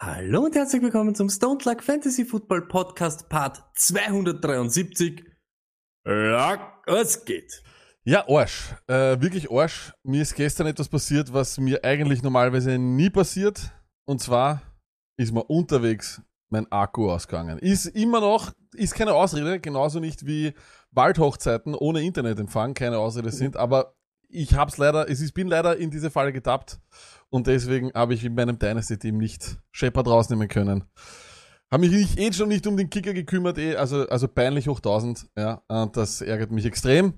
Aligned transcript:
Hallo 0.00 0.44
und 0.44 0.54
herzlich 0.54 0.80
willkommen 0.80 1.16
zum 1.16 1.28
Stone 1.28 1.58
Luck 1.64 1.82
Fantasy 1.82 2.24
Football 2.24 2.68
Podcast 2.68 3.28
Part 3.28 3.60
273. 3.74 5.24
Ja, 6.06 6.80
was 6.86 7.24
geht? 7.24 7.64
Ja, 8.04 8.24
Arsch. 8.28 8.76
Äh, 8.86 9.20
wirklich 9.20 9.50
Arsch. 9.50 9.92
Mir 10.04 10.22
ist 10.22 10.36
gestern 10.36 10.68
etwas 10.68 10.88
passiert, 10.88 11.32
was 11.32 11.58
mir 11.58 11.82
eigentlich 11.82 12.22
normalerweise 12.22 12.78
nie 12.78 13.10
passiert. 13.10 13.72
Und 14.06 14.20
zwar 14.22 14.62
ist 15.16 15.32
mir 15.32 15.42
unterwegs 15.42 16.22
mein 16.48 16.70
Akku 16.70 17.10
ausgegangen. 17.10 17.58
Ist 17.58 17.86
immer 17.86 18.20
noch, 18.20 18.52
ist 18.76 18.94
keine 18.94 19.14
Ausrede, 19.14 19.58
genauso 19.58 19.98
nicht 19.98 20.24
wie 20.24 20.54
Waldhochzeiten 20.92 21.74
ohne 21.74 22.02
Internetempfang 22.02 22.74
keine 22.74 22.98
Ausrede 22.98 23.32
sind, 23.32 23.56
aber 23.56 23.97
ich 24.28 24.54
hab's 24.54 24.76
leider, 24.76 25.08
ist, 25.08 25.32
bin 25.34 25.48
leider 25.48 25.76
in 25.76 25.90
diese 25.90 26.10
Falle 26.10 26.32
getappt 26.32 26.78
und 27.30 27.46
deswegen 27.46 27.92
habe 27.94 28.14
ich 28.14 28.24
in 28.24 28.34
meinem 28.34 28.58
Dynasty-Team 28.58 29.18
nicht 29.18 29.58
Shepard 29.72 30.06
rausnehmen 30.06 30.48
können. 30.48 30.84
Habe 31.70 31.86
mich 31.86 31.90
nicht, 31.90 32.18
eh 32.18 32.32
schon 32.32 32.48
nicht 32.48 32.66
um 32.66 32.76
den 32.76 32.88
Kicker 32.88 33.12
gekümmert, 33.12 33.58
eh, 33.58 33.76
also, 33.76 34.08
also 34.08 34.28
peinlich 34.28 34.68
hoch 34.68 34.78
1000, 34.78 35.28
ja, 35.36 35.62
und 35.68 35.96
das 35.96 36.20
ärgert 36.20 36.50
mich 36.50 36.64
extrem. 36.64 37.14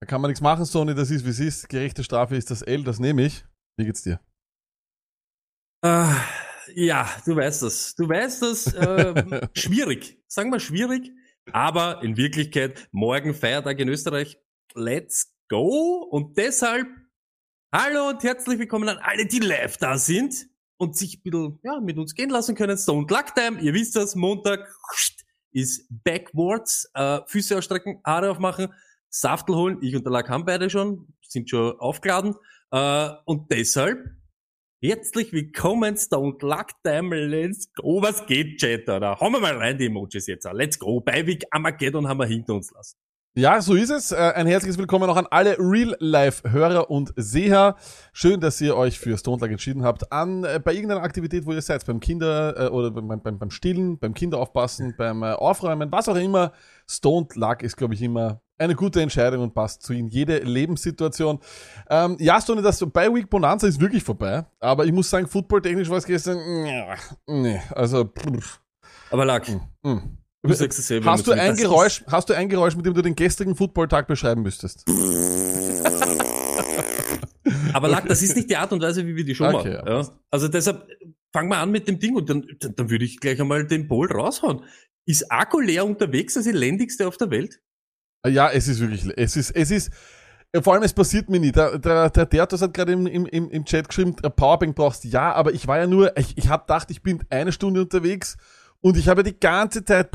Da 0.00 0.06
kann 0.06 0.20
man 0.20 0.30
nichts 0.30 0.42
machen, 0.42 0.64
Sony, 0.64 0.94
das 0.94 1.10
ist 1.10 1.24
wie 1.24 1.30
es 1.30 1.40
ist. 1.40 1.68
Gerechte 1.68 2.04
Strafe 2.04 2.36
ist 2.36 2.50
das 2.50 2.62
L, 2.62 2.84
das 2.84 2.98
nehme 2.98 3.22
ich. 3.22 3.44
Wie 3.78 3.86
geht's 3.86 4.02
dir? 4.02 4.20
Äh, 5.82 6.12
ja, 6.74 7.08
du 7.24 7.36
weißt 7.36 7.62
das. 7.62 7.94
Du 7.94 8.08
weißt 8.08 8.42
das. 8.42 8.74
Äh, 8.74 9.48
schwierig. 9.54 10.18
Sagen 10.28 10.50
wir 10.50 10.60
schwierig. 10.60 11.12
Aber 11.52 12.02
in 12.02 12.16
Wirklichkeit, 12.16 12.88
morgen 12.92 13.34
Feiertag 13.34 13.78
in 13.78 13.88
Österreich. 13.88 14.38
Let's 14.74 15.35
go. 15.48 16.06
Und 16.10 16.36
deshalb, 16.36 16.88
hallo 17.72 18.08
und 18.08 18.22
herzlich 18.22 18.58
willkommen 18.58 18.88
an 18.88 18.98
alle, 18.98 19.26
die 19.26 19.38
live 19.38 19.76
da 19.78 19.98
sind 19.98 20.46
und 20.76 20.96
sich 20.96 21.18
ein 21.18 21.22
bisschen 21.22 21.58
ja, 21.62 21.80
mit 21.80 21.98
uns 21.98 22.14
gehen 22.14 22.30
lassen 22.30 22.54
können. 22.54 22.76
Stone 22.76 23.06
Luck 23.08 23.34
Time, 23.34 23.60
ihr 23.60 23.74
wisst 23.74 23.96
das, 23.96 24.14
Montag 24.14 24.68
ist 25.52 25.86
Backwards. 25.88 26.90
Äh, 26.94 27.20
Füße 27.26 27.56
ausstrecken, 27.56 28.00
Haare 28.04 28.30
aufmachen, 28.30 28.72
Saftel 29.08 29.54
holen. 29.54 29.78
Ich 29.80 29.94
und 29.94 30.04
der 30.04 30.12
Lack 30.12 30.28
haben 30.28 30.44
beide 30.44 30.68
schon, 30.68 31.08
sind 31.22 31.48
schon 31.48 31.78
aufgeladen. 31.78 32.34
Äh, 32.70 33.10
und 33.24 33.50
deshalb 33.50 33.98
Herzlich 34.82 35.32
willkommen, 35.32 35.96
Stone 35.96 36.36
Luck 36.42 36.66
Time, 36.84 37.16
let's 37.16 37.72
go, 37.72 38.02
was 38.02 38.26
geht, 38.26 38.60
Chat, 38.60 38.86
oder? 38.90 39.18
Hauen 39.18 39.32
wir 39.32 39.40
mal 39.40 39.56
rein, 39.56 39.78
die 39.78 39.86
Emojis 39.86 40.26
jetzt, 40.26 40.46
let's 40.52 40.78
go, 40.78 41.00
Beiweg 41.00 41.44
Armageddon 41.50 42.06
haben 42.06 42.18
wir 42.20 42.26
hinter 42.26 42.52
uns 42.54 42.70
lassen. 42.70 42.98
Ja, 43.38 43.60
so 43.60 43.74
ist 43.74 43.90
es. 43.90 44.12
Äh, 44.12 44.32
Ein 44.34 44.46
herzliches 44.46 44.78
Willkommen 44.78 45.10
auch 45.10 45.16
an 45.18 45.26
alle 45.30 45.58
Real-Life-Hörer 45.58 46.88
und 46.88 47.12
Seher. 47.16 47.76
Schön, 48.14 48.40
dass 48.40 48.58
ihr 48.62 48.74
euch 48.74 48.98
für 48.98 49.18
Stone 49.18 49.42
Luck 49.42 49.50
entschieden 49.50 49.82
habt. 49.82 50.10
An 50.10 50.44
äh, 50.44 50.58
bei 50.58 50.72
irgendeiner 50.72 51.02
Aktivität, 51.02 51.44
wo 51.44 51.52
ihr 51.52 51.60
seid, 51.60 51.84
beim 51.84 52.00
Kinder 52.00 52.58
äh, 52.58 52.68
oder 52.70 52.90
beim, 52.90 53.20
beim, 53.20 53.38
beim 53.38 53.50
Stillen, 53.50 53.98
beim 53.98 54.14
Kinderaufpassen, 54.14 54.94
beim 54.96 55.22
Aufräumen, 55.22 55.92
was 55.92 56.08
auch 56.08 56.16
immer. 56.16 56.52
Stone 56.88 57.26
Luck 57.34 57.62
ist, 57.62 57.76
glaube 57.76 57.92
ich, 57.92 58.00
immer 58.00 58.40
eine 58.56 58.74
gute 58.74 59.02
Entscheidung 59.02 59.42
und 59.42 59.54
passt 59.54 59.82
zu 59.82 59.92
in 59.92 60.08
jede 60.08 60.38
Lebenssituation. 60.38 61.38
Ähm, 61.90 62.16
ja, 62.18 62.40
Stone, 62.40 62.62
das 62.62 62.82
bei 62.90 63.12
Week 63.12 63.28
Bonanza 63.28 63.66
ist 63.66 63.78
wirklich 63.78 64.02
vorbei, 64.02 64.46
aber 64.60 64.86
ich 64.86 64.92
muss 64.92 65.10
sagen, 65.10 65.28
footballtechnisch 65.28 65.90
war 65.90 65.98
es 65.98 66.06
gestern, 66.06 66.38
nee, 67.26 67.60
also, 67.74 68.06
pff, 68.06 68.60
Aber 69.10 69.26
Lack, 69.26 69.46
mm. 69.82 69.98
Du 70.46 70.54
sagst 70.54 70.78
es 70.78 70.86
selber. 70.86 71.10
Hast 71.10 71.26
du 71.26 71.32
ein 71.32 71.56
Geräusch, 71.56 72.04
hast 72.06 72.28
du 72.28 72.34
ein 72.34 72.48
Geräusch, 72.48 72.76
mit 72.76 72.86
dem 72.86 72.94
du 72.94 73.02
den 73.02 73.14
gestrigen 73.14 73.54
Footballtag 73.54 74.06
beschreiben 74.06 74.42
müsstest? 74.42 74.84
Aber 77.72 77.88
Lack, 77.88 78.08
das 78.08 78.22
ist 78.22 78.36
nicht 78.36 78.50
die 78.50 78.56
Art 78.56 78.72
und 78.72 78.82
Weise, 78.82 79.06
wie 79.06 79.16
wir 79.16 79.24
die 79.24 79.34
Show 79.34 79.44
Okay, 79.44 79.74
machen. 79.76 79.86
ja. 79.86 80.08
Also 80.30 80.48
deshalb, 80.48 80.88
fangen 81.32 81.48
wir 81.50 81.58
an 81.58 81.70
mit 81.70 81.86
dem 81.86 81.98
Ding 81.98 82.16
und 82.16 82.28
dann, 82.30 82.46
dann, 82.60 82.74
dann 82.74 82.90
würde 82.90 83.04
ich 83.04 83.20
gleich 83.20 83.40
einmal 83.40 83.66
den 83.66 83.86
Pol 83.88 84.10
raushauen. 84.10 84.62
Ist 85.06 85.30
Akku 85.30 85.60
leer 85.60 85.84
unterwegs 85.84 86.34
das 86.34 86.46
elendigste 86.46 87.06
auf 87.06 87.16
der 87.16 87.30
Welt? 87.30 87.60
Ja, 88.26 88.50
es 88.50 88.66
ist 88.66 88.80
wirklich, 88.80 89.06
es 89.16 89.36
ist, 89.36 89.50
es 89.50 89.70
ist, 89.70 89.90
ja, 90.54 90.62
vor 90.62 90.72
allem 90.74 90.82
es 90.82 90.92
passiert 90.92 91.28
mir 91.28 91.38
nie. 91.38 91.52
Der, 91.52 91.78
der, 91.78 92.10
der 92.10 92.26
Dertos 92.26 92.62
hat 92.62 92.74
gerade 92.74 92.92
im, 92.92 93.06
im, 93.06 93.26
im 93.26 93.64
Chat 93.64 93.88
geschrieben, 93.88 94.16
Powerbank 94.16 94.74
brauchst 94.74 95.04
du. 95.04 95.08
ja, 95.08 95.32
aber 95.32 95.52
ich 95.52 95.66
war 95.68 95.78
ja 95.78 95.86
nur, 95.86 96.16
ich, 96.18 96.36
ich 96.36 96.48
habe 96.48 96.64
gedacht, 96.64 96.90
ich 96.90 97.02
bin 97.02 97.22
eine 97.30 97.52
Stunde 97.52 97.82
unterwegs 97.82 98.36
und 98.86 98.96
ich 98.96 99.08
habe 99.08 99.24
die 99.24 99.36
ganze 99.36 99.84
Zeit, 99.84 100.10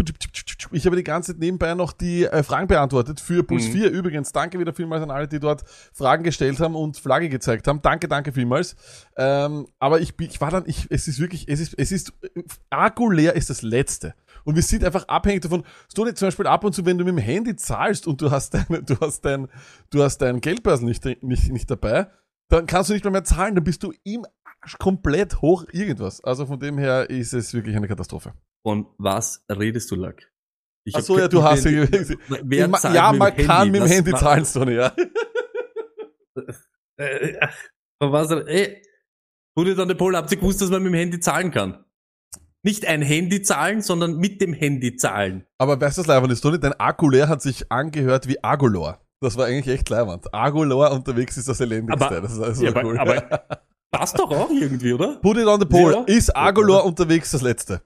ich 0.71 0.85
habe 0.85 0.95
die 0.95 1.03
ganze 1.03 1.33
Zeit 1.33 1.41
nebenbei 1.41 1.73
noch 1.73 1.91
die 1.91 2.23
äh, 2.23 2.41
Fragen 2.41 2.67
beantwortet 2.67 3.19
für 3.19 3.43
Puls 3.43 3.67
Mhm. 3.67 3.71
4. 3.73 3.91
Übrigens, 3.91 4.31
danke 4.31 4.57
wieder 4.59 4.71
vielmals 4.71 5.03
an 5.03 5.11
alle, 5.11 5.27
die 5.27 5.41
dort 5.41 5.65
Fragen 5.91 6.23
gestellt 6.23 6.57
haben 6.61 6.75
und 6.75 6.95
Flagge 6.95 7.27
gezeigt 7.27 7.67
haben. 7.67 7.81
Danke, 7.81 8.07
danke 8.07 8.31
vielmals. 8.31 8.77
Ähm, 9.17 9.67
aber 9.77 9.99
ich, 9.99 10.13
ich 10.21 10.39
war 10.39 10.51
dann, 10.51 10.63
ich, 10.67 10.87
es 10.89 11.09
ist 11.09 11.19
wirklich, 11.19 11.49
es 11.49 11.59
ist, 11.59 11.75
es 11.77 11.91
ist, 11.91 12.13
Akku 12.69 13.11
leer 13.11 13.35
ist 13.35 13.49
das 13.49 13.61
Letzte. 13.61 14.13
Und 14.45 14.55
wir 14.55 14.63
sind 14.63 14.85
einfach 14.85 15.05
abhängig 15.09 15.41
davon. 15.41 15.65
So 15.93 16.09
zum 16.09 16.27
Beispiel 16.27 16.47
ab 16.47 16.63
und 16.63 16.73
zu, 16.73 16.85
wenn 16.85 16.97
du 16.97 17.03
mit 17.03 17.13
dem 17.13 17.17
Handy 17.17 17.57
zahlst 17.57 18.07
und 18.07 18.21
du 18.21 18.31
hast 18.31 18.53
deine, 18.53 18.83
du 18.83 18.95
hast 19.01 19.25
dein, 19.25 19.49
du 19.89 20.01
hast 20.01 20.19
dein 20.19 20.39
Geldbörsen 20.39 20.87
nicht, 20.87 21.03
nicht, 21.21 21.51
nicht 21.51 21.69
dabei, 21.69 22.07
dann 22.47 22.67
kannst 22.67 22.89
du 22.89 22.93
nicht 22.93 23.03
mehr, 23.03 23.11
mehr 23.11 23.25
zahlen, 23.25 23.55
dann 23.55 23.65
bist 23.65 23.83
du 23.83 23.91
im 24.05 24.25
komplett 24.79 25.41
hoch 25.41 25.65
irgendwas. 25.71 26.23
Also 26.23 26.45
von 26.45 26.59
dem 26.59 26.77
her 26.77 27.09
ist 27.09 27.33
es 27.33 27.53
wirklich 27.53 27.75
eine 27.75 27.87
Katastrophe. 27.87 28.33
Von 28.65 28.87
was 28.97 29.43
redest 29.49 29.89
du, 29.91 29.95
Lack? 29.95 30.31
Ich 30.85 30.95
Ach 30.95 31.01
so, 31.01 31.17
ja, 31.19 31.27
du 31.27 31.37
ich 31.39 31.43
hast 31.43 31.63
bin- 31.63 31.87
ja, 32.29 32.37
Wer 32.43 32.71
zahlt 32.73 32.95
ja, 32.95 33.13
man 33.13 33.35
kann 33.35 33.69
mit 33.71 33.81
dem 33.81 33.87
Handy 33.87 34.11
zahlen, 34.13 34.45
Sonny, 34.45 34.73
ja. 34.73 34.93
Äh, 36.97 37.47
von 38.01 38.11
was, 38.11 38.29
ey, 38.31 38.81
wurde 39.55 39.75
dann 39.75 39.87
der 39.87 39.95
Pol, 39.95 40.15
habt 40.15 40.31
ihr 40.31 40.37
gewusst, 40.37 40.61
dass 40.61 40.69
man 40.69 40.83
mit 40.83 40.91
dem 40.93 40.97
Handy 40.97 41.19
zahlen 41.19 41.51
kann? 41.51 41.83
Nicht 42.63 42.85
ein 42.85 43.01
Handy 43.01 43.41
zahlen, 43.41 43.81
sondern 43.81 44.17
mit 44.17 44.39
dem 44.39 44.53
Handy 44.53 44.95
zahlen. 44.95 45.45
Aber 45.57 45.81
weißt 45.81 45.97
du, 45.97 46.01
was 46.01 46.07
leibend 46.07 46.31
ist, 46.31 46.41
Toni? 46.41 46.59
Dein 46.59 46.73
Akku 46.79 47.09
leer 47.09 47.27
hat 47.27 47.41
sich 47.41 47.71
angehört 47.71 48.27
wie 48.27 48.43
Agolor. 48.43 49.01
Das 49.19 49.35
war 49.37 49.47
eigentlich 49.47 49.75
echt 49.75 49.89
leibend. 49.89 50.31
Agolor 50.33 50.91
unterwegs 50.91 51.37
ist 51.37 51.47
das 51.47 51.59
Elendigste. 51.59 52.05
Aber- 52.05 52.21
das 52.21 52.33
ist 52.33 52.39
also 52.39 52.63
Ja, 52.63 52.69
aber- 52.71 52.83
cool. 52.83 52.99
aber- 52.99 53.47
Passt 53.91 54.17
doch 54.17 54.31
auch 54.31 54.49
irgendwie, 54.49 54.93
oder? 54.93 55.17
Put 55.17 55.37
it 55.37 55.45
on 55.45 55.59
the 55.59 55.65
pole. 55.65 55.93
Ja. 55.93 56.03
Ist 56.05 56.35
Agolor 56.35 56.85
unterwegs 56.85 57.31
das 57.31 57.41
Letzte. 57.41 57.81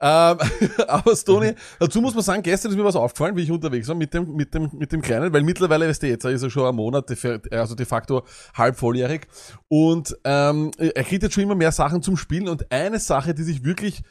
Ähm, 0.00 0.38
aber 0.88 1.16
Stony, 1.16 1.54
dazu 1.80 2.00
muss 2.00 2.14
man 2.14 2.22
sagen, 2.22 2.42
gestern 2.42 2.70
ist 2.70 2.76
mir 2.76 2.84
was 2.84 2.94
aufgefallen, 2.94 3.36
wie 3.36 3.42
ich 3.42 3.50
unterwegs 3.50 3.88
war 3.88 3.96
mit 3.96 4.14
dem, 4.14 4.32
mit 4.34 4.54
dem, 4.54 4.70
mit 4.72 4.92
dem 4.92 5.02
Kleinen, 5.02 5.32
weil 5.32 5.42
mittlerweile, 5.42 5.88
weißt 5.88 6.02
du, 6.02 6.06
jetzt 6.06 6.24
ist 6.24 6.42
er 6.42 6.50
schon 6.50 6.66
einen 6.66 6.76
Monat, 6.76 7.10
also 7.50 7.74
de 7.74 7.86
facto 7.86 8.22
halb 8.54 8.76
volljährig. 8.76 9.26
Und 9.66 10.16
ähm, 10.24 10.70
er 10.78 11.02
kriegt 11.02 11.24
jetzt 11.24 11.34
schon 11.34 11.42
immer 11.42 11.56
mehr 11.56 11.72
Sachen 11.72 12.02
zum 12.02 12.16
Spielen. 12.16 12.48
Und 12.48 12.70
eine 12.70 13.00
Sache, 13.00 13.34
die 13.34 13.42
sich 13.42 13.64
wirklich 13.64 14.02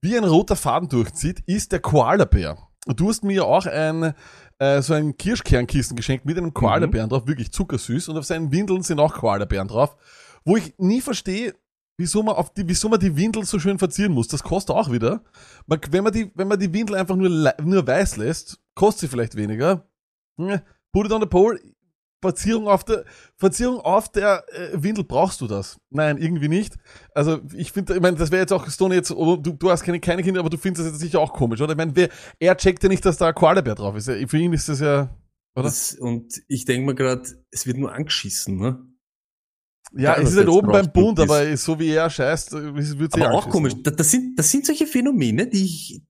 wie 0.00 0.16
ein 0.16 0.24
roter 0.24 0.56
Faden 0.56 0.88
durchzieht, 0.88 1.40
ist 1.46 1.72
der 1.72 1.80
Koala-Bär. 1.80 2.58
Du 2.86 3.08
hast 3.08 3.22
mir 3.22 3.34
ja 3.34 3.42
auch 3.42 3.66
ein, 3.66 4.14
äh, 4.58 4.82
so 4.82 4.94
ein 4.94 5.16
Kirschkernkissen 5.16 5.96
geschenkt 5.96 6.24
mit 6.24 6.38
einem 6.38 6.54
Koala-Bären 6.54 7.10
drauf, 7.10 7.26
wirklich 7.26 7.52
zuckersüß. 7.52 8.08
Und 8.08 8.18
auf 8.18 8.24
seinen 8.24 8.50
Windeln 8.50 8.82
sind 8.82 8.98
auch 8.98 9.14
Koala-Bären 9.14 9.68
drauf. 9.68 9.96
Wo 10.48 10.56
ich 10.56 10.72
nie 10.78 11.02
verstehe, 11.02 11.54
wieso 11.98 12.22
man 12.22 12.34
auf 12.34 12.54
die, 12.54 12.66
wieso 12.66 12.88
man 12.88 12.98
die 12.98 13.14
Windel 13.14 13.44
so 13.44 13.58
schön 13.58 13.78
verzieren 13.78 14.12
muss. 14.12 14.28
Das 14.28 14.42
kostet 14.42 14.74
auch 14.74 14.90
wieder. 14.90 15.22
Man, 15.66 15.78
wenn 15.90 16.04
man 16.04 16.12
die, 16.14 16.30
wenn 16.34 16.48
man 16.48 16.58
die 16.58 16.72
Windel 16.72 16.96
einfach 16.96 17.16
nur, 17.16 17.28
nur 17.62 17.86
weiß 17.86 18.16
lässt, 18.16 18.58
kostet 18.74 19.00
sie 19.00 19.08
vielleicht 19.08 19.36
weniger. 19.36 19.86
Hm, 20.40 20.60
Put 20.90 21.04
it 21.04 21.12
on 21.12 21.20
the 21.20 21.26
pole. 21.26 21.60
Verzierung 22.22 22.66
auf 22.66 22.82
der, 22.82 23.04
Verzierung 23.36 23.80
auf 23.80 24.10
der 24.10 24.42
äh, 24.48 24.82
Windel 24.82 25.04
brauchst 25.04 25.42
du 25.42 25.46
das? 25.46 25.78
Nein, 25.90 26.16
irgendwie 26.16 26.48
nicht. 26.48 26.76
Also 27.14 27.40
ich 27.54 27.72
finde, 27.72 27.96
ich 27.96 28.00
meine, 28.00 28.16
das 28.16 28.30
wäre 28.30 28.40
jetzt 28.40 28.52
auch 28.54 28.66
Stone 28.70 28.94
jetzt, 28.94 29.10
oh, 29.10 29.36
du, 29.36 29.52
du 29.52 29.70
hast 29.70 29.82
keine, 29.82 30.00
keine 30.00 30.22
Kinder, 30.22 30.40
aber 30.40 30.48
du 30.48 30.56
findest 30.56 30.86
das 30.86 30.94
jetzt 30.94 31.00
sicher 31.02 31.20
auch 31.20 31.34
komisch, 31.34 31.60
oder? 31.60 31.72
Ich 31.72 31.76
meine, 31.76 32.08
er 32.40 32.56
checkt 32.56 32.82
ja 32.82 32.88
nicht, 32.88 33.04
dass 33.04 33.18
da 33.18 33.28
ein 33.28 33.34
Koalabär 33.34 33.74
drauf 33.74 33.94
ist. 33.96 34.06
Für 34.06 34.38
ihn 34.38 34.54
ist 34.54 34.70
das 34.70 34.80
ja, 34.80 35.14
oder? 35.54 35.64
Das, 35.64 35.94
und 35.94 36.40
ich 36.48 36.64
denke 36.64 36.86
mir 36.86 36.94
gerade, 36.94 37.28
es 37.50 37.66
wird 37.66 37.76
nur 37.76 37.92
angeschissen, 37.92 38.56
ne? 38.56 38.87
Ja, 39.96 40.16
es 40.16 40.30
ist 40.30 40.36
halt 40.36 40.48
oben 40.48 40.68
beim 40.68 40.92
Bund, 40.92 41.18
ist- 41.18 41.24
aber 41.24 41.56
so 41.56 41.78
wie 41.78 41.90
er 41.90 42.10
scheißt, 42.10 42.52
wird 42.52 43.14
Aber 43.14 43.32
auch 43.32 43.48
komisch. 43.48 43.74
Das, 43.82 43.96
das, 43.96 44.10
sind, 44.10 44.38
das 44.38 44.50
sind 44.50 44.66
solche 44.66 44.86
Phänomene, 44.86 45.48
die 45.48 45.64
ich, 45.64 46.02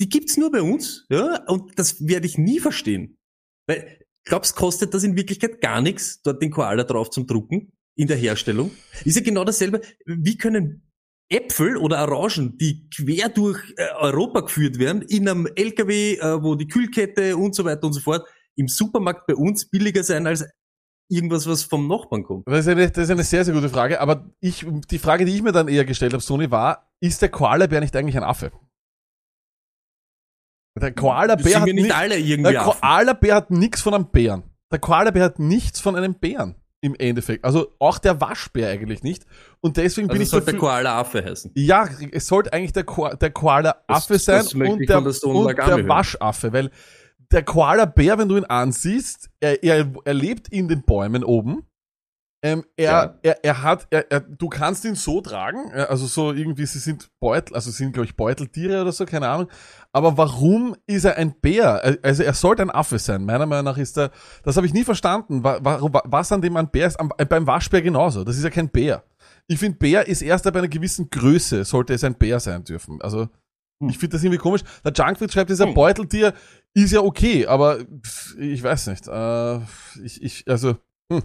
die 0.00 0.08
gibt's 0.08 0.36
nur 0.36 0.50
bei 0.50 0.62
uns, 0.62 1.06
ja, 1.10 1.44
und 1.48 1.78
das 1.78 2.06
werde 2.06 2.26
ich 2.26 2.38
nie 2.38 2.60
verstehen. 2.60 3.18
Weil, 3.66 3.98
glaubst, 4.24 4.56
kostet 4.56 4.94
das 4.94 5.04
in 5.04 5.16
Wirklichkeit 5.16 5.60
gar 5.60 5.80
nichts, 5.80 6.22
dort 6.22 6.42
den 6.42 6.50
Koala 6.50 6.84
drauf 6.84 7.10
zum 7.10 7.26
Drucken? 7.26 7.72
in 7.98 8.08
der 8.08 8.16
Herstellung. 8.18 8.70
Ist 9.04 9.16
ja 9.16 9.22
genau 9.22 9.42
dasselbe. 9.42 9.80
Wie 10.04 10.36
können 10.36 10.82
Äpfel 11.30 11.76
oder 11.78 12.06
Orangen, 12.06 12.56
die 12.58 12.88
quer 12.90 13.30
durch 13.30 13.58
äh, 13.78 13.86
Europa 13.96 14.40
geführt 14.40 14.78
werden, 14.78 15.00
in 15.02 15.26
einem 15.26 15.46
LKW, 15.56 16.16
äh, 16.18 16.42
wo 16.42 16.54
die 16.54 16.68
Kühlkette 16.68 17.36
und 17.36 17.54
so 17.54 17.64
weiter 17.64 17.84
und 17.86 17.94
so 17.94 18.00
fort, 18.00 18.28
im 18.54 18.68
Supermarkt 18.68 19.26
bei 19.26 19.34
uns 19.34 19.68
billiger 19.68 20.04
sein 20.04 20.26
als 20.26 20.44
irgendwas, 21.08 21.46
was 21.48 21.62
vom 21.62 21.86
Nachbarn 21.88 22.22
kommt? 22.24 22.46
Das 22.48 22.60
ist, 22.60 22.68
eine, 22.68 22.90
das 22.90 23.04
ist 23.04 23.10
eine 23.10 23.22
sehr, 23.24 23.44
sehr 23.44 23.54
gute 23.54 23.68
Frage. 23.68 24.00
Aber 24.00 24.30
ich, 24.40 24.66
die 24.90 24.98
Frage, 24.98 25.24
die 25.24 25.34
ich 25.34 25.42
mir 25.42 25.52
dann 25.52 25.68
eher 25.68 25.84
gestellt 25.84 26.12
habe, 26.12 26.22
Sony, 26.22 26.50
war, 26.50 26.90
ist 27.00 27.22
der 27.22 27.28
Koala-Bär 27.28 27.80
nicht 27.80 27.94
eigentlich 27.96 28.16
ein 28.16 28.24
Affe? 28.24 28.50
Der 30.80 30.92
Koala-Bär 30.92 31.60
hat 31.60 31.68
nicht 31.68 31.94
alle 31.94 32.18
irgendwie 32.18 32.52
der? 32.52 32.62
Koala-Bär 32.62 33.34
hat 33.34 33.50
nichts 33.50 33.80
von 33.80 33.94
einem 33.94 34.06
Bären. 34.10 34.42
Der 34.70 34.78
Koala-Bär 34.78 35.24
hat 35.24 35.38
nichts 35.38 35.80
von 35.80 35.96
einem 35.96 36.14
Bären 36.14 36.56
im 36.82 36.94
Endeffekt. 36.96 37.44
Also 37.44 37.72
auch 37.78 37.98
der 37.98 38.20
Waschbär 38.20 38.68
eigentlich 38.68 39.02
nicht. 39.02 39.24
Und 39.60 39.78
deswegen 39.78 40.08
bin 40.08 40.16
Also 40.16 40.22
ich 40.24 40.28
sollte 40.28 40.46
der 40.46 40.54
dafür, 40.54 40.68
Koala 40.68 41.00
Affe 41.00 41.24
heißen. 41.24 41.52
Ja, 41.54 41.88
es 42.12 42.26
sollte 42.26 42.52
eigentlich 42.52 42.74
der, 42.74 42.84
Ko 42.84 43.08
der 43.08 43.30
Koala-Affe 43.30 44.12
Das- 44.14 44.24
sein 44.24 44.36
das 44.42 44.52
und 44.54 44.80
der, 44.80 45.00
der 45.00 45.24
und 45.24 45.56
der. 45.56 45.88
Waschaffe, 45.88 46.52
weil 46.52 46.70
der 47.32 47.42
Koala-Bär, 47.44 48.18
wenn 48.18 48.28
du 48.28 48.36
ihn 48.36 48.44
ansiehst, 48.44 49.30
er, 49.40 49.62
er, 49.62 49.92
er 50.04 50.14
lebt 50.14 50.48
in 50.48 50.68
den 50.68 50.82
Bäumen 50.82 51.24
oben. 51.24 51.64
Ähm, 52.42 52.64
er, 52.76 52.84
Ja. 52.92 53.18
er, 53.22 53.44
er 53.44 53.62
hat, 53.62 53.86
er, 53.90 54.10
er, 54.12 54.20
du 54.20 54.48
kannst 54.48 54.84
ihn 54.84 54.94
so 54.94 55.20
tragen, 55.22 55.72
also 55.72 56.06
so 56.06 56.32
irgendwie, 56.32 56.66
sie 56.66 56.78
sind 56.78 57.08
Beutel, 57.18 57.54
also 57.54 57.70
sind, 57.70 57.92
glaube 57.92 58.04
ich, 58.06 58.14
Beuteltiere 58.14 58.82
oder 58.82 58.92
so, 58.92 59.06
keine 59.06 59.28
Ahnung. 59.28 59.48
Aber 59.92 60.16
warum 60.18 60.76
ist 60.86 61.04
er 61.06 61.16
ein 61.16 61.34
Bär? 61.40 61.98
Also 62.02 62.22
er 62.22 62.34
sollte 62.34 62.62
ein 62.62 62.70
Affe 62.70 62.98
sein. 62.98 63.24
Meiner 63.24 63.46
Meinung 63.46 63.64
nach 63.64 63.78
ist 63.78 63.96
er, 63.96 64.10
das 64.44 64.56
habe 64.56 64.66
ich 64.66 64.74
nie 64.74 64.84
verstanden. 64.84 65.42
Was 65.42 66.30
an 66.30 66.42
dem 66.42 66.56
ein 66.56 66.70
Bär 66.70 66.86
ist, 66.86 66.98
äh, 67.16 67.24
beim 67.24 67.46
Waschbär 67.46 67.80
genauso. 67.82 68.22
Das 68.22 68.36
ist 68.36 68.44
ja 68.44 68.50
kein 68.50 68.68
Bär. 68.68 69.02
Ich 69.48 69.58
finde, 69.58 69.78
Bär 69.78 70.06
ist 70.06 70.22
erst 70.22 70.46
ab 70.46 70.56
einer 70.56 70.68
gewissen 70.68 71.08
Größe, 71.08 71.64
sollte 71.64 71.94
es 71.94 72.04
ein 72.04 72.16
Bär 72.16 72.38
sein 72.38 72.64
dürfen. 72.64 73.00
Also, 73.00 73.28
Hm. 73.80 73.90
ich 73.90 73.98
finde 73.98 74.16
das 74.16 74.24
irgendwie 74.24 74.38
komisch. 74.38 74.62
Der 74.84 74.92
Junkfried 74.92 75.32
schreibt, 75.32 75.50
dieser 75.50 75.66
Hm. 75.66 75.74
Beuteltier 75.74 76.34
ist 76.74 76.92
ja 76.92 77.00
okay, 77.00 77.46
aber 77.46 77.78
ich 78.38 78.62
weiß 78.62 78.86
nicht. 78.88 79.06
Äh, 79.08 79.56
ich, 80.04 80.22
ich, 80.22 80.44
also, 80.48 80.76
hm. 81.12 81.22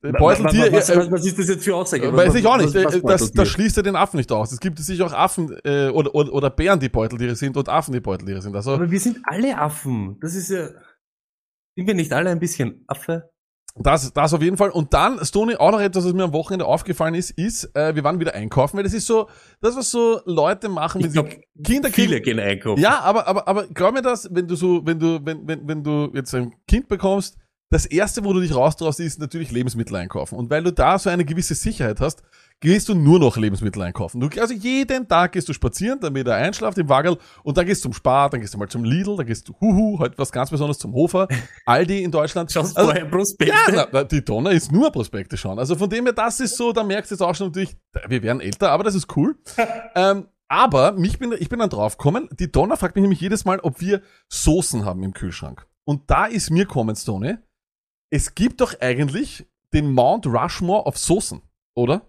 Beuteltier, 0.00 0.72
was, 0.72 0.90
äh, 0.90 0.96
was, 0.96 1.10
was 1.10 1.26
ist 1.26 1.38
das 1.38 1.48
jetzt 1.48 1.64
für 1.64 1.74
Aussage? 1.74 2.06
äh, 2.06 2.16
weiß 2.16 2.34
ich 2.36 2.46
auch 2.46 2.56
nicht. 2.56 2.72
Was, 2.74 2.94
Äh, 2.94 3.00
das, 3.02 3.32
das 3.32 3.48
schließt 3.48 3.76
ja 3.78 3.82
den 3.82 3.96
Affen 3.96 4.16
nicht 4.18 4.30
aus. 4.30 4.52
Es 4.52 4.60
gibt 4.60 4.78
sicher 4.78 5.06
auch 5.06 5.12
Affen 5.12 5.56
äh, 5.64 5.88
oder, 5.88 6.14
oder, 6.14 6.32
oder 6.32 6.50
Bären, 6.50 6.78
die 6.78 6.88
Beuteltiere 6.88 7.34
sind 7.34 7.56
und 7.56 7.68
Affen, 7.68 7.92
die 7.92 8.00
Beuteltiere 8.00 8.40
sind. 8.40 8.54
Also, 8.54 8.74
Aber 8.74 8.90
wir 8.90 9.00
sind 9.00 9.18
alle 9.24 9.58
Affen. 9.58 10.16
Das 10.20 10.34
ist 10.34 10.50
ja. 10.50 10.68
Sind 11.76 11.86
wir 11.86 11.94
nicht 11.94 12.12
alle 12.12 12.30
ein 12.30 12.38
bisschen 12.38 12.84
Affe? 12.86 13.30
Das, 13.82 14.12
das 14.12 14.34
auf 14.34 14.42
jeden 14.42 14.56
Fall. 14.56 14.70
Und 14.70 14.92
dann, 14.94 15.24
Stoney, 15.24 15.56
auch 15.56 15.70
noch 15.70 15.80
etwas, 15.80 16.04
was 16.04 16.12
mir 16.12 16.24
am 16.24 16.32
Wochenende 16.32 16.66
aufgefallen 16.66 17.14
ist, 17.14 17.30
ist, 17.32 17.74
äh, 17.76 17.94
wir 17.94 18.04
waren 18.04 18.20
wieder 18.20 18.34
einkaufen, 18.34 18.76
weil 18.76 18.84
das 18.84 18.94
ist 18.94 19.06
so, 19.06 19.28
das, 19.60 19.76
was 19.76 19.90
so 19.90 20.20
Leute 20.24 20.68
machen, 20.68 21.00
wenn 21.00 21.08
Ich 21.08 21.14
glaube, 21.14 21.30
sie 21.30 21.62
Kinder 21.62 21.90
viele 21.90 22.20
gehen 22.20 22.38
einkaufen. 22.38 22.80
Ja, 22.80 23.00
aber, 23.00 23.26
aber, 23.26 23.48
aber 23.48 23.66
glaub 23.66 23.94
mir 23.94 24.02
das, 24.02 24.28
wenn 24.32 24.46
du 24.46 24.56
so, 24.56 24.84
wenn 24.84 24.98
du, 24.98 25.20
wenn, 25.24 25.46
wenn, 25.46 25.66
wenn 25.68 25.82
du 25.82 26.10
jetzt 26.14 26.34
ein 26.34 26.52
Kind 26.66 26.88
bekommst, 26.88 27.36
das 27.70 27.84
erste, 27.84 28.24
wo 28.24 28.32
du 28.32 28.40
dich 28.40 28.54
raustraust, 28.54 29.00
ist 29.00 29.20
natürlich 29.20 29.50
Lebensmittel 29.50 29.94
einkaufen. 29.96 30.38
Und 30.38 30.48
weil 30.50 30.62
du 30.62 30.72
da 30.72 30.98
so 30.98 31.10
eine 31.10 31.24
gewisse 31.24 31.54
Sicherheit 31.54 32.00
hast, 32.00 32.22
gehst 32.60 32.88
du 32.88 32.94
nur 32.94 33.18
noch 33.20 33.36
Lebensmittel 33.36 33.80
einkaufen. 33.82 34.20
Du, 34.20 34.28
also 34.40 34.52
jeden 34.52 35.06
Tag 35.06 35.32
gehst 35.32 35.48
du 35.48 35.52
spazieren, 35.52 36.00
damit 36.00 36.26
er 36.26 36.34
einschlaft 36.36 36.76
im 36.78 36.88
Wagel 36.88 37.16
und 37.44 37.56
dann 37.56 37.66
gehst 37.66 37.82
du 37.84 37.88
zum 37.88 37.92
Spar, 37.92 38.30
dann 38.30 38.40
gehst 38.40 38.52
du 38.54 38.58
mal 38.58 38.68
zum 38.68 38.84
Lidl, 38.84 39.16
dann 39.16 39.26
gehst 39.26 39.48
du 39.48 39.54
Huhu, 39.60 39.98
heute 39.98 40.18
was 40.18 40.32
ganz 40.32 40.50
Besonderes 40.50 40.78
zum 40.78 40.92
Hofer, 40.92 41.28
Aldi 41.66 42.02
in 42.02 42.10
Deutschland. 42.10 42.50
Schaust 42.50 42.76
Also- 42.76 42.90
vorher 42.90 43.04
Prospekte. 43.06 43.74
ja, 43.74 43.86
na, 43.92 44.04
die 44.04 44.24
Donner 44.24 44.50
ist 44.50 44.72
nur 44.72 44.90
Prospekte 44.90 45.36
schauen. 45.36 45.58
Also 45.58 45.76
von 45.76 45.88
dem 45.88 46.04
her, 46.04 46.12
das 46.12 46.40
ist 46.40 46.56
so, 46.56 46.72
da 46.72 46.82
merkst 46.82 47.10
du 47.10 47.14
jetzt 47.14 47.22
auch 47.22 47.34
schon 47.34 47.48
natürlich, 47.48 47.76
wir 48.08 48.22
werden 48.22 48.40
älter, 48.40 48.70
aber 48.72 48.82
das 48.84 48.94
ist 48.94 49.16
cool. 49.16 49.36
ähm, 49.94 50.26
aber 50.48 50.92
mich 50.92 51.18
bin, 51.18 51.34
ich 51.38 51.48
bin 51.50 51.58
dann 51.58 51.70
draufgekommen, 51.70 52.28
die 52.32 52.50
Donner 52.50 52.76
fragt 52.76 52.96
mich 52.96 53.02
nämlich 53.02 53.20
jedes 53.20 53.44
Mal, 53.44 53.60
ob 53.60 53.80
wir 53.80 54.00
Soßen 54.32 54.84
haben 54.84 55.02
im 55.02 55.12
Kühlschrank. 55.12 55.66
Und 55.86 56.10
da 56.10 56.24
ist 56.26 56.50
mir 56.50 56.66
kommen, 56.66 56.96
Stone, 56.96 57.42
es 58.10 58.34
gibt 58.34 58.60
doch 58.62 58.74
eigentlich 58.80 59.46
den 59.74 59.92
Mount 59.92 60.26
Rushmore 60.26 60.86
auf 60.86 60.96
Soßen, 60.98 61.42
oder? 61.76 62.02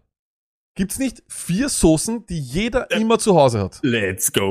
Gibt's 0.80 0.98
nicht 0.98 1.22
vier 1.28 1.68
Soßen, 1.68 2.26
die 2.28 2.40
jeder 2.40 2.90
immer 2.92 3.20
zu 3.20 3.36
Hause 3.36 3.60
hat? 3.60 3.80
Let's 3.82 4.32
go! 4.32 4.42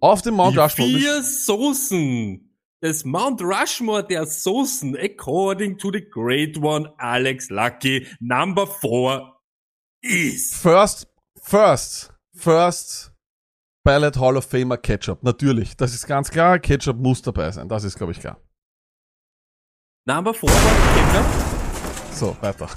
Auf 0.00 0.22
dem 0.22 0.34
Mount 0.34 0.56
Die 0.56 0.58
Rushmore. 0.58 0.90
vier 0.90 1.22
Soßen. 1.22 2.40
Das 2.80 3.04
Mount 3.04 3.40
Rushmore 3.40 4.04
der 4.04 4.26
Soßen, 4.26 4.96
according 4.96 5.78
to 5.78 5.92
the 5.92 6.04
great 6.04 6.58
one 6.60 6.92
Alex 6.98 7.48
Lucky, 7.48 8.08
number 8.18 8.66
four 8.66 9.40
is. 10.02 10.52
First, 10.52 11.06
first, 11.40 12.12
first 12.34 13.12
Ballot 13.84 14.16
Hall 14.18 14.36
of 14.36 14.46
Famer 14.46 14.78
Ketchup. 14.78 15.22
Natürlich. 15.22 15.76
Das 15.76 15.94
ist 15.94 16.08
ganz 16.08 16.28
klar. 16.28 16.58
Ketchup 16.58 16.96
muss 16.96 17.22
dabei 17.22 17.52
sein. 17.52 17.68
Das 17.68 17.84
ist, 17.84 17.96
glaube 17.96 18.10
ich, 18.10 18.18
klar. 18.18 18.40
Number 20.06 20.34
four 20.34 20.50
war 20.50 20.96
Ketchup. 20.96 21.24
So, 22.12 22.36
weiter. 22.40 22.68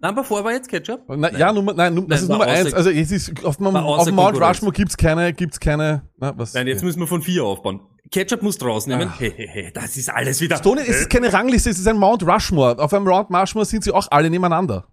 Number 0.00 0.22
four 0.22 0.44
war 0.44 0.52
jetzt 0.52 0.68
Ketchup. 0.68 1.02
Na, 1.08 1.30
ja, 1.36 1.52
Nummer, 1.52 1.74
nein, 1.74 1.92
Num- 1.94 2.06
das 2.08 2.20
Nein, 2.20 2.24
ist 2.24 2.28
Nummer 2.30 2.44
eins. 2.46 2.72
Also, 2.72 2.90
es 2.90 3.10
ist, 3.10 3.44
auf, 3.44 3.56
dem- 3.56 3.66
war 3.72 3.84
auf 3.84 4.10
Mount. 4.10 4.40
Rushmore 4.40 4.72
gibt's 4.72 4.96
keine, 4.96 5.32
gibt's 5.32 5.58
keine, 5.58 6.02
na, 6.18 6.36
was? 6.38 6.54
Nein, 6.54 6.68
jetzt 6.68 6.84
müssen 6.84 7.00
wir 7.00 7.06
von 7.08 7.20
vier 7.22 7.44
aufbauen. 7.44 7.80
Ketchup 8.10 8.42
muss 8.42 8.62
rausnehmen. 8.62 9.08
Ach. 9.12 9.20
Hey, 9.20 9.32
hey, 9.36 9.48
hey, 9.50 9.70
das 9.74 9.96
ist 9.96 10.08
alles 10.08 10.40
wieder. 10.40 10.56
Stone, 10.56 10.80
es 10.82 11.00
ist 11.00 11.10
keine 11.10 11.32
Rangliste, 11.32 11.68
es 11.70 11.78
ist 11.78 11.88
ein 11.88 11.96
Mount 11.98 12.22
Rushmore. 12.26 12.78
Auf 12.78 12.94
einem 12.94 13.04
Mount 13.04 13.28
Rushmore 13.30 13.66
sind 13.66 13.82
sie 13.84 13.92
auch 13.92 14.06
alle 14.10 14.30
nebeneinander. 14.30 14.86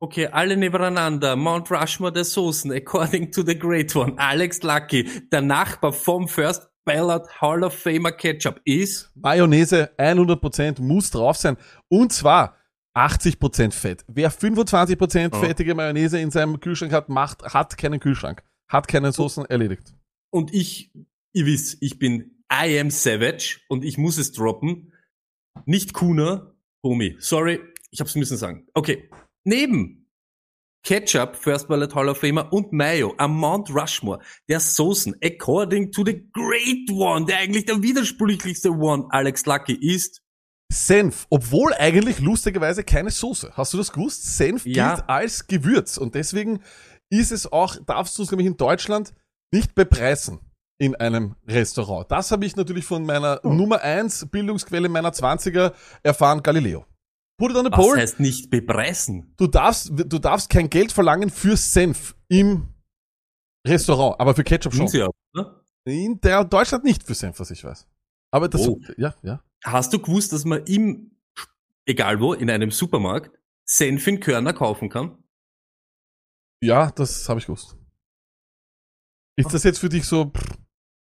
Okay, 0.00 0.26
alle 0.26 0.56
nebeneinander. 0.56 1.36
Mount 1.36 1.70
Rushmore 1.70 2.12
der 2.12 2.24
Soßen, 2.24 2.72
according 2.72 3.30
to 3.32 3.42
the 3.46 3.56
great 3.58 3.94
one. 3.94 4.14
Alex 4.16 4.62
Lucky, 4.62 5.08
der 5.30 5.42
Nachbar 5.42 5.92
vom 5.92 6.26
First 6.26 6.68
Ballot 6.84 7.28
Hall 7.40 7.62
of 7.62 7.74
Famer 7.74 8.10
Ketchup 8.12 8.60
ist. 8.64 9.10
Mayonnaise 9.14 9.90
100% 9.98 10.80
muss 10.80 11.10
drauf 11.10 11.36
sein. 11.36 11.56
Und 11.88 12.12
zwar 12.12 12.56
80% 12.94 13.72
Fett. 13.72 14.04
Wer 14.08 14.30
25% 14.32 15.32
Ja. 15.34 15.40
fettige 15.40 15.74
Mayonnaise 15.74 16.18
in 16.18 16.30
seinem 16.30 16.58
Kühlschrank 16.60 16.92
hat, 16.92 17.08
macht, 17.08 17.42
hat 17.42 17.76
keinen 17.78 18.00
Kühlschrank. 18.00 18.42
Hat 18.68 18.88
keine 18.88 19.12
Soßen 19.12 19.44
erledigt. 19.46 19.94
Und 20.30 20.52
ich, 20.54 20.92
ihr 21.32 21.46
wisst, 21.46 21.78
ich 21.80 21.98
bin 21.98 22.44
I 22.52 22.78
am 22.78 22.90
Savage 22.90 23.60
und 23.68 23.84
ich 23.84 23.98
muss 23.98 24.18
es 24.18 24.32
droppen. 24.32 24.92
Nicht 25.66 25.92
Kuna, 25.92 26.54
Homie. 26.82 27.16
Sorry, 27.20 27.60
ich 27.90 28.00
hab's 28.00 28.14
müssen 28.14 28.36
sagen. 28.36 28.66
Okay. 28.74 29.10
Neben 29.44 30.08
Ketchup, 30.82 31.36
First 31.36 31.68
Ballot 31.68 31.94
Hall 31.94 32.08
of 32.08 32.18
Famer 32.18 32.52
und 32.52 32.72
Mayo 32.72 33.14
am 33.18 33.36
Mount 33.36 33.70
Rushmore 33.70 34.20
der 34.48 34.60
Soßen, 34.60 35.14
according 35.22 35.92
to 35.92 36.04
the 36.04 36.26
great 36.32 36.90
one, 36.90 37.26
der 37.26 37.38
eigentlich 37.38 37.66
der 37.66 37.82
widersprüchlichste 37.82 38.70
one, 38.70 39.06
Alex 39.10 39.46
Lucky, 39.46 39.74
ist 39.74 40.22
Senf, 40.72 41.26
obwohl 41.30 41.74
eigentlich 41.74 42.20
lustigerweise 42.20 42.84
keine 42.84 43.10
Soße. 43.10 43.52
Hast 43.56 43.72
du 43.72 43.78
das 43.78 43.92
gewusst? 43.92 44.36
Senf 44.36 44.64
Ja. 44.66 44.94
gilt 44.94 45.08
als 45.08 45.46
Gewürz 45.46 45.96
und 45.96 46.14
deswegen 46.14 46.60
ist 47.10 47.32
es 47.32 47.50
auch, 47.50 47.76
darfst 47.86 48.16
du 48.18 48.22
es 48.22 48.30
nämlich 48.30 48.46
in 48.46 48.56
Deutschland 48.56 49.12
nicht 49.52 49.74
bepreisen 49.74 50.38
in 50.78 50.94
einem 50.94 51.34
Restaurant. 51.46 52.10
Das 52.10 52.30
habe 52.30 52.46
ich 52.46 52.54
natürlich 52.56 52.84
von 52.84 53.04
meiner 53.04 53.40
Oh. 53.42 53.52
Nummer 53.52 53.80
1 53.82 54.26
Bildungsquelle 54.30 54.88
meiner 54.88 55.10
20er 55.12 55.72
erfahren, 56.04 56.42
Galileo. 56.42 56.86
Put 57.36 57.50
it 57.50 57.56
on 57.56 57.64
the 57.64 57.70
pole. 57.70 57.98
heißt 57.98 58.20
nicht 58.20 58.48
bepreisen? 58.50 59.34
Du 59.38 59.46
darfst, 59.48 59.90
du 59.92 60.18
darfst 60.18 60.50
kein 60.50 60.70
Geld 60.70 60.92
verlangen 60.92 61.30
für 61.30 61.56
Senf 61.56 62.14
im 62.28 62.68
Restaurant, 63.66 64.20
aber 64.20 64.34
für 64.34 64.44
Ketchup 64.44 64.74
schon. 64.74 64.88
sie 64.88 65.02
aber, 65.02 65.12
ne? 65.34 65.60
In 65.84 66.20
der 66.20 66.44
Deutschland 66.44 66.84
nicht 66.84 67.02
für 67.02 67.14
Senf, 67.14 67.40
was 67.40 67.50
ich 67.50 67.64
weiß. 67.64 67.86
Aber 68.32 68.48
das, 68.48 68.66
Oh. 68.68 68.78
ja, 68.96 69.14
ja. 69.22 69.42
Hast 69.64 69.92
du 69.92 69.98
gewusst, 69.98 70.32
dass 70.32 70.44
man 70.44 70.64
im, 70.66 71.16
egal 71.86 72.20
wo, 72.20 72.32
in 72.34 72.50
einem 72.50 72.70
Supermarkt, 72.70 73.30
Senf 73.64 74.06
in 74.06 74.20
Körner 74.20 74.52
kaufen 74.52 74.88
kann? 74.88 75.22
Ja, 76.62 76.90
das 76.90 77.28
habe 77.28 77.40
ich 77.40 77.46
gewusst. 77.46 77.76
Ist 79.36 79.52
das 79.54 79.64
jetzt 79.64 79.78
für 79.78 79.88
dich 79.88 80.04
so, 80.04 80.32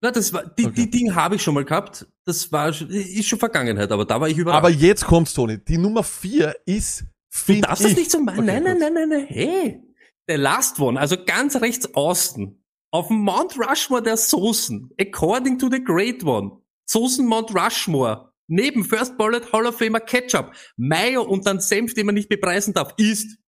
Na, 0.00 0.10
das 0.10 0.32
war, 0.32 0.46
die, 0.46 0.66
Okay. 0.66 0.74
die 0.74 0.90
Ding 0.90 1.14
habe 1.14 1.36
ich 1.36 1.42
schon 1.42 1.54
mal 1.54 1.64
gehabt. 1.64 2.06
Das 2.24 2.50
war, 2.52 2.68
ist 2.70 3.26
schon 3.28 3.38
Vergangenheit, 3.38 3.90
aber 3.92 4.04
da 4.04 4.20
war 4.20 4.28
ich 4.28 4.36
überrascht. 4.38 4.58
aber 4.58 4.70
jetzt 4.70 5.04
kommt's, 5.04 5.34
Toni. 5.34 5.58
Die 5.62 5.78
Nummer 5.78 6.02
4 6.02 6.54
ist, 6.66 7.04
du 7.46 7.60
darfst 7.60 7.84
das 7.84 7.90
ich. 7.92 7.96
nicht 7.98 8.10
so 8.10 8.20
machen. 8.20 8.40
Okay, 8.40 8.46
nein, 8.60 8.64
nein, 8.64 8.78
nein, 8.78 8.94
nein, 8.94 9.08
nein, 9.08 9.26
hey. 9.26 9.82
Der 10.28 10.38
Last 10.38 10.78
One, 10.80 10.98
also 10.98 11.16
ganz 11.24 11.56
rechts 11.56 11.94
außen, 11.94 12.62
auf 12.90 13.08
dem 13.08 13.18
Mount 13.18 13.58
Rushmore 13.58 14.02
der 14.02 14.16
Soßen, 14.16 14.90
according 15.00 15.58
to 15.58 15.68
the 15.70 15.82
great 15.82 16.24
one, 16.24 16.58
Soßen 16.88 17.24
Mount 17.26 17.54
Rushmore, 17.54 18.31
neben 18.52 18.84
First 18.84 19.16
Bullet 19.18 19.52
Hall 19.52 19.66
of 19.66 19.78
Famer 19.78 20.00
Ketchup, 20.00 20.52
Mayo 20.76 21.22
und 21.22 21.46
dann 21.46 21.60
Senf, 21.60 21.94
den 21.94 22.06
man 22.06 22.14
nicht 22.14 22.28
bepreisen 22.28 22.74
darf, 22.74 22.94
ist 22.96 23.38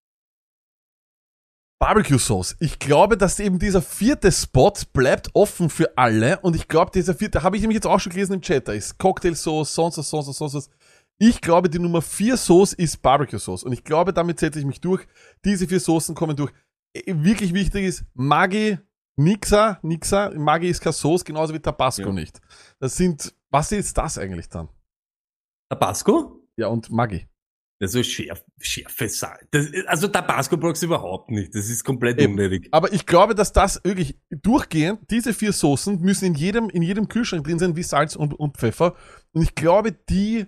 Barbecue 1.81 2.19
Sauce. 2.19 2.57
Ich 2.61 2.79
glaube, 2.79 3.17
dass 3.19 3.39
eben 3.41 3.59
dieser 3.59 3.83
vierte 3.83 4.33
Spot 4.33 4.73
bleibt 4.93 5.29
offen 5.35 5.69
für 5.69 5.99
alle 5.99 6.39
und 6.41 6.57
ich 6.57 6.67
glaube, 6.69 6.91
dieser 6.95 7.15
vierte, 7.15 7.43
habe 7.43 7.57
ich 7.57 7.63
nämlich 7.63 7.75
jetzt 7.77 7.87
auch 7.87 8.01
schon 8.01 8.13
gelesen 8.13 8.35
im 8.35 8.41
Chat, 8.41 8.69
da 8.69 8.73
ist 8.73 8.99
Cocktail 8.99 9.35
Sauce, 9.35 9.75
sonst 9.75 9.99
was, 9.99 10.09
sonst 10.09 10.29
was, 10.29 10.37
sonst 10.39 10.55
was. 10.55 10.71
Ich 11.19 11.41
glaube, 11.41 11.69
die 11.69 11.79
Nummer 11.79 12.03
4 12.03 12.37
Sauce 12.37 12.73
ist 12.73 13.01
Barbecue 13.03 13.39
Sauce. 13.39 13.63
Und 13.63 13.73
ich 13.73 13.85
glaube, 13.85 14.13
damit 14.13 14.41
setze 14.41 14.59
ich 14.59 14.65
mich 14.65 14.81
durch. 14.81 15.07
Diese 15.45 15.69
vier 15.69 15.79
Soßen 15.79 16.15
kommen 16.15 16.37
durch. 16.37 16.53
Äh, 16.93 17.15
Wirklich 17.19 17.55
wichtig 17.55 17.85
ist, 17.85 18.05
Maggi, 18.15 18.79
Nixa, 19.17 19.79
Nixa, 19.83 20.31
Maggi 20.35 20.69
ist 20.69 20.81
keine 20.81 20.93
Sauce, 20.93 21.25
genauso 21.25 21.55
wie 21.55 21.61
Tabasco 21.61 22.03
Ja. 22.03 22.13
nicht. 22.13 22.41
Das 22.81 22.97
sind, 22.97 23.33
was 23.51 23.71
ist 23.71 23.97
das 23.97 24.19
eigentlich 24.19 24.49
dann? 24.49 24.69
Tabasco? 25.69 26.41
Ja, 26.57 26.69
und 26.69 26.91
Maggi. 26.91 27.27
Das 27.81 27.91
ist 27.91 27.95
so 27.95 28.03
schärf, 28.05 28.45
schärfe 28.61 29.09
Salz. 29.09 29.47
Das, 29.51 29.67
also 29.87 30.07
Tabasco 30.09 30.57
brauchst 30.57 30.83
du 30.83 30.87
überhaupt 30.87 31.31
nicht. 31.31 31.55
Das 31.55 31.69
ist 31.69 31.85
komplett 31.85 32.21
Eben. 32.21 32.35
unnötig. 32.35 32.69
Aber 32.71 32.93
ich 32.93 33.05
glaube, 33.05 33.35
dass 33.35 33.53
das 33.53 33.81
wirklich 33.85 34.17
durchgehend, 34.31 35.01
diese 35.11 35.35
vier 35.35 35.53
Soßen 35.53 36.01
müssen 36.01 36.27
in 36.27 36.35
jedem, 36.35 36.71
in 36.71 36.83
jedem 36.83 37.09
Kühlschrank 37.09 37.45
drin 37.45 37.59
sein, 37.59 37.77
wie 37.77 37.83
Salz 37.83 38.15
und, 38.15 38.33
und 38.35 38.57
Pfeffer. 38.57 38.95
Und 39.33 39.43
ich 39.43 39.55
glaube, 39.57 39.91
die, 39.93 40.47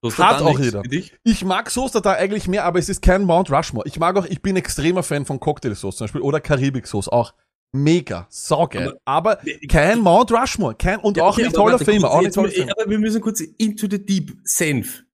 Das 0.00 0.18
Hat 0.18 0.40
auch 0.40 0.58
jeder. 0.58 0.82
ich 1.22 1.44
mag 1.44 1.70
Soße 1.70 2.00
da 2.00 2.12
eigentlich 2.12 2.48
mehr, 2.48 2.64
aber 2.64 2.78
es 2.78 2.88
ist 2.88 3.02
kein 3.02 3.24
Mount 3.24 3.50
Rushmore. 3.50 3.86
Ich 3.86 3.98
mag 3.98 4.16
auch, 4.16 4.24
ich 4.24 4.40
bin 4.40 4.56
extremer 4.56 5.02
Fan 5.02 5.26
von 5.26 5.38
Cocktailsoße 5.40 5.98
zum 5.98 6.04
Beispiel 6.06 6.22
oder 6.22 6.40
Karibik-Soße 6.40 7.12
auch. 7.12 7.34
Mega, 7.72 8.26
saugeil. 8.30 8.98
Aber, 9.04 9.40
kein 9.68 10.00
Mount 10.00 10.32
Rushmore, 10.32 10.74
kein, 10.74 10.98
und 10.98 11.16
Ja, 11.16 11.24
auch 11.24 11.34
okay, 11.34 11.44
nicht 11.46 11.56
aber 11.56 11.78
Famer, 11.78 12.00
kurz, 12.00 12.10
auch 12.10 12.20
nicht 12.22 12.36
mal- 12.36 12.50
Famer. 12.50 12.72
Aber 12.76 12.90
wir 12.90 12.98
müssen 12.98 13.20
kurz 13.20 13.40
into 13.40 13.86
the 13.88 14.04
deep. 14.04 14.36
Senf. 14.44 15.04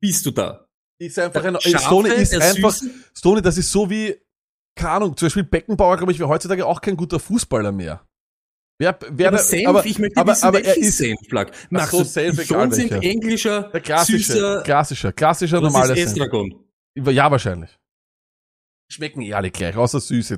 Bist 0.00 0.26
du 0.26 0.30
da? 0.30 0.66
Ist 0.98 1.18
einfach 1.18 1.42
ein, 1.42 1.58
Scharfe, 1.60 1.78
Stone 1.86 2.12
ist 2.12 2.34
einfach, 2.34 2.72
Süße? 2.72 2.90
Stone, 3.14 3.42
das 3.42 3.56
ist 3.56 3.72
so 3.72 3.88
wie, 3.88 4.14
keine 4.76 4.90
Ahnung, 4.90 5.16
zum 5.16 5.26
Beispiel 5.26 5.44
Beckenbauer, 5.44 5.96
glaube 5.96 6.12
ich, 6.12 6.18
wäre 6.18 6.28
heutzutage 6.28 6.66
auch 6.66 6.80
kein 6.80 6.96
guter 6.96 7.18
Fußballer 7.18 7.72
mehr. 7.72 8.06
Wer, 8.78 8.98
wer 9.10 9.28
aber 9.28 9.38
Senf, 9.38 9.68
aber, 9.68 9.86
ich 9.86 9.98
möchte 9.98 10.20
aber, 10.20 10.32
wissen, 10.32 10.44
aber 10.44 10.64
er 10.64 10.76
ist 10.76 10.98
Senf, 10.98 11.20
Plug. 11.28 11.46
Machst 11.70 11.92
so, 11.92 12.04
Senf, 12.04 12.38
egal 12.38 12.70
welcher. 12.70 13.02
englischer, 13.02 13.62
der 13.64 13.80
klassische, 13.80 14.32
süßer, 14.32 14.62
klassischer, 14.62 15.12
klassischer, 15.12 15.60
normaler 15.60 15.94
Senf. 15.96 16.16
Ja, 16.96 17.30
wahrscheinlich. 17.30 17.78
Schmecken 18.90 19.22
eh 19.22 19.32
alle 19.34 19.50
gleich, 19.50 19.76
außer 19.76 20.00
süß 20.00 20.36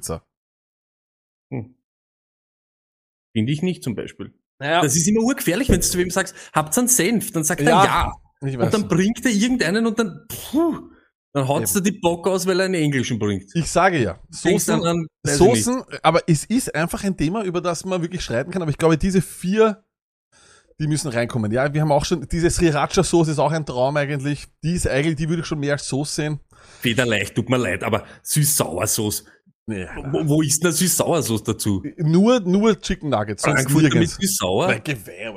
Finde 3.35 3.53
ich 3.53 3.63
nicht 3.63 3.83
zum 3.83 3.95
Beispiel. 3.95 4.33
Naja, 4.59 4.81
Das 4.81 4.95
ist 4.95 5.07
immer 5.09 5.23
urgefährlich, 5.23 5.69
wenn 5.69 5.81
du 5.81 5.81
zu 5.81 5.99
wem 5.99 6.11
sagst, 6.11 6.35
habt 6.53 6.77
ihr 6.77 6.81
einen 6.81 6.89
Senf? 6.89 7.33
Dann 7.33 7.43
sagt 7.43 7.61
er 7.61 7.69
Ja, 7.69 7.85
ja. 7.85 8.13
ich 8.47 8.57
weiß. 8.57 8.67
Und 8.67 8.75
dann 8.75 8.89
bringt 8.89 9.25
er 9.25 9.33
irgendeinen 9.33 9.87
und 9.87 9.99
dann, 9.99 10.27
puh, 10.29 10.91
dann 11.33 11.49
haut's 11.49 11.73
dir 11.73 11.83
die 11.83 11.99
Bock 11.99 12.29
aus, 12.29 12.47
weil 12.47 12.61
er 12.61 12.67
einen 12.67 12.75
englischen 12.75 13.19
bringt. 13.19 13.51
Ich 13.55 13.67
sage 13.67 14.01
ja, 14.01 14.21
Soßen, 14.31 14.85
an. 14.85 15.07
Soßen, 15.25 15.83
aber 16.03 16.23
es 16.29 16.45
ist 16.45 16.73
einfach 16.73 17.03
ein 17.03 17.17
Thema, 17.17 17.43
über 17.43 17.61
das 17.61 17.85
man 17.85 18.01
wirklich 18.03 18.23
streiten 18.23 18.53
kann. 18.53 18.63
Aber 18.63 18.71
ich 18.71 18.79
glaube, 18.79 18.97
diese 18.97 19.21
vier, 19.21 19.85
die 20.79 20.87
müssen 20.87 21.09
reinkommen. 21.09 21.51
Ja, 21.51 21.75
wir 21.75 21.81
haben 21.81 21.91
auch 21.91 22.05
schon, 22.05 22.29
diese 22.29 22.51
Sriracha-Soße 22.51 23.33
ist 23.33 23.41
auch 23.41 23.51
ein 23.51 23.67
Traum 23.67 23.97
eigentlich. 23.97 24.47
Die 24.63 24.75
ist 24.75 24.87
eigentlich, 24.87 25.17
die 25.17 25.29
würde 25.29 25.43
ich 25.43 25.47
schon 25.47 25.59
mehr 25.59 25.73
als 25.73 25.89
Soße 25.89 26.15
sehen. 26.15 26.41
Federleicht, 26.81 27.35
tut 27.35 27.51
mir 27.51 27.59
leid, 27.59 27.83
aber 27.83 28.05
Süß-Sauer-Sauce. 28.23 29.25
Nee. 29.67 29.87
Wo, 30.11 30.29
wo 30.29 30.43
ist 30.43 30.63
denn 30.63 30.69
eine 30.69 30.77
Süß-Sauer-Sauce 30.77 31.43
dazu? 31.43 31.83
Nur, 31.97 32.41
nur 32.41 32.79
Chicken 32.81 33.09
Nuggets, 33.09 33.43
Frankfurter 33.45 33.99
mit. 33.99 34.11
Süß-Sauer? 34.11 34.83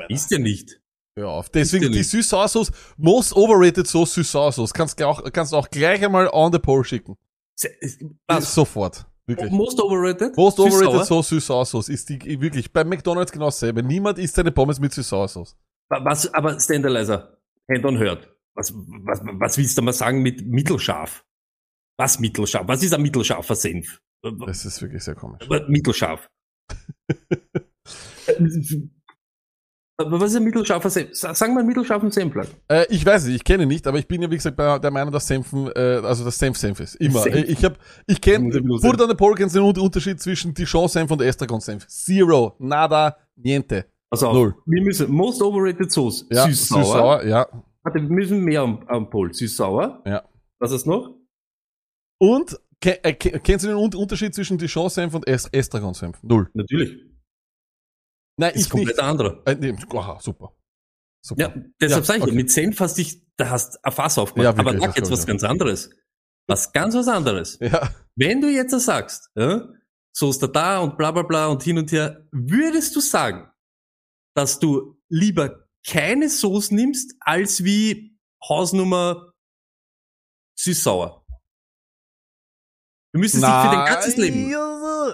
Ist 0.09 0.31
ja 0.31 0.37
nicht. 0.37 0.81
Hör 1.15 1.29
auf. 1.29 1.49
Deswegen 1.49 1.85
ja 1.85 1.89
die. 1.89 2.03
Süß-Sauer-Sauce, 2.03 2.71
most 2.97 3.33
overrated 3.35 3.87
Sauce, 3.87 4.13
Süß-Sauer-Sauce. 4.13 4.73
Kannst 4.73 4.99
du 4.99 5.07
auch, 5.07 5.23
kannst 5.31 5.53
du 5.53 5.57
auch 5.57 5.69
gleich 5.69 6.03
einmal 6.03 6.29
on 6.31 6.51
the 6.51 6.59
pole 6.59 6.83
schicken. 6.83 7.15
Was? 8.27 8.53
Sofort. 8.53 9.05
Wirklich. 9.25 9.51
Most 9.51 9.81
overrated? 9.81 10.35
Most 10.37 10.59
overrated? 10.59 11.05
Sauce, 11.05 11.29
Süß-Sauer-Sauce 11.29 11.89
ist 11.89 12.09
die, 12.09 12.39
wirklich, 12.41 12.71
bei 12.71 12.83
McDonalds 12.83 13.31
genau 13.31 13.45
dasselbe. 13.45 13.81
Niemand 13.83 14.19
isst 14.19 14.35
seine 14.35 14.51
Pommes 14.51 14.79
mit 14.79 14.93
Süß-Sauer-Sauce. 14.93 15.55
Wa- 15.89 16.03
Was, 16.05 16.33
aber 16.33 16.59
Standalizer, 16.59 17.37
Hand 17.69 17.85
on 17.85 17.97
Hurt. 17.97 18.29
Was, 18.55 18.73
was, 18.73 19.21
was 19.23 19.57
willst 19.57 19.77
du 19.77 19.81
mal 19.81 19.93
sagen 19.93 20.21
mit 20.21 20.45
mittelscharf? 20.45 21.25
Was 21.97 22.19
mittelscharf? 22.19 22.67
Was 22.67 22.83
ist 22.83 22.93
ein 22.93 23.01
mittelscharfer 23.01 23.55
Senf? 23.55 24.01
Das 24.45 24.65
ist 24.65 24.81
wirklich 24.81 25.03
sehr 25.03 25.15
komisch. 25.15 25.43
Aber 25.45 25.67
Mittelscharf. 25.69 26.27
Aber 29.99 30.19
was 30.19 30.29
ist 30.31 30.37
ein 30.37 30.43
mittelscharfer 30.43 30.91
Senf? 30.91 31.09
Sa- 31.15 31.33
Sagen 31.33 31.53
wir 31.55 31.59
einen 31.59 31.67
mittelscharfen 31.69 32.11
Senf. 32.11 32.31
Plug. 32.31 32.45
Äh, 32.67 32.85
ich 32.89 33.03
weiß 33.03 33.25
nicht, 33.25 33.35
ich 33.37 33.43
kenne 33.43 33.63
ihn 33.63 33.69
nicht, 33.69 33.87
aber 33.87 33.97
ich 33.97 34.07
bin 34.07 34.21
ja 34.21 34.29
wie 34.29 34.35
gesagt 34.35 34.55
bei 34.55 34.77
der 34.77 34.91
Meinung, 34.91 35.11
dass 35.11 35.25
Senfen, 35.25 35.71
äh, 35.75 36.01
also 36.03 36.23
das 36.23 36.37
Senf 36.37 36.55
Senf 36.57 36.79
ist. 36.79 36.95
Immer. 36.95 37.21
Senf. 37.21 37.35
Äh, 37.35 37.41
Ich 37.45 37.65
hab, 37.65 37.79
ich 38.05 38.21
kenne, 38.21 38.51
Pole 39.15 39.35
kennst 39.35 39.55
du 39.55 39.59
den 39.59 39.65
Un- 39.67 39.79
Unterschied 39.83 40.21
zwischen 40.21 40.53
Dijon 40.53 40.87
Senf 40.87 41.09
und 41.09 41.21
Estragon 41.23 41.59
Senf. 41.61 41.87
Zero, 41.87 42.55
nada, 42.59 43.17
niente. 43.35 43.85
Auf. 44.11 44.21
Null. 44.21 44.55
Wir 44.67 44.83
müssen, 44.83 45.11
most 45.11 45.41
overrated 45.41 45.91
Sauce. 45.91 46.27
Ja, 46.29 46.45
Süß-sauer. 46.45 46.83
süß-sauer, 46.83 47.25
ja. 47.25 47.47
Warte, 47.81 47.99
wir 47.99 48.09
müssen 48.09 48.41
mehr 48.43 48.61
am, 48.61 48.83
am 48.87 49.09
Pol. 49.09 49.33
Süß-sauer. 49.33 50.03
Ja. 50.05 50.23
Was 50.59 50.71
ist 50.71 50.85
noch? 50.85 51.15
Und 52.19 52.59
ke 52.81 53.03
äh, 53.03 53.13
ke 53.13 53.39
kennst 53.39 53.65
du 53.65 53.69
den 53.69 53.77
Un 53.77 53.93
Unterschied 53.93 54.33
zwischen 54.35 54.57
Dijon 54.57 54.89
Senf 54.89 55.13
und 55.13 55.27
Es 55.27 55.47
Estragon 55.51 55.93
Senf? 55.93 56.21
Null. 56.23 56.49
Natürlich. 56.53 56.97
Nein, 58.39 58.53
Ist 58.53 58.65
ich 58.65 58.69
komplett 58.69 58.97
nicht. 58.97 59.03
anderer. 59.03 59.41
Äh, 59.45 59.55
nee, 59.55 59.75
aha, 59.95 60.19
super. 60.19 60.53
Super. 61.25 61.41
Ja, 61.41 61.47
deshalb 61.81 62.03
Ja, 62.03 62.05
sage 62.05 62.19
ich, 62.19 62.23
okay. 62.25 62.35
mit 62.35 62.51
Senf 62.51 62.79
hast 62.79 62.97
dich, 62.97 63.21
da 63.35 63.49
hast 63.49 63.83
ein 63.83 63.91
Fass 63.91 64.17
aufgemacht. 64.17 64.55
Ja, 64.55 64.59
Aber 64.59 64.79
sag 64.79 64.95
jetzt 64.95 65.11
was 65.11 65.25
ganz 65.25 65.43
anderes. 65.43 65.89
Was 66.47 66.71
ganz 66.71 66.95
was 66.95 67.07
anderes. 67.07 67.57
Ja. 67.61 67.89
Wenn 68.15 68.41
du 68.41 68.47
jetzt 68.49 68.71
sagst, 68.79 69.29
ja, 69.35 69.67
so 70.15 70.29
ist 70.29 70.41
er 70.41 70.47
da 70.47 70.79
und 70.79 70.97
bla 70.97 71.11
bla 71.11 71.21
bla 71.23 71.47
und 71.47 71.61
hin 71.63 71.77
und 71.77 71.91
her, 71.91 72.27
würdest 72.31 72.95
du 72.95 72.99
sagen, 72.99 73.51
dass 74.35 74.59
du 74.59 74.99
lieber 75.09 75.67
keine 75.85 76.29
Soße 76.29 76.73
nimmst, 76.73 77.15
als 77.19 77.63
wie 77.63 78.17
Hausnummer 78.47 79.33
süß-sauer? 80.57 81.25
Du 83.17 83.21
müsstest 83.21 83.43
dich 83.43 83.49
für 83.49 83.67
dein 83.75 83.85
ganzes 83.85 84.15
Leben, 84.17 84.55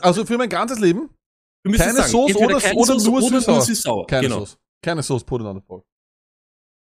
Also 0.01 0.25
für 0.25 0.37
mein 0.37 0.49
ganzes 0.49 0.79
Leben? 0.79 1.09
du 1.63 1.71
müsstest 1.71 1.95
keine 1.95 2.07
Sauce 2.09 2.31
entweder 2.31 2.45
oder- 2.47 2.59
keine 2.59 2.75
oder 2.75 2.85
Sauce 2.99 3.03
nur 3.05 3.13
oder 3.17 3.27
süß-sauer. 3.29 3.55
nur 3.55 3.61
süß-sauer. 3.65 4.07
Keine 4.07 4.21
genau. 4.27 4.39
Sauce. 4.39 4.57
Keine 4.83 5.03
Sauce, 5.03 5.23
put 5.23 5.39
it 5.41 5.47
on 5.47 5.55
the 5.55 5.61
pole. 5.61 5.83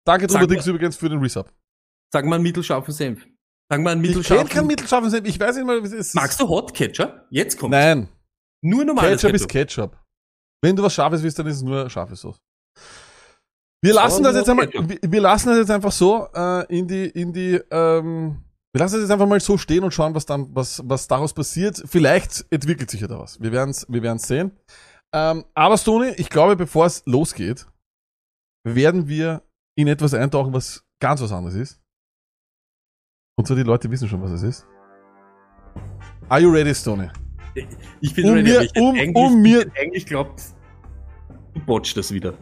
Danke 0.06 0.26
drüber, 0.26 0.46
Dix, 0.46 0.66
übrigens 0.66 0.96
für 0.96 1.10
den 1.10 1.18
Resub. 1.20 1.52
Sag 2.10 2.24
mal 2.24 2.36
einen 2.36 2.42
mittelscharfen 2.44 2.94
Senf. 2.94 3.26
Sag 3.70 3.80
mal 3.82 3.90
einen 3.90 4.02
Ich 4.02 4.10
kenne 4.10 4.16
mittelscharfen. 4.18 4.48
keinen 4.48 4.66
mittelscharfen 4.66 5.10
Senf. 5.10 5.28
Ich 5.28 5.38
weiß 5.38 5.56
nicht 5.56 5.66
mal, 5.66 5.82
wie 5.82 5.86
es 5.86 5.92
ist. 5.92 6.14
Magst 6.14 6.40
du 6.40 6.48
Hot 6.48 6.72
Ketchup? 6.72 7.26
Jetzt 7.30 7.58
kommt. 7.58 7.72
Nein. 7.72 8.08
Nur 8.62 8.84
normales 8.86 9.20
Ketchup 9.20 9.34
ist 9.36 9.48
Ketchup. 9.48 9.96
Wenn 10.62 10.74
du 10.74 10.82
was 10.82 10.94
Scharfes 10.94 11.22
willst, 11.22 11.38
dann 11.38 11.46
ist 11.46 11.56
es 11.56 11.62
nur 11.62 11.88
scharfe 11.90 12.16
Sauce. 12.16 12.40
Wir 13.82 13.92
lassen 13.94 14.22
das 14.22 14.34
jetzt 14.34 14.48
einmal, 14.48 14.66
Ketchup. 14.68 14.88
wir, 14.88 14.98
wir 15.12 15.20
lassen 15.20 15.48
das 15.50 15.58
jetzt 15.58 15.70
einfach 15.70 15.92
so 15.92 16.26
äh, 16.34 16.64
in 16.74 16.88
die, 16.88 17.04
in 17.10 17.32
die, 17.32 17.60
ähm, 17.70 18.42
wir 18.72 18.78
lassen 18.78 18.94
das 18.94 19.02
jetzt 19.02 19.10
einfach 19.10 19.26
mal 19.26 19.40
so 19.40 19.58
stehen 19.58 19.82
und 19.84 19.92
schauen, 19.92 20.14
was 20.14 20.26
dann, 20.26 20.54
was, 20.54 20.80
was 20.84 21.08
daraus 21.08 21.32
passiert. 21.34 21.82
Vielleicht 21.86 22.44
entwickelt 22.50 22.90
sich 22.90 23.00
ja 23.00 23.08
da 23.08 23.18
was. 23.18 23.40
Wir 23.40 23.50
werden's, 23.52 23.84
wir 23.88 24.02
werden's 24.02 24.26
sehen. 24.28 24.52
Ähm, 25.12 25.44
aber 25.54 25.76
Stony, 25.76 26.10
ich 26.16 26.30
glaube, 26.30 26.54
bevor 26.56 26.86
es 26.86 27.02
losgeht, 27.06 27.66
werden 28.64 29.08
wir 29.08 29.42
in 29.76 29.88
etwas 29.88 30.14
eintauchen, 30.14 30.52
was 30.52 30.84
ganz 31.00 31.20
was 31.20 31.32
anderes 31.32 31.56
ist. 31.56 31.80
Und 33.36 33.46
zwar 33.46 33.56
die 33.56 33.62
Leute 33.64 33.90
wissen 33.90 34.06
schon, 34.08 34.22
was 34.22 34.30
es 34.32 34.42
ist. 34.42 34.66
Are 36.28 36.40
you 36.40 36.50
ready, 36.50 36.74
Stony? 36.74 37.08
Ich 38.00 38.14
bin 38.14 38.26
Um 38.26 38.34
ready, 38.34 38.50
mir- 38.50 38.60
ich 38.62 38.76
um- 38.76 38.94
eigentlich, 38.94 39.16
um 39.16 39.42
mir- 39.42 39.66
ich 39.66 39.80
eigentlich 39.80 40.06
glaubt, 40.06 40.42
du 41.54 41.60
botchst 41.64 41.96
das 41.96 42.12
wieder. 42.12 42.34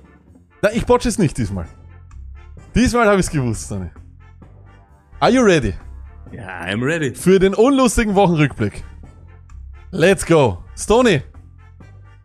Na, 0.60 0.70
ich 0.72 0.84
botche 0.84 1.08
es 1.08 1.18
nicht 1.18 1.38
diesmal. 1.38 1.66
Diesmal 2.74 3.06
habe 3.06 3.20
ich 3.20 3.26
es 3.26 3.32
gewusst, 3.32 3.64
Stony. 3.66 3.90
Are 5.20 5.30
you 5.32 5.40
ready? 5.42 5.72
Ja, 6.32 6.60
I'm 6.62 6.84
ready. 6.84 7.14
Für 7.14 7.38
den 7.38 7.54
unlustigen 7.54 8.14
Wochenrückblick. 8.14 8.84
Let's 9.90 10.26
go. 10.26 10.58
Stony, 10.76 11.22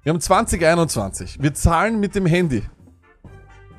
wir 0.03 0.11
haben 0.11 0.19
2021. 0.19 1.41
Wir 1.41 1.53
zahlen 1.53 1.99
mit 1.99 2.13
dem 2.15 2.25
Handy. 2.25 2.63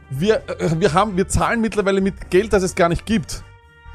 Wir, 0.09 0.37
äh, 0.49 0.81
wir, 0.81 0.95
haben, 0.95 1.17
wir 1.17 1.29
zahlen 1.29 1.61
mittlerweile 1.61 2.01
mit 2.01 2.31
Geld, 2.31 2.53
das 2.53 2.63
es 2.63 2.75
gar 2.75 2.89
nicht 2.89 3.05
gibt. 3.05 3.45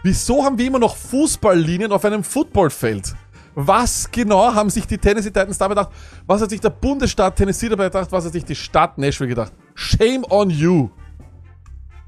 Wieso 0.04 0.46
haben 0.46 0.58
wir 0.58 0.68
immer 0.68 0.80
noch 0.80 0.96
Fußballlinien 0.96 1.92
auf 1.92 2.06
einem 2.06 2.24
Footballfeld? 2.24 3.16
Was 3.56 4.10
genau 4.12 4.54
haben 4.54 4.70
sich 4.70 4.86
die 4.86 4.98
Tennessee 4.98 5.32
Titans 5.32 5.58
dabei 5.58 5.74
gedacht? 5.74 5.90
Was 6.28 6.42
hat 6.42 6.52
sich 6.52 6.62
der 6.62 6.70
Bundesstaat 6.70 7.36
Tennessee 7.36 7.68
dabei 7.68 7.86
gedacht? 7.86 8.12
Was 8.12 8.26
hat 8.26 8.34
sich 8.34 8.46
die 8.46 8.56
Stadt 8.56 8.98
Nashville 8.98 9.28
gedacht? 9.28 9.52
Shame 9.74 10.24
on 10.30 10.50
you. 10.50 10.90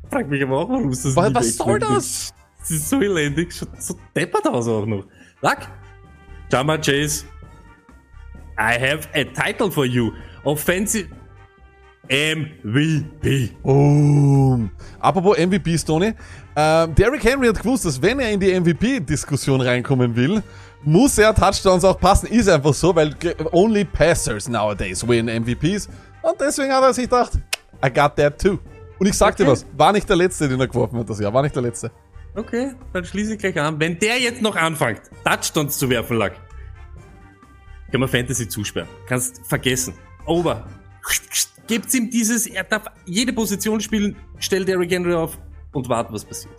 Frag 0.09 0.29
mich 0.29 0.43
aber 0.43 0.59
auch, 0.59 0.69
warum 0.69 0.91
ist 0.91 1.03
das 1.03 1.15
Was, 1.15 1.33
was 1.33 1.55
soll 1.57 1.79
das? 1.79 2.33
Das 2.61 2.71
ist 2.71 2.89
so 2.89 3.01
elendig, 3.01 3.53
so 3.53 3.95
deppert 4.15 4.47
aus 4.47 4.67
auch 4.67 4.85
noch. 4.85 5.05
Sag, 5.41 5.67
Jama 6.51 6.77
Chase, 6.77 7.25
I 8.57 8.77
have 8.79 9.07
a 9.13 9.23
title 9.23 9.71
for 9.71 9.85
you. 9.85 10.11
Offensive 10.43 11.07
MVP. 12.09 13.51
Boom. 13.63 14.69
Apropos 14.99 15.37
MVP, 15.37 15.77
Stoney. 15.77 16.13
Ähm, 16.55 16.93
Derrick 16.95 17.23
Henry 17.23 17.47
hat 17.47 17.59
gewusst, 17.59 17.85
dass 17.85 18.01
wenn 18.01 18.19
er 18.19 18.29
in 18.31 18.39
die 18.39 18.59
MVP-Diskussion 18.59 19.61
reinkommen 19.61 20.15
will, 20.15 20.43
muss 20.83 21.17
er 21.17 21.33
Touchdowns 21.33 21.85
auch 21.85 21.97
passen. 21.99 22.27
Ist 22.27 22.49
einfach 22.49 22.73
so, 22.73 22.93
weil 22.95 23.15
only 23.51 23.85
passers 23.85 24.49
nowadays 24.49 25.07
win 25.07 25.27
MVPs. 25.27 25.87
Und 26.21 26.39
deswegen 26.39 26.71
hat 26.73 26.83
er 26.83 26.93
sich 26.93 27.05
gedacht, 27.05 27.33
I 27.83 27.89
got 27.91 28.15
that 28.17 28.39
too. 28.39 28.59
Und 28.99 29.07
ich 29.07 29.17
sag 29.17 29.35
dir 29.35 29.43
Okay. 29.43 29.51
was, 29.53 29.65
war 29.75 29.91
nicht 29.93 30.07
der 30.07 30.15
letzte, 30.17 30.47
den 30.47 30.59
er 30.59 30.67
geworfen 30.67 30.99
hat 30.99 31.09
das 31.09 31.19
Jahr, 31.19 31.33
war 31.33 31.41
nicht 31.41 31.55
der 31.55 31.63
letzte. 31.63 31.89
Okay, 32.35 32.71
dann 32.93 33.03
schließe 33.03 33.33
ich 33.33 33.39
gleich 33.39 33.59
an. 33.59 33.79
Wenn 33.79 33.99
der 33.99 34.19
jetzt 34.19 34.41
noch 34.41 34.55
anfängt, 34.55 35.01
Touchdowns 35.25 35.77
zu 35.77 35.89
werfen, 35.89 36.17
Lack, 36.17 36.33
kann 37.91 37.99
man 37.99 38.09
Fantasy 38.09 38.47
zusperren. 38.47 38.87
Kannst 39.05 39.45
vergessen. 39.45 39.93
Over. 40.25 40.65
Gebt's 41.67 41.93
ihm 41.93 42.09
dieses, 42.09 42.47
er 42.47 42.63
darf 42.63 42.85
jede 43.05 43.33
Position 43.33 43.81
spielen, 43.81 44.15
stellt 44.39 44.67
Derrick 44.67 44.91
Henry 44.91 45.13
auf 45.13 45.37
und 45.73 45.89
warten, 45.89 46.13
was 46.13 46.23
passiert. 46.23 46.53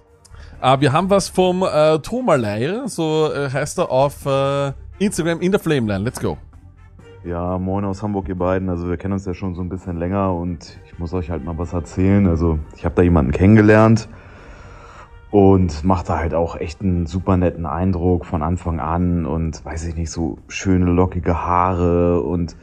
Ah, 0.61 0.81
wir 0.81 0.93
haben 0.93 1.09
was 1.11 1.29
vom 1.29 1.63
äh, 1.63 1.99
Thomalei, 1.99 2.87
so 2.87 3.33
äh, 3.33 3.51
heißt 3.51 3.79
er 3.79 3.91
auf 3.91 4.27
äh, 4.27 4.73
Instagram 4.99 5.41
in 5.41 5.53
der 5.53 5.61
Flameline. 5.61 6.05
Let's 6.05 6.21
go. 6.21 6.37
Ja, 7.25 7.59
moin 7.59 7.85
aus 7.85 8.03
Hamburg, 8.03 8.29
ihr 8.29 8.35
beiden. 8.35 8.69
Also 8.69 8.89
wir 8.89 8.97
kennen 8.97 9.15
uns 9.15 9.25
ja 9.25 9.35
schon 9.35 9.55
so 9.55 9.63
ein 9.63 9.69
bisschen 9.69 9.97
länger 9.97 10.35
und 10.35 10.79
ich 10.87 10.99
muss 10.99 11.13
euch 11.15 11.31
halt 11.31 11.45
mal 11.45 11.57
was 11.57 11.73
erzählen. 11.73 12.27
Also 12.27 12.59
ich 12.77 12.85
habe 12.85 12.95
da 12.95 13.03
jemanden 13.03 13.33
kennengelernt 13.33 14.09
und 15.33 15.83
macht 15.83 16.11
da 16.11 16.19
halt 16.19 16.35
auch 16.35 16.57
echt 16.57 16.83
einen 16.83 17.07
super 17.07 17.39
netten 17.39 17.65
Eindruck 17.65 18.27
von 18.27 18.43
Anfang 18.43 18.81
an 18.81 19.25
und 19.25 19.65
weiß 19.65 19.87
ich 19.87 19.97
nicht, 19.97 20.11
so 20.11 20.39
schöne 20.47 20.85
lockige 20.85 21.35
Haare 21.35 22.21
und 22.21 22.55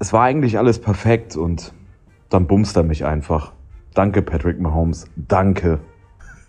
es 0.00 0.12
war 0.12 0.24
eigentlich 0.24 0.58
alles 0.58 0.80
perfekt 0.80 1.36
und 1.36 1.72
dann 2.30 2.48
bumst 2.48 2.76
er 2.76 2.82
mich 2.82 3.04
einfach. 3.04 3.52
Danke, 3.94 4.22
Patrick 4.22 4.58
Mahomes. 4.58 5.06
Danke. 5.14 5.78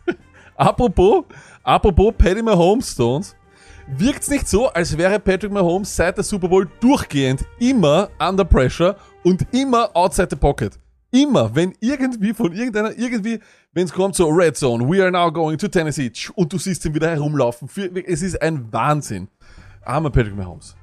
Apropos, 0.56 1.26
apropos 1.64 2.14
Patty 2.18 2.42
Mahomes 2.42 2.94
Stones, 2.94 3.36
wirkt's 3.86 4.30
nicht 4.30 4.48
so, 4.48 4.70
als 4.70 4.98
wäre 4.98 5.20
Patrick 5.20 5.52
Mahomes 5.52 5.96
seit 5.96 6.18
der 6.18 6.24
Super 6.24 6.48
Bowl 6.48 6.68
durchgehend 6.80 7.46
immer 7.60 8.10
under 8.20 8.46
pressure 8.46 8.96
und 9.24 9.46
immer 9.54 9.96
outside 9.96 10.30
the 10.32 10.36
pocket. 10.38 10.80
Immer, 11.16 11.56
wenn 11.56 11.74
irgendwie 11.80 12.34
von 12.34 12.52
irgendeiner, 12.52 12.98
irgendwie, 12.98 13.40
wenn 13.72 13.86
es 13.86 13.94
kommt 13.94 14.16
so 14.16 14.28
Red 14.28 14.58
Zone, 14.58 14.86
we 14.86 15.02
are 15.02 15.10
now 15.10 15.32
going 15.32 15.58
to 15.58 15.70
Tennessee, 15.70 16.12
und 16.36 16.52
du 16.52 16.58
siehst 16.58 16.84
ihn 16.84 16.94
wieder 16.94 17.10
herumlaufen. 17.10 17.70
Für, 17.70 17.90
es 18.06 18.22
ist 18.22 18.42
ein 18.42 18.74
Wahnsinn. 18.74 19.30
Armer 19.86 20.10
Patrick 20.10 20.36
Mahomes. 20.36 20.76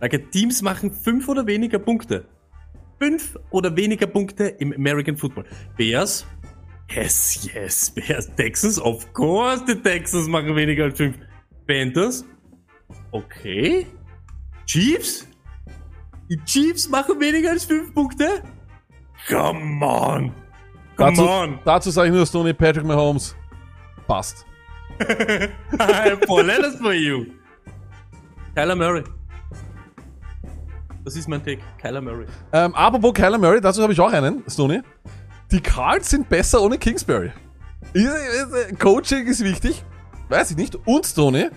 Like, 0.00 0.32
Teams 0.32 0.60
machen 0.60 0.90
fünf 0.90 1.28
oder 1.28 1.46
weniger 1.46 1.78
Punkte. 1.78 2.24
Fünf 2.98 3.38
oder 3.50 3.76
weniger 3.76 4.08
Punkte 4.08 4.48
im 4.48 4.72
American 4.72 5.16
Football. 5.16 5.44
Bears? 5.76 6.26
Yes, 6.90 7.48
yes. 7.54 7.90
Bears. 7.90 8.28
Texans? 8.34 8.80
Of 8.80 9.12
course, 9.12 9.64
die 9.66 9.76
Texans 9.76 10.26
machen 10.26 10.56
weniger 10.56 10.84
als 10.84 10.96
fünf. 10.96 11.16
Panthers? 11.68 12.24
Okay. 13.12 13.86
Chiefs? 14.66 15.28
Die 16.28 16.40
Chiefs 16.44 16.88
machen 16.88 17.20
weniger 17.20 17.50
als 17.50 17.66
fünf 17.66 17.94
Punkte? 17.94 18.42
Come 19.28 19.82
on. 19.84 20.32
Come 20.96 21.10
Dazu, 21.16 21.22
on. 21.28 21.58
dazu 21.64 21.90
sage 21.90 22.08
ich 22.08 22.14
nur, 22.14 22.26
Stoney, 22.26 22.52
Patrick 22.52 22.84
Mahomes 22.84 23.34
passt. 24.06 24.44
Four 26.26 26.42
letters 26.42 26.76
for 26.76 26.92
you. 26.92 27.26
Kyler 28.54 28.76
Murray. 28.76 29.04
Das 31.04 31.16
ist 31.16 31.28
mein 31.28 31.42
Take. 31.42 31.60
Kyler 31.80 32.00
Murray. 32.02 32.26
Ähm, 32.52 32.74
apropos 32.74 33.14
Kyler 33.14 33.38
Murray, 33.38 33.60
dazu 33.60 33.82
habe 33.82 33.92
ich 33.92 34.00
auch 34.00 34.12
einen, 34.12 34.42
Stoney. 34.48 34.82
Die 35.50 35.60
Cards 35.60 36.10
sind 36.10 36.28
besser 36.28 36.60
ohne 36.60 36.76
Kingsbury. 36.76 37.32
Ist- 37.94 38.78
Coaching 38.78 39.26
ist 39.26 39.42
wichtig, 39.42 39.82
weiß 40.28 40.50
ich 40.52 40.56
nicht. 40.56 40.76
Und 40.86 41.06
Stoney, 41.06 41.48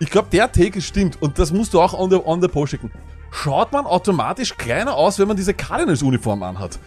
ich 0.00 0.10
glaube, 0.10 0.28
der 0.32 0.50
Take 0.50 0.80
stimmt 0.82 1.22
und 1.22 1.38
das 1.38 1.52
musst 1.52 1.72
du 1.74 1.80
auch 1.80 1.94
on 1.94 2.10
the, 2.10 2.16
on 2.16 2.42
the 2.42 2.48
post 2.48 2.72
schicken. 2.72 2.90
Schaut 3.34 3.72
man 3.72 3.84
automatisch 3.84 4.56
kleiner 4.56 4.94
aus, 4.94 5.18
wenn 5.18 5.26
man 5.26 5.36
diese 5.36 5.54
Cardinals-Uniform 5.54 6.44
anhat. 6.44 6.78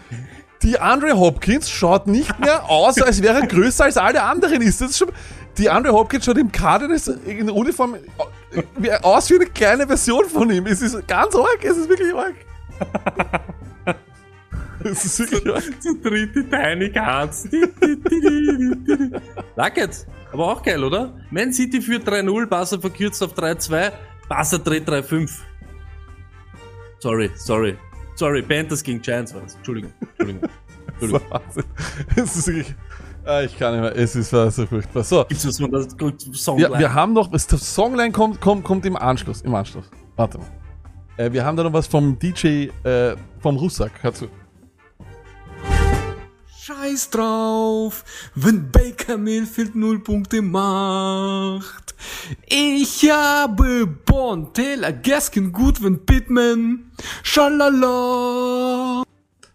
Die 0.63 0.79
Andre 0.79 1.17
Hopkins 1.17 1.69
schaut 1.69 2.07
nicht 2.07 2.39
mehr 2.39 2.69
aus, 2.69 3.01
als 3.01 3.21
wäre 3.21 3.41
er 3.41 3.47
größer 3.47 3.83
als 3.83 3.97
alle 3.97 4.23
anderen. 4.23 4.61
Ist 4.61 4.79
das 4.79 4.97
schon? 4.97 5.11
Die 5.57 5.69
Andre 5.69 5.91
Hopkins 5.91 6.23
schaut 6.23 6.37
im 6.37 6.49
Cardinals 6.49 7.09
in 7.09 7.49
Uniform 7.49 7.95
äh, 7.95 8.91
aus 9.01 9.29
wie 9.29 9.35
eine 9.35 9.47
kleine 9.47 9.85
Version 9.85 10.23
von 10.25 10.49
ihm. 10.49 10.65
Es 10.67 10.81
ist 10.81 11.05
ganz 11.05 11.35
arg, 11.35 11.59
es 11.63 11.77
ist 11.77 11.89
wirklich 11.89 12.15
arg. 12.15 12.35
Es 14.83 15.03
ist 15.03 15.19
wirklich 15.19 15.53
arg. 15.53 15.81
Zu 15.81 15.97
dritt 16.01 16.33
die 16.33 16.43
Tiny 16.43 16.89
Cards. 16.91 17.49
Luckett. 19.57 20.07
Aber 20.31 20.53
auch 20.53 20.63
geil, 20.63 20.81
oder? 20.81 21.13
Man 21.29 21.51
City 21.51 21.81
führt 21.81 22.07
3-0, 22.07 22.45
Barca 22.45 22.79
verkürzt 22.79 23.21
auf 23.21 23.33
3-2, 23.33 23.91
Barca 24.29 24.57
dreht 24.59 24.87
3-5. 24.87 25.29
Sorry, 26.99 27.29
sorry. 27.35 27.77
Sorry, 28.15 28.41
Panthers 28.41 28.81
gegen 28.83 29.01
Giants 29.01 29.33
war 29.33 29.41
das. 29.41 29.55
Entschuldigung, 29.55 29.93
Entschuldigung. 30.01 30.49
Entschuldigung. 30.87 31.21
Wahnsinn. 31.29 31.63
Es 32.15 32.35
ist 32.35 32.47
wirklich. 32.47 32.75
Ah, 33.25 33.41
ich 33.41 33.57
kann 33.59 33.73
nicht 33.73 33.81
mehr. 33.81 33.95
Es 33.95 34.15
ist 34.15 34.29
so 34.29 34.49
furchtbar. 34.65 35.03
So, 35.03 35.25
Gibt's 35.25 35.45
was 35.45 35.59
von 35.59 35.69
das 35.71 35.87
Song? 36.33 36.57
wir, 36.57 36.71
wir 36.79 36.93
haben 36.93 37.13
noch. 37.13 37.29
Das 37.29 37.45
Songline 37.47 38.11
kommt, 38.11 38.41
kommt, 38.41 38.63
kommt 38.63 38.85
im 38.85 38.95
Anschluss. 38.95 39.41
Im 39.41 39.53
Anschluss. 39.53 39.85
Warte 40.15 40.39
mal. 40.39 40.47
Äh, 41.17 41.31
wir 41.33 41.43
haben 41.45 41.57
da 41.57 41.63
noch 41.63 41.73
was 41.73 41.87
vom 41.87 42.17
DJ, 42.17 42.69
äh, 42.83 43.15
vom 43.39 43.57
Russak. 43.57 43.91
Hör 44.01 44.13
zu. 44.13 44.27
Scheiß 46.57 47.11
drauf, 47.11 48.03
wenn 48.35 48.71
Baker 48.71 49.17
Mayfield 49.17 49.75
null 49.75 49.99
Punkte 49.99 50.41
macht. 50.41 51.86
Ich 52.47 53.09
habe 53.11 53.87
Bon, 54.05 54.53
Taylor, 54.53 54.91
Gaskin, 54.91 55.51
Goodwin, 55.51 56.05
Pittman, 56.05 56.91
Schalala. 57.23 59.03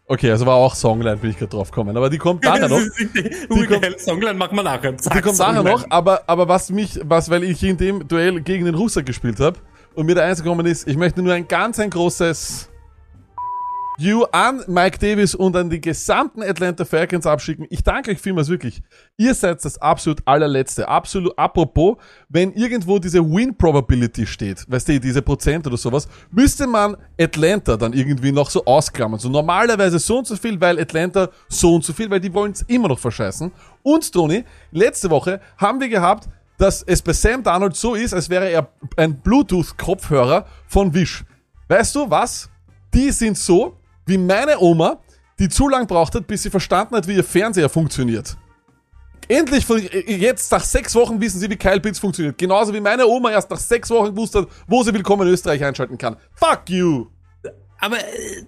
Okay, 0.06 0.30
also 0.30 0.44
war 0.44 0.56
auch 0.56 0.74
Songline, 0.74 1.16
bin 1.16 1.30
ich 1.30 1.38
gerade 1.38 1.50
drauf 1.50 1.70
gekommen. 1.70 1.96
Aber 1.96 2.10
die 2.10 2.18
kommt 2.18 2.44
nachher 2.44 2.68
noch. 2.68 2.80
Die 2.80 3.66
kommt- 3.66 4.00
Songline 4.00 4.34
machen 4.34 4.56
wir 4.56 4.62
nachher. 4.62 4.96
Zack, 4.98 5.14
Die 5.14 5.20
kommt 5.22 5.38
nachher 5.38 5.54
Songline. 5.54 5.76
noch, 5.76 5.90
aber, 5.90 6.22
aber 6.26 6.48
was 6.48 6.70
mich, 6.70 7.00
was, 7.04 7.30
weil 7.30 7.44
ich 7.44 7.62
in 7.62 7.76
dem 7.76 8.06
Duell 8.06 8.40
gegen 8.42 8.64
den 8.66 8.74
Russer 8.74 9.02
gespielt 9.02 9.40
habe 9.40 9.58
und 9.94 10.06
mir 10.06 10.14
der 10.14 10.24
Eins 10.24 10.42
gekommen 10.42 10.66
ist, 10.66 10.86
ich 10.88 10.96
möchte 10.96 11.22
nur 11.22 11.32
ein 11.32 11.48
ganz 11.48 11.78
ein 11.78 11.88
großes 11.90 12.68
You 14.02 14.24
an 14.32 14.64
Mike 14.66 14.98
Davis 14.98 15.32
und 15.32 15.54
an 15.54 15.70
die 15.70 15.80
gesamten 15.80 16.42
Atlanta 16.42 16.84
Falcons 16.84 17.24
abschicken. 17.24 17.68
Ich 17.70 17.84
danke 17.84 18.10
euch 18.10 18.18
vielmals 18.20 18.48
wirklich. 18.48 18.82
Ihr 19.16 19.32
seid 19.32 19.64
das 19.64 19.78
absolut 19.80 20.26
allerletzte. 20.26 20.88
Absolut, 20.88 21.38
apropos, 21.38 21.98
wenn 22.28 22.52
irgendwo 22.52 22.98
diese 22.98 23.20
Win 23.20 23.56
Probability 23.56 24.26
steht, 24.26 24.68
weißt 24.68 24.88
du, 24.88 24.98
diese 24.98 25.22
Prozent 25.22 25.68
oder 25.68 25.76
sowas, 25.76 26.08
müsste 26.32 26.66
man 26.66 26.96
Atlanta 27.16 27.76
dann 27.76 27.92
irgendwie 27.92 28.32
noch 28.32 28.50
so 28.50 28.64
ausklammern. 28.64 29.20
So 29.20 29.28
normalerweise 29.28 30.00
so 30.00 30.18
und 30.18 30.26
so 30.26 30.34
viel, 30.34 30.60
weil 30.60 30.80
Atlanta 30.80 31.28
so 31.48 31.76
und 31.76 31.84
so 31.84 31.92
viel, 31.92 32.10
weil 32.10 32.18
die 32.18 32.34
wollen 32.34 32.50
es 32.50 32.62
immer 32.62 32.88
noch 32.88 32.98
verscheißen. 32.98 33.52
Und 33.84 34.12
Tony, 34.12 34.42
letzte 34.72 35.10
Woche 35.10 35.40
haben 35.58 35.78
wir 35.78 35.88
gehabt, 35.88 36.28
dass 36.58 36.82
es 36.82 37.02
bei 37.02 37.12
Sam 37.12 37.44
Darnold 37.44 37.76
so 37.76 37.94
ist, 37.94 38.14
als 38.14 38.28
wäre 38.28 38.50
er 38.50 38.68
ein 38.96 39.20
Bluetooth-Kopfhörer 39.20 40.46
von 40.66 40.92
Wish. 40.92 41.24
Weißt 41.68 41.94
du 41.94 42.10
was? 42.10 42.50
Die 42.92 43.12
sind 43.12 43.38
so 43.38 43.78
wie 44.06 44.18
meine 44.18 44.58
Oma, 44.58 45.00
die 45.38 45.48
zu 45.48 45.68
lang 45.68 45.86
braucht 45.86 46.14
hat, 46.14 46.26
bis 46.26 46.42
sie 46.42 46.50
verstanden 46.50 46.96
hat, 46.96 47.08
wie 47.08 47.14
ihr 47.14 47.24
Fernseher 47.24 47.68
funktioniert. 47.68 48.36
Endlich, 49.28 49.64
von, 49.64 49.80
jetzt 50.06 50.50
nach 50.52 50.64
sechs 50.64 50.94
Wochen 50.94 51.20
wissen 51.20 51.40
sie, 51.40 51.48
wie 51.48 51.56
Kyle 51.56 51.80
Pitts 51.80 51.98
funktioniert. 51.98 52.36
Genauso 52.36 52.74
wie 52.74 52.80
meine 52.80 53.06
Oma 53.06 53.30
erst 53.30 53.50
nach 53.50 53.58
sechs 53.58 53.88
Wochen 53.90 54.14
gewusst 54.14 54.34
hat, 54.34 54.48
wo 54.66 54.82
sie 54.82 54.92
Willkommen 54.92 55.26
in 55.26 55.32
Österreich 55.32 55.64
einschalten 55.64 55.96
kann. 55.96 56.16
Fuck 56.34 56.68
you! 56.68 57.06
Aber 57.78 57.98
äh, 57.98 58.44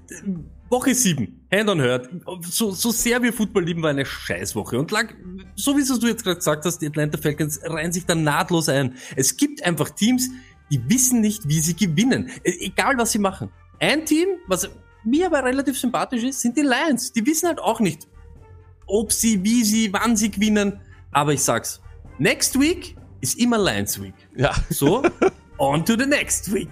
Woche 0.70 0.94
7, 0.94 1.46
Hand 1.52 1.70
on 1.70 1.80
Heart, 1.80 2.08
so, 2.42 2.72
so 2.72 2.90
sehr 2.90 3.22
wir 3.22 3.32
Football 3.32 3.64
lieben, 3.64 3.82
war 3.82 3.90
eine 3.90 4.04
Scheißwoche. 4.04 4.78
Und 4.78 4.90
lag, 4.90 5.06
so 5.54 5.76
wie 5.76 5.80
es 5.80 5.88
du 5.98 6.06
jetzt 6.06 6.24
gerade 6.24 6.36
gesagt 6.36 6.64
hast, 6.64 6.78
die 6.78 6.86
Atlanta 6.86 7.18
Falcons 7.18 7.60
reihen 7.62 7.92
sich 7.92 8.06
da 8.06 8.14
nahtlos 8.14 8.68
ein. 8.68 8.94
Es 9.16 9.36
gibt 9.36 9.64
einfach 9.64 9.90
Teams, 9.90 10.30
die 10.70 10.88
wissen 10.88 11.20
nicht, 11.20 11.48
wie 11.48 11.60
sie 11.60 11.74
gewinnen. 11.74 12.30
Egal, 12.42 12.98
was 12.98 13.12
sie 13.12 13.18
machen. 13.18 13.50
Ein 13.80 14.04
Team, 14.06 14.28
was 14.46 14.68
mir 15.04 15.26
aber 15.26 15.44
relativ 15.44 15.78
sympathisch 15.78 16.22
ist, 16.22 16.40
sind 16.40 16.56
die 16.56 16.62
Lions. 16.62 17.12
Die 17.12 17.24
wissen 17.26 17.48
halt 17.48 17.60
auch 17.60 17.80
nicht, 17.80 18.08
ob 18.86 19.12
sie, 19.12 19.42
wie 19.42 19.64
sie, 19.64 19.92
wann 19.92 20.16
sie 20.16 20.30
gewinnen. 20.30 20.80
Aber 21.12 21.32
ich 21.32 21.42
sag's, 21.42 21.80
next 22.18 22.58
week 22.58 22.96
ist 23.20 23.38
immer 23.38 23.58
Lions 23.58 24.00
Week. 24.00 24.14
Ja. 24.36 24.54
So, 24.70 25.02
on 25.58 25.84
to 25.84 25.96
the 25.96 26.06
next 26.06 26.52
week. 26.52 26.70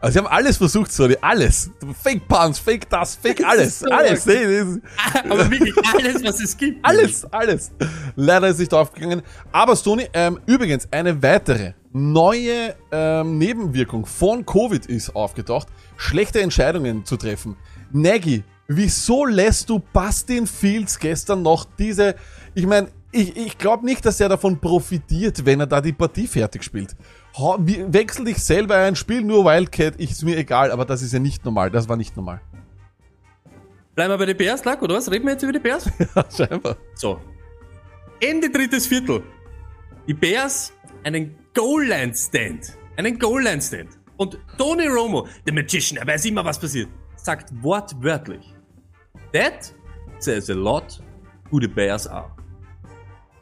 Also 0.00 0.12
sie 0.12 0.18
haben 0.24 0.32
alles 0.32 0.56
versucht, 0.56 0.92
sorry, 0.92 1.16
alles. 1.20 1.70
Fake 2.02 2.28
Punch, 2.28 2.56
Fake 2.60 2.88
das, 2.88 3.16
Fake 3.16 3.44
alles, 3.46 3.80
so 3.80 3.90
alles. 3.90 4.24
Nee, 4.26 4.34
ist- 4.34 4.80
Aber 5.28 5.50
wirklich 5.50 5.74
alles, 5.92 6.22
was 6.24 6.40
es 6.40 6.56
gibt. 6.56 6.84
Alles, 6.84 7.24
alles. 7.32 7.72
Leider 8.14 8.48
ist 8.48 8.60
nicht 8.60 8.72
aufgegangen. 8.72 9.22
Aber 9.50 9.74
Stoney, 9.74 10.08
ähm, 10.12 10.38
übrigens, 10.46 10.86
eine 10.92 11.20
weitere 11.22 11.72
neue 11.92 12.76
ähm, 12.92 13.38
Nebenwirkung 13.38 14.06
von 14.06 14.46
Covid 14.46 14.86
ist 14.86 15.16
aufgetaucht. 15.16 15.66
Schlechte 15.96 16.40
Entscheidungen 16.42 17.04
zu 17.04 17.16
treffen. 17.16 17.56
Nagy, 17.90 18.44
wieso 18.68 19.24
lässt 19.24 19.68
du 19.68 19.80
Bastin 19.92 20.46
Fields 20.46 20.98
gestern 20.98 21.42
noch 21.42 21.66
diese, 21.78 22.14
ich 22.54 22.66
meine, 22.66 22.88
ich, 23.10 23.36
ich 23.36 23.56
glaube 23.58 23.84
nicht, 23.86 24.04
dass 24.04 24.20
er 24.20 24.28
davon 24.28 24.60
profitiert, 24.60 25.44
wenn 25.44 25.60
er 25.60 25.66
da 25.66 25.80
die 25.80 25.94
Partie 25.94 26.26
fertig 26.26 26.62
spielt. 26.62 26.94
Wechsel 27.38 28.24
dich 28.24 28.38
selber 28.38 28.76
ein, 28.76 28.96
spiel 28.96 29.22
nur 29.22 29.44
Wildcat, 29.44 29.94
ich, 29.98 30.10
ist 30.10 30.24
mir 30.24 30.36
egal, 30.36 30.70
aber 30.70 30.84
das 30.84 31.02
ist 31.02 31.12
ja 31.12 31.18
nicht 31.18 31.44
normal, 31.44 31.70
das 31.70 31.88
war 31.88 31.96
nicht 31.96 32.16
normal. 32.16 32.40
Bleiben 33.94 34.12
wir 34.12 34.18
bei 34.18 34.26
den 34.26 34.36
Bears, 34.36 34.64
Lack, 34.64 34.82
oder 34.82 34.94
was? 34.94 35.10
Reden 35.10 35.24
wir 35.24 35.32
jetzt 35.32 35.42
über 35.42 35.52
die 35.52 35.58
Bears? 35.58 35.90
Scheinbar. 36.36 36.76
So. 36.94 37.20
Ende 38.20 38.50
drittes 38.50 38.86
Viertel. 38.86 39.22
Die 40.06 40.14
Bears 40.14 40.72
einen 41.04 41.36
Goal-Line-Stand. 41.54 42.76
Einen 42.96 43.18
Goal-Line-Stand. 43.18 43.98
Und 44.16 44.38
Tony 44.56 44.86
Romo, 44.86 45.26
der 45.46 45.54
Magician, 45.54 45.98
er 45.98 46.06
weiß 46.06 46.24
immer, 46.26 46.44
was 46.44 46.58
passiert, 46.58 46.88
sagt 47.16 47.52
wortwörtlich. 47.62 48.54
That 49.32 49.74
says 50.18 50.50
a 50.50 50.54
lot 50.54 51.00
who 51.50 51.60
the 51.60 51.68
Bears 51.68 52.06
are. 52.06 52.30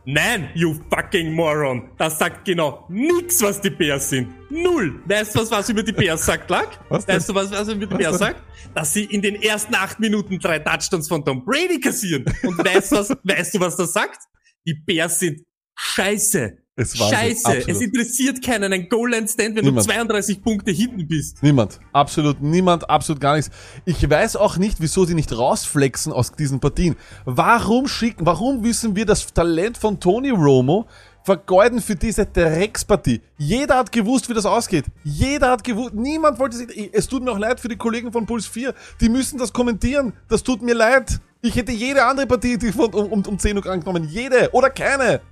Nein, 0.09 0.51
you 0.55 0.73
fucking 0.89 1.33
moron. 1.33 1.91
Das 1.99 2.17
sagt 2.21 2.45
genau 2.45 2.87
nix, 2.89 3.43
was 3.43 3.61
die 3.61 3.71
Bears 3.71 4.09
sind. 4.09 4.29
Null. 4.51 5.03
Weißt 5.05 5.35
du, 5.35 5.41
was, 5.41 5.51
was 5.51 5.69
über 5.69 5.83
die 5.83 5.91
Bears 5.91 6.25
sagt, 6.25 6.49
Lack? 6.49 6.79
Was 6.89 7.09
weißt 7.09 7.29
du, 7.29 7.35
was, 7.35 7.51
was 7.51 7.67
über 7.67 7.87
die 7.87 7.95
Bears 7.97 8.19
denn? 8.19 8.29
sagt? 8.29 8.43
Dass 8.73 8.93
sie 8.93 9.05
in 9.05 9.21
den 9.21 9.43
ersten 9.43 9.75
acht 9.75 9.99
Minuten 9.99 10.39
drei 10.39 10.61
Touchdowns 10.61 11.09
von 11.09 11.25
Tom 11.25 11.45
Brady 11.45 11.81
kassieren. 11.81 12.25
Und 12.45 12.57
weißt 12.57 12.93
du, 12.93 12.97
was, 12.97 13.11
weißt 13.25 13.55
du, 13.55 13.61
was 13.61 13.77
das 13.77 13.93
sagt? 13.93 14.21
Die 14.65 14.75
Bears 14.75 15.19
sind 15.19 15.43
scheiße. 15.77 16.59
Es 16.79 16.99
war 17.01 17.09
scheiße. 17.11 17.47
absolut. 17.47 17.69
Es 17.69 17.81
interessiert 17.81 18.45
keinen 18.45 18.71
ein 18.71 18.89
Goal-Line-Stand, 18.91 19.57
wenn 19.57 19.65
Niemand. 19.65 19.87
du 19.87 19.93
32 19.93 20.43
Punkte 20.43 20.73
hinten 20.73 21.09
bist. 21.09 21.43
Niemand. 21.43 21.81
Absolut 21.95 22.43
niemand, 22.43 22.91
absolut 22.91 23.19
gar 23.19 23.35
nichts. 23.37 23.51
Ich 23.87 24.09
weiß 24.09 24.37
auch 24.37 24.59
nicht, 24.59 24.79
wieso 24.81 25.07
sie 25.07 25.15
nicht 25.15 25.33
rausflexen 25.33 26.13
aus 26.13 26.33
diesen 26.33 26.61
Partien. 26.61 26.97
Warum 27.25 27.89
schicken, 27.89 28.27
warum 28.27 28.63
wissen 28.63 28.95
wir 28.95 29.07
das 29.07 29.33
Talent 29.33 29.79
von 29.79 29.99
Tony 30.01 30.29
Romo 30.29 30.87
vergeuden 31.25 31.81
für 31.81 31.97
diese 31.97 32.27
Dreckspartie? 32.27 33.23
Jeder 33.39 33.79
hat 33.79 33.91
gewusst, 33.91 34.29
wie 34.29 34.35
das 34.35 34.45
ausgeht. 34.45 34.85
Jeder 35.03 35.53
hat 35.53 35.65
gewusst, 35.65 35.95
niemand 35.95 36.39
wollte 36.39 36.59
sich, 36.59 36.91
es 36.93 37.09
tut 37.09 37.23
mir 37.25 37.31
auch 37.33 37.39
leid 37.39 37.59
für 37.59 37.69
die 37.69 37.77
Kollegen 37.77 38.13
von 38.13 38.27
Puls 38.27 38.47
4. 38.47 38.75
Die 39.01 39.09
müssen 39.09 39.39
das 39.39 39.51
kommentieren. 39.55 40.13
Das 40.29 40.43
tut 40.43 40.61
mir 40.61 40.75
leid. 40.75 41.21
Ich 41.41 41.57
hätte 41.57 41.73
jede 41.73 42.05
andere 42.05 42.27
Partie 42.27 42.59
von, 42.71 42.93
um, 42.93 43.07
um, 43.13 43.23
um 43.25 43.39
10 43.39 43.57
Uhr 43.57 43.65
angenommen. 43.65 44.07
Jede. 44.11 44.51
Oder 44.53 44.69
keine. 44.69 45.23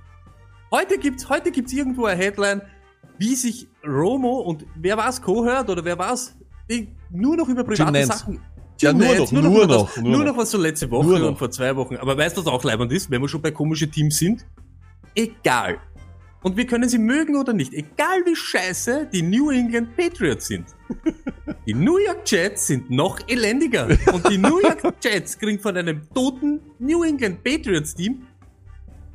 Heute 0.75 0.97
gibt's, 0.97 1.29
heute 1.29 1.51
gibt's 1.51 1.71
irgendwo 1.71 2.03
eine 2.03 2.21
Headline, 2.21 2.61
wie 3.17 3.33
sich 3.33 3.69
Romo 3.87 4.41
und 4.41 4.65
wer 4.75 4.97
war's, 4.97 5.21
Co-hört 5.21 5.69
oder 5.69 5.85
wer 5.85 5.97
war's, 5.97 6.35
nur 7.09 7.37
noch 7.37 7.47
über 7.47 7.63
private. 7.63 8.05
Sachen. 8.05 8.41
Ja, 8.81 8.91
nur 8.91 9.07
Nance, 9.07 9.33
noch, 9.33 9.41
nur 9.41 9.63
über 9.63 9.67
noch, 9.67 9.87
was, 9.87 9.95
nur 9.95 10.11
nur 10.11 10.19
noch. 10.19 10.25
noch 10.33 10.37
was 10.37 10.51
so 10.51 10.57
letzte 10.57 10.91
Woche 10.91 11.07
Nur 11.07 11.19
noch. 11.19 11.27
und 11.29 11.37
vor 11.37 11.49
zwei 11.49 11.73
Wochen. 11.77 11.95
Aber 11.95 12.17
weißt 12.17 12.35
du, 12.35 12.41
was 12.41 12.51
auch 12.51 12.61
leibend 12.65 12.91
ist, 12.91 13.09
wenn 13.09 13.21
wir 13.21 13.29
schon 13.29 13.41
bei 13.41 13.51
komischen 13.51 13.89
Teams 13.89 14.17
sind? 14.17 14.45
Egal. 15.15 15.77
Und 16.43 16.57
wir 16.57 16.67
können 16.67 16.89
sie 16.89 16.97
mögen 16.97 17.37
oder 17.37 17.53
nicht. 17.53 17.73
Egal 17.73 18.25
wie 18.25 18.35
scheiße 18.35 19.07
die 19.13 19.21
New 19.21 19.51
England 19.51 19.95
Patriots 19.95 20.47
sind. 20.47 20.65
Die 21.65 21.73
New 21.73 21.99
York 21.99 22.23
Jets 22.25 22.67
sind 22.67 22.91
noch 22.91 23.21
elendiger. 23.29 23.87
Und 24.11 24.29
die 24.29 24.37
New 24.37 24.59
York 24.59 24.83
Jets 25.01 25.39
kriegen 25.39 25.57
von 25.57 25.77
einem 25.77 26.01
toten 26.13 26.59
New 26.79 27.01
England 27.03 27.45
Patriots 27.45 27.95
Team 27.95 28.27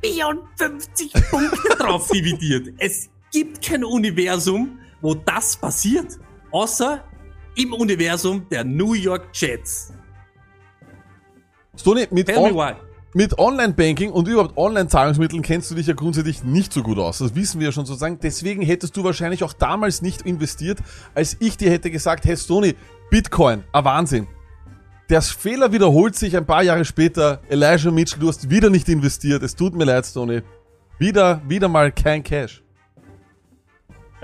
54 0.03 1.13
Punkte 1.29 1.75
drauf 1.77 2.09
dividiert. 2.09 2.73
Es 2.77 3.09
gibt 3.31 3.61
kein 3.61 3.83
Universum, 3.83 4.79
wo 5.01 5.13
das 5.13 5.55
passiert. 5.55 6.19
Außer 6.51 7.03
im 7.55 7.73
Universum 7.73 8.47
der 8.49 8.63
New 8.63 8.93
York 8.93 9.29
Jets. 9.33 9.93
Stoney, 11.75 12.07
mit, 12.11 12.35
on, 12.35 12.75
mit 13.13 13.37
Online-Banking 13.39 14.11
und 14.11 14.27
überhaupt 14.27 14.57
Online-Zahlungsmitteln 14.57 15.41
kennst 15.41 15.71
du 15.71 15.75
dich 15.75 15.87
ja 15.87 15.93
grundsätzlich 15.93 16.43
nicht 16.43 16.73
so 16.73 16.83
gut 16.83 16.97
aus. 16.97 17.19
Das 17.19 17.35
wissen 17.35 17.59
wir 17.59 17.67
ja 17.67 17.71
schon 17.71 17.85
sozusagen. 17.85 18.19
Deswegen 18.21 18.61
hättest 18.61 18.95
du 18.97 19.03
wahrscheinlich 19.03 19.43
auch 19.43 19.53
damals 19.53 20.01
nicht 20.01 20.23
investiert, 20.23 20.79
als 21.15 21.37
ich 21.39 21.57
dir 21.57 21.71
hätte 21.71 21.91
gesagt, 21.91 22.25
hey 22.25 22.35
Stoney, 22.35 22.75
Bitcoin, 23.09 23.63
ein 23.71 23.85
Wahnsinn. 23.85 24.27
Der 25.11 25.21
Fehler 25.21 25.73
wiederholt 25.73 26.15
sich 26.15 26.37
ein 26.37 26.45
paar 26.45 26.63
Jahre 26.63 26.85
später. 26.85 27.41
Elijah 27.49 27.91
Mitchell, 27.91 28.17
du 28.17 28.29
hast 28.29 28.49
wieder 28.49 28.69
nicht 28.69 28.87
investiert. 28.87 29.43
Es 29.43 29.53
tut 29.53 29.75
mir 29.75 29.83
leid, 29.83 30.05
Stoney. 30.05 30.41
Wieder, 30.99 31.41
wieder 31.49 31.67
mal 31.67 31.91
kein 31.91 32.23
Cash. 32.23 32.63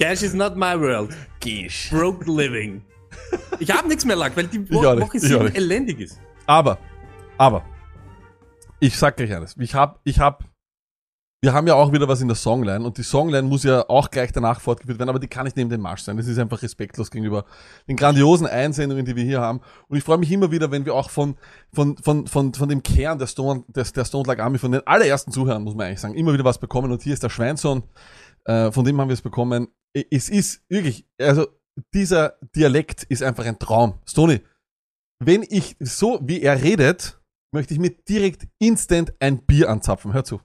Cash 0.00 0.22
is 0.24 0.34
not 0.34 0.56
my 0.56 0.76
world. 0.76 1.14
Cash. 1.38 1.90
Broke 1.90 2.28
living. 2.28 2.82
Ich 3.60 3.70
habe 3.70 3.86
nichts 3.86 4.04
mehr 4.04 4.16
Lack, 4.16 4.36
weil 4.36 4.48
die 4.48 4.58
nicht, 4.58 4.72
Woche 4.72 5.16
ich 5.16 5.22
auch 5.26 5.28
7 5.28 5.44
nicht. 5.44 5.56
elendig 5.56 6.00
ist. 6.00 6.20
Aber, 6.44 6.76
aber, 7.38 7.64
ich 8.80 8.98
sag 8.98 9.16
gleich 9.16 9.32
eines. 9.32 9.54
Ich 9.60 9.76
hab, 9.76 10.00
ich 10.02 10.18
hab, 10.18 10.42
wir 11.44 11.52
haben 11.52 11.66
ja 11.66 11.74
auch 11.74 11.92
wieder 11.92 12.08
was 12.08 12.22
in 12.22 12.28
der 12.28 12.36
Songline 12.36 12.82
und 12.86 12.96
die 12.96 13.02
Songline 13.02 13.46
muss 13.46 13.64
ja 13.64 13.86
auch 13.90 14.10
gleich 14.10 14.32
danach 14.32 14.62
fortgeführt 14.62 14.98
werden, 14.98 15.10
aber 15.10 15.18
die 15.18 15.26
kann 15.26 15.44
nicht 15.44 15.58
neben 15.58 15.68
dem 15.68 15.82
Marsch 15.82 16.00
sein. 16.00 16.16
Das 16.16 16.26
ist 16.26 16.38
einfach 16.38 16.62
respektlos 16.62 17.10
gegenüber 17.10 17.44
den 17.86 17.96
grandiosen 17.96 18.46
Einsendungen, 18.46 19.04
die 19.04 19.14
wir 19.14 19.24
hier 19.24 19.42
haben. 19.42 19.60
Und 19.88 19.98
ich 19.98 20.04
freue 20.04 20.16
mich 20.16 20.32
immer 20.32 20.50
wieder, 20.50 20.70
wenn 20.70 20.86
wir 20.86 20.94
auch 20.94 21.10
von, 21.10 21.36
von, 21.74 21.98
von, 21.98 22.26
von, 22.26 22.54
von 22.54 22.68
dem 22.70 22.82
Kern 22.82 23.18
der 23.18 23.26
Stone, 23.26 23.62
des, 23.68 23.92
der 23.92 24.06
Stone 24.06 24.26
Like 24.26 24.40
Army, 24.40 24.56
von 24.56 24.72
den 24.72 24.86
allerersten 24.86 25.32
Zuhörern, 25.32 25.62
muss 25.62 25.74
man 25.74 25.86
eigentlich 25.88 26.00
sagen, 26.00 26.14
immer 26.14 26.32
wieder 26.32 26.46
was 26.46 26.56
bekommen. 26.56 26.90
Und 26.90 27.02
hier 27.02 27.12
ist 27.12 27.22
der 27.22 27.28
Schweinsohn, 27.28 27.82
äh, 28.46 28.72
von 28.72 28.86
dem 28.86 28.98
haben 28.98 29.08
wir 29.08 29.14
es 29.14 29.20
bekommen. 29.20 29.68
Es 29.92 30.30
ist 30.30 30.62
wirklich, 30.70 31.06
also 31.20 31.46
dieser 31.92 32.38
Dialekt 32.56 33.02
ist 33.02 33.22
einfach 33.22 33.44
ein 33.44 33.58
Traum. 33.58 33.98
Stony, 34.06 34.40
wenn 35.22 35.44
ich 35.46 35.76
so 35.78 36.20
wie 36.22 36.40
er 36.40 36.62
redet, 36.62 37.20
möchte 37.52 37.74
ich 37.74 37.80
mir 37.80 37.90
direkt 37.90 38.48
instant 38.58 39.12
ein 39.20 39.44
Bier 39.44 39.68
anzapfen. 39.68 40.14
Hör 40.14 40.24
zu. 40.24 40.40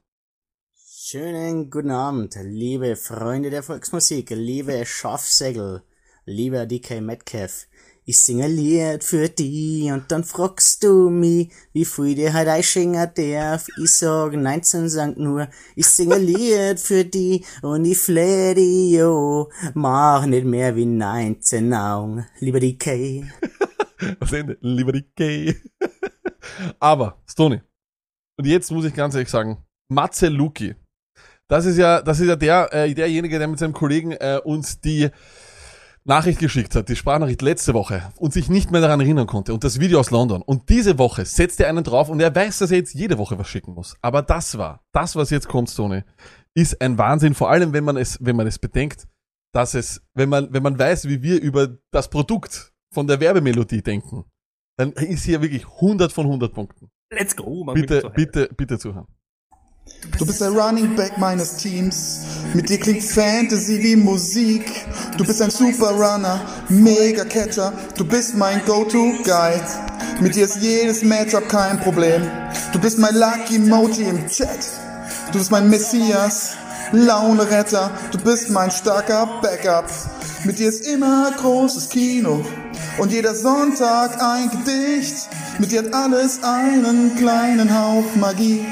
Schönen 1.11 1.71
guten 1.71 1.89
Abend, 1.89 2.37
liebe 2.39 2.95
Freunde 2.95 3.49
der 3.49 3.63
Volksmusik, 3.63 4.29
liebe 4.29 4.85
Schafsägel, 4.85 5.81
lieber 6.25 6.67
DK 6.67 7.01
Metcalf. 7.01 7.65
Ich 8.05 8.19
singe 8.19 8.43
ein 8.43 8.51
Lied 8.51 9.03
für 9.03 9.27
die 9.27 9.89
und 9.91 10.11
dann 10.11 10.23
fragst 10.23 10.83
du 10.83 11.09
mich, 11.09 11.51
wie 11.73 11.85
viel 11.85 12.13
dir 12.13 12.33
halt 12.33 12.47
einschenken 12.47 13.09
darf. 13.15 13.65
Ich 13.81 13.91
sag 13.93 14.33
19 14.33 14.87
Sankt 14.87 15.17
nur, 15.17 15.47
ich 15.75 15.87
singe 15.87 16.13
ein 16.13 16.25
Lied 16.25 16.79
für 16.79 17.03
die 17.03 17.43
und 17.63 17.85
ich 17.85 17.97
fleh 17.97 18.53
die, 18.53 18.91
jo. 18.91 19.49
Mach 19.73 20.27
nicht 20.27 20.45
mehr 20.45 20.75
wie 20.75 20.85
19 20.85 21.73
Augen, 21.73 22.27
lieber 22.39 22.59
DK. 22.59 23.25
Das 24.19 24.31
Ende. 24.33 24.59
Lieber 24.61 24.93
Gay. 25.15 25.59
Aber, 26.79 27.19
Stony. 27.25 27.63
Und 28.37 28.45
jetzt 28.45 28.69
muss 28.69 28.85
ich 28.85 28.93
ganz 28.93 29.15
ehrlich 29.15 29.29
sagen, 29.29 29.57
Matze 29.87 30.27
Luki. 30.27 30.75
Das 31.49 31.65
ist 31.65 31.77
ja, 31.77 32.01
das 32.01 32.19
ist 32.19 32.27
ja 32.27 32.35
der, 32.35 32.71
äh, 32.73 32.93
derjenige, 32.93 33.39
der 33.39 33.47
mit 33.47 33.57
seinem 33.59 33.73
Kollegen 33.73 34.11
äh, 34.11 34.39
uns 34.43 34.79
die 34.81 35.09
Nachricht 36.05 36.39
geschickt 36.39 36.75
hat, 36.75 36.89
die 36.89 36.95
Sprachnachricht 36.95 37.41
letzte 37.41 37.73
Woche 37.73 38.13
und 38.17 38.33
sich 38.33 38.49
nicht 38.49 38.71
mehr 38.71 38.81
daran 38.81 39.01
erinnern 39.01 39.27
konnte 39.27 39.53
und 39.53 39.63
das 39.63 39.79
Video 39.79 39.99
aus 39.99 40.11
London. 40.11 40.43
Und 40.43 40.69
diese 40.69 40.99
Woche 40.99 41.25
setzt 41.25 41.59
er 41.59 41.67
einen 41.67 41.83
drauf 41.83 42.09
und 42.09 42.19
er 42.19 42.33
weiß, 42.33 42.59
dass 42.59 42.71
er 42.71 42.77
jetzt 42.77 42.93
jede 42.93 43.17
Woche 43.17 43.37
was 43.37 43.47
schicken 43.47 43.73
muss. 43.73 43.97
Aber 44.01 44.21
das 44.21 44.57
war, 44.59 44.83
das, 44.91 45.15
was 45.15 45.31
jetzt 45.31 45.47
kommt, 45.47 45.69
Stony, 45.69 46.03
ist 46.53 46.79
ein 46.81 46.97
Wahnsinn. 46.99 47.33
Vor 47.33 47.49
allem, 47.49 47.73
wenn 47.73 47.83
man 47.83 47.97
es, 47.97 48.17
wenn 48.21 48.35
man 48.35 48.45
es 48.45 48.59
bedenkt, 48.59 49.07
dass 49.51 49.73
es, 49.73 50.01
wenn 50.13 50.29
man, 50.29 50.53
wenn 50.53 50.61
man 50.61 50.77
weiß, 50.77 51.09
wie 51.09 51.23
wir 51.23 51.41
über 51.41 51.77
das 51.91 52.09
Produkt 52.11 52.73
von 52.93 53.07
der 53.07 53.19
Werbemelodie 53.19 53.81
denken, 53.81 54.25
dann 54.77 54.91
ist 54.93 55.25
hier 55.25 55.41
wirklich 55.41 55.65
100 55.65 56.11
von 56.11 56.27
100 56.27 56.53
Punkten. 56.53 56.89
Let's 57.11 57.35
go. 57.35 57.65
Mich 57.65 57.73
Bitte, 57.73 58.11
bitte, 58.15 58.49
bitte 58.55 58.77
zuhören. 58.77 59.07
Du 60.17 60.25
bist 60.25 60.41
der 60.41 60.49
Running 60.49 60.95
Back 60.95 61.17
meines 61.17 61.55
Teams. 61.55 62.19
Mit 62.53 62.69
dir 62.69 62.79
klingt 62.79 63.03
Fantasy 63.03 63.81
wie 63.81 63.95
Musik. 63.95 64.65
Du 65.17 65.23
bist 65.23 65.41
ein 65.41 65.49
Super 65.49 65.91
Runner, 65.91 66.41
Mega 66.67 67.23
Catcher. 67.23 67.71
Du 67.97 68.05
bist 68.05 68.35
mein 68.35 68.61
Go-To-Guy. 68.65 69.61
Mit 70.19 70.35
dir 70.35 70.45
ist 70.45 70.57
jedes 70.57 71.03
Matchup 71.03 71.47
kein 71.47 71.79
Problem. 71.79 72.21
Du 72.73 72.79
bist 72.79 72.97
mein 72.97 73.15
Lucky 73.15 73.55
Emoji 73.55 74.03
im 74.03 74.27
Chat. 74.27 74.59
Du 75.31 75.37
bist 75.37 75.51
mein 75.51 75.69
Messias, 75.69 76.51
Launeretter. 76.91 77.91
Du 78.11 78.17
bist 78.17 78.49
mein 78.49 78.71
starker 78.71 79.39
Backup. 79.41 79.89
Mit 80.43 80.59
dir 80.59 80.69
ist 80.69 80.85
immer 80.85 81.31
großes 81.37 81.89
Kino. 81.89 82.45
Und 82.97 83.11
jeder 83.11 83.35
Sonntag 83.35 84.21
ein 84.21 84.49
Gedicht. 84.49 85.29
Mit 85.59 85.71
dir 85.71 85.83
hat 85.83 85.93
alles 85.93 86.43
einen 86.43 87.15
kleinen 87.15 87.73
Hauch 87.73 88.15
Magie. 88.15 88.65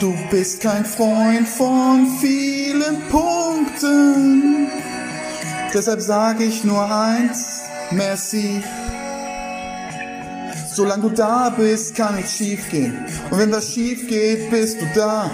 Du 0.00 0.14
bist 0.30 0.60
kein 0.60 0.84
Freund 0.84 1.48
von 1.48 2.06
vielen 2.20 3.00
Punkten. 3.10 4.68
Deshalb 5.74 6.00
sag 6.00 6.40
ich 6.40 6.62
nur 6.62 6.88
eins, 6.88 7.62
merci. 7.90 8.62
Solange 10.72 11.02
du 11.02 11.08
da 11.10 11.50
bist, 11.50 11.96
kann 11.96 12.14
nichts 12.14 12.36
schief 12.36 12.70
gehen. 12.70 13.04
Und 13.28 13.38
wenn 13.38 13.50
was 13.50 13.72
schief 13.72 14.06
geht, 14.06 14.48
bist 14.50 14.80
du 14.80 14.86
da. 14.94 15.28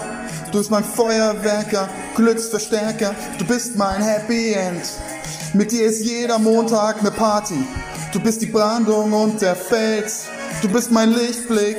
Du 0.50 0.57
bist 0.57 0.70
mein 0.70 0.85
Feuerwerker, 0.85 1.90
Glücksverstärker. 2.16 3.14
Du 3.37 3.44
bist 3.44 3.77
mein 3.77 4.00
Happy 4.00 4.55
End. 4.55 4.83
Mit 5.53 5.72
dir 5.72 5.85
ist 5.85 6.03
jeder 6.03 6.38
Montag 6.38 7.03
ne 7.03 7.11
Party. 7.11 7.59
Du 8.14 8.20
bist 8.20 8.40
die 8.40 8.46
Brandung 8.46 9.12
und 9.12 9.42
der 9.42 9.57
Fels. 9.57 10.24
Du 10.62 10.68
bist 10.68 10.90
mein 10.90 11.12
Lichtblick, 11.12 11.76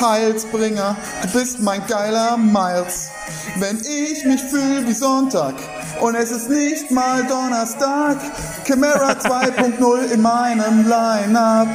Heilsbringer. 0.00 0.96
Du 1.22 1.38
bist 1.38 1.60
mein 1.60 1.86
geiler 1.86 2.36
Miles. 2.36 3.10
Wenn 3.56 3.78
ich 3.80 4.24
mich 4.24 4.40
fühl 4.42 4.86
wie 4.86 4.92
Sonntag 4.92 5.54
und 6.00 6.14
es 6.14 6.30
ist 6.30 6.48
nicht 6.48 6.90
mal 6.90 7.26
Donnerstag, 7.26 8.18
Camera 8.64 9.12
2.0 9.12 10.10
in 10.12 10.22
meinem 10.22 10.88
Line-Up. 10.88 11.68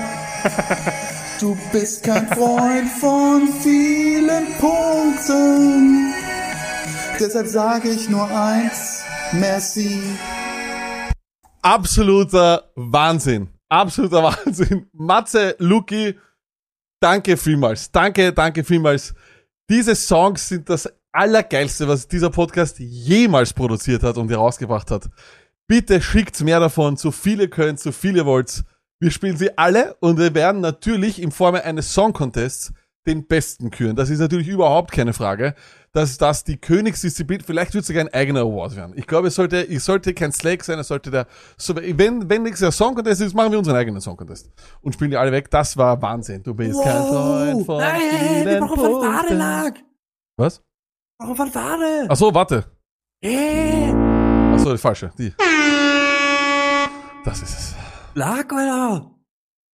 Du 1.39 1.57
bist 1.71 2.03
kein 2.03 2.27
Freund 2.29 2.89
von 2.99 3.49
vielen 3.61 4.45
Punkten. 4.59 6.13
Deshalb 7.19 7.47
sage 7.47 7.89
ich 7.89 8.09
nur 8.09 8.29
eins, 8.29 9.03
merci. 9.33 10.01
Absoluter 11.61 12.71
Wahnsinn. 12.75 13.49
Absoluter 13.69 14.23
Wahnsinn. 14.23 14.87
Matze, 14.93 15.55
Luki, 15.59 16.15
danke 16.99 17.37
vielmals. 17.37 17.91
Danke, 17.91 18.33
danke 18.33 18.63
vielmals. 18.63 19.13
Diese 19.69 19.95
Songs 19.95 20.47
sind 20.49 20.69
das 20.69 20.91
Allergeilste, 21.11 21.87
was 21.87 22.07
dieser 22.07 22.29
Podcast 22.29 22.77
jemals 22.79 23.53
produziert 23.53 24.03
hat 24.03 24.17
und 24.17 24.29
herausgebracht 24.29 24.91
hat. 24.91 25.09
Bitte 25.67 26.01
schickt 26.01 26.41
mehr 26.41 26.59
davon, 26.59 26.97
so 26.97 27.11
viele 27.11 27.47
könnt, 27.47 27.79
so 27.79 27.91
viele 27.91 28.25
wollt. 28.25 28.63
Wir 28.99 29.11
spielen 29.11 29.37
sie 29.37 29.57
alle 29.57 29.95
und 30.01 30.17
wir 30.17 30.33
werden 30.33 30.61
natürlich 30.61 31.21
in 31.21 31.31
Form 31.31 31.55
eines 31.55 31.93
Song 31.93 32.13
Contests 32.13 32.73
den 33.05 33.27
Besten 33.27 33.71
küren. 33.71 33.95
Das 33.95 34.09
ist 34.09 34.19
natürlich 34.19 34.47
überhaupt 34.47 34.91
keine 34.91 35.13
Frage, 35.13 35.55
dass 35.91 36.17
das 36.17 36.43
die 36.43 36.57
Königsdisziplin, 36.57 37.41
vielleicht 37.41 37.73
wird 37.73 37.85
sogar 37.85 38.01
ein 38.01 38.13
eigener 38.13 38.41
Award 38.41 38.75
werden. 38.75 38.93
Ich 38.97 39.07
glaube, 39.07 39.29
es 39.29 39.35
sollte, 39.35 39.61
es 39.67 39.85
sollte 39.85 40.13
kein 40.13 40.31
Slake 40.31 40.63
sein, 40.63 40.77
es 40.79 40.89
sollte 40.89 41.09
der, 41.11 41.27
so, 41.57 41.75
wenn, 41.75 42.29
wenn 42.29 42.43
nächstes 42.43 42.61
Jahr 42.61 42.71
Song 42.71 42.95
Contest 42.95 43.21
ist, 43.21 43.33
machen 43.33 43.51
wir 43.51 43.59
unseren 43.59 43.75
eigenen 43.77 44.01
Song 44.01 44.17
Contest. 44.17 44.51
Und 44.81 44.93
spielen 44.93 45.11
die 45.11 45.17
alle 45.17 45.31
weg. 45.31 45.49
Das 45.49 45.77
war 45.77 46.01
Wahnsinn. 46.01 46.43
Du 46.43 46.53
bist 46.53 46.81
kein 46.83 47.03
Freund 47.03 47.65
von 47.65 47.77
Nein, 47.77 48.45
wir 48.45 48.59
brauchen 48.59 49.01
Fanfare. 49.03 49.33
Lag. 49.35 49.73
Was? 50.37 50.61
Wir 51.19 51.27
brauchen 51.27 51.35
Fanfare. 51.37 52.05
Ach 52.09 52.15
so, 52.15 52.33
warte. 52.33 52.65
Hey, 53.23 53.93
Ach 54.53 54.59
so, 54.59 54.71
die 54.71 54.77
falsche. 54.77 55.11
Die. 55.17 55.33
Das 57.23 57.41
ist 57.41 57.57
es. 57.57 57.75
Lag, 58.13 58.51
Alter. 58.51 59.14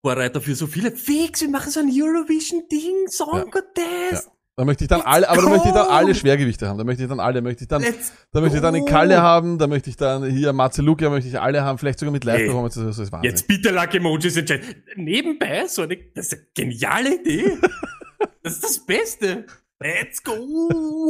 Vorreiter 0.03 0.41
für 0.41 0.55
so 0.55 0.67
viele. 0.67 0.93
Fix, 0.93 1.43
wir 1.43 1.51
machen 1.51 1.71
so 1.71 1.81
ein 1.81 1.91
Eurovision-Ding, 1.91 3.09
Song 3.09 3.51
Contest. 3.51 4.31
Da 4.57 4.65
möchte 4.65 4.85
ich 4.85 4.89
dann 4.89 5.01
alle, 5.01 5.27
aber 5.29 5.41
da 5.41 5.49
möchte 5.49 5.69
ich 5.69 5.75
dann 5.75 5.89
alle 5.89 6.15
Schwergewichte 6.15 6.69
haben. 6.69 6.77
Da 6.77 6.85
möchte 6.85 7.03
ich 7.03 7.09
dann 7.09 7.21
alle, 7.21 7.35
da 7.35 7.41
möchte 7.41 7.65
ich 7.65 7.69
dann, 7.69 7.81
Let's 7.81 8.13
da 8.31 8.41
möchte 8.43 8.57
ich 8.57 8.63
dann 8.63 8.75
den. 8.75 8.85
Kalle 8.85 9.23
haben, 9.23 9.59
da 9.59 9.67
möchte 9.67 9.89
ich 9.89 9.97
dann 9.97 10.25
hier 10.29 10.53
Matze 10.53 10.83
Luke, 10.83 11.03
da 11.03 11.09
möchte 11.09 11.29
ich 11.31 11.41
alle 11.41 11.63
haben, 11.63 11.79
vielleicht 11.79 11.99
sogar 11.99 12.13
mit 12.13 12.27
Hey. 12.27 12.33
Live-Performance, 12.33 12.85
das 12.85 12.99
ist 12.99 13.11
Wahnsinn. 13.11 13.31
Jetzt 13.31 13.47
bitte 13.49 13.71
Lucky 13.71 13.97
Emojis 13.97 14.37
entscheiden. 14.37 14.67
Nebenbei, 14.97 15.67
so 15.67 15.83
eine, 15.83 15.97
das 16.15 16.27
ist 16.27 16.35
eine 16.35 16.43
geniale 16.55 17.15
Idee. 17.21 17.57
das 18.43 18.55
ist 18.55 18.65
das 18.65 18.79
Beste. 18.85 19.47
Let's 19.83 20.23
go. 20.23 20.35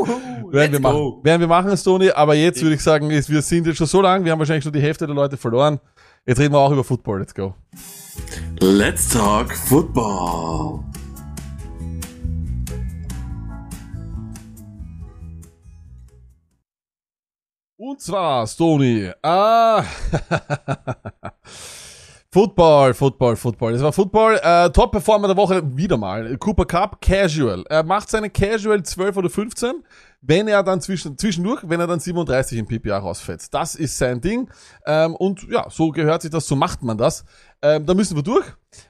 Werden 0.07 0.53
Let's 0.53 0.73
wir 0.73 0.81
machen. 0.81 0.97
go. 0.97 1.21
Werden 1.25 1.41
wir 1.41 1.49
machen, 1.49 1.77
Stony, 1.77 2.11
aber 2.11 2.37
jetzt 2.37 2.63
würde 2.63 2.77
ich 2.77 2.83
sagen, 2.83 3.11
ist, 3.11 3.29
wir 3.29 3.43
sind 3.43 3.67
jetzt 3.67 3.79
schon 3.79 3.89
so 3.89 4.01
lang, 4.01 4.25
wir 4.25 4.31
haben 4.31 4.39
wahrscheinlich 4.39 4.63
schon 4.63 4.73
die 4.73 4.81
Hälfte 4.81 5.07
der 5.07 5.17
Leute 5.17 5.37
verloren. 5.37 5.81
Jetzt 6.27 6.39
reden 6.39 6.53
wir 6.53 6.59
auch 6.59 6.71
über 6.71 6.85
Football, 6.85 7.21
let's 7.21 7.35
go. 7.35 7.55
Let's 8.61 9.09
talk 9.09 9.57
football. 9.57 10.85
Und 17.79 18.01
zwar, 18.03 18.47
Stony, 18.47 19.11
ah, 19.23 19.83
Football, 22.33 22.95
Football, 22.95 23.37
Football. 23.37 23.73
Das 23.73 23.83
war 23.83 23.93
Football. 23.93 24.39
Äh, 24.43 24.71
Top-Performer 24.71 25.29
der 25.29 25.37
Woche 25.37 25.63
wieder 25.77 25.97
mal. 25.97 26.37
Cooper 26.37 26.67
Cup, 26.67 27.01
Casual. 27.01 27.65
Er 27.69 27.83
macht 27.83 28.11
seine 28.11 28.31
Casual 28.31 28.83
12 28.83 29.17
oder 29.17 29.31
15, 29.31 29.83
wenn 30.23 30.49
er 30.49 30.63
dann 30.63 30.81
zwischen, 30.81 31.17
zwischendurch, 31.17 31.63
wenn 31.67 31.81
er 31.81 31.87
dann 31.87 32.01
37 32.01 32.59
im 32.59 32.67
PPA 32.67 32.99
rausfällt. 32.99 33.53
Das 33.53 33.75
ist 33.75 33.97
sein 33.97 34.21
Ding. 34.21 34.51
Ähm, 34.87 35.15
und 35.17 35.47
ja, 35.51 35.69
so 35.71 35.91
gehört 35.91 36.23
sich 36.23 36.31
das, 36.31 36.47
so 36.47 36.57
macht 36.57 36.83
man 36.83 36.99
das. 36.99 37.25
Ähm, 37.63 37.87
da 37.87 37.95
müssen 37.95 38.17
wir 38.17 38.23
durch. 38.23 38.47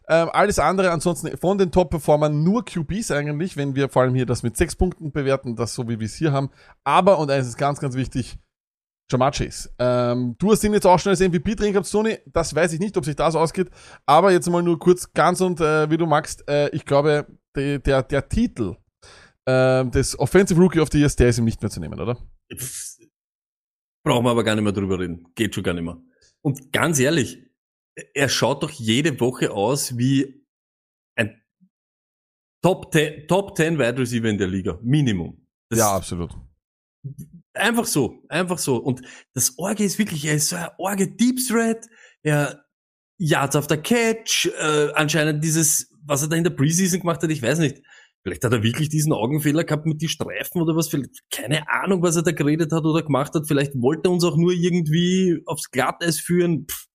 Ähm, 0.09 0.29
alles 0.33 0.59
andere 0.59 0.91
ansonsten 0.91 1.37
von 1.39 1.57
den 1.59 1.71
Top-Performern 1.71 2.43
nur 2.43 2.65
QBs 2.65 3.11
eigentlich, 3.13 3.57
wenn 3.57 3.75
wir 3.75 3.89
vor 3.89 4.03
allem 4.03 4.15
hier 4.15 4.27
das 4.27 4.43
mit 4.43 4.57
6 4.57 4.77
Punkten 4.77 5.13
bewerten, 5.13 5.57
das 5.57 5.75
so 5.75 5.89
wie 5.89 6.01
wir 6.01 6.07
es 6.07 6.15
hier 6.15 6.33
haben. 6.33 6.51
Aber, 6.85 7.19
und 7.19 7.31
eines 7.31 7.49
ist 7.49 7.57
ganz, 7.57 7.81
ganz 7.81 7.95
wichtig, 7.95 8.39
Jamar 9.11 9.33
Chase. 9.33 9.71
Ähm, 9.79 10.37
du 10.39 10.53
hast 10.53 10.63
ihn 10.63 10.73
jetzt 10.73 10.87
auch 10.87 10.99
schon 10.99 11.11
als 11.11 11.21
MVP 11.21 11.57
drin 11.57 11.73
gehabt, 11.73 11.87
Sony. 11.87 12.19
Das 12.27 12.55
weiß 12.55 12.73
ich 12.73 12.81
nicht, 12.81 12.97
ob 12.97 13.05
sich 13.05 13.17
das 13.17 13.35
ausgeht. 13.35 13.69
Aber 14.07 14.31
jetzt 14.31 14.49
mal 14.49 14.63
nur 14.63 14.79
kurz 14.79 15.13
ganz 15.13 15.41
und 15.41 15.61
äh, 15.61 15.91
wie 15.91 15.97
du 15.97 16.07
magst. 16.07 16.49
Äh, 16.49 16.69
ich 16.71 16.85
glaube, 16.85 17.27
de, 17.57 17.79
der, 17.81 18.03
der 18.05 18.29
Titel 18.29 18.77
äh, 19.51 19.91
des 19.91 20.19
Offensive 20.19 20.61
Rookie 20.61 20.81
of 20.81 20.89
the 20.93 20.99
Year, 20.99 21.11
der 21.11 21.29
ist 21.29 21.39
ihm 21.39 21.45
nicht 21.45 21.63
mehr 21.63 21.71
zu 21.71 21.81
nehmen, 21.81 21.99
oder? 22.01 22.17
Brauchen 24.05 24.25
wir 24.25 24.31
aber 24.31 24.45
gar 24.45 24.55
nicht 24.55 24.65
mehr 24.65 24.73
drüber 24.73 24.99
reden. 24.99 25.27
Geht 25.35 25.55
schon 25.55 25.65
gar 25.65 25.75
nicht 25.75 25.85
mehr. 25.85 26.01
Und 26.43 26.73
ganz 26.73 26.99
ehrlich, 26.99 27.39
er 28.15 28.29
schaut 28.29 28.63
doch 28.63 28.71
jede 28.71 29.21
Woche 29.21 29.51
aus 29.51 29.99
wie 29.99 30.47
ein 31.17 31.43
Top 32.63 32.93
10, 32.93 33.29
Top 33.29 33.57
10 33.57 33.79
Wide 33.79 33.99
Receiver 33.99 34.29
in 34.29 34.39
der 34.39 34.49
Liga. 34.49 34.79
Minimum. 34.83 35.47
Das 35.69 35.79
ja, 35.79 35.95
absolut. 35.95 36.35
Einfach 37.53 37.87
so, 37.87 38.23
einfach 38.29 38.59
so. 38.59 38.77
Und 38.77 39.03
das 39.35 39.59
Orge 39.59 39.85
ist 39.85 39.99
wirklich, 39.99 40.25
er 40.25 40.35
ist 40.35 40.49
so 40.49 40.57
ein 40.57 40.69
Orge 40.79 41.09
Deep 41.09 41.39
Threat, 41.47 41.87
er 42.23 42.65
Yards 43.19 43.57
auf 43.57 43.67
der 43.67 43.83
Catch, 43.83 44.47
äh, 44.47 44.93
anscheinend 44.95 45.45
dieses, 45.45 45.95
was 46.05 46.23
er 46.23 46.29
da 46.29 46.37
in 46.37 46.45
der 46.45 46.51
Preseason 46.51 47.01
gemacht 47.01 47.23
hat, 47.23 47.31
ich 47.31 47.43
weiß 47.43 47.59
nicht. 47.59 47.83
Vielleicht 48.23 48.45
hat 48.45 48.53
er 48.53 48.63
wirklich 48.63 48.91
diesen 48.91 49.13
Augenfehler 49.13 49.65
gehabt 49.65 49.87
mit 49.87 50.03
die 50.03 50.09
Streifen 50.09 50.61
oder 50.61 50.77
was, 50.77 50.89
vielleicht, 50.89 51.23
keine 51.31 51.69
Ahnung, 51.69 52.03
was 52.03 52.17
er 52.17 52.23
da 52.23 52.33
geredet 52.33 52.71
hat 52.73 52.85
oder 52.85 53.03
gemacht 53.03 53.35
hat. 53.35 53.49
Vielleicht 53.49 53.73
wollte 53.75 54.09
er 54.09 54.13
uns 54.13 54.25
auch 54.25 54.37
nur 54.37 54.53
irgendwie 54.53 55.41
aufs 55.47 55.71
Glatteis 55.71 56.21
führen. 56.21 56.67
Pff, 56.71 56.87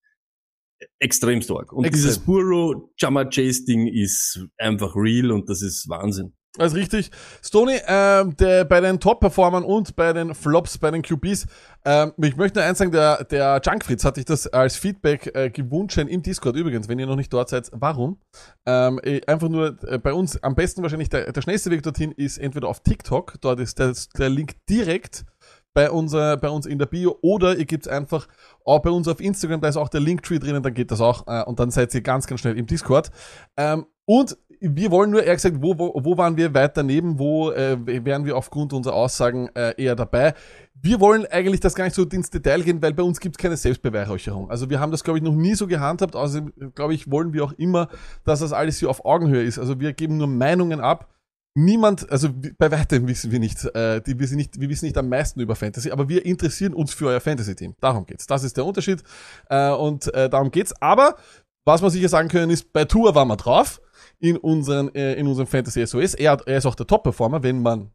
extrem 0.99 1.41
stark. 1.41 1.73
Und 1.73 1.85
Extrem. 1.85 2.03
dieses 2.03 2.19
Burrow 2.19 2.89
Jammer 2.97 3.25
Chase 3.25 3.65
Ding 3.65 3.87
ist 3.87 4.45
einfach 4.57 4.95
real 4.95 5.31
und 5.31 5.49
das 5.49 5.61
ist 5.61 5.89
Wahnsinn. 5.89 6.35
Ist 6.57 6.75
richtig. 6.75 7.11
Stoney, 7.43 7.79
ähm, 7.85 8.35
der, 8.37 8.63
bei 8.63 8.79
den 8.79 8.99
Top-Performern 8.99 9.63
und 9.63 9.95
bei 9.95 10.13
den 10.13 10.33
Flops, 10.33 10.77
bei 10.77 10.89
den 10.89 11.01
QBs, 11.01 11.47
ähm, 11.83 12.13
ich 12.17 12.37
möchte 12.37 12.59
nur 12.59 12.67
eins 12.67 12.77
sagen, 12.77 12.91
der, 12.91 13.25
der 13.25 13.61
Junkfritz 13.63 14.05
hat 14.05 14.15
dich 14.15 14.25
das 14.25 14.47
als 14.47 14.77
Feedback 14.77 15.35
äh, 15.35 15.49
gewünscht 15.49 15.97
im 15.97 16.21
Discord 16.21 16.55
übrigens, 16.55 16.87
wenn 16.87 16.97
ihr 16.97 17.07
noch 17.07 17.17
nicht 17.17 17.33
dort 17.33 17.49
seid. 17.49 17.69
Warum? 17.73 18.19
Ähm, 18.65 18.99
äh, 19.03 19.21
einfach 19.27 19.49
nur 19.49 19.77
äh, 19.83 19.97
bei 19.97 20.13
uns 20.13 20.41
am 20.43 20.55
besten 20.55 20.81
wahrscheinlich 20.81 21.09
der, 21.09 21.31
der 21.31 21.41
schnellste 21.41 21.71
Weg 21.71 21.83
dorthin 21.83 22.11
ist 22.13 22.37
entweder 22.37 22.69
auf 22.69 22.79
TikTok, 22.81 23.35
dort 23.41 23.59
ist 23.59 23.77
der, 23.77 23.93
der 24.17 24.29
Link 24.29 24.55
direkt 24.69 25.25
bei, 25.73 25.91
unser, 25.91 26.37
bei 26.37 26.49
uns 26.49 26.65
in 26.65 26.79
der 26.79 26.85
Bio 26.85 27.17
oder 27.21 27.57
ihr 27.57 27.65
gebt 27.65 27.87
einfach 27.87 28.27
auch 28.63 28.79
bei 28.79 28.89
uns 28.89 29.09
auf 29.09 29.19
Instagram, 29.19 29.59
da 29.59 29.67
ist 29.67 29.77
auch 29.77 29.89
der 29.89 29.99
Linktree 29.99 30.39
drinnen, 30.39 30.63
dann 30.63 30.73
geht 30.73 30.89
das 30.89 31.01
auch 31.01 31.27
äh, 31.27 31.43
und 31.43 31.59
dann 31.59 31.69
seid 31.69 31.93
ihr 31.93 32.01
ganz, 32.01 32.27
ganz 32.27 32.39
schnell 32.39 32.57
im 32.57 32.65
Discord. 32.65 33.11
Ähm, 33.57 33.85
und 34.05 34.37
wir 34.67 34.91
wollen 34.91 35.11
nur, 35.11 35.23
eher 35.23 35.35
gesagt, 35.35 35.57
wo, 35.59 35.77
wo, 35.77 35.93
wo 36.03 36.17
waren 36.17 36.37
wir 36.37 36.53
weit 36.53 36.77
daneben, 36.77 37.19
wo 37.19 37.51
äh, 37.51 37.77
wären 38.05 38.25
wir 38.25 38.35
aufgrund 38.35 38.73
unserer 38.73 38.95
Aussagen 38.95 39.49
äh, 39.55 39.73
eher 39.81 39.95
dabei. 39.95 40.33
Wir 40.81 40.99
wollen 40.99 41.25
eigentlich 41.27 41.59
das 41.59 41.75
gar 41.75 41.85
nicht 41.85 41.95
so 41.95 42.03
ins 42.03 42.29
Detail 42.29 42.61
gehen, 42.61 42.81
weil 42.81 42.93
bei 42.93 43.03
uns 43.03 43.19
gibt 43.19 43.35
es 43.35 43.41
keine 43.41 43.57
Selbstbeweihräucherung. 43.57 44.49
Also 44.49 44.69
wir 44.69 44.79
haben 44.79 44.91
das, 44.91 45.03
glaube 45.03 45.19
ich, 45.19 45.23
noch 45.23 45.35
nie 45.35 45.55
so 45.55 45.67
gehandhabt. 45.67 46.15
Außerdem, 46.15 46.73
glaube 46.73 46.93
ich, 46.93 47.09
wollen 47.09 47.33
wir 47.33 47.43
auch 47.43 47.53
immer, 47.53 47.89
dass 48.23 48.39
das 48.39 48.53
alles 48.53 48.79
hier 48.79 48.89
auf 48.89 49.05
Augenhöhe 49.05 49.43
ist. 49.43 49.59
Also 49.59 49.79
wir 49.79 49.93
geben 49.93 50.17
nur 50.17 50.27
Meinungen 50.27 50.79
ab. 50.79 51.09
Niemand, 51.57 52.11
also 52.11 52.29
bei 52.57 52.69
weitem 52.69 53.07
wissen 53.07 53.31
wir 53.31 53.39
nicht, 53.39 53.63
äh, 53.75 54.01
die 54.01 54.19
wissen 54.19 54.35
nicht, 54.35 54.59
wir 54.59 54.67
wissen 54.67 54.85
nicht 54.85 54.97
am 54.97 55.07
meisten 55.07 55.39
über 55.39 55.55
Fantasy, 55.55 55.89
aber 55.89 56.09
wir 56.09 56.25
interessieren 56.25 56.73
uns 56.73 56.93
für 56.93 57.07
euer 57.07 57.21
Fantasy-Team. 57.21 57.75
Darum 57.79 58.05
geht's. 58.05 58.27
Das 58.27 58.43
ist 58.43 58.57
der 58.57 58.65
Unterschied 58.65 59.01
äh, 59.49 59.69
und 59.69 60.13
äh, 60.13 60.29
darum 60.29 60.51
geht's. 60.51 60.73
Aber 60.81 61.15
was 61.63 61.81
wir 61.81 61.89
sicher 61.89 62.09
sagen 62.09 62.27
können 62.27 62.51
ist, 62.51 62.73
bei 62.73 62.83
Tour 62.83 63.15
waren 63.15 63.29
wir 63.29 63.37
drauf 63.37 63.79
in 64.25 64.37
unseren 64.37 64.93
äh, 64.95 65.13
in 65.13 65.27
unserem 65.27 65.47
Fantasy 65.47 65.85
SOS. 65.85 66.15
Er, 66.15 66.31
hat, 66.31 66.47
er 66.47 66.57
ist 66.57 66.65
auch 66.65 66.75
der 66.75 66.87
Top-Performer, 66.87 67.43
wenn 67.43 67.61
man 67.61 67.91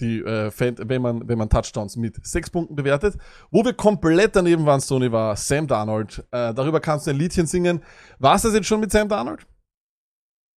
die 0.00 0.18
äh, 0.20 0.50
wenn 0.58 1.02
man 1.02 1.28
wenn 1.28 1.38
man 1.38 1.50
Touchdowns 1.50 1.96
mit 1.96 2.24
sechs 2.24 2.50
Punkten 2.50 2.76
bewertet. 2.76 3.16
Wo 3.50 3.64
wir 3.64 3.72
komplett 3.72 4.36
daneben 4.36 4.64
waren, 4.64 4.80
Sony, 4.80 5.10
war 5.12 5.36
Sam 5.36 5.66
Darnold. 5.66 6.20
Äh, 6.30 6.54
darüber 6.54 6.80
kannst 6.80 7.06
du 7.06 7.10
ein 7.10 7.18
Liedchen 7.18 7.46
singen. 7.46 7.82
War 8.18 8.36
es 8.36 8.42
das 8.42 8.54
jetzt 8.54 8.66
schon 8.66 8.80
mit 8.80 8.92
Sam 8.92 9.08
Darnold? 9.08 9.46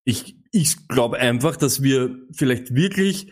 Ich, 0.05 0.38
ich 0.51 0.88
glaube 0.88 1.17
einfach, 1.17 1.55
dass 1.55 1.81
wir 1.81 2.15
vielleicht 2.31 2.75
wirklich, 2.75 3.31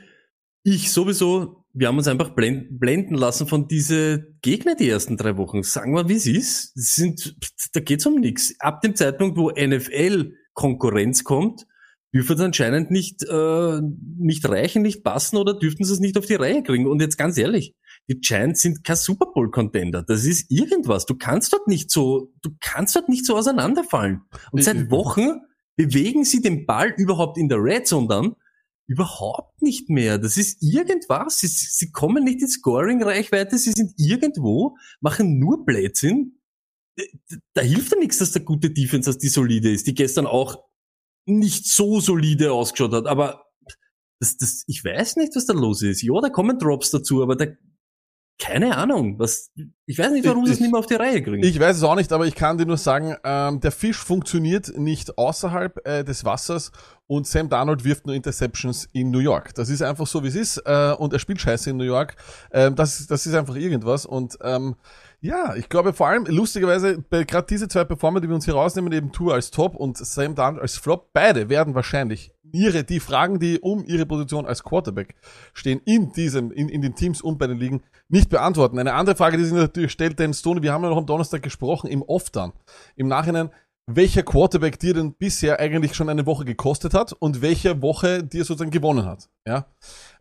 ich 0.63 0.91
sowieso, 0.91 1.65
wir 1.71 1.88
haben 1.88 1.97
uns 1.97 2.08
einfach 2.08 2.29
blend, 2.29 2.79
blenden 2.79 3.13
lassen 3.13 3.47
von 3.47 3.67
diese 3.67 4.36
Gegner 4.41 4.75
die 4.75 4.89
ersten 4.89 5.15
drei 5.15 5.38
Wochen. 5.38 5.62
Sagen 5.62 5.93
wir, 5.93 6.10
wie 6.10 6.15
es 6.15 6.25
ist. 6.25 6.71
Sind, 6.73 7.36
da 7.73 7.79
geht's 7.79 8.08
um 8.08 8.15
nichts. 8.15 8.56
Ab 8.60 8.82
dem 8.82 8.95
Zeitpunkt, 8.95 9.38
wo 9.38 9.51
NFL 9.51 10.34
Konkurrenz 10.53 11.23
kommt, 11.23 11.67
dürfen 12.13 12.36
es 12.36 12.41
anscheinend 12.41 12.91
nicht, 12.91 13.23
äh, 13.23 13.82
nicht 14.17 14.47
reichen, 14.47 14.84
nicht 14.84 15.04
passen 15.04 15.38
oder 15.38 15.58
dürften 15.58 15.84
sie 15.84 15.93
es 15.93 15.99
nicht 15.99 16.17
auf 16.17 16.26
die 16.26 16.36
Reihe 16.36 16.62
kriegen. 16.62 16.86
Und 16.86 17.02
jetzt 17.02 17.17
ganz 17.17 17.38
ehrlich, 17.38 17.76
die 18.08 18.19
Giants 18.19 18.62
sind 18.62 18.84
kein 18.84 18.95
Super 18.95 19.28
Bowl 19.34 19.49
Contender. 19.49 20.04
Das 20.04 20.26
ist 20.26 20.52
irgendwas. 20.52 21.06
Du 21.06 21.15
kannst 21.15 21.54
dort 21.54 21.67
nicht 21.67 21.89
so, 21.89 22.32
du 22.41 22.52
kannst 22.60 22.95
dort 22.95 23.10
nicht 23.10 23.26
so 23.26 23.36
auseinanderfallen. 23.36 24.21
Und 24.52 24.63
seit 24.63 24.91
Wochen 24.91 25.41
bewegen 25.76 26.23
sie 26.23 26.41
den 26.41 26.65
Ball 26.65 26.93
überhaupt 26.97 27.38
in 27.38 27.49
der 27.49 27.58
Red 27.58 27.88
Zone 27.88 28.08
dann 28.08 28.36
überhaupt 28.86 29.62
nicht 29.62 29.89
mehr. 29.89 30.19
Das 30.19 30.38
ist 30.38 30.62
irgendwas. 30.62 31.39
Sie, 31.39 31.47
sie 31.47 31.91
kommen 31.91 32.23
nicht 32.23 32.41
in 32.41 32.47
Scoring-Reichweite. 32.47 33.58
Sie 33.58 33.71
sind 33.71 33.93
irgendwo, 33.97 34.78
machen 34.99 35.39
nur 35.39 35.65
Blödsinn. 35.65 36.39
Da, 36.95 37.04
da 37.54 37.62
hilft 37.62 37.93
ja 37.93 37.97
nichts, 37.97 38.19
dass 38.19 38.34
der 38.34 38.43
gute 38.43 38.69
Defense, 38.69 39.10
dass 39.10 39.17
die 39.17 39.30
solide 39.30 39.71
ist, 39.71 39.88
die 39.88 39.95
gestern 39.95 40.28
auch 40.28 40.63
nicht 41.25 41.67
so 41.67 41.99
solide 41.99 42.51
ausgeschaut 42.51 42.93
hat, 42.93 43.07
aber 43.07 43.45
das, 44.19 44.38
das, 44.38 44.63
ich 44.67 44.83
weiß 44.83 45.17
nicht, 45.17 45.36
was 45.36 45.45
da 45.45 45.53
los 45.53 45.81
ist. 45.81 46.01
Ja, 46.01 46.13
da 46.21 46.29
kommen 46.29 46.57
Drops 46.57 46.91
dazu, 46.91 47.21
aber 47.21 47.36
da, 47.36 47.45
keine 48.39 48.75
Ahnung, 48.77 49.19
was, 49.19 49.51
ich 49.86 49.97
weiß 49.97 50.12
nicht, 50.12 50.25
warum 50.25 50.45
sie 50.45 50.53
es 50.53 50.59
nicht 50.59 50.71
mehr 50.71 50.79
auf 50.79 50.86
die 50.86 50.95
Reihe 50.95 51.21
kriegen. 51.21 51.43
Ich 51.43 51.59
weiß 51.59 51.77
es 51.77 51.83
auch 51.83 51.95
nicht, 51.95 52.12
aber 52.12 52.25
ich 52.25 52.36
kann 52.36 52.57
dir 52.57 52.65
nur 52.65 52.77
sagen, 52.77 53.15
ähm, 53.23 53.59
der 53.59 53.71
Fisch 53.71 53.97
funktioniert 53.97 54.77
nicht 54.77 55.17
außerhalb 55.17 55.88
äh, 55.88 56.03
des 56.03 56.25
Wassers 56.25 56.71
und 57.07 57.27
Sam 57.27 57.49
Darnold 57.49 57.83
wirft 57.83 58.05
nur 58.05 58.15
Interceptions 58.15 58.89
in 58.91 59.12
New 59.12 59.19
York. 59.19 59.53
Das 59.55 59.69
ist 59.69 59.81
einfach 59.81 60.07
so, 60.07 60.23
wie 60.23 60.27
es 60.27 60.36
ist 60.36 60.57
äh, 60.65 60.93
und 60.97 61.13
er 61.13 61.19
spielt 61.19 61.41
scheiße 61.41 61.69
in 61.69 61.77
New 61.77 61.83
York. 61.83 62.15
Ähm, 62.51 62.75
das, 62.75 63.05
das 63.07 63.25
ist 63.25 63.36
einfach 63.36 63.55
irgendwas 63.55 64.05
und 64.05 64.38
ähm, 64.41 64.75
ja, 65.23 65.55
ich 65.55 65.69
glaube 65.69 65.93
vor 65.93 66.09
allem, 66.09 66.25
lustigerweise, 66.25 67.01
gerade 67.09 67.47
diese 67.49 67.69
zwei 67.69 67.86
Performer, 67.86 68.19
die 68.19 68.27
wir 68.27 68.36
uns 68.36 68.43
hier 68.43 68.55
rausnehmen, 68.55 68.91
eben 68.91 69.13
Tour 69.13 69.33
als 69.33 69.51
Top 69.51 69.73
und 69.73 69.97
Sam 69.97 70.36
Darnold 70.36 70.62
als 70.62 70.75
Flop, 70.75 71.12
beide 71.13 71.47
werden 71.47 71.75
wahrscheinlich 71.75 72.33
ihre, 72.51 72.83
die 72.83 72.99
Fragen, 72.99 73.39
die 73.39 73.57
um 73.59 73.86
ihre 73.86 74.05
Position 74.05 74.45
als 74.45 74.63
Quarterback 74.63 75.15
stehen, 75.53 75.79
in 75.86 76.12
diesem, 76.12 76.51
in, 76.51 76.67
in 76.67 76.81
den 76.81 76.95
Teams 76.95 77.21
und 77.21 77.38
bei 77.38 77.47
den 77.47 77.57
Ligen 77.57 77.83
nicht 78.09 78.29
beantworten. 78.29 78.77
Eine 78.77 78.95
andere 78.95 79.15
Frage, 79.15 79.38
die 79.38 79.45
sich 79.45 79.53
natürlich 79.53 79.93
stellt, 79.93 80.19
denn 80.19 80.33
Stoney, 80.33 80.62
wir 80.62 80.73
haben 80.73 80.83
ja 80.83 80.89
noch 80.89 80.97
am 80.97 81.05
Donnerstag 81.05 81.41
gesprochen, 81.41 81.88
im 81.88 82.01
Off 82.01 82.29
dann, 82.29 82.51
im 82.97 83.07
Nachhinein, 83.07 83.49
welcher 83.88 84.23
Quarterback 84.23 84.77
dir 84.77 84.93
denn 84.93 85.13
bisher 85.13 85.57
eigentlich 85.57 85.95
schon 85.95 86.09
eine 86.09 86.25
Woche 86.25 86.43
gekostet 86.43 86.93
hat 86.93 87.13
und 87.13 87.41
welche 87.41 87.81
Woche 87.81 88.23
dir 88.25 88.43
sozusagen 88.43 88.71
gewonnen 88.71 89.05
hat. 89.05 89.29
Ja. 89.47 89.67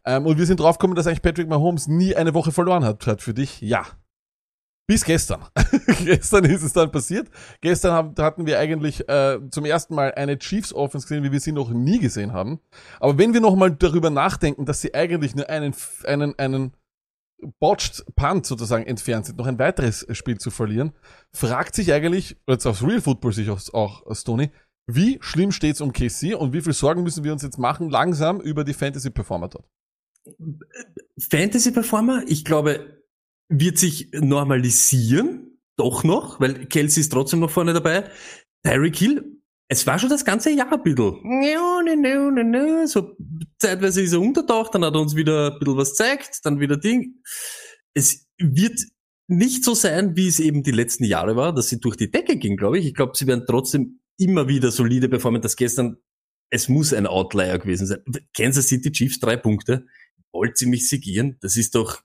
Ähm, 0.04 0.26
und 0.26 0.38
wir 0.38 0.46
sind 0.46 0.60
draufgekommen, 0.60 0.94
dass 0.94 1.08
eigentlich 1.08 1.22
Patrick 1.22 1.48
Mahomes 1.48 1.88
nie 1.88 2.14
eine 2.14 2.34
Woche 2.34 2.52
verloren 2.52 2.84
hat, 2.84 3.04
hat 3.08 3.20
für 3.20 3.34
dich. 3.34 3.60
Ja. 3.60 3.84
Bis 4.87 5.05
gestern. 5.05 5.47
gestern 6.05 6.45
ist 6.45 6.62
es 6.62 6.73
dann 6.73 6.90
passiert. 6.90 7.29
Gestern 7.61 7.92
haben, 7.92 8.14
hatten 8.18 8.47
wir 8.47 8.59
eigentlich 8.59 9.09
äh, 9.09 9.38
zum 9.51 9.64
ersten 9.64 9.95
Mal 9.95 10.12
eine 10.14 10.38
Chiefs 10.38 10.73
Offense 10.73 11.07
gesehen, 11.07 11.25
wie 11.25 11.33
wir 11.33 11.40
sie 11.40 11.53
noch 11.53 11.71
nie 11.71 11.99
gesehen 11.99 12.33
haben. 12.33 12.61
Aber 12.99 13.16
wenn 13.16 13.33
wir 13.33 13.40
noch 13.40 13.55
mal 13.55 13.71
darüber 13.71 14.11
nachdenken, 14.11 14.66
dass 14.66 14.81
sie 14.81 14.95
eigentlich 14.95 15.35
nur 15.35 15.49
einen, 15.49 15.75
einen, 16.05 16.38
einen 16.38 16.73
botched 17.61 18.05
Punt 18.16 18.47
sozusagen 18.47 18.87
entfernt 18.87 19.27
sind, 19.27 19.38
noch 19.38 19.47
ein 19.47 19.59
weiteres 19.59 20.07
Spiel 20.12 20.38
zu 20.38 20.51
verlieren, 20.51 20.92
fragt 21.33 21.75
sich 21.75 21.92
eigentlich, 21.92 22.37
jetzt 22.49 22.66
aufs 22.66 22.83
Real 22.83 23.01
Football 23.01 23.33
sich 23.33 23.51
auch, 23.51 23.61
auch 23.73 24.14
Stoney, 24.14 24.51
wie 24.87 25.18
schlimm 25.21 25.53
steht's 25.53 25.81
um 25.81 25.92
KC 25.92 26.35
und 26.35 26.53
wie 26.53 26.61
viel 26.61 26.73
Sorgen 26.73 27.03
müssen 27.03 27.25
wir 27.25 27.33
uns 27.33 27.42
jetzt 27.42 27.59
machen, 27.59 27.88
langsam 27.88 28.40
über 28.40 28.64
die 28.64 28.75
Fantasy 28.75 29.11
Performer 29.11 29.49
dort? 29.49 29.64
Fantasy 31.31 31.73
Performer, 31.73 32.23
ich 32.27 32.45
glaube, 32.45 33.01
wird 33.48 33.78
sich 33.78 34.11
normalisieren, 34.12 35.59
doch 35.76 36.05
noch, 36.05 36.40
weil 36.40 36.66
Kelsey 36.66 37.00
ist 37.00 37.12
trotzdem 37.12 37.40
noch 37.40 37.50
vorne 37.50 37.72
dabei. 37.72 38.11
Tyreek 38.62 38.96
Hill, 38.96 39.42
es 39.68 39.87
war 39.87 39.98
schon 39.98 40.11
das 40.11 40.24
ganze 40.24 40.50
Jahr 40.50 40.72
ein 40.72 40.83
bisschen. 40.83 41.16
So 42.87 43.16
zeitweise 43.59 44.02
ist 44.02 44.12
er 44.12 44.20
untertaucht, 44.20 44.74
dann 44.74 44.85
hat 44.85 44.94
er 44.94 45.00
uns 45.00 45.16
wieder 45.16 45.52
ein 45.52 45.59
bisschen 45.59 45.76
was 45.76 45.90
gezeigt, 45.90 46.40
dann 46.44 46.61
wieder 46.61 46.76
Ding. 46.76 47.22
Es 47.94 48.26
wird 48.38 48.78
nicht 49.28 49.64
so 49.64 49.74
sein, 49.74 50.14
wie 50.16 50.28
es 50.28 50.40
eben 50.40 50.62
die 50.62 50.72
letzten 50.72 51.05
Jahre 51.05 51.37
war, 51.37 51.55
dass 51.55 51.68
sie 51.68 51.81
durch 51.81 51.96
die 51.96 52.11
Decke 52.11 52.37
ging, 52.37 52.57
glaube 52.57 52.78
ich. 52.78 52.87
Ich 52.87 52.94
glaube, 52.94 53.12
sie 53.16 53.26
werden 53.26 53.44
trotzdem 53.46 54.00
immer 54.18 54.46
wieder 54.48 54.70
solide 54.70 55.09
performen. 55.09 55.40
Das 55.40 55.57
gestern, 55.57 55.96
es 56.50 56.68
muss 56.68 56.92
ein 56.92 57.07
Outlier 57.07 57.59
gewesen 57.59 57.87
sein. 57.87 58.00
Kansas 58.37 58.68
City 58.68 58.92
Chiefs 58.92 59.20
drei 59.20 59.37
Punkte. 59.37 59.87
Wollt 60.33 60.59
sie 60.59 60.66
mich 60.66 60.88
sigieren? 60.88 61.38
Das 61.40 61.57
ist 61.57 61.74
doch 61.74 62.02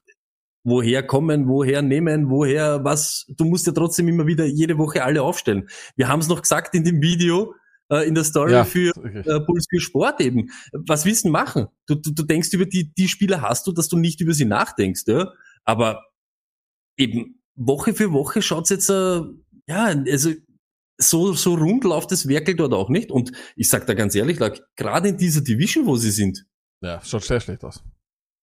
woher 0.68 1.02
kommen, 1.02 1.48
woher 1.48 1.82
nehmen, 1.82 2.30
woher 2.30 2.84
was. 2.84 3.26
Du 3.30 3.46
musst 3.46 3.66
ja 3.68 3.74
trotzdem 3.74 4.08
immer 4.10 4.28
wieder 4.28 4.46
jede 4.46 4.78
Woche 4.78 5.04
alle 5.04 5.24
aufstellen. 5.24 5.70
Wir 5.96 6.10
haben 6.10 6.20
es 6.20 6.28
noch 6.28 6.42
gesagt 6.42 6.76
in 6.76 6.84
dem 6.84 7.02
Video, 7.02 7.56
äh, 7.90 8.06
in 8.06 8.16
der 8.16 8.26
Story 8.26 8.52
ja, 8.52 8.66
für 8.66 8.90
äh, 8.98 9.40
Puls 9.46 9.66
für 9.70 9.80
Sport 9.80 10.20
eben. 10.20 10.50
Was 10.74 11.06
willst 11.06 11.24
du 11.24 11.30
machen? 11.30 11.68
Du, 11.86 11.96
du, 11.96 12.12
du 12.12 12.24
denkst 12.24 12.52
über 12.52 12.66
die, 12.66 12.94
die 12.94 13.08
Spieler 13.08 13.42
hast 13.42 13.66
du, 13.66 13.72
dass 13.72 13.88
du 13.88 13.98
nicht 13.98 14.20
über 14.20 14.34
sie 14.34 14.46
nachdenkst, 14.46 15.04
ja. 15.08 15.32
Aber 15.64 16.04
eben 16.98 17.42
Woche 17.56 17.94
für 17.94 18.12
Woche 18.12 18.42
schaut's 18.42 18.70
jetzt, 18.70 18.90
äh, 18.90 19.22
ja, 19.68 19.86
also 19.86 20.32
so, 21.00 21.34
so 21.34 21.54
rund 21.54 21.86
läuft 21.86 22.12
das 22.12 22.28
Werkel 22.28 22.56
dort 22.56 22.74
auch 22.74 22.90
nicht. 22.90 23.10
Und 23.10 23.32
ich 23.56 23.70
sag 23.70 23.88
da 23.88 23.94
ganz 23.94 24.16
ehrlich, 24.16 24.38
gerade 24.76 25.10
in 25.10 25.18
dieser 25.18 25.42
Division, 25.42 25.86
wo 25.86 25.96
sie 25.96 26.12
sind. 26.12 26.46
Ja, 26.82 27.02
schaut 27.06 27.24
sehr 27.24 27.40
schlecht 27.40 27.64
aus. 27.64 27.84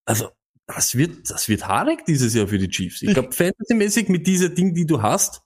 Also, 0.07 0.31
das 0.67 0.95
wird, 0.97 1.31
das 1.31 1.49
wird 1.49 1.67
haarig 1.67 2.05
dieses 2.07 2.35
Jahr 2.35 2.49
für 2.49 2.59
die 2.59 2.69
Chiefs. 2.69 3.03
Ich 3.03 3.13
glaube, 3.13 3.33
fantasymäßig 3.33 4.09
mit 4.09 4.27
dieser 4.27 4.49
Ding, 4.49 4.75
die 4.75 4.87
du 4.87 5.03
hast, 5.03 5.43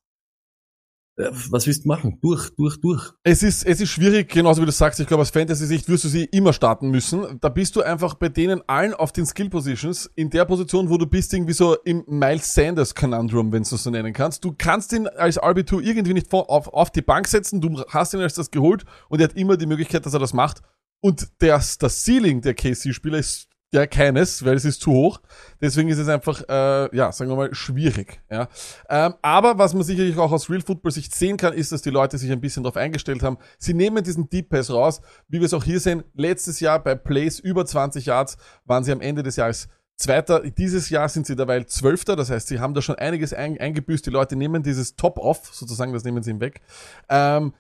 äh, 1.19 1.31
was 1.51 1.67
willst 1.67 1.85
du 1.85 1.89
machen? 1.89 2.19
Durch, 2.23 2.51
durch, 2.57 2.81
durch. 2.81 3.13
Es 3.25 3.43
ist, 3.43 3.67
es 3.67 3.81
ist 3.81 3.91
schwierig, 3.91 4.29
genauso 4.31 4.63
wie 4.63 4.67
du 4.67 4.73
sagst. 4.73 5.01
Ich 5.01 5.07
glaube, 5.07 5.23
aus 5.23 5.31
Fantasy-Sicht 5.31 5.89
wirst 5.89 6.05
du 6.05 6.09
sie 6.09 6.25
immer 6.25 6.53
starten 6.53 6.91
müssen. 6.91 7.39
Da 7.41 7.49
bist 7.49 7.75
du 7.77 7.83
einfach 7.83 8.15
bei 8.15 8.29
denen 8.29 8.63
allen 8.69 8.95
auf 8.95 9.13
den 9.13 9.27
Skill-Positions 9.27 10.11
in 10.15 10.31
der 10.31 10.45
Position, 10.45 10.89
wo 10.89 10.97
du 10.97 11.07
bist 11.07 11.35
irgendwie 11.35 11.53
so 11.53 11.75
im 11.85 12.05
Miles 12.07 12.55
Sanders 12.55 12.95
Conundrum, 12.95 13.53
wenn 13.53 13.65
du 13.65 13.75
es 13.75 13.83
so 13.83 13.91
nennen 13.91 14.13
kannst. 14.13 14.45
Du 14.45 14.55
kannst 14.57 14.93
ihn 14.93 15.09
als 15.09 15.41
RB2 15.41 15.83
irgendwie 15.83 16.15
nicht 16.15 16.33
auf, 16.33 16.69
auf 16.69 16.91
die 16.91 17.03
Bank 17.03 17.27
setzen. 17.27 17.61
Du 17.61 17.83
hast 17.89 18.15
ihn 18.15 18.21
als 18.21 18.35
das 18.35 18.51
geholt 18.51 18.85
und 19.09 19.21
er 19.21 19.25
hat 19.25 19.37
immer 19.37 19.57
die 19.57 19.67
Möglichkeit, 19.67 20.07
dass 20.07 20.15
er 20.15 20.21
das 20.21 20.33
macht. 20.33 20.63
Und 21.01 21.29
das, 21.39 21.79
das 21.79 22.05
Ceiling 22.05 22.41
der 22.41 22.55
KC-Spieler 22.55 23.19
ist 23.19 23.48
ja, 23.73 23.87
keines, 23.87 24.45
weil 24.45 24.57
es 24.57 24.65
ist 24.65 24.81
zu 24.81 24.93
hoch. 24.93 25.21
Deswegen 25.61 25.91
ist 25.91 25.99
es 25.99 26.09
einfach, 26.09 26.43
äh, 26.49 26.97
ja, 26.97 27.13
sagen 27.13 27.31
wir 27.31 27.37
mal, 27.37 27.55
schwierig. 27.55 28.23
Ja. 28.31 28.49
Ähm, 28.89 29.15
aber 29.21 29.59
was 29.59 29.75
man 29.75 29.83
sicherlich 29.83 30.17
auch 30.17 30.33
aus 30.33 30.49
Real 30.49 30.63
Football 30.63 30.93
Sicht 30.93 31.15
sehen 31.15 31.37
kann, 31.37 31.53
ist, 31.53 31.71
dass 31.71 31.83
die 31.83 31.91
Leute 31.91 32.17
sich 32.17 32.33
ein 32.33 32.41
bisschen 32.41 32.63
darauf 32.63 32.77
eingestellt 32.77 33.23
haben. 33.23 33.37
Sie 33.59 33.75
nehmen 33.75 34.03
diesen 34.03 34.31
Deep 34.31 34.49
Pass 34.49 34.71
raus, 34.71 35.03
wie 35.29 35.41
wir 35.41 35.47
es 35.47 35.53
auch 35.53 35.65
hier 35.65 35.81
sehen. 35.81 36.03
Letztes 36.15 36.61
Jahr 36.61 36.83
bei 36.83 36.95
Plays 36.95 37.39
über 37.41 37.67
20 37.67 38.07
Yards 38.07 38.39
waren 38.65 38.85
sie 38.85 38.93
am 38.93 39.03
Ende 39.03 39.23
des 39.23 39.37
Jahres 39.37 39.69
Zweiter. 39.97 40.41
Dieses 40.49 40.89
Jahr 40.89 41.09
sind 41.09 41.27
sie 41.27 41.37
derweil 41.37 41.67
Zwölfter. 41.67 42.17
Das 42.17 42.31
heißt, 42.31 42.49
sie 42.49 42.61
haben 42.61 42.73
da 42.73 42.81
schon 42.81 42.95
einiges 42.95 43.35
ein, 43.35 43.59
eingebüßt. 43.59 44.07
Die 44.07 44.11
Leute 44.11 44.37
nehmen 44.37 44.63
dieses 44.63 44.97
Top-Off, 44.97 45.51
sozusagen, 45.53 45.93
das 45.93 46.05
nehmen 46.05 46.23
sie 46.23 46.31
ihm 46.31 46.41
weg. 46.41 46.63
Ähm, 47.11 47.53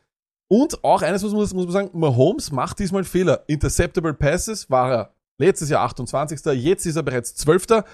und 0.48 0.82
auch 0.84 1.02
eines 1.02 1.22
muss, 1.22 1.34
muss 1.34 1.52
man 1.52 1.70
sagen, 1.70 1.90
Mahomes 1.92 2.50
macht 2.50 2.78
diesmal 2.78 3.04
Fehler. 3.04 3.44
Interceptable 3.48 4.14
Passes 4.14 4.70
war 4.70 4.90
er 4.90 5.17
Letztes 5.38 5.70
Jahr 5.70 5.82
28. 5.84 6.44
Jetzt 6.54 6.84
ist 6.84 6.96
er 6.96 7.04
bereits 7.04 7.34
12. 7.36 7.84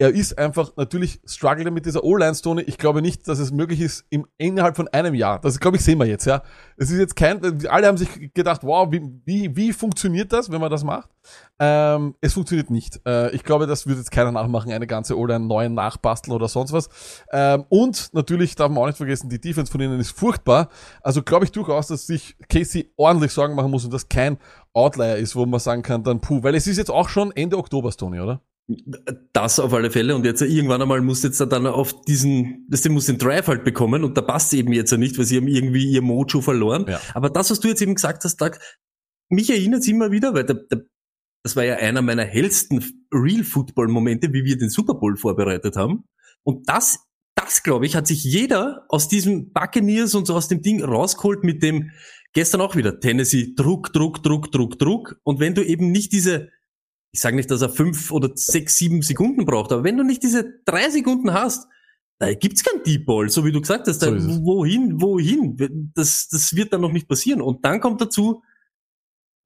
Er 0.00 0.14
ist 0.14 0.38
einfach 0.38 0.72
natürlich 0.76 1.20
struggling 1.26 1.74
mit 1.74 1.84
dieser 1.84 2.02
O-Line-Stone. 2.02 2.62
Ich 2.62 2.78
glaube 2.78 3.02
nicht, 3.02 3.28
dass 3.28 3.38
es 3.38 3.52
möglich 3.52 3.82
ist 3.82 4.06
im, 4.08 4.26
innerhalb 4.38 4.74
von 4.74 4.88
einem 4.88 5.14
Jahr. 5.14 5.42
Das 5.42 5.60
glaube 5.60 5.76
ich 5.76 5.84
sehen 5.84 5.98
wir 5.98 6.06
jetzt, 6.06 6.24
ja. 6.24 6.42
Es 6.78 6.90
ist 6.90 6.98
jetzt 6.98 7.16
kein, 7.16 7.66
alle 7.68 7.86
haben 7.86 7.98
sich 7.98 8.32
gedacht, 8.32 8.62
wow, 8.64 8.90
wie, 8.90 9.02
wie, 9.26 9.54
wie 9.54 9.74
funktioniert 9.74 10.32
das, 10.32 10.50
wenn 10.50 10.58
man 10.62 10.70
das 10.70 10.84
macht? 10.84 11.10
Ähm, 11.58 12.14
es 12.22 12.32
funktioniert 12.32 12.70
nicht. 12.70 12.98
Äh, 13.06 13.30
ich 13.32 13.44
glaube, 13.44 13.66
das 13.66 13.86
wird 13.86 13.98
jetzt 13.98 14.10
keiner 14.10 14.32
nachmachen, 14.32 14.72
eine 14.72 14.86
ganze 14.86 15.18
O-Line 15.18 15.44
neu 15.46 15.68
nachbasteln 15.68 16.34
oder 16.34 16.48
sonst 16.48 16.72
was. 16.72 16.88
Ähm, 17.30 17.66
und 17.68 18.08
natürlich 18.14 18.54
darf 18.54 18.70
man 18.70 18.78
auch 18.78 18.86
nicht 18.86 18.96
vergessen, 18.96 19.28
die 19.28 19.38
Defense 19.38 19.70
von 19.70 19.82
ihnen 19.82 20.00
ist 20.00 20.12
furchtbar. 20.12 20.70
Also 21.02 21.22
glaube 21.22 21.44
ich 21.44 21.52
durchaus, 21.52 21.88
dass 21.88 22.06
sich 22.06 22.38
Casey 22.48 22.90
ordentlich 22.96 23.32
Sorgen 23.32 23.54
machen 23.54 23.70
muss 23.70 23.84
und 23.84 23.92
das 23.92 24.08
kein 24.08 24.38
Outlier 24.72 25.16
ist, 25.16 25.36
wo 25.36 25.44
man 25.44 25.60
sagen 25.60 25.82
kann, 25.82 26.02
dann 26.04 26.22
puh, 26.22 26.42
weil 26.42 26.54
es 26.54 26.66
ist 26.66 26.78
jetzt 26.78 26.90
auch 26.90 27.10
schon 27.10 27.32
Ende 27.32 27.58
Oktober, 27.58 27.90
Tony, 27.90 28.18
oder? 28.18 28.40
Das 29.32 29.58
auf 29.58 29.72
alle 29.72 29.90
Fälle 29.90 30.14
und 30.14 30.24
jetzt 30.24 30.42
irgendwann 30.42 30.82
einmal 30.82 31.00
muss 31.00 31.22
jetzt 31.22 31.40
dann 31.40 31.66
auf 31.66 32.02
diesen, 32.02 32.66
das 32.68 32.88
muss 32.88 33.06
den 33.06 33.18
Drive 33.18 33.46
halt 33.48 33.64
bekommen 33.64 34.04
und 34.04 34.16
da 34.16 34.22
passt 34.22 34.52
eben 34.54 34.72
jetzt 34.72 34.90
ja 34.90 34.98
nicht, 34.98 35.18
weil 35.18 35.24
sie 35.24 35.36
haben 35.36 35.48
irgendwie 35.48 35.90
ihr 35.90 36.02
Mojo 36.02 36.40
verloren. 36.40 36.86
Ja. 36.88 37.00
Aber 37.14 37.30
das, 37.30 37.50
was 37.50 37.60
du 37.60 37.68
jetzt 37.68 37.82
eben 37.82 37.94
gesagt 37.94 38.24
hast, 38.24 38.36
Doug, 38.36 38.52
mich 39.28 39.50
erinnert 39.50 39.80
es 39.80 39.88
immer 39.88 40.10
wieder, 40.10 40.34
weil 40.34 40.44
der, 40.44 40.56
der, 40.70 40.82
das 41.42 41.56
war 41.56 41.64
ja 41.64 41.76
einer 41.76 42.02
meiner 42.02 42.24
hellsten 42.24 42.84
Real 43.12 43.44
Football 43.44 43.88
Momente, 43.88 44.32
wie 44.32 44.44
wir 44.44 44.56
den 44.56 44.70
Super 44.70 44.94
Bowl 44.94 45.16
vorbereitet 45.16 45.76
haben. 45.76 46.04
Und 46.42 46.68
das, 46.68 46.98
das 47.34 47.62
glaube 47.62 47.86
ich, 47.86 47.96
hat 47.96 48.06
sich 48.06 48.24
jeder 48.24 48.84
aus 48.88 49.08
diesem 49.08 49.52
Buccaneers 49.52 50.14
und 50.14 50.26
so 50.26 50.34
aus 50.34 50.48
dem 50.48 50.62
Ding 50.62 50.82
rausgeholt 50.82 51.44
mit 51.44 51.62
dem, 51.62 51.90
Gestern 52.32 52.60
auch 52.60 52.76
wieder 52.76 53.00
Tennessee, 53.00 53.54
Druck, 53.56 53.92
Druck, 53.92 54.22
Druck, 54.22 54.52
Druck, 54.52 54.78
Druck. 54.78 55.20
Und 55.24 55.40
wenn 55.40 55.54
du 55.54 55.64
eben 55.64 55.90
nicht 55.90 56.12
diese, 56.12 56.50
ich 57.12 57.20
sage 57.20 57.36
nicht, 57.36 57.50
dass 57.50 57.62
er 57.62 57.70
fünf 57.70 58.10
oder 58.10 58.30
sechs, 58.34 58.76
sieben 58.76 59.02
Sekunden 59.02 59.44
braucht, 59.44 59.72
aber 59.72 59.84
wenn 59.84 59.96
du 59.96 60.04
nicht 60.04 60.22
diese 60.22 60.60
drei 60.64 60.90
Sekunden 60.90 61.32
hast, 61.32 61.68
da 62.18 62.32
gibt's 62.34 62.62
kein 62.62 62.82
Deep 62.82 63.06
Ball, 63.06 63.30
so 63.30 63.44
wie 63.44 63.52
du 63.52 63.60
gesagt 63.60 63.88
hast. 63.88 64.00
So 64.00 64.10
wohin, 64.44 65.00
wohin? 65.00 65.90
Das, 65.94 66.28
das 66.28 66.54
wird 66.54 66.72
dann 66.72 66.82
noch 66.82 66.92
nicht 66.92 67.08
passieren. 67.08 67.40
Und 67.40 67.64
dann 67.64 67.80
kommt 67.80 68.00
dazu, 68.00 68.42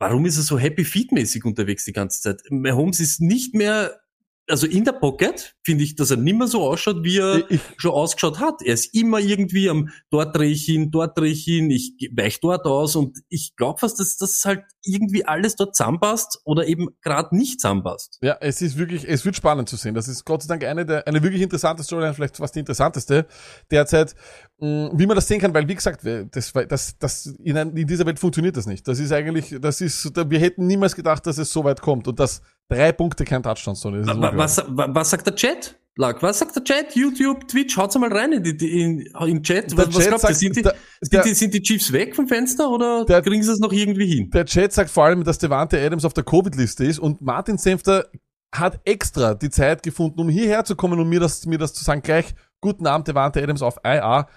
warum 0.01 0.27
ist 0.27 0.39
er 0.39 0.43
so 0.43 0.59
happy 0.59 0.85
feet 0.85 1.13
mäßig 1.13 1.45
unterwegs 1.45 1.85
die 1.85 1.93
ganze 1.93 2.21
Zeit? 2.21 2.43
Mahomes 2.51 2.99
ist 2.99 3.21
nicht 3.21 3.55
mehr 3.55 4.01
also 4.49 4.67
in 4.67 4.85
der 4.85 4.93
Pocket 4.93 5.54
finde 5.65 5.83
ich, 5.85 5.97
dass 5.97 6.11
er 6.11 6.17
nicht 6.19 6.37
mehr 6.37 6.47
so 6.47 6.63
ausschaut, 6.63 7.03
wie 7.03 7.19
er 7.19 7.51
ich, 7.51 7.61
schon 7.79 7.93
ausgeschaut 7.93 8.39
hat. 8.39 8.61
Er 8.63 8.75
ist 8.75 8.95
immer 8.95 9.19
irgendwie 9.19 9.69
am, 9.71 9.89
dort 10.11 10.37
drehe 10.37 10.51
ich 10.51 10.65
hin, 10.65 10.91
dort 10.91 11.17
drehe 11.19 11.33
ich 11.33 11.45
hin, 11.45 11.71
ich 11.71 11.95
weich 12.15 12.39
dort 12.41 12.67
aus 12.67 12.97
und 12.97 13.19
ich 13.29 13.55
glaube 13.57 13.81
fast, 13.81 13.99
dass 13.99 14.17
das 14.17 14.43
halt 14.45 14.63
irgendwie 14.85 15.25
alles 15.25 15.57
dort 15.57 15.75
zusammenpasst 15.75 16.41
oder 16.45 16.67
eben 16.67 16.89
gerade 17.03 17.35
nicht 17.37 17.61
zusammenpasst. 17.61 18.19
Ja, 18.23 18.37
es 18.41 18.61
ist 18.61 18.77
wirklich, 18.77 19.09
es 19.09 19.25
wird 19.25 19.37
spannend 19.37 19.69
zu 19.69 19.77
sehen. 19.77 19.95
Das 19.95 20.09
ist 20.09 20.25
Gott 20.25 20.43
sei 20.43 20.49
Dank 20.49 20.65
eine 20.65 20.85
der, 20.85 21.07
eine 21.09 21.23
wirklich 21.23 21.43
interessante 21.43 21.83
Storyline, 21.83 22.15
vielleicht 22.15 22.37
fast 22.37 22.55
die 22.55 22.61
interessanteste 22.61 23.27
derzeit. 23.71 24.15
mh, 24.59 24.91
wie 24.95 25.07
man 25.07 25.17
das 25.17 25.27
sehen 25.27 25.41
kann, 25.41 25.55
weil 25.55 25.67
wie 25.69 25.75
gesagt, 25.75 26.01
das, 26.05 26.53
das, 26.69 26.99
das, 26.99 27.27
in, 27.43 27.57
ein- 27.57 27.77
in 27.77 27.87
dieser 27.87 28.05
Welt 28.07 28.19
funktioniert 28.19 28.57
das 28.57 28.67
nicht. 28.67 28.87
Das 28.87 28.99
ist 28.99 29.13
eigentlich, 29.13 29.57
das 29.61 29.81
ist, 29.81 30.13
wir 30.15 30.39
hätten 30.39 30.67
niemals 30.67 30.95
gedacht, 30.95 31.27
dass 31.27 31.39
es 31.39 31.51
so 31.51 31.65
weit 31.65 31.81
kommt 31.81 32.07
und 32.07 32.21
dass 32.21 32.43
drei 32.69 32.93
Punkte 32.93 33.25
kein 33.25 33.43
Touchdown 33.43 33.75
sind. 33.75 34.07
Das 34.07 34.17
ist. 34.17 34.23
Was, 34.37 34.59
wa- 34.69 34.89
was 34.91 35.11
sagt 35.11 35.27
der 35.27 35.35
Chat? 35.35 35.54
Lack, 35.97 36.23
was 36.23 36.41
sagt 36.41 36.57
der 36.57 36.65
Chat? 36.65 36.97
YouTube, 36.97 37.47
Twitch, 37.47 37.77
haut's 37.77 37.97
mal 37.97 38.13
rein 38.13 38.33
in, 38.33 38.43
die, 38.43 38.57
die- 38.57 38.81
in, 38.81 39.01
in 39.29 39.43
Chat. 39.45 39.71
Der 39.71 39.79
Was, 39.79 39.95
was 39.95 40.05
Chat 40.05 40.21
sagt- 40.21 40.35
Sind 40.37 40.57
die, 40.57 40.63
der- 40.63 40.75
sind, 41.01 41.25
die, 41.25 41.35
sind 41.35 41.55
die 41.55 41.63
Chiefs 41.63 41.93
weg 41.93 42.17
vom 42.17 42.27
Fenster 42.27 42.69
oder 42.69 43.05
Der- 43.05 43.23
kriegen 43.23 43.43
sie 43.43 43.53
es 43.53 43.61
noch 43.61 43.73
irgendwie 43.73 44.07
hin? 44.07 44.31
Der 44.31 44.45
Chat 44.45 44.73
sagt 44.73 44.91
vor 44.91 45.05
allem, 45.05 45.23
dass 45.23 45.39
Devante 45.39 45.79
Adams 45.81 46.05
auf 46.05 46.13
der 46.13 46.25
Covid-Liste 46.25 46.85
ist 46.85 46.99
und 46.99 47.21
Martin 47.21 47.59
Senfter 47.59 48.09
hat 48.53 48.81
extra 48.85 49.35
die 49.35 49.51
Zeit 49.51 49.83
gefunden, 49.85 50.21
um 50.21 50.29
hierher 50.29 50.65
zu 50.65 50.75
kommen 50.75 50.99
und 50.99 51.09
mir 51.09 51.21
das, 51.21 51.47
mir 51.47 51.59
das 51.59 51.75
zu 51.75 51.85
sagen. 51.85 52.03
Gleich, 52.03 52.35
guten 52.61 52.87
Abend, 52.87 53.07
Devante 53.07 53.41
Adams 53.43 53.63
auf 53.63 53.77
IA. 53.85 54.29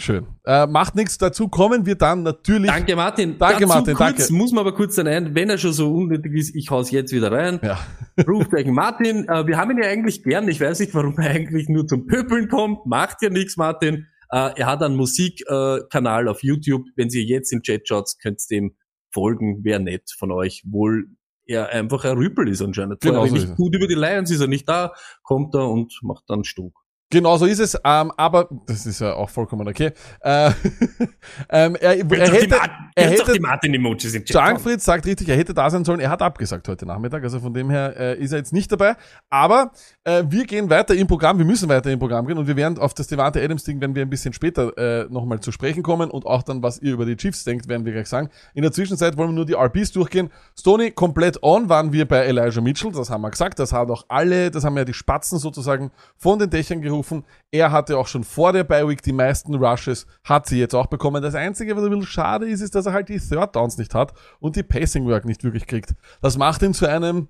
Schön. 0.00 0.26
Äh, 0.44 0.66
macht 0.66 0.94
nichts. 0.96 1.18
Dazu 1.18 1.48
kommen 1.48 1.84
wir 1.84 1.94
dann 1.94 2.22
natürlich. 2.22 2.70
Danke, 2.70 2.96
Martin. 2.96 3.38
Danke, 3.38 3.60
Dazu 3.60 3.68
Martin, 3.68 3.94
kurz, 3.94 4.16
danke. 4.16 4.32
Muss 4.32 4.52
man 4.52 4.66
aber 4.66 4.74
kurz 4.74 4.96
sein, 4.96 5.06
ein, 5.06 5.34
wenn 5.34 5.50
er 5.50 5.58
schon 5.58 5.74
so 5.74 5.92
unnötig 5.92 6.32
ist, 6.34 6.54
ich 6.54 6.70
hau's 6.70 6.90
jetzt 6.90 7.12
wieder 7.12 7.30
rein. 7.30 7.60
Ja. 7.62 7.78
Rufzeichen 8.26 8.72
Martin, 8.72 9.28
äh, 9.28 9.46
wir 9.46 9.58
haben 9.58 9.72
ihn 9.72 9.82
ja 9.82 9.88
eigentlich 9.90 10.22
gern. 10.22 10.48
Ich 10.48 10.60
weiß 10.60 10.80
nicht, 10.80 10.94
warum 10.94 11.18
er 11.18 11.30
eigentlich 11.30 11.68
nur 11.68 11.86
zum 11.86 12.06
Pöpeln 12.06 12.48
kommt. 12.48 12.86
Macht 12.86 13.20
ja 13.20 13.28
nichts, 13.28 13.58
Martin. 13.58 14.06
Äh, 14.30 14.52
er 14.56 14.66
hat 14.66 14.82
einen 14.82 14.96
Musikkanal 14.96 16.26
äh, 16.26 16.30
auf 16.30 16.42
YouTube. 16.42 16.86
Wenn 16.96 17.10
Sie 17.10 17.22
jetzt 17.22 17.52
im 17.52 17.62
Chat 17.62 17.86
schaut, 17.86 18.10
könnt 18.22 18.40
ihr 18.48 18.56
dem 18.56 18.76
folgen. 19.12 19.64
Wäre 19.64 19.80
nett 19.80 20.10
von 20.18 20.32
euch. 20.32 20.62
Wohl 20.64 21.08
er 21.50 21.68
einfach 21.70 22.04
ein 22.04 22.16
Rüpel 22.16 22.48
ist 22.48 22.62
anscheinend. 22.62 23.00
Genau 23.00 23.24
ich 23.26 23.44
er. 23.44 23.54
gut 23.54 23.74
über 23.74 23.86
die 23.86 23.94
Lions 23.94 24.30
ist 24.30 24.40
er 24.40 24.46
nicht 24.46 24.68
da, 24.68 24.92
kommt 25.22 25.54
er 25.54 25.68
und 25.68 25.98
macht 26.02 26.24
dann 26.28 26.44
Stunk. 26.44 26.74
Genau 27.12 27.36
so 27.36 27.44
ist 27.44 27.58
es. 27.58 27.76
Ähm, 27.84 28.12
aber 28.16 28.48
das 28.66 28.86
ist 28.86 29.00
ja 29.00 29.14
auch 29.14 29.28
vollkommen 29.28 29.66
okay. 29.66 29.90
Äh, 30.20 30.50
ähm, 31.50 31.76
er, 31.80 31.98
er 31.98 32.32
hätte, 32.32 32.56
er 32.94 33.10
hätte, 33.10 33.32
die 33.32 33.40
Martin-Emojis 33.40 34.14
im 34.14 34.24
Chat. 34.24 34.80
Sagt 34.80 35.06
richtig, 35.06 35.28
er 35.28 35.36
hätte 35.36 35.52
da 35.52 35.68
sein 35.70 35.84
sollen. 35.84 35.98
Er 35.98 36.08
hat 36.08 36.22
abgesagt 36.22 36.68
heute 36.68 36.86
Nachmittag, 36.86 37.24
also 37.24 37.40
von 37.40 37.52
dem 37.52 37.68
her 37.68 37.94
äh, 37.98 38.18
ist 38.18 38.30
er 38.30 38.38
jetzt 38.38 38.52
nicht 38.52 38.70
dabei. 38.70 38.94
Aber 39.28 39.72
äh, 40.04 40.22
wir 40.28 40.44
gehen 40.44 40.70
weiter 40.70 40.94
im 40.94 41.08
Programm, 41.08 41.38
wir 41.38 41.44
müssen 41.44 41.68
weiter 41.68 41.90
im 41.90 41.98
Programm 41.98 42.28
gehen 42.28 42.38
und 42.38 42.46
wir 42.46 42.54
werden 42.54 42.78
auf 42.78 42.94
das 42.94 43.08
Devante 43.08 43.42
Adams 43.42 43.64
Ding, 43.64 43.80
wenn 43.80 43.96
wir 43.96 44.02
ein 44.02 44.10
bisschen 44.10 44.32
später 44.32 44.76
äh, 44.78 45.06
nochmal 45.10 45.40
zu 45.40 45.50
sprechen 45.50 45.82
kommen 45.82 46.10
und 46.10 46.26
auch 46.26 46.44
dann, 46.44 46.62
was 46.62 46.78
ihr 46.78 46.92
über 46.92 47.06
die 47.06 47.16
Chiefs 47.16 47.42
denkt, 47.42 47.68
werden 47.68 47.84
wir 47.84 47.92
gleich 47.92 48.08
sagen. 48.08 48.30
In 48.54 48.62
der 48.62 48.70
Zwischenzeit 48.70 49.16
wollen 49.16 49.30
wir 49.30 49.34
nur 49.34 49.46
die 49.46 49.54
RPs 49.54 49.90
durchgehen. 49.90 50.30
Stoney, 50.56 50.92
komplett 50.92 51.42
on 51.42 51.68
waren 51.68 51.92
wir 51.92 52.06
bei 52.06 52.24
Elijah 52.24 52.60
Mitchell, 52.60 52.92
das 52.92 53.10
haben 53.10 53.22
wir 53.22 53.30
gesagt, 53.30 53.58
das 53.58 53.72
haben 53.72 53.90
auch 53.90 54.04
alle, 54.06 54.52
das 54.52 54.62
haben 54.62 54.76
ja 54.76 54.84
die 54.84 54.94
Spatzen 54.94 55.40
sozusagen 55.40 55.90
von 56.16 56.38
den 56.38 56.50
Dächern 56.50 56.80
gerufen. 57.00 57.24
Er 57.50 57.72
hatte 57.72 57.98
auch 57.98 58.06
schon 58.06 58.24
vor 58.24 58.52
der 58.52 58.64
Bye 58.64 58.88
Week 58.88 59.02
die 59.02 59.12
meisten 59.12 59.54
Rushes, 59.54 60.06
hat 60.24 60.46
sie 60.46 60.58
jetzt 60.58 60.74
auch 60.74 60.86
bekommen. 60.86 61.22
Das 61.22 61.34
Einzige, 61.34 61.76
was 61.76 61.84
ein 61.84 61.90
bisschen 61.90 62.06
schade 62.06 62.48
ist, 62.48 62.60
ist, 62.60 62.74
dass 62.74 62.86
er 62.86 62.92
halt 62.92 63.08
die 63.08 63.18
Third 63.18 63.56
Downs 63.56 63.78
nicht 63.78 63.94
hat 63.94 64.12
und 64.38 64.56
die 64.56 64.62
Passing 64.62 65.06
Work 65.06 65.24
nicht 65.24 65.44
wirklich 65.44 65.66
kriegt. 65.66 65.94
Das 66.20 66.36
macht 66.36 66.62
ihn 66.62 66.74
zu 66.74 66.86
einem 66.86 67.28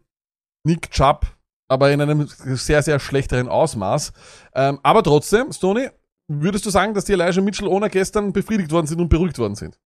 Nick 0.65 0.91
Chubb, 0.91 1.27
aber 1.69 1.91
in 1.91 2.01
einem 2.01 2.27
sehr, 2.27 2.83
sehr 2.83 2.99
schlechteren 2.99 3.49
Ausmaß. 3.49 4.13
Ähm, 4.55 4.81
aber 4.83 5.03
trotzdem, 5.03 5.53
Stoney, 5.53 5.89
würdest 6.29 6.67
du 6.67 6.71
sagen, 6.71 6.95
dass 6.95 7.05
die 7.05 7.13
Elijah 7.13 7.41
Mitchell 7.41 7.69
ohne 7.69 7.89
gestern 7.89 8.33
befriedigt 8.33 8.73
worden 8.73 8.87
sind 8.87 9.01
und 9.01 9.09
beruhigt 9.09 9.39
worden 9.39 9.55
sind? 9.55 9.79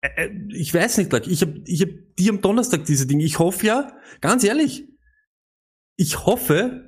Äh, 0.00 0.26
äh, 0.26 0.48
ich 0.50 0.72
weiß 0.72 0.98
nicht, 0.98 1.12
Lack. 1.12 1.26
Ich 1.26 1.42
habe 1.42 1.60
ich 1.66 1.82
hab 1.82 1.88
die 2.18 2.30
am 2.30 2.40
Donnerstag 2.40 2.84
diese 2.84 3.06
Dinge. 3.06 3.24
Ich 3.24 3.38
hoffe 3.38 3.66
ja, 3.66 3.92
ganz 4.20 4.44
ehrlich, 4.44 4.88
ich 5.96 6.24
hoffe, 6.24 6.87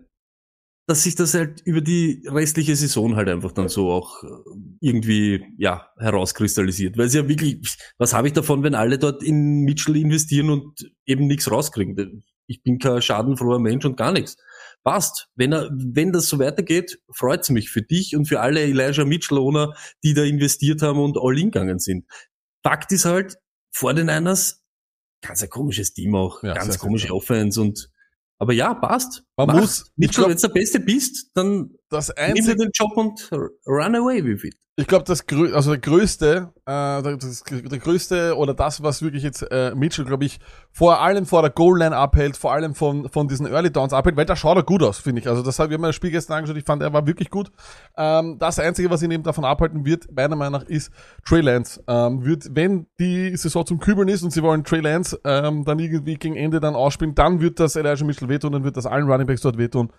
dass 0.90 1.04
sich 1.04 1.14
das 1.14 1.34
halt 1.34 1.60
über 1.62 1.80
die 1.80 2.22
restliche 2.26 2.74
Saison 2.74 3.16
halt 3.16 3.28
einfach 3.28 3.52
dann 3.52 3.68
so 3.68 3.90
auch 3.90 4.22
äh, 4.22 4.26
irgendwie 4.80 5.44
ja 5.56 5.88
herauskristallisiert. 5.98 6.98
Weil 6.98 7.06
es 7.06 7.14
ja 7.14 7.28
wirklich, 7.28 7.60
was 7.96 8.12
habe 8.12 8.26
ich 8.26 8.34
davon, 8.34 8.62
wenn 8.62 8.74
alle 8.74 8.98
dort 8.98 9.22
in 9.22 9.60
Mitchell 9.60 9.96
investieren 9.96 10.50
und 10.50 10.90
eben 11.06 11.26
nichts 11.26 11.50
rauskriegen? 11.50 12.24
Ich 12.46 12.62
bin 12.62 12.78
kein 12.78 13.00
schadenfroher 13.00 13.60
Mensch 13.60 13.84
und 13.84 13.96
gar 13.96 14.12
nichts. 14.12 14.36
Passt. 14.82 15.28
Wenn 15.36 15.52
er, 15.52 15.70
wenn 15.72 16.12
das 16.12 16.28
so 16.28 16.38
weitergeht, 16.38 16.98
freut's 17.14 17.50
mich 17.50 17.70
für 17.70 17.82
dich 17.82 18.16
und 18.16 18.26
für 18.26 18.40
alle 18.40 18.62
Elijah 18.62 19.04
Mitchell-Owner, 19.04 19.74
die 20.02 20.14
da 20.14 20.24
investiert 20.24 20.82
haben 20.82 20.98
und 20.98 21.16
all 21.18 21.38
in 21.38 21.52
gegangen 21.52 21.78
sind. 21.78 22.06
Fakt 22.64 22.90
ist 22.90 23.04
halt, 23.04 23.36
vor 23.70 23.94
den 23.94 24.06
Niners, 24.06 24.64
ganz 25.22 25.42
ein 25.42 25.48
komisches 25.48 25.92
Team 25.92 26.14
auch, 26.16 26.42
Ja, 26.42 26.54
ganz 26.54 26.78
komische. 26.78 27.14
Offense 27.14 27.60
und, 27.60 27.90
aber 28.40 28.52
ja, 28.52 28.74
passt. 28.74 29.22
Man 29.36 29.46
Macht. 29.46 29.60
muss- 29.60 29.92
Mitchell, 29.96 30.24
wenn 30.24 30.34
du 30.36 30.40
der 30.40 30.48
Beste 30.48 30.80
bist, 30.80 31.30
dann 31.34 31.70
Das 31.88 32.12
nimm 32.34 32.44
dir 32.44 32.56
den 32.56 32.70
Job 32.74 32.96
und 32.96 33.30
run 33.66 33.94
away 33.94 34.24
with 34.24 34.42
it. 34.44 34.56
Ich 34.80 34.86
glaube, 34.86 35.04
das 35.04 35.26
grö 35.26 35.54
also 35.54 35.70
der 35.70 35.80
größte, 35.80 36.52
äh, 36.64 37.02
das, 37.02 37.42
der 37.44 37.78
größte 37.78 38.36
oder 38.36 38.54
das, 38.54 38.82
was 38.82 39.02
wirklich 39.02 39.22
jetzt 39.22 39.42
äh, 39.50 39.74
Mitchell, 39.74 40.04
glaube 40.04 40.24
ich, 40.24 40.40
vor 40.72 41.00
allem 41.00 41.26
vor 41.26 41.42
der 41.42 41.50
Goal 41.50 41.78
Line 41.78 41.96
abhält, 41.96 42.36
vor 42.36 42.52
allem 42.52 42.74
von, 42.74 43.08
von 43.08 43.28
diesen 43.28 43.46
Early 43.46 43.70
Downs 43.70 43.92
abhält, 43.92 44.16
weil 44.16 44.24
da 44.24 44.36
schaut 44.36 44.56
er 44.56 44.62
gut 44.62 44.82
aus, 44.82 44.98
finde 44.98 45.20
ich. 45.20 45.28
Also 45.28 45.42
das 45.42 45.58
hat, 45.58 45.70
wir 45.70 45.74
haben 45.74 45.82
das 45.82 45.94
Spiel 45.94 46.10
gestern 46.10 46.38
angeschaut, 46.38 46.56
ich 46.56 46.64
fand, 46.64 46.82
er 46.82 46.92
war 46.92 47.06
wirklich 47.06 47.30
gut. 47.30 47.50
Ähm, 47.96 48.38
das 48.38 48.58
Einzige, 48.58 48.90
was 48.90 49.02
ihn 49.02 49.10
eben 49.10 49.22
davon 49.22 49.44
abhalten 49.44 49.84
wird, 49.84 50.10
meiner 50.14 50.36
Meinung 50.36 50.60
nach, 50.60 50.68
ist 50.68 50.90
Trey 51.26 51.40
Lance. 51.40 51.82
Ähm, 51.86 52.24
wird, 52.24 52.48
wenn 52.54 52.86
die 52.98 53.36
Saison 53.36 53.66
zum 53.66 53.80
Kübeln 53.80 54.08
ist 54.08 54.22
und 54.22 54.30
sie 54.30 54.42
wollen 54.42 54.64
Trey 54.64 54.80
Lance 54.80 55.20
ähm, 55.24 55.64
dann 55.64 55.78
irgendwie 55.78 56.14
gegen 56.14 56.36
Ende 56.36 56.60
dann 56.60 56.74
ausspielen, 56.74 57.14
dann 57.14 57.40
wird 57.40 57.60
das 57.60 57.76
Elijah 57.76 58.04
Mitchell 58.04 58.28
wehtun, 58.28 58.52
dann 58.52 58.64
wird 58.64 58.76
das 58.76 58.86
allen 58.86 59.10
Running 59.10 59.26
Backs 59.26 59.42
dort 59.42 59.58
wehtun. 59.58 59.90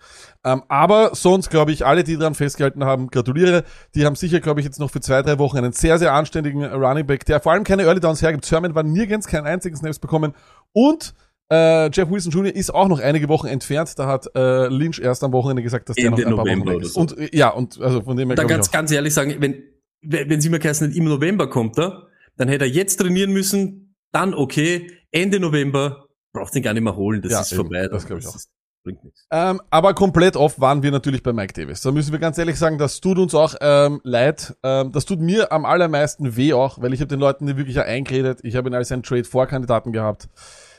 Ähm, 0.44 0.62
aber 0.68 1.14
sonst, 1.14 1.50
glaube 1.50 1.72
ich, 1.72 1.86
alle, 1.86 2.04
die 2.04 2.16
daran 2.16 2.34
festgehalten 2.34 2.84
haben, 2.84 3.08
gratuliere. 3.08 3.64
Die 3.94 4.04
haben 4.06 4.16
sicher, 4.16 4.40
glaube 4.40 4.60
ich, 4.60 4.71
jetzt 4.72 4.80
noch 4.80 4.90
für 4.90 5.00
zwei, 5.00 5.22
drei 5.22 5.38
Wochen 5.38 5.58
einen 5.58 5.72
sehr, 5.72 5.98
sehr 5.98 6.12
anständigen 6.14 6.64
Running 6.64 7.06
Back, 7.06 7.24
der 7.26 7.40
vor 7.40 7.52
allem 7.52 7.64
keine 7.64 7.82
Early 7.84 8.00
Downs 8.00 8.22
hergibt. 8.22 8.44
Sermon 8.44 8.74
war 8.74 8.82
nirgends 8.82 9.26
keinen 9.26 9.46
einzigen 9.46 9.76
Snaps 9.76 9.98
bekommen. 9.98 10.34
Und 10.72 11.14
äh, 11.52 11.90
Jeff 11.90 12.08
Wilson 12.10 12.32
Jr. 12.32 12.54
ist 12.54 12.70
auch 12.74 12.88
noch 12.88 12.98
einige 13.00 13.28
Wochen 13.28 13.46
entfernt. 13.46 13.98
Da 13.98 14.06
hat 14.06 14.26
äh, 14.34 14.68
Lynch 14.68 14.98
erst 15.00 15.22
am 15.22 15.32
Wochenende 15.32 15.62
gesagt, 15.62 15.88
dass 15.90 15.96
der 15.96 16.06
Ende 16.06 16.22
noch 16.22 16.30
ein 16.30 16.36
paar 16.36 16.44
November 16.46 16.64
Wochen 16.64 16.70
weg 16.70 16.76
oder 16.76 16.86
ist. 16.86 16.94
so. 16.94 17.00
Und 17.00 17.18
äh, 17.18 17.36
ja, 17.36 17.50
und 17.50 17.80
also 17.80 18.00
von 18.02 18.16
dem 18.16 18.28
her 18.28 18.36
Da 18.36 18.44
glaube 18.44 18.52
ich 18.62 18.70
ganz, 18.70 18.70
ganz 18.70 18.90
ehrlich 18.92 19.12
sagen, 19.12 19.36
wenn, 19.40 19.62
wenn 20.00 20.40
sie 20.40 20.48
mir 20.48 20.58
hat, 20.62 20.80
im 20.80 21.04
November 21.04 21.48
kommt 21.50 21.78
er, 21.78 22.08
dann 22.38 22.48
hätte 22.48 22.64
er 22.64 22.70
jetzt 22.70 22.96
trainieren 22.96 23.32
müssen, 23.32 23.94
dann 24.12 24.32
okay, 24.34 24.90
Ende 25.10 25.38
November, 25.38 26.06
braucht 26.32 26.56
ihn 26.56 26.62
gar 26.62 26.72
nicht 26.72 26.82
mehr 26.82 26.96
holen, 26.96 27.20
das 27.20 27.32
Ja, 27.32 27.40
ist 27.42 27.52
eben, 27.52 27.60
vorbei. 27.62 27.88
das 27.88 28.06
glaub 28.06 28.18
ich 28.18 28.26
auch. 28.26 28.34
ist- 28.36 28.48
bringt 28.82 29.04
nichts. 29.04 29.26
Ähm, 29.30 29.60
aber 29.70 29.94
komplett 29.94 30.36
off 30.36 30.60
waren 30.60 30.82
wir 30.82 30.90
natürlich 30.90 31.22
bei 31.22 31.32
Mike 31.32 31.52
Davis. 31.52 31.80
Da 31.80 31.92
müssen 31.92 32.12
wir 32.12 32.18
ganz 32.18 32.38
ehrlich 32.38 32.58
sagen, 32.58 32.78
das 32.78 33.00
tut 33.00 33.18
uns 33.18 33.34
auch 33.34 33.54
ähm, 33.60 34.00
leid. 34.04 34.56
Ähm, 34.62 34.92
das 34.92 35.04
tut 35.04 35.20
mir 35.20 35.52
am 35.52 35.64
allermeisten 35.64 36.36
weh 36.36 36.52
auch, 36.52 36.80
weil 36.80 36.92
ich 36.92 37.00
habe 37.00 37.08
den 37.08 37.20
Leuten 37.20 37.46
die 37.46 37.56
wirklich 37.56 37.80
eingeredet. 37.80 38.40
Ich 38.42 38.56
habe 38.56 38.68
ihn 38.68 38.74
als 38.74 38.92
einen 38.92 39.02
Trade-Vorkandidaten 39.02 39.92
gehabt. 39.92 40.28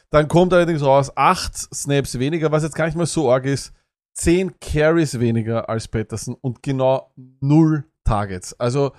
Dann 0.10 0.28
kommt 0.28 0.54
allerdings 0.54 0.84
raus, 0.84 1.12
acht 1.16 1.56
Snaps 1.56 2.20
weniger, 2.20 2.52
was 2.52 2.64
jetzt 2.64 2.76
gar 2.76 2.86
nicht 2.86 2.98
mal 2.98 3.06
so 3.06 3.32
arg 3.32 3.46
ist. 3.46 3.74
Zehn 4.14 4.60
Carries 4.60 5.20
weniger 5.20 5.70
als 5.70 5.88
Patterson 5.88 6.36
und 6.40 6.62
genau 6.62 7.12
null 7.40 7.86
Targets. 8.04 8.60
Also 8.60 8.92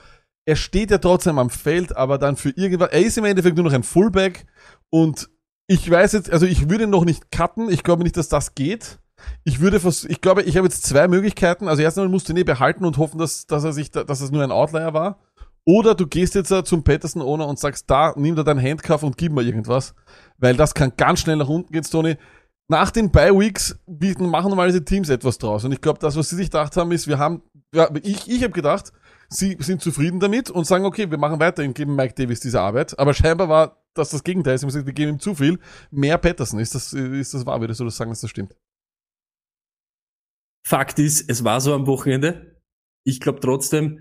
er 0.44 0.56
steht 0.56 0.90
ja 0.90 0.98
trotzdem 0.98 1.38
am 1.38 1.50
Feld, 1.50 1.96
aber 1.96 2.18
dann 2.18 2.36
für 2.36 2.50
irgendwas, 2.50 2.90
er 2.90 3.00
ist 3.00 3.16
im 3.16 3.24
Endeffekt 3.24 3.56
nur 3.56 3.64
noch 3.64 3.72
ein 3.72 3.82
Fullback 3.82 4.46
und 4.90 5.30
ich 5.66 5.90
weiß 5.90 6.12
jetzt, 6.12 6.30
also 6.30 6.46
ich 6.46 6.68
würde 6.68 6.86
noch 6.86 7.04
nicht 7.04 7.30
cutten, 7.30 7.70
ich 7.70 7.82
glaube 7.82 8.02
nicht, 8.02 8.16
dass 8.16 8.28
das 8.28 8.54
geht. 8.54 8.98
Ich 9.44 9.60
würde 9.60 9.80
vers 9.80 10.04
ich 10.04 10.20
glaube, 10.20 10.42
ich 10.42 10.56
habe 10.56 10.66
jetzt 10.66 10.84
zwei 10.84 11.08
Möglichkeiten. 11.08 11.68
Also 11.68 11.82
erstmal 11.82 12.08
musst 12.08 12.28
du 12.28 12.32
ihn 12.32 12.38
eh 12.38 12.44
behalten 12.44 12.84
und 12.84 12.98
hoffen, 12.98 13.18
dass, 13.18 13.46
dass 13.46 13.64
er 13.64 13.72
sich, 13.72 13.90
da, 13.90 14.04
dass 14.04 14.20
es 14.20 14.30
nur 14.30 14.42
ein 14.42 14.52
Outlier 14.52 14.92
war. 14.92 15.18
Oder 15.66 15.94
du 15.94 16.06
gehst 16.06 16.34
jetzt 16.34 16.50
äh, 16.50 16.62
zum 16.62 16.84
Patterson 16.84 17.22
Owner 17.22 17.46
und 17.46 17.58
sagst, 17.58 17.88
da, 17.88 18.12
nimm 18.16 18.36
dir 18.36 18.44
deinen 18.44 18.62
Handcuff 18.62 19.02
und 19.02 19.16
gib 19.16 19.32
mir 19.32 19.42
irgendwas. 19.42 19.94
Weil 20.36 20.56
das 20.56 20.74
kann 20.74 20.92
ganz 20.96 21.20
schnell 21.20 21.36
nach 21.36 21.48
unten 21.48 21.72
gehen, 21.72 21.84
Tony. 21.84 22.16
Nach 22.68 22.90
den 22.90 23.10
Bye 23.10 23.38
Weeks 23.38 23.78
bieten, 23.86 24.28
machen 24.28 24.50
normalerweise 24.50 24.84
Teams 24.84 25.08
etwas 25.08 25.38
draus. 25.38 25.64
Und 25.64 25.72
ich 25.72 25.80
glaube, 25.80 25.98
das, 26.00 26.16
was 26.16 26.28
sie 26.28 26.36
sich 26.36 26.50
gedacht 26.50 26.76
haben, 26.76 26.92
ist, 26.92 27.08
wir 27.08 27.18
haben, 27.18 27.42
ja, 27.74 27.88
ich, 28.02 28.30
ich 28.30 28.42
habe 28.42 28.52
gedacht, 28.52 28.92
sie 29.28 29.56
sind 29.60 29.82
zufrieden 29.82 30.20
damit 30.20 30.50
und 30.50 30.66
sagen, 30.66 30.84
okay, 30.84 31.10
wir 31.10 31.18
machen 31.18 31.40
weiter 31.40 31.62
und 31.62 31.74
geben 31.74 31.96
Mike 31.96 32.14
Davis 32.14 32.40
diese 32.40 32.60
Arbeit. 32.60 32.98
Aber 32.98 33.14
scheinbar 33.14 33.48
war 33.48 33.84
das 33.94 34.10
das 34.10 34.24
Gegenteil. 34.24 34.58
Sie 34.58 34.64
haben 34.64 34.68
gesagt, 34.68 34.86
wir 34.86 34.92
geben 34.92 35.12
ihm 35.12 35.20
zu 35.20 35.34
viel. 35.34 35.58
Mehr 35.90 36.18
Patterson. 36.18 36.58
Ist 36.58 36.74
das, 36.74 36.92
ist 36.92 37.34
das 37.34 37.46
wahr? 37.46 37.60
Würdest 37.60 37.80
du 37.80 37.84
das 37.84 37.96
sagen, 37.96 38.10
dass 38.10 38.20
das 38.20 38.30
stimmt? 38.30 38.56
Fakt 40.66 40.98
ist, 40.98 41.28
es 41.28 41.44
war 41.44 41.60
so 41.60 41.74
am 41.74 41.86
Wochenende. 41.86 42.62
Ich 43.04 43.20
glaube 43.20 43.40
trotzdem, 43.40 44.00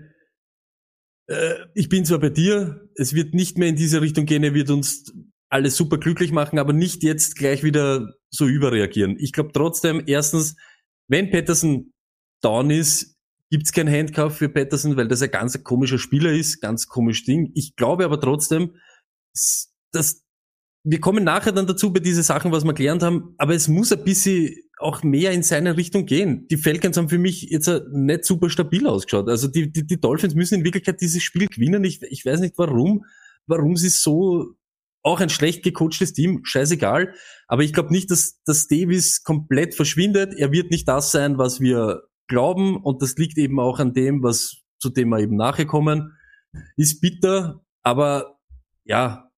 äh, 1.28 1.54
ich 1.74 1.88
bin 1.88 2.04
zwar 2.04 2.18
bei 2.18 2.30
dir, 2.30 2.88
es 2.96 3.14
wird 3.14 3.34
nicht 3.34 3.58
mehr 3.58 3.68
in 3.68 3.76
diese 3.76 4.00
Richtung 4.00 4.24
gehen, 4.24 4.42
er 4.44 4.54
wird 4.54 4.70
uns 4.70 5.12
alles 5.50 5.76
super 5.76 5.98
glücklich 5.98 6.32
machen, 6.32 6.58
aber 6.58 6.72
nicht 6.72 7.02
jetzt 7.02 7.36
gleich 7.36 7.62
wieder 7.62 8.14
so 8.30 8.46
überreagieren. 8.46 9.16
Ich 9.18 9.32
glaube 9.32 9.52
trotzdem, 9.52 10.02
erstens, 10.06 10.56
wenn 11.08 11.30
Patterson 11.30 11.92
down 12.42 12.70
ist, 12.70 13.13
gibt's 13.54 13.70
kein 13.70 13.88
Handcuff 13.88 14.36
für 14.36 14.48
Patterson, 14.48 14.96
weil 14.96 15.06
das 15.06 15.22
ein 15.22 15.30
ganz 15.30 15.62
komischer 15.62 15.98
Spieler 15.98 16.32
ist, 16.32 16.60
ganz 16.60 16.88
komisch 16.88 17.24
Ding. 17.24 17.52
Ich 17.54 17.76
glaube 17.76 18.04
aber 18.04 18.20
trotzdem, 18.20 18.72
dass 19.92 20.24
wir 20.82 20.98
kommen 20.98 21.22
nachher 21.22 21.52
dann 21.52 21.68
dazu 21.68 21.92
bei 21.92 22.00
diese 22.00 22.24
Sachen, 22.24 22.50
was 22.50 22.64
wir 22.64 22.74
gelernt 22.74 23.04
haben, 23.04 23.36
aber 23.38 23.54
es 23.54 23.68
muss 23.68 23.92
ein 23.92 24.02
bisschen 24.02 24.56
auch 24.78 25.04
mehr 25.04 25.30
in 25.30 25.44
seine 25.44 25.76
Richtung 25.76 26.04
gehen. 26.04 26.48
Die 26.48 26.56
Falcons 26.56 26.96
haben 26.96 27.08
für 27.08 27.18
mich 27.18 27.42
jetzt 27.42 27.70
nicht 27.92 28.24
super 28.24 28.50
stabil 28.50 28.88
ausgeschaut. 28.88 29.28
Also 29.28 29.46
die, 29.46 29.70
die, 29.70 29.86
die 29.86 30.00
Dolphins 30.00 30.34
müssen 30.34 30.56
in 30.56 30.64
Wirklichkeit 30.64 31.00
dieses 31.00 31.22
Spiel 31.22 31.46
gewinnen. 31.46 31.84
Ich, 31.84 32.02
ich 32.02 32.26
weiß 32.26 32.40
nicht 32.40 32.58
warum, 32.58 33.04
warum 33.46 33.76
sie 33.76 33.88
so 33.88 34.56
auch 35.04 35.20
ein 35.20 35.30
schlecht 35.30 35.62
gecoachtes 35.62 36.12
Team, 36.12 36.40
scheißegal. 36.42 37.14
Aber 37.46 37.62
ich 37.62 37.72
glaube 37.72 37.92
nicht, 37.92 38.10
dass, 38.10 38.42
dass 38.46 38.66
Davis 38.66 39.22
komplett 39.22 39.76
verschwindet. 39.76 40.34
Er 40.36 40.50
wird 40.50 40.72
nicht 40.72 40.88
das 40.88 41.12
sein, 41.12 41.38
was 41.38 41.60
wir 41.60 42.02
glauben. 42.28 42.76
Und 42.76 43.02
das 43.02 43.16
liegt 43.16 43.38
eben 43.38 43.60
auch 43.60 43.78
an 43.78 43.92
dem, 43.92 44.22
was 44.22 44.62
zu 44.78 44.90
dem 44.90 45.08
wir 45.08 45.20
eben 45.20 45.36
nachgekommen. 45.36 46.12
Ist 46.76 47.00
bitter, 47.00 47.64
aber 47.82 48.38
ja, 48.84 49.30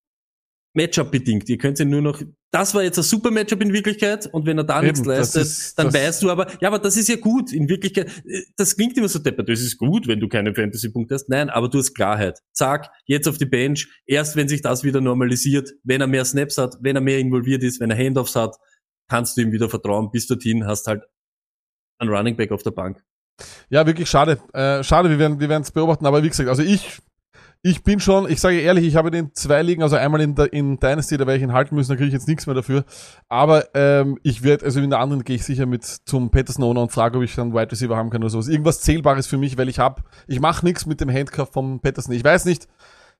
Matchup 0.74 1.10
bedingt. 1.10 1.48
Ihr 1.48 1.56
könnt 1.56 1.78
ja 1.78 1.84
nur 1.86 2.02
noch, 2.02 2.20
das 2.50 2.74
war 2.74 2.82
jetzt 2.82 2.98
ein 2.98 3.02
super 3.02 3.30
Matchup 3.30 3.62
in 3.62 3.72
Wirklichkeit 3.72 4.26
und 4.26 4.44
wenn 4.44 4.58
er 4.58 4.64
da 4.64 4.78
Eben, 4.78 4.88
nichts 4.88 5.04
leistet, 5.04 5.42
ist, 5.42 5.78
dann 5.78 5.92
weißt 5.92 6.22
du 6.22 6.30
aber, 6.30 6.46
ja, 6.60 6.68
aber 6.68 6.78
das 6.78 6.96
ist 6.96 7.08
ja 7.08 7.16
gut. 7.16 7.52
In 7.52 7.68
Wirklichkeit, 7.68 8.10
das 8.56 8.76
klingt 8.76 8.96
immer 8.98 9.08
so 9.08 9.18
deppert, 9.18 9.48
das 9.48 9.60
ist 9.60 9.78
gut, 9.78 10.06
wenn 10.06 10.20
du 10.20 10.28
keine 10.28 10.54
Fantasy-Punkte 10.54 11.14
hast. 11.14 11.30
Nein, 11.30 11.48
aber 11.48 11.70
du 11.70 11.78
hast 11.78 11.94
Klarheit. 11.94 12.40
Zack, 12.52 12.90
jetzt 13.06 13.26
auf 13.26 13.38
die 13.38 13.46
Bench. 13.46 13.88
Erst 14.04 14.36
wenn 14.36 14.48
sich 14.48 14.60
das 14.60 14.84
wieder 14.84 15.00
normalisiert, 15.00 15.72
wenn 15.82 16.02
er 16.02 16.06
mehr 16.06 16.26
Snaps 16.26 16.58
hat, 16.58 16.76
wenn 16.82 16.96
er 16.96 17.02
mehr 17.02 17.18
involviert 17.18 17.62
ist, 17.62 17.80
wenn 17.80 17.90
er 17.90 17.96
Handoffs 17.96 18.36
hat, 18.36 18.56
kannst 19.08 19.36
du 19.36 19.40
ihm 19.40 19.52
wieder 19.52 19.70
vertrauen. 19.70 20.10
Bis 20.10 20.26
dorthin 20.26 20.66
hast 20.66 20.86
halt 20.88 21.04
einen 21.98 22.10
Running 22.10 22.36
Back 22.36 22.52
auf 22.52 22.62
der 22.62 22.70
Bank. 22.70 23.02
Ja, 23.68 23.86
wirklich 23.86 24.08
schade. 24.08 24.38
Äh, 24.52 24.82
schade, 24.82 25.10
wir 25.10 25.18
werden 25.18 25.40
wir 25.40 25.48
werden 25.48 25.62
es 25.62 25.70
beobachten, 25.70 26.06
aber 26.06 26.22
wie 26.22 26.28
gesagt, 26.28 26.48
also 26.48 26.62
ich 26.62 27.00
ich 27.62 27.82
bin 27.82 27.98
schon, 27.98 28.30
ich 28.30 28.40
sage 28.40 28.60
ehrlich, 28.60 28.86
ich 28.86 28.94
habe 28.94 29.10
den 29.10 29.34
zwei 29.34 29.60
Ligen, 29.60 29.82
also 29.82 29.96
einmal 29.96 30.20
in, 30.20 30.36
der, 30.36 30.52
in 30.52 30.78
Dynasty, 30.78 31.16
da 31.16 31.26
werde 31.26 31.38
ich 31.38 31.42
ihn 31.42 31.52
halten 31.52 31.74
müssen, 31.74 31.90
da 31.90 31.96
kriege 31.96 32.06
ich 32.06 32.12
jetzt 32.12 32.28
nichts 32.28 32.46
mehr 32.46 32.54
dafür. 32.54 32.84
Aber 33.28 33.74
ähm, 33.74 34.18
ich 34.22 34.44
werde, 34.44 34.64
also 34.64 34.78
in 34.80 34.90
der 34.90 35.00
anderen 35.00 35.24
gehe 35.24 35.34
ich 35.34 35.44
sicher 35.44 35.66
mit 35.66 35.84
zum 35.84 36.30
Peterson 36.30 36.62
Owner 36.62 36.82
und 36.82 36.92
frage, 36.92 37.18
ob 37.18 37.24
ich 37.24 37.34
dann 37.34 37.54
Wide 37.54 37.72
Receiver 37.72 37.96
haben 37.96 38.10
kann 38.10 38.22
oder 38.22 38.30
sowas. 38.30 38.46
Irgendwas 38.46 38.82
Zählbares 38.82 39.26
für 39.26 39.36
mich, 39.36 39.58
weil 39.58 39.68
ich 39.68 39.80
habe, 39.80 40.02
ich 40.28 40.38
mache 40.38 40.64
nichts 40.64 40.86
mit 40.86 41.00
dem 41.00 41.12
Handcuff 41.12 41.50
vom 41.50 41.80
Peterson. 41.80 42.14
Ich 42.14 42.22
weiß 42.22 42.44
nicht, 42.44 42.68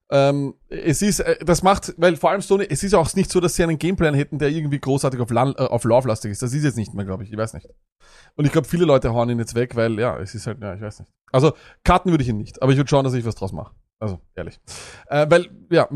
ähm, 0.09 0.55
es 0.69 1.01
ist, 1.01 1.19
äh, 1.19 1.43
das 1.43 1.63
macht, 1.63 1.93
weil 1.97 2.15
vor 2.15 2.31
allem 2.31 2.41
Stoney, 2.41 2.65
es 2.69 2.83
ist 2.83 2.93
auch 2.93 3.13
nicht 3.15 3.29
so, 3.29 3.39
dass 3.39 3.55
sie 3.55 3.63
einen 3.63 3.77
Gameplan 3.77 4.13
hätten, 4.13 4.39
der 4.39 4.49
irgendwie 4.49 4.79
großartig 4.79 5.19
auf, 5.19 5.29
Lan, 5.31 5.53
äh, 5.57 5.63
auf 5.63 5.83
Lauflastig 5.83 6.31
ist. 6.31 6.41
Das 6.41 6.53
ist 6.53 6.63
jetzt 6.63 6.77
nicht 6.77 6.93
mehr, 6.93 7.05
glaube 7.05 7.23
ich. 7.23 7.31
Ich 7.31 7.37
weiß 7.37 7.53
nicht. 7.53 7.67
Und 8.35 8.45
ich 8.45 8.51
glaube, 8.51 8.67
viele 8.67 8.85
Leute 8.85 9.13
hauen 9.13 9.29
ihn 9.29 9.39
jetzt 9.39 9.55
weg, 9.55 9.75
weil, 9.75 9.99
ja, 9.99 10.17
es 10.19 10.33
ist 10.33 10.47
halt, 10.47 10.61
ja, 10.61 10.75
ich 10.75 10.81
weiß 10.81 10.99
nicht. 10.99 11.11
Also, 11.31 11.53
Karten 11.83 12.11
würde 12.11 12.23
ich 12.23 12.29
ihn 12.29 12.37
nicht, 12.37 12.61
aber 12.61 12.71
ich 12.71 12.77
würde 12.77 12.89
schauen, 12.89 13.03
dass 13.03 13.13
ich 13.13 13.25
was 13.25 13.35
draus 13.35 13.51
mache. 13.51 13.75
Also, 13.99 14.19
ehrlich. 14.35 14.59
Äh, 15.07 15.25
weil, 15.29 15.49
ja, 15.69 15.89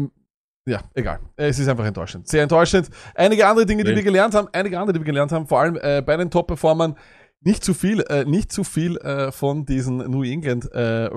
ja, 0.66 0.82
egal. 0.93 1.20
Es 1.38 1.57
ist 1.57 1.68
einfach 1.68 1.86
enttäuschend. 1.86 2.28
Sehr 2.28 2.43
enttäuschend. 2.43 2.89
Einige 3.16 3.47
andere 3.47 3.66
Dinge, 3.66 3.84
die 3.84 3.95
wir 3.95 4.03
gelernt 4.03 4.36
haben, 4.36 4.47
einige 4.51 4.78
andere, 4.78 4.93
die 4.93 4.99
wir 4.99 5.05
gelernt 5.05 5.32
haben, 5.32 5.47
vor 5.47 5.59
allem 5.59 5.78
äh, 5.82 6.01
bei 6.01 6.18
den 6.18 6.30
Top-Performern, 6.30 6.97
nicht 7.39 7.64
zu 7.64 7.74
viel, 7.74 8.01
äh, 8.01 8.26
nicht 8.26 8.51
zu 8.51 8.64
viel 8.64 8.97
äh, 8.97 9.32
von 9.32 9.66
diesen 9.66 9.97
New 9.97 10.24
England, 10.24 10.72
äh, 10.74 11.09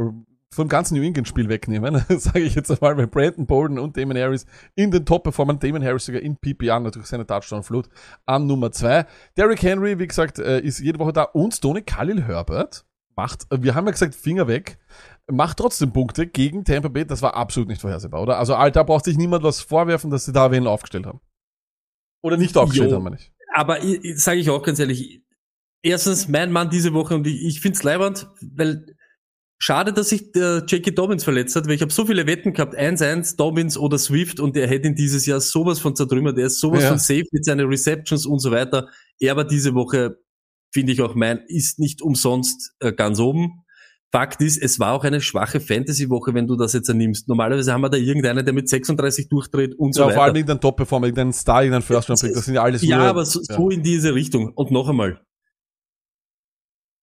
vom 0.55 0.69
ganzen 0.69 0.97
New 0.97 1.03
England-Spiel 1.03 1.49
wegnehmen, 1.49 2.05
sage 2.09 2.41
ich 2.41 2.55
jetzt 2.55 2.71
einmal, 2.71 2.95
bei 2.95 3.07
Brandon 3.07 3.47
Bolden 3.47 3.79
und 3.79 3.97
Damon 3.97 4.17
Harris 4.17 4.47
in 4.75 4.91
den 4.91 5.05
Top-Performern, 5.05 5.59
Damon 5.59 5.85
Harris 5.85 6.07
sogar 6.07 6.23
in 6.23 6.37
PPR, 6.37 6.81
natürlich 6.81 7.09
seine 7.09 7.27
Touchdown-Flut 7.27 7.89
an 8.27 8.47
Nummer 8.47 8.73
zwei. 8.73 9.07
Derrick 9.37 9.63
Henry, 9.63 9.99
wie 9.99 10.07
gesagt, 10.07 10.39
äh, 10.39 10.61
ist 10.61 10.81
jede 10.81 10.99
Woche 10.99 11.13
da 11.13 11.25
und 11.25 11.55
Stoney 11.55 11.83
Khalil 11.83 12.23
Herbert 12.23 12.85
macht, 13.17 13.47
wir 13.51 13.75
haben 13.75 13.87
ja 13.87 13.93
gesagt, 13.93 14.15
Finger 14.15 14.49
weg, 14.49 14.79
macht 15.31 15.59
trotzdem 15.59 15.93
Punkte 15.93 16.27
gegen 16.27 16.65
Tampa 16.65 16.89
Bay. 16.89 17.07
Das 17.07 17.23
war 17.23 17.35
absolut 17.35 17.69
nicht 17.69 17.81
vorhersehbar, 17.81 18.23
oder? 18.23 18.39
Also, 18.39 18.55
Alter, 18.55 18.85
braucht 18.85 19.05
sich 19.05 19.17
niemand 19.17 19.45
was 19.45 19.61
vorwerfen, 19.61 20.11
dass 20.11 20.25
sie 20.25 20.33
da 20.33 20.51
wen 20.51 20.67
aufgestellt 20.67 21.07
haben. 21.07 21.21
Oder 22.23 22.37
nicht 22.37 22.57
aufgestellt 22.57 22.91
jo, 22.91 22.97
haben, 22.97 23.05
meine 23.05 23.17
ich. 23.17 23.33
Aber 23.53 23.79
sage 24.17 24.41
ich 24.41 24.51
auch 24.51 24.63
ganz 24.63 24.79
ehrlich, 24.79 25.23
erstens 25.83 26.29
mein 26.29 26.51
Mann 26.51 26.71
diese 26.71 26.93
Woche 26.93 27.15
und 27.15 27.27
ich, 27.27 27.45
ich 27.45 27.61
finde 27.61 27.77
es 27.77 27.83
leibend, 27.83 28.29
weil 28.41 28.97
schade, 29.59 29.93
dass 29.93 30.11
sich 30.11 30.33
der 30.33 30.65
Jackie 30.67 30.95
Dobbins 30.95 31.25
verletzt 31.25 31.57
hat, 31.57 31.67
weil 31.67 31.75
ich 31.75 31.83
habe 31.83 31.93
so 31.93 32.07
viele 32.07 32.27
Wetten 32.27 32.53
gehabt, 32.53 32.77
1-1, 32.77 33.37
Dobbins 33.37 33.79
oder 33.79 33.99
Swift 33.99 34.41
und 34.41 34.57
er 34.57 34.69
hätte 34.69 34.89
ihn 34.89 34.95
dieses 34.95 35.27
Jahr 35.27 35.41
sowas 35.41 35.79
von 35.79 35.97
zertrümmert, 35.97 36.39
er 36.39 36.47
ist 36.47 36.61
sowas 36.61 36.83
ja. 36.83 36.91
von 36.91 36.99
safe 36.99 37.25
mit 37.31 37.45
seinen 37.45 37.67
Receptions 37.67 38.27
und 38.27 38.41
so 38.41 38.51
weiter. 38.51 38.89
Er 39.19 39.37
war 39.37 39.45
diese 39.45 39.75
Woche, 39.75 40.19
finde 40.73 40.93
ich 40.93 41.01
auch 41.01 41.15
mein, 41.15 41.41
ist 41.47 41.79
nicht 41.79 42.03
umsonst 42.03 42.75
äh, 42.81 42.93
ganz 42.93 43.21
oben. 43.21 43.65
Fakt 44.13 44.41
ist, 44.43 44.63
es 44.63 44.79
war 44.79 44.93
auch 44.93 45.03
eine 45.03 45.21
schwache 45.21 45.59
Fantasy-Woche, 45.59 46.35
wenn 46.35 46.47
du 46.47 46.55
das 46.55 46.73
jetzt 46.73 46.89
ernimmst. 46.89 47.27
Normalerweise 47.27 47.73
haben 47.73 47.81
wir 47.81 47.91
da 47.91 47.97
irgendeinen, 47.97 48.45
der 48.45 48.55
mit 48.55 48.69
36 48.69 49.29
durchdreht 49.29 49.75
und 49.77 49.93
so 49.93 50.03
ja, 50.03 50.07
weiter. 50.07 50.15
vor 50.15 50.25
allem 50.25 50.37
irgendein 50.37 50.61
Top-Performer, 50.61 51.07
irgendein 51.07 51.33
Star, 51.33 51.65
irgendein 51.65 51.83
First 51.83 52.09
Round 52.09 52.23
das 52.23 52.45
sind 52.45 52.55
ja 52.55 52.63
alles 52.63 52.83
Ja, 52.83 52.99
nur, 52.99 53.07
aber 53.07 53.25
so, 53.25 53.41
ja. 53.41 53.57
so 53.57 53.71
in 53.71 53.83
diese 53.83 54.15
Richtung. 54.15 54.53
Und 54.55 54.71
noch 54.71 54.89
einmal. 54.89 55.21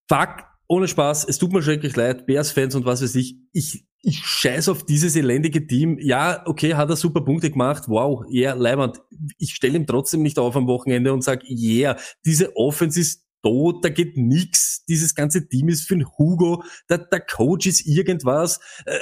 Fuck, 0.10 0.46
ohne 0.72 0.88
Spaß, 0.88 1.26
es 1.28 1.38
tut 1.38 1.52
mir 1.52 1.62
schrecklich 1.62 1.98
leid, 1.98 2.26
Bears-Fans 2.26 2.76
und 2.76 2.86
was 2.86 3.04
weiß 3.04 3.16
ich, 3.16 3.36
ich, 3.52 3.86
ich 4.02 4.20
scheiß 4.20 4.70
auf 4.70 4.86
dieses 4.86 5.18
elendige 5.18 5.68
Team. 5.68 5.98
Ja, 6.00 6.44
okay, 6.46 6.76
hat 6.76 6.90
er 6.90 6.96
super 6.96 7.26
Punkte 7.26 7.52
gemacht, 7.52 7.84
wow, 7.88 8.24
ja, 8.30 8.52
yeah, 8.52 8.54
leibend. 8.54 9.02
Ich 9.38 9.54
stelle 9.54 9.76
ihm 9.76 9.86
trotzdem 9.86 10.22
nicht 10.22 10.40
auf 10.40 10.56
am 10.56 10.68
Wochenende 10.68 11.12
und 11.12 11.26
sag, 11.26 11.44
yeah, 11.44 11.98
diese 12.26 12.56
Offense 12.56 13.02
ist 13.02 13.28
tot, 13.44 13.84
da 13.84 13.90
geht 13.90 14.16
nix, 14.16 14.86
dieses 14.86 15.14
ganze 15.14 15.50
Team 15.50 15.68
ist 15.68 15.90
für 15.90 15.98
den 15.98 16.08
Hugo, 16.18 16.64
der, 16.90 17.00
der 17.00 17.20
Coach 17.20 17.68
ist 17.68 17.86
irgendwas. 17.86 18.62
Äh, 18.86 18.98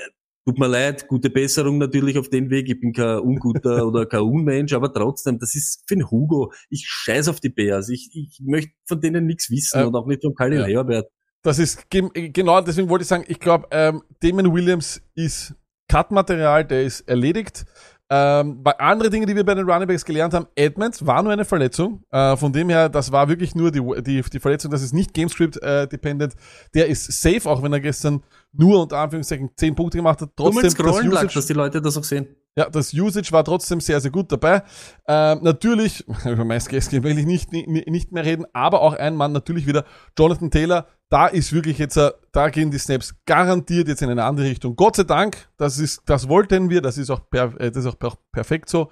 tut 0.48 0.58
mir 0.58 0.68
leid, 0.68 1.08
gute 1.08 1.30
Besserung 1.30 1.78
natürlich 1.78 2.18
auf 2.18 2.30
den 2.30 2.50
Weg, 2.50 2.68
ich 2.68 2.80
bin 2.80 2.94
kein 2.94 3.20
unguter 3.20 3.86
oder 3.88 4.08
kein 4.08 4.22
Unmensch, 4.22 4.74
aber 4.74 4.92
trotzdem, 4.92 5.38
das 5.38 5.54
ist 5.54 5.84
für 5.86 5.94
den 5.94 6.10
Hugo. 6.10 6.52
Ich 6.72 6.88
scheiß 6.88 7.28
auf 7.28 7.40
die 7.40 7.50
Bears, 7.50 7.90
ich, 7.90 8.10
ich 8.16 8.42
möchte 8.44 8.72
von 8.88 9.00
denen 9.00 9.28
nichts 9.28 9.52
wissen 9.52 9.82
äh, 9.82 9.84
und 9.84 9.96
auch 9.96 10.08
nicht 10.08 10.24
von 10.24 10.34
Kyle 10.34 10.62
ja. 10.62 10.66
Herbert. 10.66 11.12
Das 11.42 11.58
ist 11.58 11.90
genau, 11.90 12.62
deswegen 12.62 12.90
wollte 12.90 13.04
ich 13.04 13.08
sagen, 13.08 13.24
ich 13.28 13.40
glaube, 13.40 13.68
ähm, 13.72 14.04
Damon 14.20 14.54
Williams 14.54 15.02
ist 15.16 15.56
Cut-Material, 15.88 16.66
der 16.66 16.84
ist 16.84 17.02
erledigt. 17.02 17.66
Ähm, 18.12 18.64
bei 18.64 18.78
andere 18.80 19.12
Dinge, 19.12 19.28
die 19.28 19.36
wir 19.36 19.46
bei 19.46 19.54
den 19.54 19.70
Runningbacks 19.70 20.04
gelernt 20.04 20.34
haben, 20.34 20.48
Edmonds 20.56 21.06
war 21.06 21.22
nur 21.22 21.32
eine 21.32 21.46
Verletzung. 21.46 22.04
Äh, 22.10 22.36
von 22.38 22.52
dem 22.52 22.70
her, 22.70 22.90
das 22.90 23.12
war 23.12 23.30
wirklich 23.30 23.54
nur 23.54 23.72
die, 23.72 23.82
die, 24.02 24.24
die 24.24 24.40
Verletzung, 24.40 24.72
das 24.72 24.82
ist 24.82 24.94
nicht 24.94 25.14
GameScript 25.14 25.62
äh, 25.62 25.88
dependent. 25.88 26.34
Der 26.74 26.88
ist 26.88 27.22
safe, 27.22 27.48
auch 27.48 27.62
wenn 27.62 27.72
er 27.72 27.80
gestern 27.80 28.24
nur 28.52 28.82
unter 28.82 28.98
Anführungszeichen 28.98 29.52
10 29.56 29.76
Punkte 29.76 30.00
gemacht 30.00 30.22
hat. 30.22 30.32
Trotzdem 30.36 30.64
das 30.64 31.04
Usage, 31.04 31.34
dass 31.36 31.46
die 31.46 31.54
Leute 31.54 31.82
das 31.82 31.98
auch 31.98 32.04
sehen. 32.04 32.28
Ja, 32.60 32.70
das 32.70 32.94
Usage 32.94 33.32
war 33.32 33.46
trotzdem 33.46 33.80
sehr, 33.80 34.02
sehr 34.02 34.12
gut 34.12 34.34
dabei. 34.34 34.64
Ähm, 35.08 35.40
natürlich, 35.44 36.06
über 36.26 36.44
MySCS 36.44 36.92
will 36.92 37.18
ich 37.18 37.26
nicht, 37.26 37.54
nicht, 37.54 38.12
mehr 38.12 38.26
reden, 38.26 38.46
aber 38.52 38.82
auch 38.82 38.96
ein 38.96 39.16
Mann 39.16 39.32
natürlich 39.32 39.66
wieder, 39.66 39.86
Jonathan 40.18 40.52
Taylor, 40.52 40.86
da 41.08 41.28
ist 41.28 41.54
wirklich 41.54 41.78
jetzt, 41.78 41.96
äh, 41.96 42.12
da 42.34 42.50
gehen 42.50 42.70
die 42.70 42.78
Snaps 42.78 43.16
garantiert 43.26 43.88
jetzt 43.88 44.02
in 44.02 44.10
eine 44.10 44.26
andere 44.26 44.48
Richtung. 44.48 44.76
Gott 44.76 44.98
sei 44.98 45.04
Dank, 45.04 45.48
das 45.56 45.80
ist, 45.80 46.02
das 46.06 46.28
wollten 46.28 46.70
wir, 46.70 46.82
das 46.82 46.98
ist 46.98 47.10
auch, 47.10 47.30
per, 47.30 47.58
äh, 47.62 47.72
das 47.72 47.86
ist 47.86 47.94
auch 47.94 47.98
per, 47.98 48.18
perfekt 48.34 48.68
so. 48.68 48.92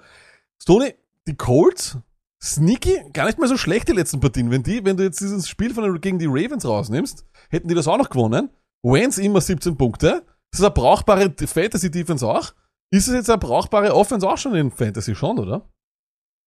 Stoney, 0.62 0.94
die 1.26 1.36
Colts, 1.36 1.98
sneaky, 2.42 3.02
gar 3.12 3.26
nicht 3.26 3.38
mehr 3.38 3.48
so 3.48 3.58
schlecht 3.58 3.88
die 3.88 3.92
letzten 3.92 4.18
Partien. 4.18 4.50
Wenn 4.50 4.62
die, 4.62 4.82
wenn 4.82 4.96
du 4.96 5.02
jetzt 5.02 5.20
dieses 5.20 5.46
Spiel 5.46 5.74
von 5.74 6.00
gegen 6.00 6.18
die 6.18 6.26
Ravens 6.26 6.64
rausnimmst, 6.64 7.26
hätten 7.50 7.68
die 7.68 7.74
das 7.74 7.86
auch 7.86 7.98
noch 7.98 8.08
gewonnen. 8.08 8.48
Wentz 8.82 9.18
immer 9.18 9.42
17 9.42 9.76
Punkte. 9.76 10.24
Das 10.52 10.60
ist 10.60 10.64
eine 10.64 10.72
brauchbare 10.72 11.34
Fantasy-Defense 11.38 12.26
auch. 12.26 12.54
Ist 12.90 13.08
es 13.08 13.14
jetzt 13.14 13.30
eine 13.30 13.38
brauchbare 13.38 13.94
Offense 13.94 14.28
auch 14.28 14.38
schon 14.38 14.54
in 14.54 14.70
Fantasy 14.70 15.14
schon, 15.14 15.38
oder? 15.38 15.70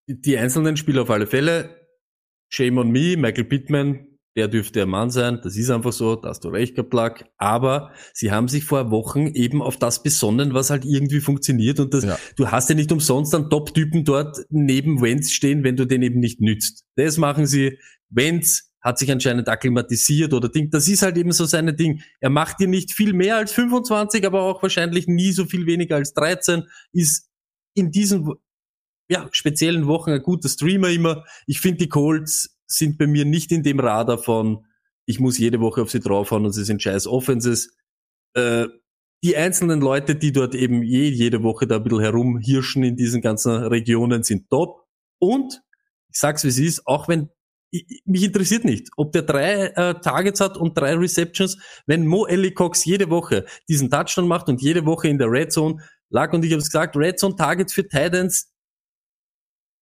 Die 0.07 0.37
einzelnen 0.37 0.77
Spieler 0.77 1.03
auf 1.03 1.09
alle 1.09 1.27
Fälle. 1.27 1.87
Shame 2.49 2.79
on 2.79 2.91
me, 2.91 3.15
Michael 3.15 3.45
Pittman, 3.45 4.11
der 4.35 4.47
dürfte 4.47 4.73
der 4.73 4.85
Mann 4.85 5.09
sein, 5.09 5.39
das 5.43 5.55
ist 5.55 5.69
einfach 5.69 5.93
so, 5.93 6.15
da 6.15 6.29
hast 6.29 6.43
du 6.43 6.49
recht 6.49 6.75
gehabt, 6.75 6.89
Plug. 6.89 7.29
Aber 7.37 7.91
sie 8.13 8.31
haben 8.31 8.47
sich 8.47 8.63
vor 8.63 8.91
Wochen 8.91 9.27
eben 9.27 9.61
auf 9.61 9.77
das 9.77 10.03
besonnen, 10.03 10.53
was 10.53 10.69
halt 10.69 10.83
irgendwie 10.83 11.19
funktioniert 11.19 11.79
und 11.79 11.93
das, 11.93 12.03
ja. 12.03 12.17
du 12.35 12.49
hast 12.49 12.69
ja 12.69 12.75
nicht 12.75 12.91
umsonst 12.91 13.33
einen 13.35 13.49
Top-Typen 13.49 14.03
dort 14.03 14.37
neben 14.49 15.01
Wenz 15.01 15.31
stehen, 15.31 15.63
wenn 15.63 15.75
du 15.75 15.85
den 15.85 16.01
eben 16.01 16.19
nicht 16.19 16.41
nützt. 16.41 16.85
Das 16.95 17.17
machen 17.17 17.45
sie. 17.45 17.77
Wenz 18.09 18.70
hat 18.81 18.97
sich 18.97 19.11
anscheinend 19.11 19.47
akklimatisiert 19.47 20.33
oder 20.33 20.49
Ding. 20.49 20.69
Das 20.71 20.87
ist 20.87 21.03
halt 21.03 21.17
eben 21.17 21.31
so 21.31 21.45
seine 21.45 21.73
Ding. 21.73 22.01
Er 22.19 22.29
macht 22.29 22.59
dir 22.59 22.67
nicht 22.67 22.91
viel 22.91 23.13
mehr 23.13 23.37
als 23.37 23.51
25, 23.51 24.25
aber 24.25 24.41
auch 24.41 24.61
wahrscheinlich 24.63 25.07
nie 25.07 25.31
so 25.31 25.45
viel 25.45 25.65
weniger 25.65 25.95
als 25.95 26.13
13, 26.13 26.63
ist 26.91 27.29
in 27.75 27.91
diesen 27.91 28.33
ja, 29.07 29.29
speziellen 29.31 29.87
Wochen 29.87 30.11
ein 30.11 30.21
guter 30.21 30.49
Streamer 30.49 30.89
immer. 30.89 31.25
Ich 31.45 31.59
finde 31.59 31.79
die 31.79 31.89
Colts 31.89 32.57
sind 32.65 32.97
bei 32.97 33.07
mir 33.07 33.25
nicht 33.25 33.51
in 33.51 33.63
dem 33.63 33.79
Radar 33.79 34.17
von, 34.17 34.65
ich 35.05 35.19
muss 35.19 35.37
jede 35.37 35.59
Woche 35.59 35.81
auf 35.81 35.91
sie 35.91 35.99
draufhauen 35.99 36.45
und 36.45 36.53
sie 36.53 36.63
sind 36.63 36.81
scheiß 36.81 37.07
Offenses. 37.07 37.75
Äh, 38.33 38.67
die 39.23 39.35
einzelnen 39.35 39.81
Leute, 39.81 40.15
die 40.15 40.31
dort 40.31 40.55
eben 40.55 40.81
je, 40.81 41.07
jede 41.09 41.43
Woche 41.43 41.67
da 41.67 41.75
ein 41.75 41.83
bisschen 41.83 41.99
herumhirschen 41.99 42.83
in 42.83 42.95
diesen 42.95 43.21
ganzen 43.21 43.51
Regionen, 43.51 44.23
sind 44.23 44.49
top. 44.49 44.87
Und 45.19 45.61
ich 46.09 46.17
sag's 46.17 46.43
wie 46.43 46.47
es 46.47 46.57
ist, 46.57 46.87
auch 46.87 47.07
wenn 47.07 47.29
ich, 47.71 48.01
mich 48.05 48.23
interessiert 48.23 48.65
nicht, 48.65 48.89
ob 48.97 49.11
der 49.13 49.23
drei 49.23 49.67
äh, 49.67 49.99
Targets 50.01 50.41
hat 50.41 50.57
und 50.57 50.77
drei 50.77 50.95
Receptions. 50.95 51.57
Wenn 51.85 52.05
Mo 52.05 52.25
Ellie 52.25 52.51
Cox 52.51 52.85
jede 52.85 53.09
Woche 53.09 53.45
diesen 53.67 53.89
Touchdown 53.89 54.27
macht 54.27 54.49
und 54.49 54.61
jede 54.61 54.85
Woche 54.85 55.07
in 55.07 55.17
der 55.17 55.31
Red 55.31 55.51
Zone 55.51 55.81
lag 56.09 56.33
und 56.33 56.43
ich 56.43 56.51
habe 56.51 56.61
es 56.61 56.69
gesagt, 56.69 56.95
Red 56.95 57.19
Zone 57.19 57.35
Targets 57.35 57.73
für 57.73 57.87
Titans 57.87 58.51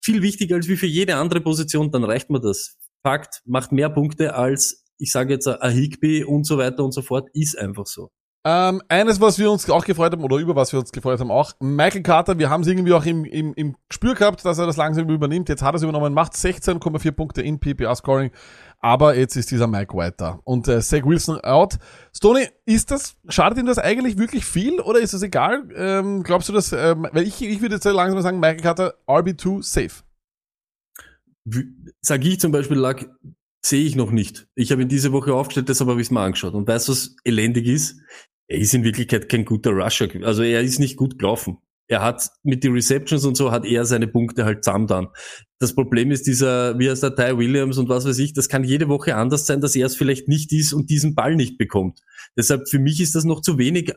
viel 0.01 0.21
wichtiger 0.21 0.55
als 0.55 0.67
wie 0.67 0.77
für 0.77 0.85
jede 0.85 1.15
andere 1.15 1.41
Position, 1.41 1.91
dann 1.91 2.03
reicht 2.03 2.29
mir 2.29 2.39
das. 2.39 2.77
Fakt, 3.03 3.41
macht 3.45 3.71
mehr 3.71 3.89
Punkte 3.89 4.35
als, 4.35 4.85
ich 4.97 5.11
sage 5.11 5.33
jetzt, 5.33 5.47
ein 5.47 5.71
Higby 5.71 6.23
und 6.23 6.45
so 6.45 6.57
weiter 6.57 6.83
und 6.83 6.93
so 6.93 7.01
fort, 7.01 7.29
ist 7.33 7.57
einfach 7.57 7.85
so. 7.85 8.11
Ähm, 8.45 8.81
eines, 8.87 9.19
was 9.19 9.37
wir 9.37 9.51
uns 9.51 9.69
auch 9.69 9.83
gefreut 9.83 10.13
haben, 10.13 10.23
oder 10.23 10.37
über 10.37 10.55
was 10.55 10.71
wir 10.71 10.79
uns 10.79 10.93
gefreut 10.93 11.19
haben 11.19 11.29
auch, 11.29 11.51
Michael 11.59 12.03
Carter, 12.03 12.39
wir 12.39 12.49
haben 12.49 12.61
es 12.61 12.67
irgendwie 12.67 12.93
auch 12.93 13.05
im, 13.05 13.25
im, 13.25 13.53
im 13.55 13.75
Gespür 13.89 14.15
gehabt, 14.15 14.45
dass 14.45 14.57
er 14.57 14.65
das 14.65 14.77
langsam 14.77 15.09
übernimmt. 15.09 15.49
Jetzt 15.49 15.61
hat 15.61 15.73
er 15.73 15.75
es 15.75 15.83
übernommen, 15.83 16.13
macht 16.13 16.33
16,4 16.33 17.11
Punkte 17.11 17.41
in 17.41 17.59
PPR-Scoring, 17.59 18.31
aber 18.79 19.17
jetzt 19.17 19.35
ist 19.35 19.51
dieser 19.51 19.67
Mike 19.67 19.93
White 19.93 20.15
da. 20.17 20.39
Und 20.45 20.69
äh, 20.69 20.79
Zach 20.79 21.03
Wilson 21.03 21.41
out. 21.41 21.79
Stoney, 22.15 22.47
ist 22.65 22.91
das, 22.91 23.17
schadet 23.27 23.59
ihm 23.59 23.65
das 23.65 23.77
eigentlich 23.77 24.17
wirklich 24.17 24.45
viel 24.45 24.79
oder 24.79 24.99
ist 24.99 25.13
das 25.13 25.21
egal? 25.21 25.67
Ähm, 25.75 26.23
glaubst 26.23 26.47
du 26.47 26.53
das, 26.53 26.71
ähm, 26.71 27.07
weil 27.11 27.27
ich, 27.27 27.41
ich 27.41 27.61
würde 27.61 27.75
jetzt 27.75 27.83
langsam 27.83 28.21
sagen, 28.21 28.39
Michael 28.39 28.61
Carter, 28.61 28.93
RB2 29.05 29.61
safe. 29.63 30.03
Sag 31.99 32.23
ich 32.23 32.39
zum 32.39 32.53
Beispiel, 32.53 32.77
lag, 32.77 33.03
sehe 33.65 33.85
ich 33.85 33.95
noch 33.95 34.11
nicht. 34.11 34.47
Ich 34.55 34.71
habe 34.71 34.81
ihn 34.81 34.87
diese 34.87 35.11
Woche 35.11 35.33
aufgestellt, 35.33 35.69
deshalb 35.69 35.89
habe 35.89 36.01
ich 36.01 36.11
mal 36.11 36.25
angeschaut. 36.25 36.53
Und 36.53 36.67
weißt 36.67 36.87
du, 36.87 36.91
was 36.93 37.15
elendig 37.25 37.67
ist? 37.67 37.95
er 38.49 38.57
ist 38.57 38.73
in 38.73 38.83
Wirklichkeit 38.83 39.29
kein 39.29 39.45
guter 39.45 39.71
Rusher. 39.71 40.09
Also 40.23 40.41
er 40.43 40.61
ist 40.61 40.79
nicht 40.79 40.97
gut 40.97 41.19
gelaufen. 41.19 41.59
Er 41.87 42.01
hat 42.01 42.29
mit 42.43 42.63
den 42.63 42.73
Receptions 42.73 43.25
und 43.25 43.35
so 43.35 43.51
hat 43.51 43.65
er 43.65 43.85
seine 43.85 44.07
Punkte 44.07 44.45
halt 44.45 44.65
dann. 44.67 45.07
Das 45.59 45.73
Problem 45.73 46.11
ist 46.11 46.27
dieser, 46.27 46.77
wie 46.77 46.89
heißt 46.89 47.01
der, 47.01 47.15
Ty 47.15 47.37
Williams 47.37 47.77
und 47.77 47.89
was 47.89 48.05
weiß 48.05 48.19
ich, 48.19 48.33
das 48.33 48.47
kann 48.47 48.63
jede 48.63 48.89
Woche 48.89 49.15
anders 49.15 49.47
sein, 49.47 49.61
dass 49.61 49.75
er 49.75 49.87
es 49.87 49.95
vielleicht 49.95 50.27
nicht 50.27 50.51
ist 50.51 50.73
und 50.73 50.89
diesen 50.89 51.15
Ball 51.15 51.35
nicht 51.35 51.57
bekommt. 51.57 51.99
Deshalb 52.37 52.69
für 52.69 52.79
mich 52.79 53.01
ist 53.01 53.15
das 53.15 53.23
noch 53.23 53.41
zu 53.41 53.57
wenig 53.57 53.93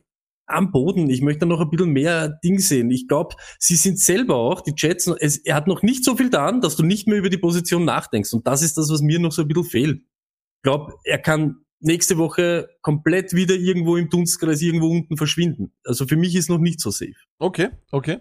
am 0.52 0.72
Boden. 0.72 1.10
Ich 1.10 1.22
möchte 1.22 1.46
noch 1.46 1.60
ein 1.60 1.70
bisschen 1.70 1.90
mehr 1.90 2.28
Ding 2.44 2.58
sehen. 2.58 2.90
Ich 2.90 3.08
glaube, 3.08 3.36
sie 3.58 3.76
sind 3.76 3.98
selber 3.98 4.36
auch, 4.36 4.60
die 4.60 4.74
Jets, 4.76 5.06
es, 5.06 5.38
er 5.38 5.54
hat 5.54 5.66
noch 5.66 5.82
nicht 5.82 6.04
so 6.04 6.16
viel 6.16 6.30
da, 6.30 6.52
dass 6.52 6.76
du 6.76 6.82
nicht 6.82 7.08
mehr 7.08 7.18
über 7.18 7.30
die 7.30 7.38
Position 7.38 7.84
nachdenkst. 7.84 8.32
Und 8.32 8.46
das 8.46 8.62
ist 8.62 8.76
das, 8.76 8.90
was 8.90 9.02
mir 9.02 9.18
noch 9.18 9.32
so 9.32 9.42
ein 9.42 9.48
bisschen 9.48 9.64
fehlt. 9.64 10.00
Ich 10.00 10.62
glaube, 10.62 10.94
er 11.04 11.18
kann 11.18 11.61
nächste 11.82 12.16
Woche 12.16 12.68
komplett 12.80 13.32
wieder 13.32 13.54
irgendwo 13.54 13.96
im 13.96 14.08
Dunstkreis 14.08 14.62
irgendwo 14.62 14.88
unten 14.88 15.16
verschwinden. 15.16 15.72
Also 15.84 16.06
für 16.06 16.16
mich 16.16 16.34
ist 16.34 16.48
noch 16.48 16.58
nicht 16.58 16.80
so 16.80 16.90
safe. 16.90 17.14
Okay, 17.38 17.70
okay. 17.90 18.20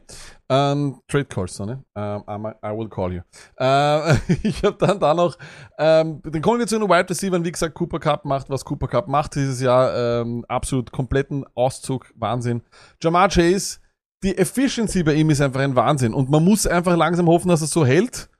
Um, 0.49 1.01
Trade 1.07 1.26
Calls, 1.26 1.59
ne? 1.59 1.84
Um, 1.95 2.45
I 2.64 2.70
will 2.76 2.89
call 2.89 3.14
you. 3.14 3.22
Uh, 3.59 4.16
ich 4.43 4.64
habe 4.64 4.78
dann 4.80 4.99
da 4.99 5.14
noch, 5.14 5.38
um, 5.78 6.22
dann 6.24 6.41
kommen 6.41 6.59
wir 6.59 6.68
zu 6.68 6.80
den 6.80 6.89
Wide 6.89 7.09
Receivers. 7.09 7.43
Wie 7.43 7.51
gesagt, 7.51 7.76
Cooper 7.76 7.99
Cup 7.99 8.26
macht, 8.26 8.49
was 8.49 8.66
Cooper 8.66 8.88
Cup 8.88 9.07
macht 9.07 9.36
dieses 9.36 9.62
Jahr. 9.62 10.22
Um, 10.22 10.43
absolut 10.45 10.91
kompletten 10.91 11.45
Auszug, 11.53 12.12
Wahnsinn. 12.16 12.64
Jamar 13.01 13.30
Chase, 13.30 13.80
die 14.24 14.38
Efficiency 14.38 15.03
bei 15.03 15.14
ihm 15.14 15.30
ist 15.30 15.41
einfach 15.41 15.62
ein 15.62 15.76
Wahnsinn. 15.76 16.14
Und 16.14 16.30
man 16.30 16.43
muss 16.43 16.66
einfach 16.66 16.97
langsam 16.97 17.28
hoffen, 17.28 17.49
dass 17.49 17.62
er 17.62 17.68
so 17.68 17.86
hält 17.86 18.31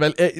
weil 0.00 0.14
er 0.16 0.32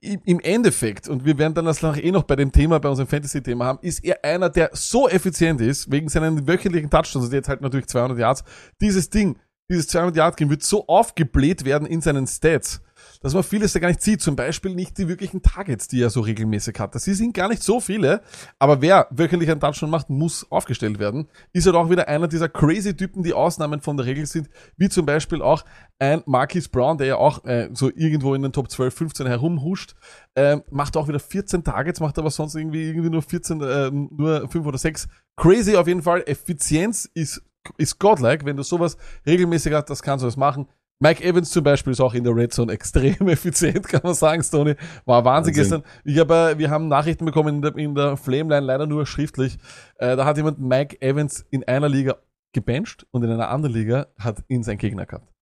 im 0.00 0.40
Endeffekt, 0.40 1.08
und 1.08 1.24
wir 1.24 1.38
werden 1.38 1.54
dann 1.54 1.64
das 1.64 1.82
nachher 1.82 2.04
eh 2.04 2.12
noch 2.12 2.22
bei 2.22 2.36
dem 2.36 2.52
Thema, 2.52 2.78
bei 2.78 2.88
unserem 2.88 3.08
Fantasy-Thema 3.08 3.64
haben, 3.64 3.78
ist 3.82 4.04
er 4.04 4.24
einer, 4.24 4.48
der 4.48 4.70
so 4.72 5.08
effizient 5.08 5.60
ist, 5.60 5.90
wegen 5.90 6.08
seinen 6.08 6.46
wöchentlichen 6.46 6.90
Touchdowns, 6.90 7.24
also 7.24 7.36
jetzt 7.36 7.48
halt 7.48 7.60
natürlich 7.60 7.86
200 7.86 8.18
Yards, 8.18 8.44
dieses 8.80 9.10
Ding, 9.10 9.38
dieses 9.68 9.88
200 9.88 10.16
Yard 10.16 10.36
Game 10.36 10.50
wird 10.50 10.62
so 10.62 10.86
aufgebläht 10.86 11.64
werden 11.64 11.86
in 11.86 12.00
seinen 12.00 12.26
Stats, 12.26 12.80
dass 13.20 13.34
man 13.34 13.42
vieles 13.42 13.72
da 13.72 13.80
gar 13.80 13.88
nicht 13.88 14.02
sieht. 14.02 14.20
Zum 14.20 14.36
Beispiel 14.36 14.74
nicht 14.74 14.98
die 14.98 15.08
wirklichen 15.08 15.42
Targets, 15.42 15.88
die 15.88 16.02
er 16.02 16.10
so 16.10 16.20
regelmäßig 16.20 16.78
hat. 16.78 16.94
Das 16.94 17.04
sind 17.04 17.34
gar 17.34 17.48
nicht 17.48 17.62
so 17.62 17.80
viele, 17.80 18.22
aber 18.58 18.80
wer 18.80 19.08
wöchentlich 19.10 19.50
einen 19.50 19.60
Touchdown 19.60 19.90
macht, 19.90 20.10
muss 20.10 20.50
aufgestellt 20.50 20.98
werden. 20.98 21.28
Ist 21.52 21.66
halt 21.66 21.76
auch 21.76 21.90
wieder 21.90 22.08
einer 22.08 22.28
dieser 22.28 22.48
crazy 22.48 22.96
Typen, 22.96 23.22
die 23.22 23.32
Ausnahmen 23.32 23.80
von 23.80 23.96
der 23.96 24.06
Regel 24.06 24.26
sind, 24.26 24.48
wie 24.76 24.88
zum 24.88 25.06
Beispiel 25.06 25.42
auch 25.42 25.64
ein 25.98 26.22
Marquis 26.26 26.68
Brown, 26.68 26.98
der 26.98 27.06
ja 27.06 27.16
auch 27.16 27.44
äh, 27.44 27.70
so 27.72 27.90
irgendwo 27.94 28.34
in 28.34 28.42
den 28.42 28.52
Top 28.52 28.70
12, 28.70 28.94
15 28.94 29.26
herumhuscht, 29.26 29.94
äh, 30.34 30.58
macht 30.70 30.96
auch 30.96 31.08
wieder 31.08 31.20
14 31.20 31.64
Targets, 31.64 32.00
macht 32.00 32.18
aber 32.18 32.30
sonst 32.30 32.54
irgendwie, 32.54 32.88
irgendwie 32.88 33.10
nur 33.10 33.22
14, 33.22 33.60
äh, 33.60 33.90
nur 33.90 34.48
5 34.48 34.66
oder 34.66 34.78
6. 34.78 35.08
Crazy 35.36 35.76
auf 35.76 35.88
jeden 35.88 36.02
Fall. 36.02 36.22
Effizienz 36.26 37.08
ist 37.14 37.42
ist 37.76 37.98
godlike, 37.98 38.46
wenn 38.46 38.56
du 38.56 38.62
sowas 38.62 38.96
regelmäßig 39.26 39.74
hast, 39.74 39.90
das 39.90 40.02
kannst 40.02 40.22
du 40.22 40.26
das 40.26 40.36
machen. 40.36 40.68
Mike 41.00 41.22
Evans 41.22 41.50
zum 41.50 41.62
Beispiel 41.62 41.92
ist 41.92 42.00
auch 42.00 42.14
in 42.14 42.24
der 42.24 42.34
Red 42.34 42.52
Zone 42.52 42.72
extrem 42.72 43.14
effizient, 43.28 43.86
kann 43.86 44.00
man 44.02 44.14
sagen, 44.14 44.42
Stoney. 44.42 44.74
War 45.04 45.24
Wahnsinn, 45.24 45.54
Wahnsinn. 45.54 45.54
gestern. 45.54 45.82
Ich 46.04 46.18
habe, 46.18 46.34
äh, 46.34 46.58
wir 46.58 46.70
haben 46.70 46.88
Nachrichten 46.88 47.24
bekommen 47.24 47.56
in 47.56 47.62
der, 47.62 47.76
in 47.76 47.94
der 47.94 48.16
Flameline, 48.16 48.66
leider 48.66 48.86
nur 48.86 49.06
schriftlich. 49.06 49.58
Äh, 49.98 50.16
da 50.16 50.24
hat 50.24 50.36
jemand 50.36 50.58
Mike 50.58 51.00
Evans 51.00 51.46
in 51.50 51.62
einer 51.68 51.88
Liga 51.88 52.16
gebencht 52.52 53.06
und 53.12 53.22
in 53.22 53.30
einer 53.30 53.48
anderen 53.48 53.74
Liga 53.74 54.08
hat 54.18 54.42
ihn 54.48 54.64
sein 54.64 54.78
Gegner 54.78 55.06
gehabt. 55.06 55.32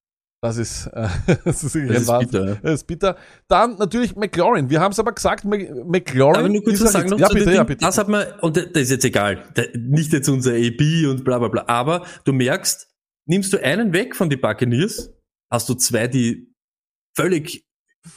Das 0.42 0.58
ist, 0.58 0.88
äh, 0.88 1.08
das 1.44 1.64
ist, 1.64 1.74
das 1.74 2.02
ist 2.02 2.18
bitter. 2.18 2.56
Das 2.56 2.72
ist 2.74 2.86
bitter. 2.86 3.16
Dann 3.48 3.76
natürlich 3.78 4.14
McLaurin. 4.14 4.68
Wir 4.68 4.80
haben 4.80 4.92
es 4.92 4.98
aber 4.98 5.12
gesagt, 5.12 5.44
McLaurin. 5.44 6.40
Aber 6.40 6.48
nur 6.50 6.62
kurz 6.62 6.78
zu 6.78 6.86
sagen, 6.86 7.08
noch 7.08 7.18
ja, 7.18 7.28
bitte, 7.28 7.52
ja, 7.52 7.64
bitte. 7.64 7.84
Das 7.84 7.96
hat 7.96 8.08
man, 8.08 8.26
und 8.42 8.58
das 8.58 8.66
ist 8.74 8.90
jetzt 8.90 9.04
egal. 9.06 9.42
Nicht 9.74 10.12
jetzt 10.12 10.28
unser 10.28 10.52
AB 10.52 11.08
und 11.08 11.24
bla, 11.24 11.38
bla, 11.38 11.48
bla. 11.48 11.64
Aber 11.66 12.04
du 12.24 12.34
merkst, 12.34 12.88
nimmst 13.24 13.54
du 13.54 13.62
einen 13.62 13.94
weg 13.94 14.14
von 14.14 14.28
die 14.28 14.36
Buccaneers, 14.36 15.15
hast 15.50 15.68
du 15.68 15.74
zwei, 15.74 16.08
die 16.08 16.52
völlig 17.14 17.66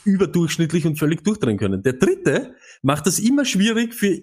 überdurchschnittlich 0.06 0.86
und 0.86 0.98
völlig 0.98 1.24
durchdrehen 1.24 1.58
können. 1.58 1.82
Der 1.82 1.94
dritte 1.94 2.56
macht 2.82 3.08
das 3.08 3.20
immer 3.20 3.46
schwierig 3.46 3.94
für 3.94 4.20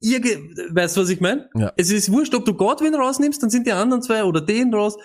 Irge, 0.00 0.50
weißt 0.70 0.96
du, 0.96 1.02
was 1.02 1.10
ich 1.10 1.20
meine? 1.20 1.48
Ja. 1.54 1.72
Es 1.76 1.90
ist 1.90 2.10
wurscht, 2.10 2.34
ob 2.34 2.44
du 2.44 2.54
Godwin 2.54 2.94
rausnimmst, 2.94 3.42
dann 3.42 3.50
sind 3.50 3.66
die 3.66 3.72
anderen 3.72 4.02
zwei 4.02 4.24
oder 4.24 4.40
den 4.40 4.74
raus. 4.74 4.96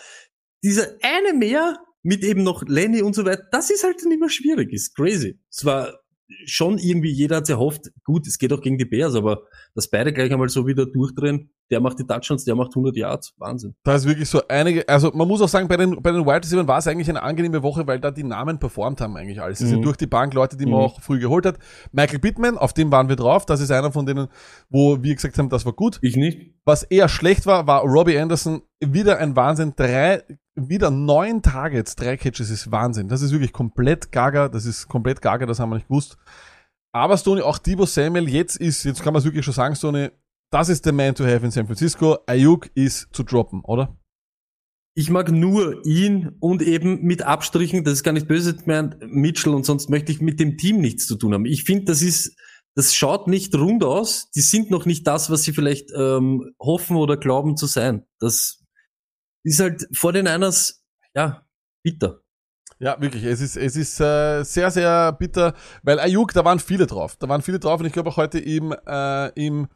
Dieser 0.64 0.88
eine 1.02 1.38
mehr 1.38 1.78
mit 2.04 2.24
eben 2.24 2.43
noch 2.43 2.64
Lenny 2.68 3.02
und 3.02 3.14
so 3.14 3.26
weiter, 3.26 3.43
das 3.52 3.70
ist 3.70 3.84
halt 3.84 3.98
dann 4.04 4.12
immer 4.12 4.30
schwierig, 4.30 4.72
ist 4.72 4.95
crazy. 4.95 5.39
Es 5.52 5.66
war 5.66 6.00
schon 6.45 6.78
irgendwie, 6.78 7.12
jeder 7.12 7.38
hat 7.38 7.50
erhofft, 7.50 7.91
gut, 8.04 8.28
es 8.28 8.38
geht 8.38 8.52
auch 8.54 8.62
gegen 8.62 8.78
die 8.78 8.86
Bears, 8.86 9.16
aber 9.16 9.43
dass 9.76 9.89
beide 9.89 10.14
gleich 10.14 10.32
einmal 10.32 10.50
so 10.50 10.66
wieder 10.66 10.86
durchdrehen, 10.86 11.52
der 11.70 11.82
macht 11.82 11.99
die 11.99 12.05
Touchdowns, 12.05 12.45
der 12.45 12.55
macht 12.55 12.72
100 12.72 12.95
Yards, 12.95 13.34
Wahnsinn. 13.38 13.76
Da 13.84 13.95
ist 13.95 14.07
wirklich 14.07 14.30
so 14.30 14.41
einige, 14.47 14.88
also 14.88 15.11
man 15.13 15.28
muss 15.28 15.41
auch 15.41 15.49
sagen, 15.49 15.68
bei 15.68 15.78
den, 15.78 16.01
bei 16.01 16.11
den 16.11 16.26
Wide 16.26 16.43
Receivers 16.43 16.68
war 16.68 16.78
es 16.78 16.88
eigentlich 16.88 17.09
eine 17.09 17.22
angenehme 17.22 17.61
Woche, 17.63 17.86
weil 17.88 17.99
da 17.99 18.11
die 18.11 18.24
Namen 18.24 18.59
performt 18.59 19.01
haben 19.01 19.18
eigentlich 19.18 19.41
alles. 19.41 19.59
Es 19.59 19.65
mhm. 19.65 19.70
sind 19.72 19.86
durch 19.86 19.97
die 19.97 20.07
Bank 20.07 20.34
Leute, 20.34 20.55
die 20.55 20.65
man 20.65 20.80
mhm. 20.80 20.86
auch 20.86 21.01
früh 21.01 21.20
geholt 21.20 21.45
hat. 21.45 21.57
Michael 21.91 22.20
Pittman, 22.20 22.57
auf 22.57 22.74
dem 22.74 22.91
waren 22.91 23.09
wir 23.09 23.15
drauf, 23.15 23.45
das 23.45 23.59
ist 23.59 23.72
einer 23.72 23.91
von 23.91 24.05
denen, 24.05 24.28
wo 24.70 25.03
wir 25.03 25.15
gesagt 25.15 25.38
haben, 25.38 25.49
das 25.49 25.65
war 25.65 25.74
gut. 25.74 25.99
Ich 26.01 26.15
nicht. 26.15 26.53
Was 26.63 26.84
eher 26.84 27.09
schlecht 27.09 27.45
war, 27.45 27.68
war 27.68 27.82
Robbie 27.82 28.18
Anderson, 28.18 28.61
wieder 28.80 29.18
ein 29.18 29.36
Wahnsinn, 29.36 29.74
drei, 29.76 30.24
wieder 30.55 30.89
neun 30.89 31.41
Targets, 31.41 31.95
drei 31.95 32.18
Catches 32.18 32.49
ist 32.49 32.72
Wahnsinn. 32.72 33.09
Das 33.09 33.22
ist 33.22 33.32
wirklich 33.32 33.53
komplett 33.53 34.11
gaga, 34.11 34.47
das 34.47 34.65
ist 34.65 34.88
komplett 34.88 35.22
gaga, 35.22 35.45
das 35.45 35.59
haben 35.59 35.70
wir 35.70 35.76
nicht 35.76 35.88
gewusst. 35.88 36.18
Aber 36.93 37.18
Stoney, 37.18 37.41
auch 37.41 37.59
Debo 37.59 37.86
Samuel, 37.86 38.28
jetzt 38.28 38.55
ist, 38.55 38.84
jetzt 38.84 39.03
kann 39.03 39.13
man 39.13 39.20
es 39.20 39.26
wirklich 39.26 39.45
schon 39.45 39.53
sagen, 39.53 39.76
Stoney, 39.76 40.09
das 40.52 40.70
ist 40.70 40.86
der 40.86 40.93
Man 40.93 41.16
to 41.16 41.26
have 41.26 41.45
in 41.45 41.52
San 41.52 41.66
Francisco. 41.66 42.18
Ayuk 42.26 42.70
ist 42.76 43.10
zu 43.12 43.24
droppen, 43.24 43.62
oder? 43.64 43.98
Ich 44.95 45.10
mag 45.10 45.32
nur 45.32 45.86
ihn 45.86 46.36
und 46.39 46.64
eben 46.64 47.04
mit 47.04 47.22
Abstrichen, 47.22 47.84
das 47.84 47.93
ist 47.93 48.04
gar 48.04 48.14
nicht 48.14 48.28
böse 48.28 48.56
gemeint, 48.56 48.98
Mitchell 49.02 49.54
und 49.54 49.64
sonst 49.64 49.89
möchte 49.89 50.12
ich 50.12 50.22
mit 50.22 50.39
dem 50.39 50.58
Team 50.58 50.80
nichts 50.80 51.06
zu 51.06 51.18
tun 51.18 51.34
haben. 51.34 51.45
Ich 51.45 51.66
finde, 51.66 51.86
das 51.86 52.02
ist, 52.02 52.36
das 52.76 52.95
schaut 52.95 53.28
nicht 53.28 53.54
rund 53.54 53.84
aus. 53.84 54.32
Die 54.32 54.41
sind 54.41 54.72
noch 54.72 54.86
nicht 54.86 55.06
das, 55.06 55.30
was 55.30 55.43
sie 55.43 55.54
vielleicht 55.54 55.91
ähm, 55.95 56.52
hoffen 56.60 56.95
oder 56.95 57.18
glauben 57.18 57.58
zu 57.58 57.68
sein. 57.68 58.08
Das 58.20 58.64
ist 59.43 59.60
halt 59.60 59.88
vor 59.93 60.14
den 60.14 60.28
Einers, 60.28 60.84
ja, 61.14 61.45
bitter. 61.84 62.22
Ja, 62.80 62.99
wirklich. 63.01 63.23
Es 63.23 63.41
ist, 63.41 63.57
es 63.57 63.75
ist 63.75 63.99
äh, 63.99 64.43
sehr, 64.43 64.69
sehr 64.69 65.11
bitter, 65.13 65.53
weil 65.82 65.99
Ayuk, 65.99 66.34
da 66.34 66.45
waren 66.45 66.59
viele 66.59 66.86
drauf. 66.86 67.15
Da 67.17 67.28
waren 67.28 67.41
viele 67.41 67.59
drauf 67.59 67.80
und 67.80 67.88
ich 67.88 67.93
glaube 67.93 68.09
auch 68.09 68.17
heute 68.17 68.39
im, 68.39 68.75
äh, 68.86 69.30
im 69.30 69.67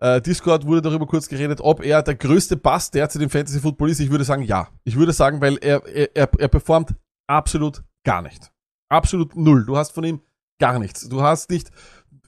äh, 0.00 0.20
Discord 0.20 0.64
wurde 0.64 0.82
darüber 0.82 1.06
kurz 1.06 1.28
geredet, 1.28 1.60
ob 1.60 1.84
er 1.84 2.02
der 2.02 2.14
größte 2.14 2.56
Bass 2.56 2.90
derzeit 2.90 3.22
im 3.22 3.30
Fantasy 3.30 3.60
Football 3.60 3.90
ist. 3.90 4.00
Ich 4.00 4.10
würde 4.10 4.24
sagen, 4.24 4.42
ja. 4.42 4.68
Ich 4.84 4.96
würde 4.96 5.12
sagen, 5.12 5.40
weil 5.40 5.58
er, 5.60 5.84
er, 5.86 6.28
er 6.38 6.48
performt 6.48 6.94
absolut 7.26 7.82
gar 8.04 8.22
nicht. 8.22 8.52
Absolut 8.88 9.36
null. 9.36 9.66
Du 9.66 9.76
hast 9.76 9.90
von 9.90 10.04
ihm 10.04 10.20
gar 10.60 10.78
nichts. 10.78 11.08
Du 11.08 11.22
hast 11.22 11.50
nicht, 11.50 11.70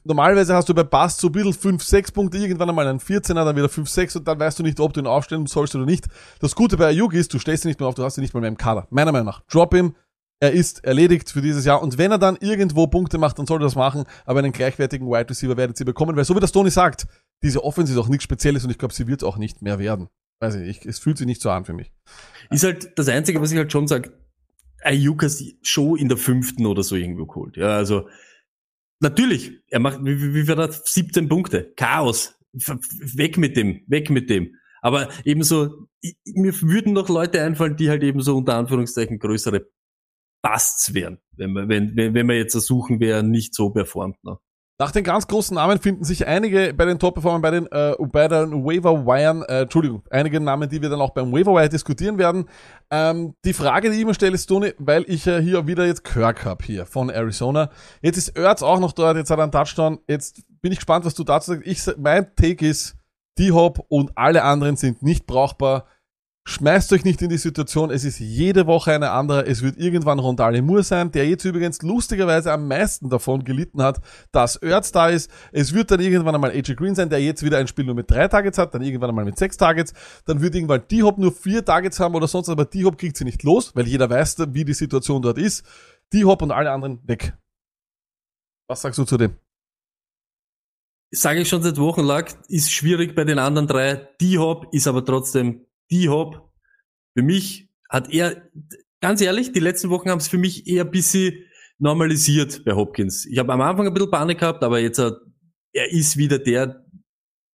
normalerweise 0.03 0.53
hast 0.53 0.67
du 0.67 0.73
bei 0.73 0.83
Bass 0.83 1.17
so 1.17 1.27
ein 1.27 1.31
bisschen 1.31 1.53
5, 1.53 1.83
6 1.83 2.11
Punkte, 2.11 2.37
irgendwann 2.37 2.69
einmal 2.69 2.87
einen 2.87 2.99
14er, 2.99 3.45
dann 3.45 3.55
wieder 3.55 3.69
5, 3.69 3.89
6 3.89 4.17
und 4.17 4.27
dann 4.27 4.39
weißt 4.39 4.59
du 4.59 4.63
nicht, 4.63 4.79
ob 4.81 4.91
du 4.91 4.99
ihn 4.99 5.07
aufstellen 5.07 5.45
sollst 5.47 5.75
oder 5.75 5.85
nicht. 5.85 6.07
Das 6.41 6.55
Gute 6.55 6.75
bei 6.75 6.87
Ayuk 6.87 7.13
ist, 7.13 7.33
du 7.33 7.39
stellst 7.39 7.63
ihn 7.63 7.69
nicht 7.69 7.79
mehr 7.79 7.87
auf, 7.87 7.95
du 7.95 8.03
hast 8.03 8.17
ihn 8.17 8.21
nicht 8.21 8.33
mal 8.33 8.41
mehr 8.41 8.49
im 8.49 8.57
Kader. 8.57 8.87
Meiner 8.89 9.13
Meinung 9.13 9.27
nach. 9.27 9.41
Drop 9.47 9.73
him, 9.73 9.95
er 10.39 10.51
ist 10.51 10.83
erledigt 10.85 11.29
für 11.29 11.41
dieses 11.41 11.65
Jahr. 11.65 11.81
Und 11.81 11.97
wenn 11.97 12.11
er 12.11 12.17
dann 12.17 12.37
irgendwo 12.39 12.87
Punkte 12.87 13.17
macht, 13.17 13.39
dann 13.39 13.45
soll 13.45 13.59
er 13.59 13.65
das 13.65 13.75
machen. 13.75 14.05
Aber 14.25 14.39
einen 14.39 14.51
gleichwertigen 14.51 15.07
Wide 15.07 15.29
Receiver 15.29 15.57
werdet 15.57 15.79
ihr 15.79 15.85
bekommen, 15.85 16.15
weil 16.15 16.25
so 16.25 16.35
wie 16.35 16.39
das 16.39 16.51
Tony 16.51 16.71
sagt, 16.71 17.07
diese 17.43 17.63
Offense 17.63 17.91
ist 17.91 17.99
auch 17.99 18.07
nichts 18.07 18.23
Spezielles 18.23 18.63
und 18.63 18.71
ich 18.71 18.77
glaube, 18.77 18.93
sie 18.93 19.07
wird 19.07 19.23
auch 19.23 19.37
nicht 19.37 19.61
mehr 19.61 19.79
werden. 19.79 20.07
Weiß 20.39 20.55
ich, 20.55 20.67
ich, 20.67 20.85
es 20.85 20.99
fühlt 20.99 21.17
sich 21.17 21.27
nicht 21.27 21.41
so 21.41 21.49
an 21.49 21.65
für 21.65 21.73
mich. 21.73 21.91
Ist 22.49 22.63
halt 22.63 22.97
das 22.97 23.09
Einzige, 23.09 23.41
was 23.41 23.51
ich 23.51 23.57
halt 23.57 23.71
schon 23.71 23.87
sage, 23.87 24.13
Ayuk 24.81 25.23
hat 25.23 25.33
schon 25.61 25.97
in 25.97 26.07
der 26.07 26.17
fünften 26.17 26.65
oder 26.65 26.83
so 26.83 26.95
irgendwo 26.95 27.25
geholt. 27.25 27.57
Ja, 27.57 27.75
also 27.75 28.07
natürlich, 29.01 29.61
er 29.67 29.79
macht, 29.79 29.99
wie, 30.03 30.21
wie, 30.21 30.47
wie 30.47 30.55
das? 30.55 30.83
17 30.85 31.27
Punkte. 31.27 31.73
Chaos. 31.75 32.35
Weg 32.53 33.37
mit 33.37 33.57
dem, 33.57 33.81
weg 33.87 34.09
mit 34.09 34.29
dem. 34.29 34.55
Aber 34.81 35.09
ebenso, 35.25 35.87
mir 36.25 36.53
würden 36.61 36.93
noch 36.93 37.09
Leute 37.09 37.41
einfallen, 37.41 37.75
die 37.75 37.89
halt 37.89 38.01
eben 38.01 38.21
so 38.21 38.37
unter 38.37 38.55
Anführungszeichen 38.55 39.19
größere 39.19 39.67
Busts 40.41 40.93
wären, 40.93 41.19
wenn 41.35 41.51
wir, 41.51 41.67
wenn, 41.67 41.95
wenn, 41.95 42.13
wenn 42.13 42.27
wir 42.27 42.37
jetzt 42.37 42.53
versuchen, 42.53 42.99
wer 42.99 43.23
nicht 43.23 43.53
so 43.53 43.69
performt. 43.69 44.23
Ne? 44.23 44.37
Nach 44.81 44.91
den 44.91 45.03
ganz 45.03 45.27
großen 45.27 45.55
Namen 45.55 45.77
finden 45.77 46.05
sich 46.05 46.25
einige 46.25 46.73
bei 46.73 46.85
den 46.85 46.99
Top-Performern, 46.99 47.41
bei 47.41 47.51
den, 47.51 47.67
äh, 47.69 47.95
bei 47.99 48.29
den 48.29 48.63
Waiver-Wiren, 48.63 49.43
äh, 49.43 49.63
Entschuldigung, 49.63 50.03
einige 50.09 50.39
Namen, 50.39 50.69
die 50.69 50.81
wir 50.81 50.87
dann 50.87 51.01
auch 51.01 51.09
beim 51.09 51.33
Waiver-Wire 51.33 51.67
diskutieren 51.67 52.17
werden. 52.17 52.45
Ähm, 52.89 53.35
die 53.43 53.51
Frage, 53.51 53.89
die 53.89 53.97
ich 53.97 54.03
immer 54.03 54.13
stelle, 54.13 54.35
ist, 54.35 54.45
Tony, 54.45 54.71
weil 54.77 55.03
ich 55.07 55.27
äh, 55.27 55.41
hier 55.41 55.67
wieder 55.67 55.85
jetzt 55.85 56.05
Kirk 56.05 56.45
hab 56.45 56.63
hier 56.63 56.85
von 56.85 57.09
Arizona. 57.09 57.71
Jetzt 58.01 58.15
ist 58.15 58.29
Ertz 58.37 58.63
auch 58.63 58.79
noch 58.79 58.93
dort, 58.93 59.17
jetzt 59.17 59.29
hat 59.29 59.39
er 59.39 59.43
einen 59.43 59.51
Touchdown. 59.51 59.99
Jetzt 60.07 60.43
bin 60.61 60.71
ich 60.71 60.77
gespannt, 60.77 61.03
was 61.03 61.13
du 61.13 61.25
dazu 61.25 61.51
sagst. 61.51 61.67
Ich, 61.67 61.97
mein 61.97 62.33
Take 62.37 62.65
ist, 62.65 62.95
D-Hop 63.37 63.85
und 63.89 64.17
alle 64.17 64.43
anderen 64.43 64.77
sind 64.77 65.03
nicht 65.03 65.25
brauchbar. 65.25 65.87
Schmeißt 66.49 66.91
euch 66.93 67.05
nicht 67.05 67.21
in 67.21 67.29
die 67.29 67.37
Situation, 67.37 67.91
es 67.91 68.03
ist 68.03 68.17
jede 68.17 68.65
Woche 68.65 68.91
eine 68.91 69.11
andere, 69.11 69.45
es 69.45 69.61
wird 69.61 69.77
irgendwann 69.77 70.17
Rondale 70.17 70.63
Moore 70.63 70.81
sein, 70.81 71.11
der 71.11 71.29
jetzt 71.29 71.45
übrigens 71.45 71.83
lustigerweise 71.83 72.51
am 72.51 72.67
meisten 72.67 73.07
davon 73.07 73.43
gelitten 73.43 73.83
hat, 73.83 74.01
dass 74.31 74.55
Ertz 74.55 74.91
da 74.91 75.09
ist. 75.09 75.29
Es 75.51 75.75
wird 75.75 75.91
dann 75.91 75.99
irgendwann 75.99 76.33
einmal 76.33 76.49
AJ 76.49 76.73
Green 76.73 76.95
sein, 76.95 77.07
der 77.07 77.21
jetzt 77.21 77.43
wieder 77.43 77.59
ein 77.59 77.67
Spiel 77.67 77.85
nur 77.85 77.93
mit 77.93 78.09
drei 78.09 78.27
Targets 78.27 78.57
hat, 78.57 78.73
dann 78.73 78.81
irgendwann 78.81 79.11
einmal 79.11 79.25
mit 79.25 79.37
sechs 79.37 79.57
Targets, 79.57 79.93
dann 80.25 80.41
wird 80.41 80.55
irgendwann 80.55 80.81
D-Hop 80.91 81.19
nur 81.19 81.31
vier 81.31 81.63
Targets 81.63 81.99
haben 81.99 82.15
oder 82.15 82.27
sonst, 82.27 82.49
aber 82.49 82.65
D-Hop 82.65 82.97
kriegt 82.97 83.15
sie 83.15 83.25
nicht 83.25 83.43
los, 83.43 83.75
weil 83.75 83.87
jeder 83.87 84.09
weiß, 84.09 84.37
wie 84.47 84.65
die 84.65 84.73
Situation 84.73 85.21
dort 85.21 85.37
ist. 85.37 85.63
D-Hop 86.11 86.41
und 86.41 86.49
alle 86.49 86.71
anderen 86.71 86.99
weg. 87.07 87.37
Was 88.67 88.81
sagst 88.81 88.97
du 88.97 89.03
zu 89.03 89.17
dem? 89.17 89.35
Sage 91.11 91.41
ich 91.41 91.47
schon 91.47 91.61
seit 91.61 91.77
Wochen 91.77 92.01
lang, 92.01 92.25
ist 92.47 92.71
schwierig 92.71 93.15
bei 93.15 93.23
den 93.23 93.37
anderen 93.37 93.67
drei. 93.67 94.09
D-Hop 94.19 94.73
ist 94.73 94.87
aber 94.87 95.05
trotzdem 95.05 95.67
D-Hop, 95.91 96.51
für 97.15 97.23
mich 97.23 97.69
hat 97.89 98.13
er, 98.13 98.49
ganz 99.01 99.21
ehrlich, 99.21 99.51
die 99.51 99.59
letzten 99.59 99.89
Wochen 99.89 100.09
haben 100.09 100.19
es 100.19 100.27
für 100.27 100.37
mich 100.37 100.67
eher 100.67 100.85
ein 100.85 100.91
bisschen 100.91 101.45
normalisiert 101.79 102.63
bei 102.65 102.73
Hopkins. 102.73 103.25
Ich 103.25 103.39
habe 103.39 103.51
am 103.53 103.61
Anfang 103.61 103.87
ein 103.87 103.93
bisschen 103.93 104.11
Panik 104.11 104.39
gehabt, 104.39 104.63
aber 104.63 104.79
jetzt, 104.79 104.99
er 104.99 105.91
ist 105.91 106.17
wieder 106.17 106.39
der, 106.39 106.85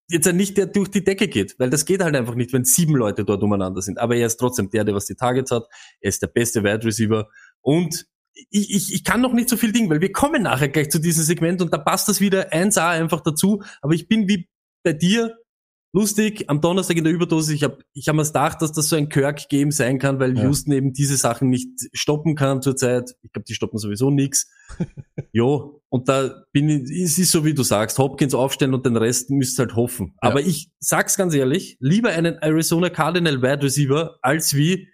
jetzt 0.09 0.33
nicht 0.33 0.57
der 0.57 0.67
durch 0.67 0.91
die 0.91 1.05
Decke 1.05 1.29
geht, 1.29 1.55
weil 1.59 1.71
das 1.71 1.85
geht 1.85 2.03
halt 2.03 2.17
einfach 2.17 2.35
nicht, 2.35 2.53
wenn 2.53 2.65
sieben 2.65 2.95
Leute 2.95 3.25
dort 3.25 3.43
umeinander 3.43 3.83
sind. 3.83 3.99
Aber 3.99 4.17
er 4.17 4.27
ist 4.27 4.37
trotzdem 4.37 4.71
der, 4.71 4.85
der 4.85 4.95
was 4.95 5.07
die 5.07 5.15
Targets 5.15 5.51
hat. 5.51 5.65
Er 6.01 6.09
ist 6.09 6.23
der 6.23 6.29
beste 6.29 6.63
Wide 6.63 6.85
Receiver 6.85 7.29
und 7.61 8.07
ich, 8.51 8.75
ich, 8.75 8.95
ich 8.95 9.05
kann 9.05 9.21
noch 9.21 9.33
nicht 9.33 9.49
so 9.49 9.57
viel 9.57 9.73
Ding, 9.73 9.89
weil 9.91 10.01
wir 10.01 10.11
kommen 10.11 10.43
nachher 10.43 10.69
gleich 10.69 10.91
zu 10.91 10.99
diesem 10.99 11.23
Segment 11.23 11.63
und 11.63 11.73
da 11.73 11.79
passt 11.79 12.09
das 12.09 12.21
wieder 12.21 12.53
1A 12.53 12.89
einfach 12.89 13.21
dazu. 13.21 13.63
Aber 13.81 13.95
ich 13.95 14.09
bin 14.09 14.27
wie 14.29 14.49
bei 14.83 14.93
dir 14.93 15.37
lustig, 15.95 16.51
am 16.51 16.61
Donnerstag 16.61 16.97
in 16.97 17.05
der 17.05 17.13
Überdosis, 17.13 17.55
ich 17.55 17.63
habe 17.63 17.79
ich 17.95 18.09
hab 18.09 18.17
mir 18.17 18.25
gedacht, 18.25 18.61
dass 18.61 18.73
das 18.73 18.89
so 18.89 18.97
ein 18.97 19.09
Kirk-Game 19.09 19.71
sein 19.71 19.99
kann, 19.99 20.19
weil 20.19 20.37
ja. 20.37 20.43
Houston 20.43 20.73
eben 20.73 20.93
diese 20.93 21.17
Sachen 21.17 21.49
nicht 21.49 21.69
stoppen 21.93 22.35
kann 22.35 22.61
zurzeit. 22.61 23.15
Ich 23.23 23.33
glaube, 23.33 23.47
die 23.47 23.55
stoppen 23.55 23.79
sowieso 23.79 24.11
nix. 24.11 24.51
jo, 25.33 25.83
und 25.89 26.09
da 26.09 26.45
bin 26.53 26.69
ich, 26.69 26.91
es 26.91 27.17
ist 27.19 27.31
so 27.31 27.45
wie 27.45 27.55
du 27.55 27.63
sagst, 27.63 27.99
Hopkins 27.99 28.35
aufstellen 28.35 28.75
und 28.75 28.85
den 28.85 28.97
Rest 28.97 29.31
müsst 29.31 29.59
halt 29.59 29.77
hoffen. 29.77 30.17
Ja. 30.21 30.31
Aber 30.31 30.41
ich 30.41 30.71
sag's 30.81 31.17
ganz 31.17 31.33
ehrlich, 31.33 31.77
lieber 31.79 32.11
einen 32.11 32.39
Arizona 32.39 32.91
Cardinal 32.91 33.41
Wide 33.41 33.63
Receiver 33.63 34.19
als 34.21 34.55
wie 34.55 34.89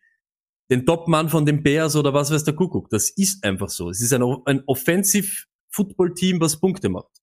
den 0.70 0.84
Topmann 0.84 1.30
von 1.30 1.46
den 1.46 1.62
Bears 1.62 1.96
oder 1.96 2.12
was 2.12 2.30
weiß 2.30 2.44
der 2.44 2.54
Kuckuck. 2.54 2.90
Das 2.90 3.10
ist 3.10 3.42
einfach 3.42 3.70
so. 3.70 3.88
Es 3.88 4.02
ist 4.02 4.12
ein, 4.12 4.22
ein 4.44 4.62
Offensive 4.66 5.46
Football 5.72 6.12
Team, 6.14 6.40
was 6.40 6.60
Punkte 6.60 6.90
macht. 6.90 7.20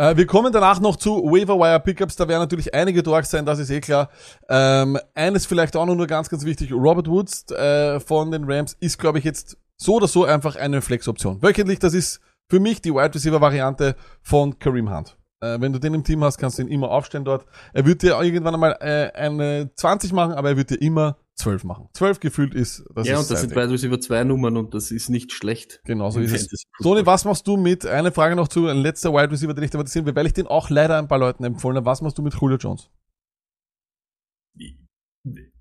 Äh, 0.00 0.16
wir 0.16 0.26
kommen 0.26 0.50
danach 0.50 0.80
noch 0.80 0.96
zu 0.96 1.22
Waiver 1.24 1.78
Pickups. 1.80 2.16
Da 2.16 2.26
werden 2.26 2.40
natürlich 2.40 2.72
einige 2.72 3.02
durch 3.02 3.26
sein, 3.26 3.44
das 3.44 3.58
ist 3.58 3.68
eh 3.68 3.82
klar. 3.82 4.08
Ähm, 4.48 4.98
eines 5.14 5.44
vielleicht 5.44 5.76
auch 5.76 5.84
noch 5.84 5.94
nur 5.94 6.06
ganz, 6.06 6.30
ganz 6.30 6.46
wichtig. 6.46 6.72
Robert 6.72 7.06
Woods 7.06 7.50
äh, 7.50 8.00
von 8.00 8.30
den 8.30 8.50
Rams 8.50 8.74
ist, 8.80 8.98
glaube 8.98 9.18
ich, 9.18 9.24
jetzt 9.24 9.58
so 9.76 9.96
oder 9.96 10.08
so 10.08 10.24
einfach 10.24 10.56
eine 10.56 10.80
Flex-Option. 10.80 11.42
Wöchentlich, 11.42 11.80
das 11.80 11.92
ist 11.92 12.20
für 12.48 12.60
mich 12.60 12.80
die 12.80 12.94
Wide 12.94 13.14
Receiver 13.14 13.42
Variante 13.42 13.94
von 14.22 14.58
Kareem 14.58 14.90
Hunt. 14.90 15.18
Äh, 15.42 15.60
wenn 15.60 15.74
du 15.74 15.78
den 15.78 15.92
im 15.92 16.02
Team 16.02 16.24
hast, 16.24 16.38
kannst 16.38 16.56
du 16.56 16.62
ihn 16.62 16.68
immer 16.68 16.90
aufstellen 16.90 17.26
dort. 17.26 17.44
Er 17.74 17.84
wird 17.84 18.00
dir 18.00 18.18
irgendwann 18.22 18.54
einmal 18.54 18.78
äh, 18.80 19.12
eine 19.12 19.70
20 19.74 20.14
machen, 20.14 20.32
aber 20.32 20.48
er 20.48 20.56
wird 20.56 20.70
dir 20.70 20.80
immer 20.80 21.18
12 21.40 21.64
machen. 21.64 21.88
12 21.94 22.20
gefühlt 22.20 22.54
ist, 22.54 22.84
das 22.94 23.06
Ja, 23.06 23.14
ist 23.14 23.22
und 23.22 23.30
das 23.30 23.40
sind 23.40 23.50
Wide 23.52 23.70
Receiver 23.70 24.00
zwei 24.00 24.24
Nummern 24.24 24.56
und 24.56 24.74
das 24.74 24.90
ist 24.90 25.08
nicht 25.08 25.32
schlecht. 25.32 25.80
Genau 25.84 26.10
so 26.10 26.20
ist 26.20 26.32
es. 26.32 26.64
Sony, 26.78 27.04
was 27.04 27.24
machst 27.24 27.46
du 27.46 27.56
mit, 27.56 27.86
eine 27.86 28.12
Frage 28.12 28.36
noch 28.36 28.48
zu, 28.48 28.66
ein 28.66 28.78
letzter 28.78 29.12
Wide 29.12 29.30
Receiver, 29.30 29.54
den 29.54 29.64
ich 29.64 29.70
thematisieren 29.70 30.06
will, 30.06 30.14
weil 30.14 30.26
ich 30.26 30.32
den 30.32 30.46
auch 30.46 30.70
leider 30.70 30.98
ein 30.98 31.08
paar 31.08 31.18
Leuten 31.18 31.44
empfohlen 31.44 31.76
habe. 31.76 31.86
Was 31.86 32.02
machst 32.02 32.18
du 32.18 32.22
mit 32.22 32.34
Julio 32.34 32.56
Jones? 32.56 32.90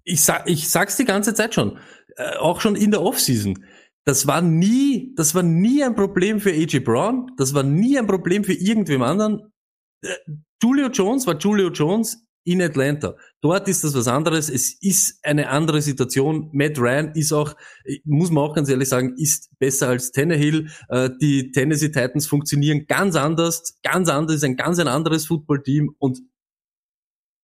Ich, 0.04 0.22
sag, 0.22 0.50
ich 0.50 0.70
sag's 0.70 0.98
die 0.98 1.06
ganze 1.06 1.34
Zeit 1.34 1.54
schon. 1.54 1.78
Äh, 2.16 2.38
auch 2.38 2.62
schon 2.62 2.76
in 2.76 2.92
der 2.92 3.02
Offseason. 3.02 3.64
Das 4.06 4.26
war 4.28 4.42
nie, 4.42 5.14
das 5.16 5.36
war 5.36 5.44
nie 5.44 5.84
ein 5.84 5.96
Problem 5.96 6.40
für 6.40 6.52
AJ 6.52 6.80
Brown. 6.80 7.32
Das 7.38 7.54
war 7.54 7.64
nie 7.64 7.98
ein 7.98 8.08
Problem 8.08 8.44
für 8.44 8.54
irgendwem 8.54 9.04
anderen. 9.04 9.52
Äh, 10.04 10.16
Julio 10.64 10.88
Jones 10.88 11.28
war 11.28 11.38
Julio 11.38 11.70
Jones 11.70 12.26
in 12.50 12.64
Atlanta. 12.64 13.16
Dort 13.41 13.68
ist 13.68 13.84
das 13.84 13.93
was 13.93 14.08
anderes. 14.08 14.50
Es 14.50 14.74
ist 14.82 15.20
eine 15.24 15.50
andere 15.50 15.84
Situation. 15.84 16.50
Matt 16.52 16.80
Ryan 16.80 17.12
ist 17.14 17.32
auch, 17.32 17.56
muss 18.06 18.32
man 18.32 18.43
auch 18.43 18.56
ganz 18.56 18.70
ehrlich 18.70 18.89
sagen, 18.89 19.14
ist 19.18 19.52
besser 19.60 19.89
als 19.89 20.12
Tannehill. 20.12 20.70
Äh, 20.89 21.12
die 21.22 21.52
Tennessee 21.52 21.91
Titans 21.91 22.26
funktionieren 22.26 22.88
ganz 22.88 23.16
anders, 23.16 23.76
ganz 23.84 24.10
anders, 24.10 24.38
ist 24.38 24.43
ein 24.43 24.56
ganz 24.56 24.80
ein 24.80 24.88
anderes 24.88 25.28
Footballteam 25.28 25.93
und 26.00 26.22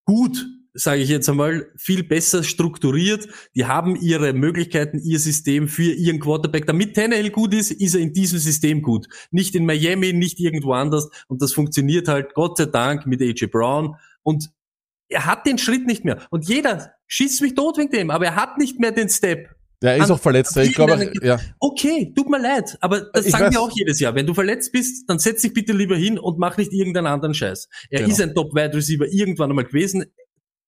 gut, 0.06 0.44
sage 0.74 1.02
ich 1.02 1.10
jetzt 1.10 1.30
einmal, 1.30 1.68
viel 1.78 2.04
besser 2.04 2.44
strukturiert. 2.44 3.28
Die 3.56 3.66
haben 3.66 3.96
ihre 3.96 4.34
Möglichkeiten, 4.34 5.00
ihr 5.04 5.20
System 5.20 5.68
für 5.68 5.94
ihren 5.94 6.20
Quarterback. 6.20 6.66
Damit 6.66 6.96
Tannehill 6.96 7.30
gut 7.30 7.54
ist, 7.54 7.72
ist 7.72 7.94
er 7.94 8.02
in 8.02 8.12
diesem 8.12 8.40
System 8.40 8.82
gut. 8.82 9.08
Nicht 9.30 9.54
in 9.54 9.68
Miami, 9.68 10.14
nicht 10.14 10.40
irgendwo 10.40 10.74
anders. 10.74 11.10
Und 11.28 11.44
das 11.44 11.54
funktioniert 11.54 12.08
halt 12.08 12.34
Gott 12.34 12.58
sei 12.58 12.66
Dank 12.66 13.06
mit 13.06 13.22
AJ 13.22 13.48
Brown. 13.52 13.98
Und 14.24 14.50
er 15.10 15.26
hat 15.26 15.46
den 15.46 15.58
Schritt 15.58 15.86
nicht 15.86 16.06
mehr. 16.06 16.26
Und 16.30 16.48
jeder 16.48 16.94
schießt 17.08 17.42
mich 17.42 17.56
tot 17.56 17.78
wegen 17.78 17.92
dem, 17.92 18.12
aber 18.12 18.26
er 18.26 18.36
hat 18.36 18.58
nicht 18.58 18.80
mehr 18.80 18.92
den 18.92 19.10
Step. 19.10 19.50
Ja, 19.84 19.92
er 19.92 20.04
ist 20.04 20.10
auch 20.10 20.20
verletzt. 20.20 20.56
Ich 20.58 20.74
glaube, 20.74 21.12
ja. 21.22 21.40
Okay, 21.60 22.12
tut 22.16 22.30
mir 22.30 22.40
leid, 22.40 22.78
aber 22.82 23.02
das 23.02 23.26
ich 23.26 23.32
sagen 23.32 23.46
weiß. 23.46 23.54
wir 23.54 23.62
auch 23.62 23.72
jedes 23.76 24.00
Jahr. 24.00 24.16
Wenn 24.16 24.26
du 24.26 24.34
verletzt 24.34 24.72
bist, 24.72 25.08
dann 25.08 25.20
setz 25.20 25.42
dich 25.42 25.54
bitte 25.54 25.74
lieber 25.74 25.96
hin 25.96 26.18
und 26.18 26.40
mach 26.40 26.58
nicht 26.58 26.74
irgendeinen 26.74 27.08
anderen 27.08 27.34
Scheiß. 27.34 27.68
Er 27.90 28.00
genau. 28.00 28.12
ist 28.12 28.22
ein 28.22 28.34
Top-Wide 28.34 28.74
Receiver 28.74 29.06
irgendwann 29.12 29.50
einmal 29.50 29.66
gewesen. 29.66 30.06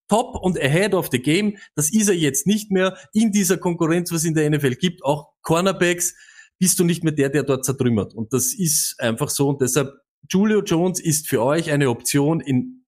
Top 0.10 0.36
und 0.42 0.60
ahead 0.60 0.94
of 0.94 1.10
the 1.12 1.22
game. 1.22 1.58
Das 1.76 1.92
ist 1.92 2.10
er 2.10 2.16
jetzt 2.16 2.48
nicht 2.48 2.72
mehr 2.72 2.98
in 3.14 3.32
dieser 3.32 3.58
Konkurrenz, 3.58 4.12
was 4.12 4.24
in 4.24 4.36
der 4.36 4.50
NFL 4.50 4.76
gibt. 4.76 5.04
Auch 5.04 5.32
Cornerbacks 5.42 6.14
bist 6.60 6.80
du 6.80 6.84
nicht 6.84 7.04
mehr 7.04 7.14
der, 7.14 7.30
der 7.30 7.44
dort 7.44 7.66
zertrümmert. 7.66 8.14
Und 8.14 8.34
das 8.34 8.54
ist 8.54 8.96
einfach 9.00 9.30
so. 9.30 9.50
Und 9.50 9.62
deshalb, 9.62 9.94
Julio 10.30 10.62
Jones 10.62 11.00
ist 11.00 11.28
für 11.28 11.42
euch 11.42 11.72
eine 11.72 11.90
Option 11.90 12.40
in 12.40 12.86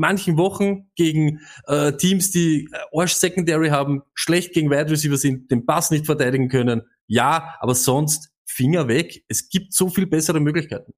manchen 0.00 0.36
Wochen 0.36 0.90
gegen 0.96 1.40
äh, 1.66 1.92
Teams, 1.92 2.30
die 2.30 2.68
äh, 2.72 2.98
Arsch 2.98 3.14
Secondary 3.14 3.68
haben, 3.68 4.02
schlecht 4.14 4.52
gegen 4.52 4.70
Wide 4.70 4.90
Receiver 4.90 5.16
sind, 5.16 5.50
den 5.50 5.66
Pass 5.66 5.90
nicht 5.90 6.06
verteidigen 6.06 6.48
können. 6.48 6.82
Ja, 7.06 7.54
aber 7.60 7.74
sonst 7.74 8.30
Finger 8.46 8.88
weg. 8.88 9.24
Es 9.28 9.48
gibt 9.48 9.72
so 9.74 9.88
viel 9.88 10.06
bessere 10.06 10.40
Möglichkeiten. 10.40 10.92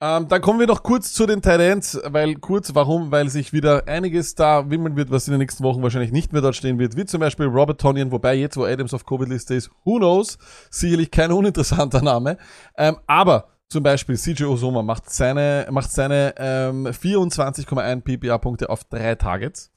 Ähm, 0.00 0.26
dann 0.26 0.42
kommen 0.42 0.58
wir 0.58 0.66
noch 0.66 0.82
kurz 0.82 1.12
zu 1.12 1.26
den 1.26 1.42
Titans, 1.42 2.00
weil 2.04 2.34
kurz, 2.34 2.74
warum? 2.74 3.12
Weil 3.12 3.28
sich 3.28 3.52
wieder 3.52 3.86
einiges 3.86 4.34
da 4.34 4.68
wimmeln 4.68 4.96
wird, 4.96 5.12
was 5.12 5.28
in 5.28 5.32
den 5.32 5.38
nächsten 5.38 5.62
Wochen 5.62 5.80
wahrscheinlich 5.80 6.10
nicht 6.10 6.32
mehr 6.32 6.42
dort 6.42 6.56
stehen 6.56 6.80
wird, 6.80 6.96
wie 6.96 7.04
zum 7.04 7.20
Beispiel 7.20 7.46
Robert 7.46 7.80
Tonyan, 7.80 8.10
wobei 8.10 8.34
jetzt, 8.34 8.56
wo 8.56 8.64
Adams 8.64 8.94
auf 8.94 9.06
Covid-Liste 9.06 9.54
ist, 9.54 9.70
who 9.84 9.98
knows, 9.98 10.38
sicherlich 10.70 11.12
kein 11.12 11.30
uninteressanter 11.30 12.02
Name. 12.02 12.36
Ähm, 12.76 12.96
aber 13.06 13.51
zum 13.72 13.82
Beispiel 13.82 14.16
CJ 14.16 14.44
Osoma 14.44 14.82
macht 14.82 15.10
seine, 15.10 15.66
macht 15.70 15.90
seine 15.90 16.34
ähm, 16.36 16.86
24,1 16.86 18.02
PPA-Punkte 18.02 18.70
auf 18.70 18.84
drei 18.84 19.14
Targets. 19.14 19.72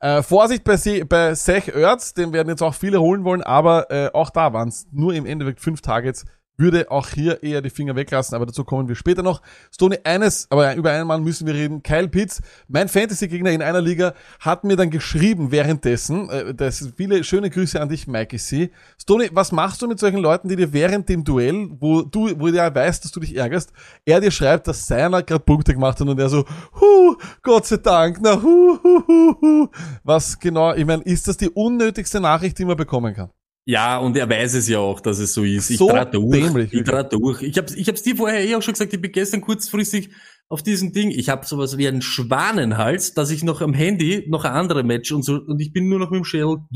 Äh, 0.00 0.22
Vorsicht 0.22 0.64
bei, 0.64 0.76
Se 0.76 1.04
bei 1.04 1.34
Sech 1.34 1.68
Ertz, 1.68 2.14
den 2.14 2.32
werden 2.32 2.48
jetzt 2.48 2.62
auch 2.62 2.74
viele 2.74 3.00
holen 3.00 3.24
wollen, 3.24 3.42
aber 3.42 3.90
äh, 3.90 4.10
auch 4.14 4.30
da 4.30 4.52
waren 4.52 4.68
es 4.68 4.86
nur 4.92 5.12
im 5.12 5.26
Endeffekt 5.26 5.60
fünf 5.60 5.82
Targets 5.82 6.24
würde 6.60 6.90
auch 6.90 7.08
hier 7.08 7.42
eher 7.42 7.62
die 7.62 7.70
Finger 7.70 7.96
weglassen, 7.96 8.36
aber 8.36 8.46
dazu 8.46 8.64
kommen 8.64 8.88
wir 8.88 8.94
später 8.94 9.22
noch. 9.22 9.42
Stoney, 9.72 9.98
eines, 10.04 10.46
aber 10.50 10.74
über 10.76 10.90
einen 10.92 11.06
Mann 11.06 11.24
müssen 11.24 11.46
wir 11.46 11.54
reden. 11.54 11.82
Kyle 11.82 12.08
Pitts, 12.08 12.42
mein 12.68 12.88
Fantasy-Gegner 12.88 13.50
in 13.50 13.62
einer 13.62 13.80
Liga, 13.80 14.14
hat 14.38 14.64
mir 14.64 14.76
dann 14.76 14.90
geschrieben 14.90 15.50
währenddessen, 15.50 16.28
äh, 16.28 16.54
das 16.54 16.92
viele 16.96 17.24
schöne 17.24 17.50
Grüße 17.50 17.80
an 17.80 17.88
dich, 17.88 18.06
Mikey 18.06 18.36
C. 18.38 18.70
Stoney, 19.00 19.30
was 19.32 19.52
machst 19.52 19.82
du 19.82 19.88
mit 19.88 19.98
solchen 19.98 20.20
Leuten, 20.20 20.48
die 20.48 20.56
dir 20.56 20.72
während 20.72 21.08
dem 21.08 21.24
Duell, 21.24 21.68
wo 21.80 22.02
du, 22.02 22.38
wo 22.38 22.48
der 22.48 22.72
weißt, 22.74 23.04
dass 23.04 23.12
du 23.12 23.20
dich 23.20 23.36
ärgerst, 23.36 23.72
er 24.04 24.20
dir 24.20 24.30
schreibt, 24.30 24.68
dass 24.68 24.86
seiner 24.86 25.22
gerade 25.22 25.44
Punkte 25.44 25.72
gemacht 25.72 25.98
hat 25.98 26.06
und 26.06 26.18
er 26.18 26.28
so, 26.28 26.44
hu, 26.80 27.16
Gott 27.42 27.66
sei 27.66 27.78
Dank, 27.78 28.18
na, 28.20 28.40
hu, 28.40 28.78
hu, 28.82 29.02
hu, 29.06 29.34
hu. 29.40 29.68
Was 30.04 30.38
genau, 30.38 30.74
ich 30.74 30.84
meine, 30.84 31.02
ist 31.02 31.26
das 31.26 31.36
die 31.36 31.48
unnötigste 31.48 32.20
Nachricht, 32.20 32.58
die 32.58 32.64
man 32.64 32.76
bekommen 32.76 33.14
kann? 33.14 33.30
Ja, 33.70 33.98
und 33.98 34.16
er 34.16 34.28
weiß 34.28 34.54
es 34.54 34.68
ja 34.68 34.80
auch, 34.80 35.00
dass 35.00 35.20
es 35.20 35.32
so 35.32 35.44
ist. 35.44 35.70
Ich 35.70 35.78
so 35.78 35.88
draht 35.88 36.12
durch. 36.12 36.32
Dämlich, 36.42 36.72
ich 36.72 36.82
draht 36.82 37.12
durch. 37.12 37.40
Ich 37.42 37.56
hab's, 37.56 37.72
ich 37.72 37.86
hab's 37.86 38.02
dir 38.02 38.16
vorher 38.16 38.44
eh 38.44 38.56
auch 38.56 38.62
schon 38.62 38.74
gesagt, 38.74 38.92
ich 38.92 39.00
bin 39.00 39.12
gestern 39.12 39.42
kurzfristig 39.42 40.10
auf 40.48 40.64
diesem 40.64 40.92
Ding. 40.92 41.10
Ich 41.12 41.28
habe 41.28 41.46
sowas 41.46 41.78
wie 41.78 41.86
einen 41.86 42.02
Schwanenhals, 42.02 43.14
dass 43.14 43.30
ich 43.30 43.44
noch 43.44 43.60
am 43.60 43.72
Handy 43.72 44.26
noch 44.28 44.44
ein 44.44 44.50
andere 44.54 44.82
Match 44.82 45.12
und 45.12 45.24
so, 45.24 45.34
und 45.36 45.60
ich 45.60 45.72
bin 45.72 45.88
nur 45.88 46.00
noch 46.00 46.10
mit 46.10 46.24
dem 46.32 46.66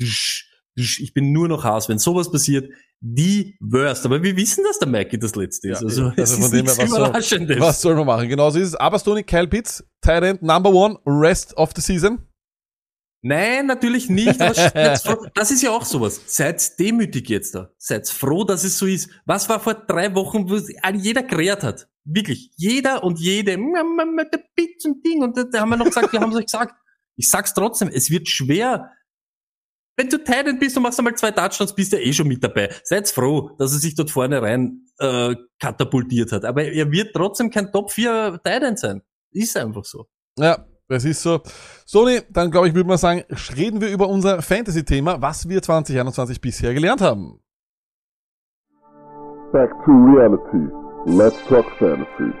dusch, 0.00 0.48
Ich 0.76 1.12
bin 1.14 1.30
nur 1.30 1.46
noch 1.46 1.62
Haas. 1.62 1.88
Wenn 1.88 2.00
sowas 2.00 2.28
passiert, 2.28 2.68
die 3.00 3.56
worst. 3.60 4.04
Aber 4.04 4.20
wir 4.20 4.36
wissen, 4.36 4.64
dass 4.64 4.80
der 4.80 4.88
Mikey 4.88 5.16
das 5.16 5.36
letzte 5.36 5.68
ist. 5.70 5.80
Ja, 5.80 5.86
also, 5.86 6.06
also 6.06 6.20
es 6.22 6.32
ist 6.32 6.52
nichts 6.52 6.76
was 6.76 6.90
soll- 6.90 7.06
Überraschendes. 7.08 7.60
Was 7.60 7.80
soll 7.80 7.94
man 7.94 8.06
machen? 8.06 8.28
Genauso 8.28 8.58
ist 8.58 8.68
es. 8.68 8.74
Aber 8.74 8.98
Stoney, 8.98 9.22
Kyle 9.22 9.46
Pitts, 9.46 9.84
End, 10.04 10.42
Number 10.42 10.72
One, 10.72 10.98
Rest 11.06 11.56
of 11.56 11.70
the 11.76 11.80
Season. 11.80 12.18
Nein, 13.22 13.66
natürlich 13.66 14.08
nicht. 14.08 14.40
Das 15.34 15.50
ist 15.50 15.62
ja 15.62 15.70
auch 15.70 15.84
sowas. 15.84 16.20
Seid 16.26 16.78
demütig 16.78 17.28
jetzt 17.28 17.54
da. 17.54 17.70
Seid 17.76 18.08
froh, 18.08 18.44
dass 18.44 18.64
es 18.64 18.78
so 18.78 18.86
ist. 18.86 19.10
Was 19.26 19.48
war 19.48 19.60
vor 19.60 19.74
drei 19.74 20.14
Wochen, 20.14 20.48
wo 20.48 20.56
jeder 20.94 21.22
gerät 21.22 21.62
hat? 21.62 21.88
Wirklich. 22.04 22.50
Jeder 22.56 23.04
und 23.04 23.18
jede. 23.18 23.56
Mit 23.58 24.32
der 24.32 24.44
Pitch 24.56 24.84
und 24.86 25.04
Ding. 25.04 25.22
Und 25.22 25.36
da 25.36 25.44
da 25.44 25.60
haben 25.60 25.70
wir 25.70 25.76
noch 25.76 25.86
gesagt, 25.86 26.12
wir 26.12 26.20
haben 26.20 26.30
es 26.30 26.38
euch 26.38 26.46
gesagt. 26.46 26.74
Ich 27.16 27.28
sag's 27.28 27.52
trotzdem, 27.52 27.90
es 27.92 28.10
wird 28.10 28.28
schwer. 28.28 28.90
Wenn 29.96 30.08
du 30.08 30.16
Titan 30.16 30.58
bist 30.58 30.76
und 30.78 30.84
machst 30.84 30.98
einmal 30.98 31.14
zwei 31.14 31.30
Touchdowns, 31.30 31.74
bist 31.74 31.92
du 31.92 31.98
ja 31.98 32.02
eh 32.02 32.12
schon 32.14 32.26
mit 32.26 32.42
dabei. 32.42 32.74
Seid 32.84 33.08
froh, 33.08 33.50
dass 33.58 33.72
er 33.72 33.80
sich 33.80 33.94
dort 33.94 34.10
vorne 34.10 34.40
rein 34.40 34.86
äh, 34.98 35.36
katapultiert 35.58 36.32
hat. 36.32 36.46
Aber 36.46 36.64
er 36.64 36.90
wird 36.90 37.14
trotzdem 37.14 37.50
kein 37.50 37.70
Top 37.70 37.92
4 37.92 38.40
Titan 38.42 38.78
sein. 38.78 39.02
Ist 39.32 39.56
einfach 39.58 39.84
so. 39.84 40.08
Ja, 40.38 40.66
das 40.90 41.04
ist 41.04 41.22
so. 41.22 41.40
Stoney, 41.86 42.20
dann 42.30 42.50
glaube 42.50 42.68
ich, 42.68 42.74
würde 42.74 42.88
man 42.88 42.98
sagen, 42.98 43.22
reden 43.56 43.80
wir 43.80 43.88
über 43.90 44.08
unser 44.08 44.42
Fantasy-Thema, 44.42 45.22
was 45.22 45.48
wir 45.48 45.62
2021 45.62 46.40
bisher 46.40 46.74
gelernt 46.74 47.00
haben. 47.00 47.40
Back 49.52 49.70
to 49.84 49.90
reality. 49.90 50.68
Let's 51.06 51.36
talk 51.48 51.64
fantasy. 51.78 52.32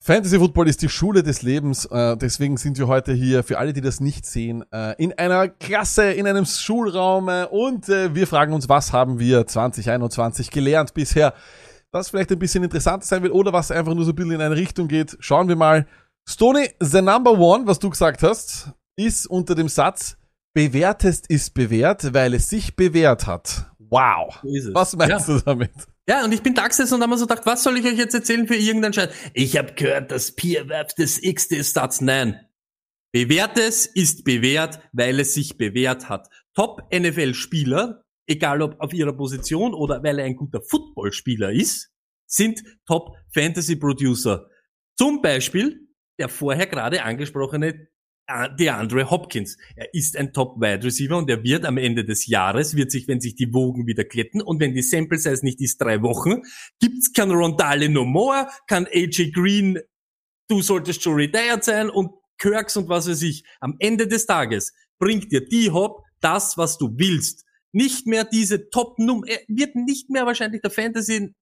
Fantasy 0.00 0.38
Football 0.38 0.68
ist 0.68 0.82
die 0.82 0.90
Schule 0.90 1.22
des 1.22 1.40
Lebens, 1.40 1.86
äh, 1.86 2.14
deswegen 2.18 2.58
sind 2.58 2.78
wir 2.78 2.88
heute 2.88 3.14
hier, 3.14 3.42
für 3.42 3.56
alle, 3.56 3.72
die 3.72 3.80
das 3.80 4.00
nicht 4.00 4.26
sehen, 4.26 4.62
äh, 4.70 4.94
in 5.02 5.14
einer 5.14 5.48
Klasse, 5.48 6.12
in 6.12 6.26
einem 6.26 6.44
Schulraum 6.44 7.30
äh, 7.30 7.46
und 7.46 7.88
äh, 7.88 8.14
wir 8.14 8.26
fragen 8.26 8.52
uns, 8.52 8.68
was 8.68 8.92
haben 8.92 9.18
wir 9.18 9.46
2021 9.46 10.50
gelernt 10.50 10.92
bisher, 10.92 11.32
was 11.94 12.10
vielleicht 12.10 12.32
ein 12.32 12.38
bisschen 12.38 12.64
interessanter 12.64 13.06
sein 13.06 13.22
wird 13.22 13.32
oder 13.32 13.52
was 13.52 13.70
einfach 13.70 13.94
nur 13.94 14.04
so 14.04 14.10
ein 14.10 14.16
bisschen 14.16 14.32
in 14.32 14.40
eine 14.40 14.56
Richtung 14.56 14.88
geht. 14.88 15.16
Schauen 15.20 15.48
wir 15.48 15.56
mal. 15.56 15.86
Stoney, 16.28 16.70
the 16.80 17.00
number 17.00 17.32
one, 17.32 17.66
was 17.66 17.78
du 17.78 17.88
gesagt 17.88 18.22
hast, 18.22 18.72
ist 18.96 19.26
unter 19.26 19.54
dem 19.54 19.68
Satz, 19.68 20.16
bewertest 20.54 21.28
ist 21.28 21.54
bewährt, 21.54 22.12
weil 22.12 22.34
es 22.34 22.48
sich 22.50 22.76
bewährt 22.76 23.26
hat. 23.26 23.70
Wow. 23.78 24.40
So. 24.42 24.74
Was 24.74 24.96
meinst 24.96 25.28
ja. 25.28 25.36
du 25.36 25.40
damit? 25.40 25.70
Ja, 26.08 26.24
und 26.24 26.32
ich 26.32 26.42
bin 26.42 26.54
da 26.54 26.66
gesessen 26.66 26.94
und 26.94 27.02
habe 27.02 27.10
mir 27.10 27.18
so 27.18 27.26
gedacht, 27.26 27.46
was 27.46 27.62
soll 27.62 27.78
ich 27.78 27.86
euch 27.86 27.96
jetzt 27.96 28.14
erzählen 28.14 28.46
für 28.46 28.56
irgendeinen 28.56 28.92
Scheiß? 28.92 29.10
Ich 29.32 29.56
habe 29.56 29.72
gehört, 29.74 30.10
das 30.10 30.32
Peer-Verb 30.32 30.94
des 30.96 31.22
X 31.22 31.48
des 31.48 31.70
Stats. 31.70 32.00
Nein. 32.00 32.40
Bewährtes 33.12 33.86
ist 33.86 34.24
bewährt, 34.24 34.80
weil 34.92 35.20
es 35.20 35.34
sich 35.34 35.56
bewährt 35.56 36.08
hat. 36.08 36.28
Top-NFL-Spieler, 36.54 38.03
egal 38.26 38.62
ob 38.62 38.80
auf 38.80 38.92
ihrer 38.92 39.12
Position 39.12 39.74
oder 39.74 40.02
weil 40.02 40.18
er 40.18 40.24
ein 40.24 40.36
guter 40.36 40.60
Footballspieler 40.62 41.52
ist, 41.52 41.90
sind 42.26 42.62
Top-Fantasy-Producer. 42.86 44.48
Zum 44.96 45.20
Beispiel 45.22 45.84
der 46.18 46.28
vorher 46.28 46.66
gerade 46.66 47.02
angesprochene 47.02 47.88
äh, 48.26 48.48
DeAndre 48.58 49.10
Hopkins. 49.10 49.56
Er 49.76 49.92
ist 49.92 50.16
ein 50.16 50.32
Top-Wide 50.32 50.84
Receiver 50.84 51.16
und 51.16 51.28
er 51.28 51.42
wird 51.42 51.64
am 51.64 51.76
Ende 51.76 52.04
des 52.04 52.26
Jahres, 52.26 52.76
wird 52.76 52.90
sich, 52.90 53.08
wenn 53.08 53.20
sich 53.20 53.34
die 53.34 53.52
Wogen 53.52 53.86
wieder 53.86 54.04
glätten 54.04 54.40
und 54.40 54.60
wenn 54.60 54.74
die 54.74 54.82
Sample 54.82 55.18
Size 55.18 55.44
nicht 55.44 55.60
ist 55.60 55.80
drei 55.80 56.02
Wochen, 56.02 56.42
gibt's 56.80 57.12
kein 57.12 57.30
Rondale 57.30 57.88
no 57.88 58.04
more, 58.04 58.48
kann 58.66 58.86
AJ 58.86 59.32
Green, 59.32 59.78
du 60.48 60.62
solltest 60.62 61.02
schon 61.02 61.14
retired 61.14 61.64
sein 61.64 61.90
und 61.90 62.10
Kirks 62.38 62.76
und 62.76 62.88
was 62.88 63.08
weiß 63.08 63.22
ich. 63.22 63.44
Am 63.60 63.76
Ende 63.78 64.08
des 64.08 64.26
Tages 64.26 64.72
bringt 64.98 65.30
dir 65.32 65.46
die 65.46 65.70
Hop 65.70 66.02
das, 66.20 66.56
was 66.56 66.78
du 66.78 66.90
willst. 66.96 67.44
Nicht 67.74 68.06
mehr 68.06 68.24
diese 68.24 68.70
Top-Nummer, 68.70 69.26
er 69.26 69.40
wird 69.48 69.74
nicht 69.74 70.08
mehr 70.08 70.26
wahrscheinlich 70.26 70.62
der 70.62 70.70
Fantasy 70.70 71.34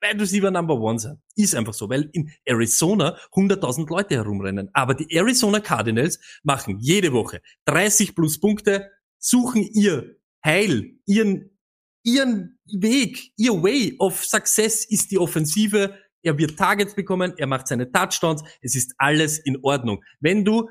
Wide 0.00 0.20
Receiver 0.20 0.50
Number 0.50 0.78
One 0.78 0.98
sein. 0.98 1.20
Ist 1.34 1.54
einfach 1.54 1.74
so, 1.74 1.88
weil 1.88 2.08
in 2.12 2.30
Arizona 2.44 3.18
100.000 3.32 3.88
Leute 3.90 4.14
herumrennen. 4.14 4.70
Aber 4.72 4.94
die 4.94 5.12
Arizona 5.16 5.60
Cardinals 5.60 6.20
machen 6.42 6.78
jede 6.78 7.12
Woche 7.12 7.42
30 7.64 8.14
plus 8.14 8.38
Punkte, 8.38 8.90
suchen 9.18 9.62
ihr 9.62 10.16
Heil, 10.44 10.98
ihren, 11.04 11.58
ihren 12.04 12.58
Weg, 12.66 13.32
ihr 13.36 13.60
Way 13.60 13.96
of 13.98 14.24
Success 14.24 14.84
ist 14.84 15.10
die 15.10 15.18
Offensive. 15.18 15.98
Er 16.22 16.38
wird 16.38 16.56
Targets 16.56 16.94
bekommen, 16.94 17.34
er 17.36 17.46
macht 17.46 17.66
seine 17.66 17.90
Touchdowns, 17.90 18.42
es 18.60 18.76
ist 18.76 18.94
alles 18.98 19.38
in 19.38 19.58
Ordnung. 19.62 20.04
Wenn 20.20 20.44
du 20.44 20.68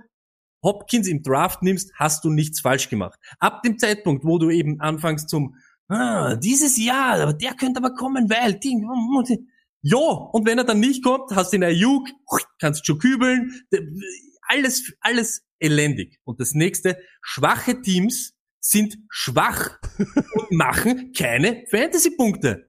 Hopkins 0.64 1.08
im 1.08 1.24
Draft 1.24 1.62
nimmst, 1.64 1.92
hast 1.96 2.24
du 2.24 2.30
nichts 2.30 2.62
falsch 2.62 2.90
gemacht. 2.90 3.20
Ab 3.40 3.62
dem 3.64 3.78
Zeitpunkt, 3.78 4.26
wo 4.26 4.38
du 4.38 4.50
eben 4.50 4.80
anfängst 4.80 5.30
zum 5.30 5.56
ah, 5.88 6.36
dieses 6.36 6.78
Jahr, 6.78 7.20
aber 7.20 7.34
der 7.34 7.54
könnte 7.54 7.80
aber 7.80 7.94
kommen, 7.94 8.30
weil 8.30 8.60
Ding. 8.60 8.86
Ja, 9.82 9.98
und 9.98 10.46
wenn 10.46 10.58
er 10.58 10.64
dann 10.64 10.80
nicht 10.80 11.04
kommt, 11.04 11.32
hast 11.36 11.54
du 11.54 11.58
den 11.58 11.64
Ayuk, 11.64 12.10
kannst 12.60 12.86
schon 12.86 13.00
kübeln, 13.00 13.62
alles, 14.48 14.94
alles 15.02 15.44
elendig. 15.60 16.20
Und 16.24 16.40
das 16.40 16.54
nächste, 16.54 16.98
schwache 17.22 17.82
Teams 17.82 18.34
sind 18.60 18.98
schwach 19.10 19.80
und 19.98 20.52
machen 20.52 21.14
keine 21.18 21.64
Fantasy-Punkte. 21.70 22.67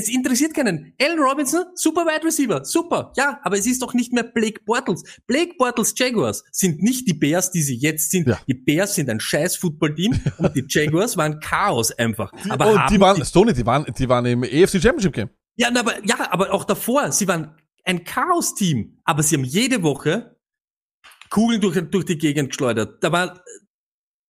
Es 0.00 0.08
interessiert 0.08 0.54
keinen. 0.54 0.94
Allen 0.98 1.18
Robinson, 1.18 1.64
super 1.74 2.06
Wide 2.06 2.24
Receiver, 2.24 2.64
super. 2.64 3.12
Ja, 3.18 3.38
aber 3.42 3.58
es 3.58 3.66
ist 3.66 3.82
doch 3.82 3.92
nicht 3.92 4.14
mehr 4.14 4.24
Blake 4.24 4.62
Bortles. 4.64 5.02
Blake 5.26 5.56
Bortles 5.58 5.92
Jaguars 5.94 6.42
sind 6.52 6.82
nicht 6.82 7.06
die 7.06 7.12
Bears, 7.12 7.50
die 7.50 7.60
sie 7.60 7.76
jetzt 7.76 8.10
sind. 8.10 8.26
Ja. 8.26 8.40
Die 8.46 8.54
Bears 8.54 8.94
sind 8.94 9.10
ein 9.10 9.20
scheiß 9.20 9.56
Footballteam 9.56 10.18
und 10.38 10.56
die 10.56 10.64
Jaguars 10.66 11.18
waren 11.18 11.38
Chaos 11.40 11.92
einfach. 11.92 12.32
Aber 12.48 12.78
haben 12.78 12.94
die 12.94 12.98
waren, 12.98 13.22
Stoney, 13.24 13.52
die 13.52 13.66
waren, 13.66 13.84
die 13.98 14.08
waren 14.08 14.24
im 14.24 14.42
EFC 14.42 14.80
Championship 14.80 15.12
Game. 15.12 15.28
ja, 15.56 15.68
aber, 15.68 16.02
ja, 16.06 16.32
aber 16.32 16.52
auch 16.54 16.64
davor, 16.64 17.12
sie 17.12 17.28
waren 17.28 17.54
ein 17.84 18.04
Chaos-Team, 18.04 19.00
aber 19.04 19.22
sie 19.22 19.36
haben 19.36 19.44
jede 19.44 19.82
Woche 19.82 20.36
Kugeln 21.28 21.60
durch, 21.60 21.78
durch 21.90 22.06
die 22.06 22.18
Gegend 22.18 22.50
geschleudert. 22.50 23.02
Da 23.04 23.12
war 23.12 23.36
äh, 23.36 23.40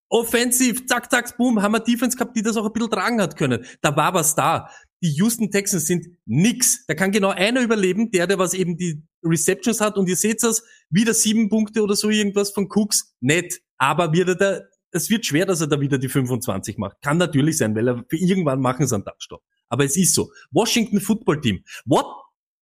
offensiv, 0.09 0.87
zack, 0.87 1.11
zack, 1.11 1.37
boom, 1.37 1.63
haben 1.63 1.73
wir 1.73 1.81
Defense 1.81 2.17
gehabt, 2.17 2.37
die 2.37 2.43
das 2.43 2.57
auch 2.57 2.67
ein 2.67 2.73
bisschen 2.73 2.91
tragen 2.91 3.21
hat 3.21 3.37
können. 3.37 3.65
Da 3.81 3.97
war 3.97 4.13
was 4.15 4.35
da. 4.35 4.69
Die 5.03 5.13
Houston 5.13 5.51
Texans 5.51 5.87
sind 5.87 6.07
nix. 6.27 6.85
Da 6.87 6.95
kann 6.95 7.11
genau 7.11 7.31
einer 7.31 7.63
überleben, 7.63 8.11
der, 8.11 8.27
der 8.27 8.39
was 8.39 8.55
eben 8.55 8.77
die 8.77 9.03
Receptions 9.25 9.81
hat 9.81 9.97
und 9.97 10.09
ihr 10.09 10.17
seht 10.17 10.43
das, 10.43 10.63
wieder 10.91 11.15
sieben 11.15 11.49
Punkte 11.49 11.83
oder 11.83 11.97
so 11.97 12.11
irgendwas 12.11 12.51
von 12.51 12.69
Cooks, 12.71 13.15
nett. 13.21 13.61
Aber 13.79 14.13
wird 14.13 14.29
er 14.29 14.35
da, 14.35 14.61
es 14.93 15.09
wird 15.09 15.25
schwer, 15.25 15.47
dass 15.47 15.61
er 15.61 15.69
da 15.69 15.81
wieder 15.81 15.99
die 15.99 16.09
25 16.09 16.77
macht. 16.79 17.01
Kann 17.03 17.19
natürlich 17.19 17.59
sein, 17.59 17.75
weil 17.75 17.89
er 17.89 18.05
für 18.09 18.17
irgendwann 18.17 18.61
machen 18.61 18.87
sie 18.87 18.95
einen 18.95 19.05
Touchdown. 19.05 19.41
Aber 19.69 19.85
es 19.85 19.97
ist 19.97 20.15
so. 20.15 20.33
Washington 20.51 21.01
Football 21.01 21.41
Team. 21.41 21.65
What? 21.87 22.07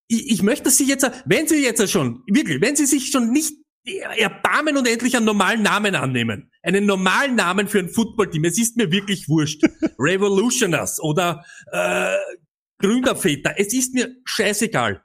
Ich, 0.07 0.30
ich 0.30 0.43
möchte, 0.43 0.64
dass 0.64 0.78
Sie 0.78 0.86
jetzt, 0.86 1.11
wenn 1.26 1.47
Sie 1.49 1.62
jetzt 1.62 1.86
schon, 1.91 2.22
wirklich, 2.26 2.61
wenn 2.61 2.76
Sie 2.76 2.86
sich 2.86 3.11
schon 3.11 3.30
nicht 3.30 3.55
erbarmen 3.97 4.76
und 4.76 4.86
endlich 4.86 5.16
einen 5.16 5.26
normalen 5.26 5.62
Namen 5.62 5.95
annehmen. 5.95 6.51
Einen 6.62 6.86
normalen 6.86 7.34
Namen 7.34 7.68
für 7.68 7.78
ein 7.78 7.89
Footballteam. 7.89 8.45
Es 8.45 8.59
ist 8.59 8.76
mir 8.76 8.91
wirklich 8.91 9.28
wurscht. 9.28 9.62
Revolutioners 9.99 11.01
oder 11.01 11.45
äh, 11.72 12.16
Gründerväter. 12.78 13.55
Es 13.57 13.72
ist 13.72 13.95
mir 13.95 14.14
scheißegal. 14.24 15.03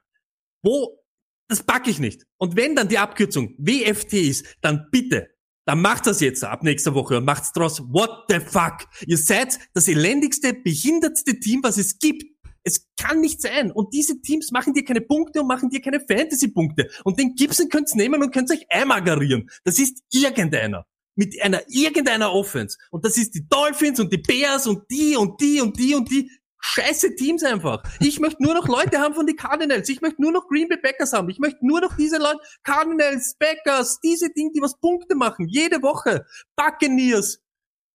Wo, 0.63 0.99
das 1.47 1.63
packe 1.63 1.89
ich 1.89 1.99
nicht. 1.99 2.23
Und 2.37 2.55
wenn 2.55 2.75
dann 2.75 2.87
die 2.87 2.97
Abkürzung 2.97 3.55
WFT 3.57 4.13
ist, 4.13 4.45
dann 4.61 4.87
bitte, 4.91 5.29
dann 5.65 5.81
macht 5.81 6.07
das 6.07 6.19
jetzt 6.19 6.43
ab 6.43 6.63
nächster 6.63 6.93
Woche 6.93 7.17
und 7.17 7.25
macht's 7.25 7.53
draus. 7.53 7.81
What 7.81 8.25
the 8.29 8.39
fuck? 8.39 8.85
Ihr 9.07 9.17
seid 9.17 9.59
das 9.73 9.87
elendigste, 9.87 10.53
behindertste 10.53 11.39
Team, 11.39 11.61
was 11.63 11.77
es 11.77 11.99
gibt. 11.99 12.23
Es 12.63 12.87
kann 12.99 13.19
nicht 13.19 13.41
sein. 13.41 13.71
Und 13.71 13.93
diese 13.93 14.21
Teams 14.21 14.51
machen 14.51 14.73
dir 14.73 14.83
keine 14.83 15.01
Punkte 15.01 15.41
und 15.41 15.47
machen 15.47 15.69
dir 15.69 15.81
keine 15.81 15.99
Fantasy-Punkte. 15.99 16.89
Und 17.03 17.19
den 17.19 17.35
Gibson 17.35 17.69
könnt's 17.69 17.95
nehmen 17.95 18.21
und 18.23 18.33
könnt 18.33 18.51
euch 18.51 18.65
einmagerieren. 18.69 19.49
Das 19.63 19.79
ist 19.79 20.01
irgendeiner. 20.11 20.85
Mit 21.15 21.39
einer 21.41 21.61
irgendeiner 21.67 22.33
Offense. 22.33 22.77
Und 22.89 23.05
das 23.05 23.17
ist 23.17 23.35
die 23.35 23.47
Dolphins 23.47 23.99
und 23.99 24.11
die 24.11 24.17
Bears 24.17 24.65
und 24.65 24.89
die 24.89 25.15
und 25.15 25.39
die 25.39 25.61
und 25.61 25.77
die 25.77 25.93
und 25.93 26.09
die. 26.09 26.31
Scheiße 26.65 27.15
Teams 27.15 27.43
einfach. 27.43 27.83
Ich 27.99 28.21
möchte 28.21 28.41
nur 28.41 28.53
noch 28.53 28.69
Leute 28.69 28.99
haben 28.99 29.13
von 29.13 29.27
den 29.27 29.35
Cardinals. 29.35 29.89
Ich 29.89 29.99
möchte 29.99 30.21
nur 30.21 30.31
noch 30.31 30.47
Green 30.47 30.69
Bay 30.69 30.77
Packers 30.77 31.11
haben. 31.11 31.29
Ich 31.29 31.37
möchte 31.37 31.59
nur 31.61 31.81
noch 31.81 31.97
diese 31.97 32.17
Leute, 32.17 32.39
Cardinals, 32.63 33.35
Packers, 33.37 33.99
diese 33.99 34.29
Dinge, 34.29 34.51
die 34.55 34.61
was 34.61 34.79
Punkte 34.79 35.15
machen. 35.15 35.49
Jede 35.49 35.81
Woche. 35.81 36.25
Buccaneers. 36.55 37.41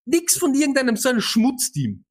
Nix 0.05 0.37
von 0.37 0.55
irgendeinem 0.55 0.97
so 0.97 1.09
einem 1.09 1.23
Schmutzteam. 1.23 2.05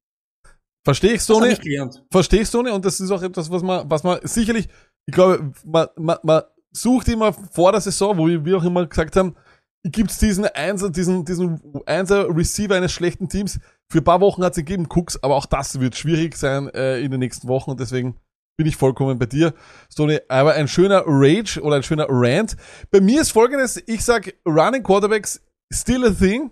Verstehe 0.88 1.12
ich, 1.12 1.60
gelernt. 1.60 2.02
Verstehe 2.10 2.40
ich, 2.40 2.48
Stoney? 2.48 2.70
Und 2.70 2.82
das 2.82 2.98
ist 2.98 3.10
auch 3.10 3.22
etwas, 3.22 3.50
was 3.50 3.62
man, 3.62 3.90
was 3.90 4.02
man 4.04 4.20
sicherlich, 4.22 4.68
ich 5.06 5.14
glaube, 5.14 5.52
man, 5.66 5.88
man, 5.96 6.16
man 6.22 6.42
sucht 6.72 7.08
immer 7.08 7.34
vor 7.34 7.72
der 7.72 7.82
Saison, 7.82 8.16
wo 8.16 8.26
wir 8.26 8.56
auch 8.56 8.64
immer 8.64 8.86
gesagt 8.86 9.14
haben, 9.16 9.36
gibt's 9.84 10.18
diesen 10.18 10.46
Einser, 10.46 10.88
diesen, 10.88 11.26
diesen 11.26 11.60
Einser 11.84 12.34
Receiver 12.34 12.74
eines 12.74 12.92
schlechten 12.92 13.28
Teams. 13.28 13.60
Für 13.90 13.98
ein 13.98 14.04
paar 14.04 14.22
Wochen 14.22 14.42
hat's 14.42 14.56
gegeben, 14.56 14.86
Cooks, 14.88 15.22
aber 15.22 15.36
auch 15.36 15.44
das 15.44 15.78
wird 15.78 15.94
schwierig 15.94 16.36
sein 16.36 16.70
äh, 16.70 17.00
in 17.00 17.10
den 17.10 17.20
nächsten 17.20 17.48
Wochen 17.48 17.72
und 17.72 17.80
deswegen 17.80 18.16
bin 18.56 18.66
ich 18.66 18.76
vollkommen 18.76 19.18
bei 19.18 19.26
dir, 19.26 19.52
Stoney. 19.92 20.20
Aber 20.28 20.54
ein 20.54 20.68
schöner 20.68 21.04
Rage 21.06 21.60
oder 21.60 21.76
ein 21.76 21.82
schöner 21.82 22.06
Rant. 22.08 22.56
Bei 22.90 23.00
mir 23.00 23.20
ist 23.20 23.30
folgendes, 23.30 23.80
ich 23.86 24.04
sag, 24.04 24.34
Running 24.46 24.82
Quarterbacks 24.82 25.40
still 25.70 26.06
a 26.06 26.10
thing, 26.10 26.50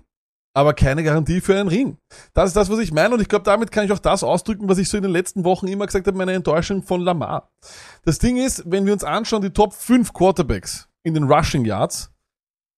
aber 0.57 0.73
keine 0.73 1.05
Garantie 1.05 1.43
für 1.43 1.55
einen 1.55 1.69
Ring. 1.69 1.99
Das 2.33 2.49
ist 2.49 2.57
das, 2.57 2.71
was 2.71 2.79
ich 2.79 2.91
meine 2.91 3.15
und 3.15 3.21
ich 3.21 3.29
glaube, 3.29 3.45
damit 3.45 3.71
kann 3.71 3.85
ich 3.85 3.93
auch 3.93 3.99
das 3.99 4.25
ausdrücken, 4.25 4.71
was 4.71 4.79
ich 4.79 4.89
so 4.89 4.97
in 4.97 5.03
den 5.03 5.13
letzten 5.13 5.45
Wochen 5.45 5.69
immer 5.69 5.85
gesagt 5.85 6.07
habe, 6.07 6.17
meine 6.17 6.33
Enttäuschung 6.33 6.83
von 6.83 7.03
Lamar. 7.03 7.53
Das 8.07 8.19
Ding 8.19 8.39
ist, 8.39 8.63
wenn 8.65 8.87
wir 8.87 8.95
uns 8.95 9.05
anschauen, 9.05 9.43
die 9.43 9.51
Top 9.51 9.75
5 9.75 10.15
Quarterbacks 10.15 10.89
in 11.03 11.13
den 11.13 11.25
Rushing 11.25 11.67
Yards, 11.67 12.11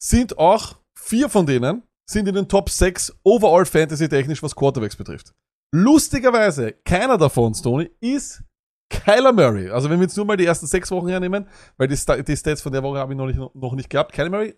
sind 0.03 0.39
auch 0.39 0.74
vier 0.99 1.29
von 1.29 1.47
denen 1.47 1.85
sind 2.05 2.26
in 2.26 2.35
den 2.35 2.49
Top 2.49 2.68
6 2.68 3.16
overall 3.22 3.64
Fantasy 3.64 4.09
technisch, 4.09 4.43
was 4.43 4.57
Quarterbacks 4.57 4.97
betrifft. 4.97 5.33
Lustigerweise, 5.72 6.72
keiner 6.85 7.16
davon, 7.16 7.55
Stoney, 7.55 7.91
ist 8.01 8.43
Kyler 8.91 9.33
Murray. 9.33 9.70
Also 9.70 9.89
wenn 9.89 10.01
wir 10.01 10.07
jetzt 10.07 10.16
nur 10.16 10.26
mal 10.26 10.37
die 10.37 10.47
ersten 10.47 10.66
sechs 10.66 10.91
Wochen 10.91 11.09
hernehmen, 11.09 11.47
weil 11.76 11.87
die, 11.87 11.97
Sta 11.97 12.16
die 12.16 12.37
Stats 12.37 12.61
von 12.61 12.72
der 12.72 12.83
Woche 12.83 12.99
habe 12.99 13.12
ich 13.12 13.18
noch 13.18 13.26
nicht, 13.26 13.39
noch 13.55 13.74
nicht 13.74 13.91
gehabt. 13.91 14.12
Kyler 14.12 14.31
Murray 14.31 14.57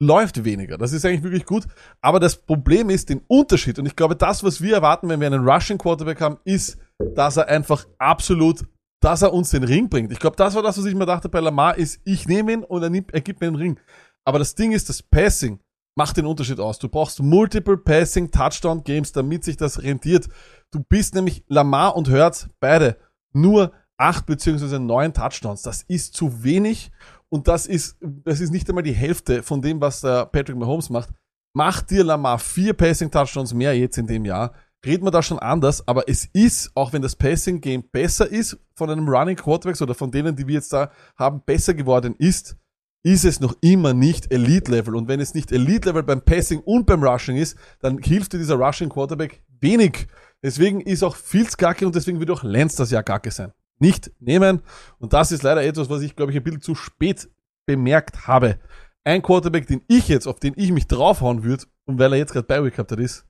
läuft 0.00 0.44
weniger. 0.44 0.78
Das 0.78 0.92
ist 0.92 1.04
eigentlich 1.04 1.22
wirklich 1.22 1.44
gut. 1.44 1.66
Aber 2.00 2.18
das 2.18 2.36
Problem 2.36 2.90
ist 2.90 3.10
den 3.10 3.20
Unterschied. 3.28 3.78
Und 3.78 3.86
ich 3.86 3.94
glaube, 3.94 4.16
das, 4.16 4.42
was 4.42 4.60
wir 4.60 4.74
erwarten, 4.74 5.08
wenn 5.08 5.20
wir 5.20 5.26
einen 5.26 5.46
Rushing 5.46 5.78
Quarterback 5.78 6.20
haben, 6.20 6.38
ist, 6.44 6.78
dass 7.14 7.36
er 7.36 7.48
einfach 7.48 7.86
absolut, 7.98 8.66
dass 9.00 9.22
er 9.22 9.32
uns 9.32 9.50
den 9.50 9.64
Ring 9.64 9.88
bringt. 9.88 10.10
Ich 10.10 10.18
glaube, 10.18 10.36
das 10.36 10.54
war 10.54 10.62
das, 10.62 10.78
was 10.78 10.86
ich 10.86 10.94
mir 10.94 11.06
dachte 11.06 11.28
bei 11.28 11.40
Lamar, 11.40 11.76
ist, 11.76 12.00
ich 12.04 12.26
nehme 12.26 12.52
ihn 12.52 12.64
und 12.64 12.82
er, 12.82 12.90
nimmt, 12.90 13.12
er 13.12 13.20
gibt 13.20 13.40
mir 13.40 13.48
den 13.48 13.56
Ring. 13.56 13.78
Aber 14.24 14.38
das 14.38 14.54
Ding 14.54 14.72
ist, 14.72 14.88
das 14.88 15.02
Passing 15.02 15.60
macht 15.96 16.16
den 16.16 16.26
Unterschied 16.26 16.60
aus. 16.60 16.78
Du 16.78 16.88
brauchst 16.88 17.20
Multiple 17.20 17.76
Passing 17.76 18.30
Touchdown 18.30 18.82
Games, 18.84 19.12
damit 19.12 19.44
sich 19.44 19.56
das 19.56 19.82
rentiert. 19.82 20.28
Du 20.70 20.80
bist 20.80 21.14
nämlich 21.14 21.44
Lamar 21.48 21.96
und 21.96 22.08
Hurts 22.10 22.48
beide 22.60 22.96
nur 23.32 23.72
acht 23.98 24.24
beziehungsweise 24.24 24.80
neun 24.80 25.12
Touchdowns. 25.12 25.62
Das 25.62 25.82
ist 25.82 26.14
zu 26.14 26.42
wenig 26.42 26.90
und 27.30 27.48
das 27.48 27.66
ist, 27.66 27.96
das 28.00 28.40
ist 28.40 28.50
nicht 28.50 28.68
einmal 28.68 28.84
die 28.84 28.92
Hälfte 28.92 29.42
von 29.42 29.62
dem, 29.62 29.80
was 29.80 30.02
der 30.02 30.26
Patrick 30.26 30.56
Mahomes 30.56 30.90
macht. 30.90 31.10
Macht 31.52 31.90
dir 31.90 32.04
Lamar 32.04 32.38
vier 32.38 32.74
Passing 32.74 33.10
Touchdowns 33.10 33.54
mehr 33.54 33.76
jetzt 33.76 33.98
in 33.98 34.06
dem 34.06 34.24
Jahr, 34.24 34.52
reden 34.84 35.04
wir 35.04 35.10
da 35.10 35.22
schon 35.22 35.38
anders, 35.38 35.86
aber 35.86 36.08
es 36.08 36.26
ist, 36.32 36.70
auch 36.74 36.92
wenn 36.92 37.02
das 37.02 37.16
Passing 37.16 37.60
Game 37.60 37.84
besser 37.90 38.30
ist 38.30 38.58
von 38.74 38.90
einem 38.90 39.08
Running 39.08 39.36
Quarterbacks 39.36 39.82
oder 39.82 39.94
von 39.94 40.10
denen, 40.10 40.36
die 40.36 40.46
wir 40.46 40.54
jetzt 40.54 40.72
da 40.72 40.90
haben, 41.16 41.42
besser 41.44 41.74
geworden 41.74 42.14
ist, 42.18 42.56
ist 43.02 43.24
es 43.24 43.40
noch 43.40 43.56
immer 43.60 43.94
nicht 43.94 44.32
Elite 44.32 44.70
Level. 44.70 44.94
Und 44.94 45.08
wenn 45.08 45.20
es 45.20 45.34
nicht 45.34 45.52
Elite 45.52 45.88
Level 45.88 46.02
beim 46.02 46.22
Passing 46.22 46.60
und 46.60 46.86
beim 46.86 47.02
Rushing 47.02 47.36
ist, 47.36 47.56
dann 47.80 47.98
hilft 47.98 48.32
dir 48.32 48.38
dieser 48.38 48.56
Rushing 48.56 48.90
Quarterback 48.90 49.42
wenig. 49.60 50.06
Deswegen 50.42 50.80
ist 50.80 51.02
auch 51.02 51.16
Fields 51.16 51.56
Kacke 51.56 51.86
und 51.86 51.94
deswegen 51.94 52.20
wird 52.20 52.30
auch 52.30 52.42
Lenz 52.42 52.76
das 52.76 52.90
Jahr 52.90 53.02
Kacke 53.02 53.30
sein. 53.30 53.52
Nicht 53.80 54.12
nehmen. 54.20 54.62
Und 54.98 55.12
das 55.12 55.32
ist 55.32 55.42
leider 55.42 55.64
etwas, 55.64 55.90
was 55.90 56.02
ich, 56.02 56.14
glaube 56.14 56.32
ich, 56.32 56.38
ein 56.38 56.44
bisschen 56.44 56.60
zu 56.60 56.74
spät 56.74 57.28
bemerkt 57.66 58.26
habe. 58.26 58.60
Ein 59.04 59.22
Quarterback, 59.22 59.66
den 59.66 59.82
ich 59.88 60.08
jetzt, 60.08 60.26
auf 60.26 60.38
den 60.38 60.52
ich 60.56 60.70
mich 60.70 60.86
draufhauen 60.86 61.42
würde, 61.42 61.64
und 61.86 61.98
weil 61.98 62.12
er 62.12 62.18
jetzt 62.18 62.32
gerade 62.32 62.46
bei 62.46 62.60
gehabt 62.60 62.92
hat, 62.92 63.00
ist 63.00 63.26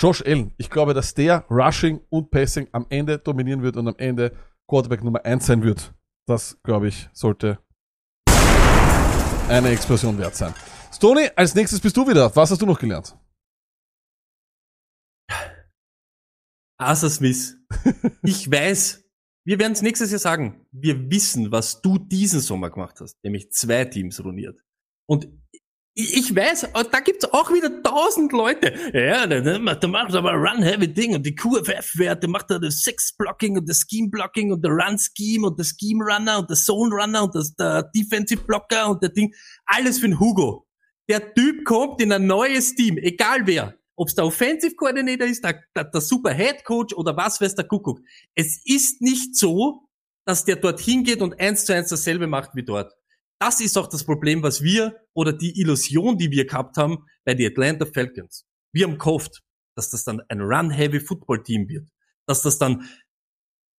Josh 0.00 0.22
Allen. 0.22 0.52
Ich 0.58 0.70
glaube, 0.70 0.94
dass 0.94 1.14
der 1.14 1.44
Rushing 1.50 2.00
und 2.10 2.30
Passing 2.30 2.68
am 2.72 2.86
Ende 2.90 3.18
dominieren 3.18 3.62
wird 3.62 3.76
und 3.76 3.88
am 3.88 3.94
Ende 3.96 4.36
Quarterback 4.68 5.02
Nummer 5.02 5.24
1 5.24 5.46
sein 5.46 5.62
wird. 5.62 5.94
Das, 6.26 6.60
glaube 6.62 6.88
ich, 6.88 7.08
sollte 7.12 7.58
eine 9.48 9.70
Explosion 9.70 10.18
wert 10.18 10.34
sein. 10.34 10.54
Stony, 10.92 11.28
als 11.36 11.54
nächstes 11.54 11.80
bist 11.80 11.96
du 11.96 12.06
wieder. 12.06 12.34
Was 12.34 12.50
hast 12.50 12.62
du 12.62 12.66
noch 12.66 12.78
gelernt? 12.78 13.16
Asa 16.78 17.08
Smith. 17.08 17.56
Ich 18.22 18.50
weiß, 18.50 19.03
wir 19.44 19.58
werden 19.58 19.72
es 19.72 19.82
nächstes 19.82 20.10
Jahr 20.10 20.20
sagen. 20.20 20.66
Wir 20.72 21.10
wissen, 21.10 21.52
was 21.52 21.82
du 21.82 21.98
diesen 21.98 22.40
Sommer 22.40 22.70
gemacht 22.70 23.00
hast, 23.00 23.22
nämlich 23.22 23.50
zwei 23.52 23.84
Teams 23.84 24.22
ruiniert. 24.24 24.60
Und 25.06 25.28
ich 25.96 26.34
weiß, 26.34 26.70
da 26.90 27.00
gibt's 27.00 27.24
auch 27.32 27.52
wieder 27.52 27.82
tausend 27.82 28.32
Leute. 28.32 28.74
Ja, 28.92 29.28
da, 29.28 29.40
da 29.40 29.58
macht 29.88 30.14
aber 30.14 30.32
Run-Heavy-Ding 30.32 31.14
und 31.14 31.24
die 31.24 31.36
QFF-Werte 31.36 32.26
macht 32.26 32.50
da 32.50 32.58
das 32.58 32.80
Six-Blocking 32.80 33.58
und 33.58 33.68
das 33.68 33.84
Scheme-Blocking 33.88 34.50
und 34.50 34.64
der 34.64 34.72
Run-Scheme 34.72 35.46
und 35.46 35.58
der 35.58 35.64
Scheme-Runner 35.64 36.40
und 36.40 36.50
der 36.50 36.56
Zone-Runner 36.56 37.22
und 37.22 37.34
das, 37.36 37.54
der 37.54 37.84
Defensive-Blocker 37.94 38.90
und 38.90 39.02
der 39.04 39.10
Ding. 39.10 39.32
Alles 39.66 40.00
für 40.00 40.08
den 40.08 40.18
Hugo. 40.18 40.66
Der 41.08 41.32
Typ 41.34 41.64
kommt 41.64 42.00
in 42.00 42.10
ein 42.10 42.26
neues 42.26 42.74
Team, 42.74 42.98
egal 42.98 43.46
wer. 43.46 43.74
Ob's 43.96 44.14
der 44.14 44.26
Offensive 44.26 44.74
Coordinator 44.74 45.26
ist, 45.26 45.44
der, 45.44 45.62
der, 45.74 45.84
der 45.84 46.00
Super 46.00 46.32
Head 46.32 46.64
Coach 46.64 46.94
oder 46.94 47.16
was 47.16 47.40
weiß 47.40 47.54
der 47.54 47.66
Kuckuck. 47.66 48.00
Es 48.34 48.60
ist 48.64 49.00
nicht 49.00 49.36
so, 49.36 49.88
dass 50.26 50.44
der 50.44 50.56
dorthin 50.56 51.04
geht 51.04 51.22
und 51.22 51.38
eins 51.38 51.64
zu 51.64 51.74
eins 51.74 51.90
dasselbe 51.90 52.26
macht 52.26 52.54
wie 52.54 52.64
dort 52.64 52.92
das 53.44 53.60
ist 53.60 53.76
auch 53.76 53.88
das 53.88 54.04
Problem, 54.04 54.42
was 54.42 54.62
wir 54.62 55.00
oder 55.12 55.32
die 55.32 55.60
Illusion, 55.60 56.16
die 56.16 56.30
wir 56.30 56.46
gehabt 56.46 56.78
haben 56.78 57.04
bei 57.24 57.34
den 57.34 57.50
Atlanta 57.50 57.84
Falcons. 57.84 58.46
Wir 58.72 58.86
haben 58.86 58.98
gehofft, 58.98 59.42
dass 59.76 59.90
das 59.90 60.04
dann 60.04 60.22
ein 60.28 60.40
Run-Heavy-Football-Team 60.40 61.68
wird. 61.68 61.88
Dass 62.26 62.40
das 62.40 62.58
dann, 62.58 62.88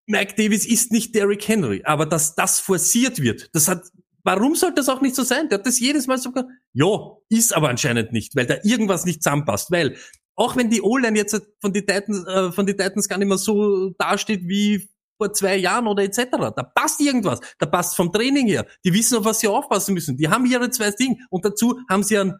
Mike 0.07 0.35
Davis 0.35 0.67
ist 0.67 0.91
nicht 0.91 1.15
Derrick 1.15 1.47
Henry, 1.47 1.81
aber 1.83 2.05
dass 2.05 2.35
das 2.35 2.59
forciert 2.59 3.19
wird, 3.21 3.49
das 3.53 3.67
hat, 3.67 3.89
warum 4.25 4.55
sollte 4.55 4.75
das 4.75 4.89
auch 4.89 5.01
nicht 5.01 5.15
so 5.15 5.23
sein? 5.23 5.47
Der 5.49 5.59
hat 5.59 5.65
das 5.65 5.79
jedes 5.79 6.07
Mal 6.07 6.17
so 6.17 6.31
ja, 6.73 6.87
ist 7.29 7.55
aber 7.55 7.69
anscheinend 7.69 8.11
nicht, 8.11 8.35
weil 8.35 8.45
da 8.45 8.55
irgendwas 8.63 9.05
nicht 9.05 9.23
zusammenpasst, 9.23 9.71
weil 9.71 9.95
auch 10.35 10.57
wenn 10.57 10.69
die 10.69 10.81
O-Line 10.81 11.17
jetzt 11.17 11.41
von 11.61 11.71
den 11.71 11.85
Titans, 11.85 12.27
äh, 12.27 12.51
von 12.51 12.65
den 12.65 12.77
Titans 12.77 13.07
gar 13.07 13.17
nicht 13.17 13.27
mehr 13.27 13.37
so 13.37 13.91
dasteht 13.97 14.41
wie 14.47 14.89
vor 15.17 15.31
zwei 15.31 15.55
Jahren 15.55 15.87
oder 15.87 16.03
etc. 16.03 16.27
Da 16.55 16.63
passt 16.63 16.99
irgendwas. 16.99 17.39
Da 17.57 17.65
passt 17.65 17.95
vom 17.95 18.11
Training 18.11 18.47
her. 18.47 18.65
Die 18.83 18.93
wissen, 18.93 19.17
auf 19.17 19.25
was 19.25 19.39
sie 19.39 19.47
aufpassen 19.47 19.93
müssen. 19.93 20.17
Die 20.17 20.27
haben 20.27 20.45
ihre 20.45 20.69
zwei 20.71 20.91
Dinge. 20.91 21.17
Und 21.29 21.45
dazu 21.45 21.79
haben 21.89 22.03
sie 22.03 22.17
ein, 22.17 22.35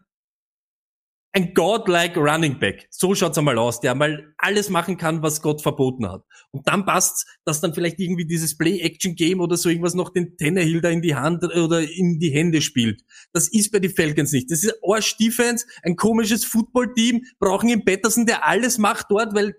ein 1.36 1.52
godlike 1.52 2.18
Running 2.18 2.58
Back. 2.58 2.86
So 2.88 3.14
schaut's 3.14 3.36
einmal 3.36 3.58
aus, 3.58 3.80
der 3.80 3.94
mal 3.94 4.32
alles 4.38 4.70
machen 4.70 4.96
kann, 4.96 5.22
was 5.22 5.42
Gott 5.42 5.60
verboten 5.60 6.08
hat. 6.08 6.22
Und 6.50 6.66
dann 6.66 6.86
passt's, 6.86 7.26
dass 7.44 7.60
dann 7.60 7.74
vielleicht 7.74 8.00
irgendwie 8.00 8.26
dieses 8.26 8.56
Play-Action-Game 8.56 9.40
oder 9.40 9.58
so 9.58 9.68
irgendwas 9.68 9.92
noch 9.92 10.10
den 10.14 10.38
Tannehill 10.38 10.80
da 10.80 10.88
in 10.88 11.02
die 11.02 11.14
Hand 11.14 11.44
oder 11.44 11.82
in 11.82 12.18
die 12.18 12.30
Hände 12.30 12.62
spielt. 12.62 13.02
Das 13.34 13.48
ist 13.48 13.70
bei 13.70 13.80
den 13.80 13.94
Falcons 13.94 14.32
nicht. 14.32 14.50
Das 14.50 14.64
ist 14.64 14.78
Arsch-Defense, 14.82 15.66
ein 15.82 15.96
komisches 15.96 16.46
Football-Team, 16.46 17.20
brauchen 17.38 17.70
einen 17.70 17.84
Patterson, 17.84 18.24
der 18.24 18.46
alles 18.46 18.78
macht 18.78 19.08
dort, 19.10 19.34
weil 19.34 19.56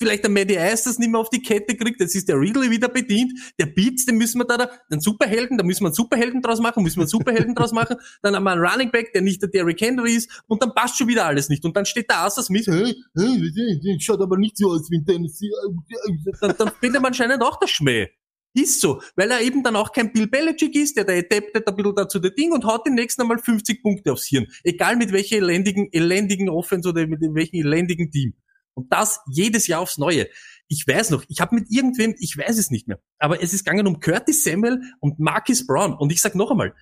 vielleicht 0.00 0.24
der 0.24 0.30
Maddie 0.30 0.56
Ice 0.56 0.84
das 0.84 0.98
nicht 0.98 1.10
mehr 1.10 1.20
auf 1.20 1.30
die 1.30 1.42
Kette 1.42 1.76
kriegt, 1.76 2.00
jetzt 2.00 2.14
ist 2.14 2.28
der 2.28 2.38
Ridley 2.38 2.70
wieder 2.70 2.88
bedient, 2.88 3.32
der 3.58 3.66
Beats, 3.66 4.06
den 4.06 4.16
müssen 4.16 4.38
wir 4.38 4.44
da, 4.44 4.56
da 4.56 4.70
den 4.90 5.00
Superhelden, 5.00 5.58
da 5.58 5.64
müssen 5.64 5.82
wir 5.82 5.88
einen 5.88 5.94
Superhelden 5.94 6.42
draus 6.42 6.60
machen, 6.60 6.82
müssen 6.82 6.96
wir 6.96 7.02
einen 7.02 7.08
Superhelden 7.08 7.54
draus 7.54 7.72
machen, 7.72 7.96
dann 8.22 8.34
haben 8.34 8.44
wir 8.44 8.52
einen 8.52 8.64
Running 8.64 8.90
Back, 8.90 9.12
der 9.12 9.22
nicht 9.22 9.42
der 9.42 9.48
Derrick 9.50 9.80
Henry 9.80 10.14
ist, 10.14 10.42
und 10.46 10.62
dann 10.62 10.74
passt 10.74 10.98
schon 10.98 11.08
wieder 11.08 11.26
alles 11.26 11.48
nicht. 11.48 11.64
Und 11.64 11.76
dann 11.76 11.86
steht 11.86 12.10
da 12.10 12.24
Asa 12.24 12.42
Smith, 12.42 12.66
hey, 12.66 12.94
hey, 13.16 13.96
schaut 14.00 14.20
aber 14.20 14.36
nicht 14.36 14.56
so 14.56 14.70
aus 14.70 14.90
wie 14.90 14.98
ein 14.98 15.06
Tennessee. 15.06 15.50
Dann, 16.40 16.54
dann 16.56 16.72
findet 16.80 17.00
man 17.00 17.10
anscheinend 17.10 17.42
auch 17.42 17.58
das 17.58 17.70
Schmäh. 17.70 18.08
Ist 18.56 18.80
so, 18.80 19.02
weil 19.16 19.32
er 19.32 19.40
eben 19.40 19.64
dann 19.64 19.74
auch 19.74 19.90
kein 19.90 20.12
Bill 20.12 20.28
Belichick 20.28 20.76
ist, 20.76 20.96
der 20.96 21.04
da 21.04 21.12
adaptet 21.12 21.66
ein 21.66 21.74
bisschen 21.74 21.94
dazu 21.96 22.20
der 22.20 22.30
Ding 22.30 22.52
und 22.52 22.64
haut 22.64 22.86
den 22.86 22.94
nächsten 22.94 23.22
einmal 23.22 23.38
50 23.38 23.82
Punkte 23.82 24.12
aufs 24.12 24.26
Hirn. 24.26 24.46
Egal 24.62 24.94
mit 24.94 25.10
welcher 25.10 25.38
elendigen, 25.38 25.88
elendigen 25.90 26.48
Offense 26.48 26.88
oder 26.88 27.04
mit 27.04 27.20
welchem 27.20 27.56
elendigen 27.66 28.12
Team. 28.12 28.34
Und 28.74 28.92
das 28.92 29.20
jedes 29.30 29.66
Jahr 29.66 29.80
aufs 29.80 29.98
Neue. 29.98 30.28
Ich 30.68 30.86
weiß 30.86 31.10
noch, 31.10 31.24
ich 31.28 31.40
habe 31.40 31.54
mit 31.54 31.70
irgendwem, 31.70 32.14
ich 32.18 32.36
weiß 32.36 32.58
es 32.58 32.70
nicht 32.70 32.88
mehr, 32.88 32.98
aber 33.18 33.42
es 33.42 33.52
ist 33.52 33.64
gegangen 33.64 33.86
um 33.86 34.00
Curtis 34.00 34.44
Samuel 34.44 34.80
und 35.00 35.18
Marcus 35.18 35.66
Brown. 35.66 35.94
Und 35.94 36.10
ich 36.10 36.20
sag 36.20 36.34
noch 36.34 36.50
einmal, 36.50 36.74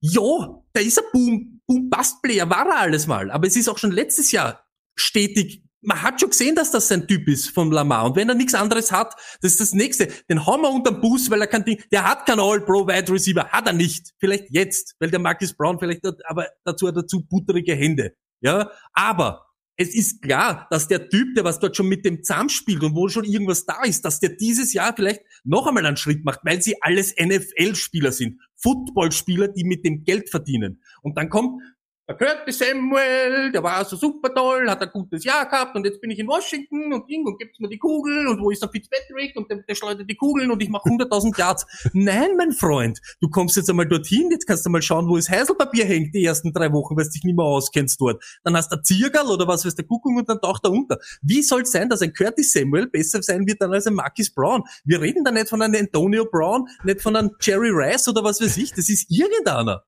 ja, 0.00 0.62
da 0.72 0.80
ist 0.80 0.98
ein 0.98 1.04
Boom, 1.12 1.60
Boom 1.66 1.90
Bust 1.90 2.22
Player, 2.22 2.48
war 2.48 2.66
er 2.66 2.80
alles 2.80 3.06
mal. 3.06 3.30
Aber 3.30 3.46
es 3.46 3.56
ist 3.56 3.68
auch 3.68 3.78
schon 3.78 3.92
letztes 3.92 4.32
Jahr 4.32 4.66
stetig. 4.96 5.64
Man 5.82 6.02
hat 6.02 6.20
schon 6.20 6.30
gesehen, 6.30 6.56
dass 6.56 6.70
das 6.70 6.88
sein 6.88 7.06
Typ 7.06 7.28
ist 7.28 7.50
von 7.50 7.70
Lamar. 7.70 8.04
Und 8.06 8.16
wenn 8.16 8.28
er 8.28 8.34
nichts 8.34 8.54
anderes 8.54 8.92
hat, 8.92 9.14
das 9.40 9.52
ist 9.52 9.60
das 9.60 9.72
nächste. 9.72 10.08
Den 10.28 10.44
hauen 10.44 10.60
wir 10.60 10.70
unterm 10.70 11.00
Bus, 11.00 11.30
weil 11.30 11.40
er 11.40 11.46
kein 11.46 11.64
Ding, 11.64 11.82
der 11.90 12.08
hat 12.08 12.26
keinen 12.26 12.40
All-Pro 12.40 12.86
Wide 12.86 13.10
Receiver, 13.12 13.48
hat 13.48 13.66
er 13.66 13.72
nicht. 13.72 14.10
Vielleicht 14.18 14.46
jetzt, 14.50 14.96
weil 14.98 15.10
der 15.10 15.20
Marcus 15.20 15.54
Brown 15.54 15.78
vielleicht, 15.78 16.04
hat, 16.04 16.18
aber 16.26 16.48
dazu 16.64 16.88
hat 16.88 16.96
er 16.96 17.06
zu 17.06 17.26
butterige 17.26 17.74
Hände. 17.74 18.14
Ja, 18.42 18.70
aber 18.92 19.49
es 19.80 19.94
ist 19.94 20.20
klar, 20.20 20.66
dass 20.70 20.88
der 20.88 21.08
Typ, 21.08 21.34
der 21.34 21.44
was 21.44 21.58
dort 21.58 21.74
schon 21.74 21.88
mit 21.88 22.04
dem 22.04 22.22
Zahn 22.22 22.50
spielt 22.50 22.82
und 22.82 22.94
wo 22.94 23.08
schon 23.08 23.24
irgendwas 23.24 23.64
da 23.64 23.82
ist, 23.82 24.04
dass 24.04 24.20
der 24.20 24.36
dieses 24.36 24.74
Jahr 24.74 24.92
vielleicht 24.94 25.22
noch 25.42 25.66
einmal 25.66 25.86
einen 25.86 25.96
Schritt 25.96 26.22
macht, 26.22 26.40
weil 26.42 26.60
sie 26.60 26.82
alles 26.82 27.14
NFL-Spieler 27.18 28.12
sind. 28.12 28.42
Footballspieler, 28.56 29.48
die 29.48 29.64
mit 29.64 29.86
dem 29.86 30.04
Geld 30.04 30.28
verdienen. 30.28 30.82
Und 31.00 31.16
dann 31.16 31.30
kommt 31.30 31.62
der 32.10 32.16
Curtis 32.16 32.58
Samuel, 32.58 33.52
der 33.52 33.62
war 33.62 33.84
so 33.84 33.94
super 33.94 34.34
toll, 34.34 34.68
hat 34.68 34.82
ein 34.82 34.90
gutes 34.92 35.22
Jahr 35.22 35.48
gehabt 35.48 35.76
und 35.76 35.84
jetzt 35.84 36.00
bin 36.00 36.10
ich 36.10 36.18
in 36.18 36.26
Washington 36.26 36.92
und 36.92 37.08
Ding 37.08 37.24
und 37.24 37.38
gibt's 37.38 37.60
mir 37.60 37.68
die 37.68 37.78
Kugel 37.78 38.26
und 38.26 38.40
wo 38.40 38.50
ist 38.50 38.60
der 38.60 38.68
Fitzpatrick 38.68 39.36
und 39.36 39.48
der, 39.48 39.58
der 39.58 39.74
schleudert 39.76 40.10
die 40.10 40.16
Kugeln 40.16 40.50
und 40.50 40.60
ich 40.60 40.68
mache 40.68 40.88
100.000 40.88 41.38
Yards. 41.38 41.66
Nein, 41.92 42.30
mein 42.36 42.50
Freund, 42.50 43.00
du 43.20 43.28
kommst 43.30 43.56
jetzt 43.56 43.70
einmal 43.70 43.86
dorthin, 43.86 44.28
jetzt 44.32 44.46
kannst 44.46 44.66
du 44.66 44.70
mal 44.70 44.82
schauen, 44.82 45.08
wo 45.08 45.14
das 45.14 45.28
Heiselpapier 45.28 45.84
hängt 45.84 46.12
die 46.12 46.24
ersten 46.24 46.52
drei 46.52 46.72
Wochen, 46.72 46.96
weil 46.96 47.04
du 47.04 47.10
dich 47.10 47.22
nicht 47.22 47.36
mehr 47.36 47.44
auskennst 47.44 48.00
dort. 48.00 48.20
Dann 48.42 48.56
hast 48.56 48.72
du 48.72 48.76
ein 48.76 48.82
Ziergal 48.82 49.28
oder 49.28 49.46
was 49.46 49.64
weiß 49.64 49.76
der 49.76 49.86
Kuckuck 49.86 50.16
und 50.16 50.28
dann 50.28 50.40
taucht 50.40 50.64
er 50.64 50.72
unter. 50.72 50.98
Wie 51.22 51.42
soll 51.42 51.62
es 51.62 51.70
sein, 51.70 51.88
dass 51.88 52.02
ein 52.02 52.12
Curtis 52.12 52.52
Samuel 52.52 52.88
besser 52.88 53.22
sein 53.22 53.46
wird 53.46 53.62
dann 53.62 53.72
als 53.72 53.86
ein 53.86 53.94
Marcus 53.94 54.34
Brown? 54.34 54.64
Wir 54.84 55.00
reden 55.00 55.22
da 55.22 55.30
nicht 55.30 55.48
von 55.48 55.62
einem 55.62 55.80
Antonio 55.80 56.24
Brown, 56.24 56.66
nicht 56.82 57.02
von 57.02 57.14
einem 57.14 57.30
Jerry 57.40 57.70
Rice 57.70 58.08
oder 58.08 58.24
was 58.24 58.40
weiß 58.40 58.56
ich, 58.56 58.70
das 58.70 58.88
ist 58.88 59.06
irgendeiner. 59.08 59.84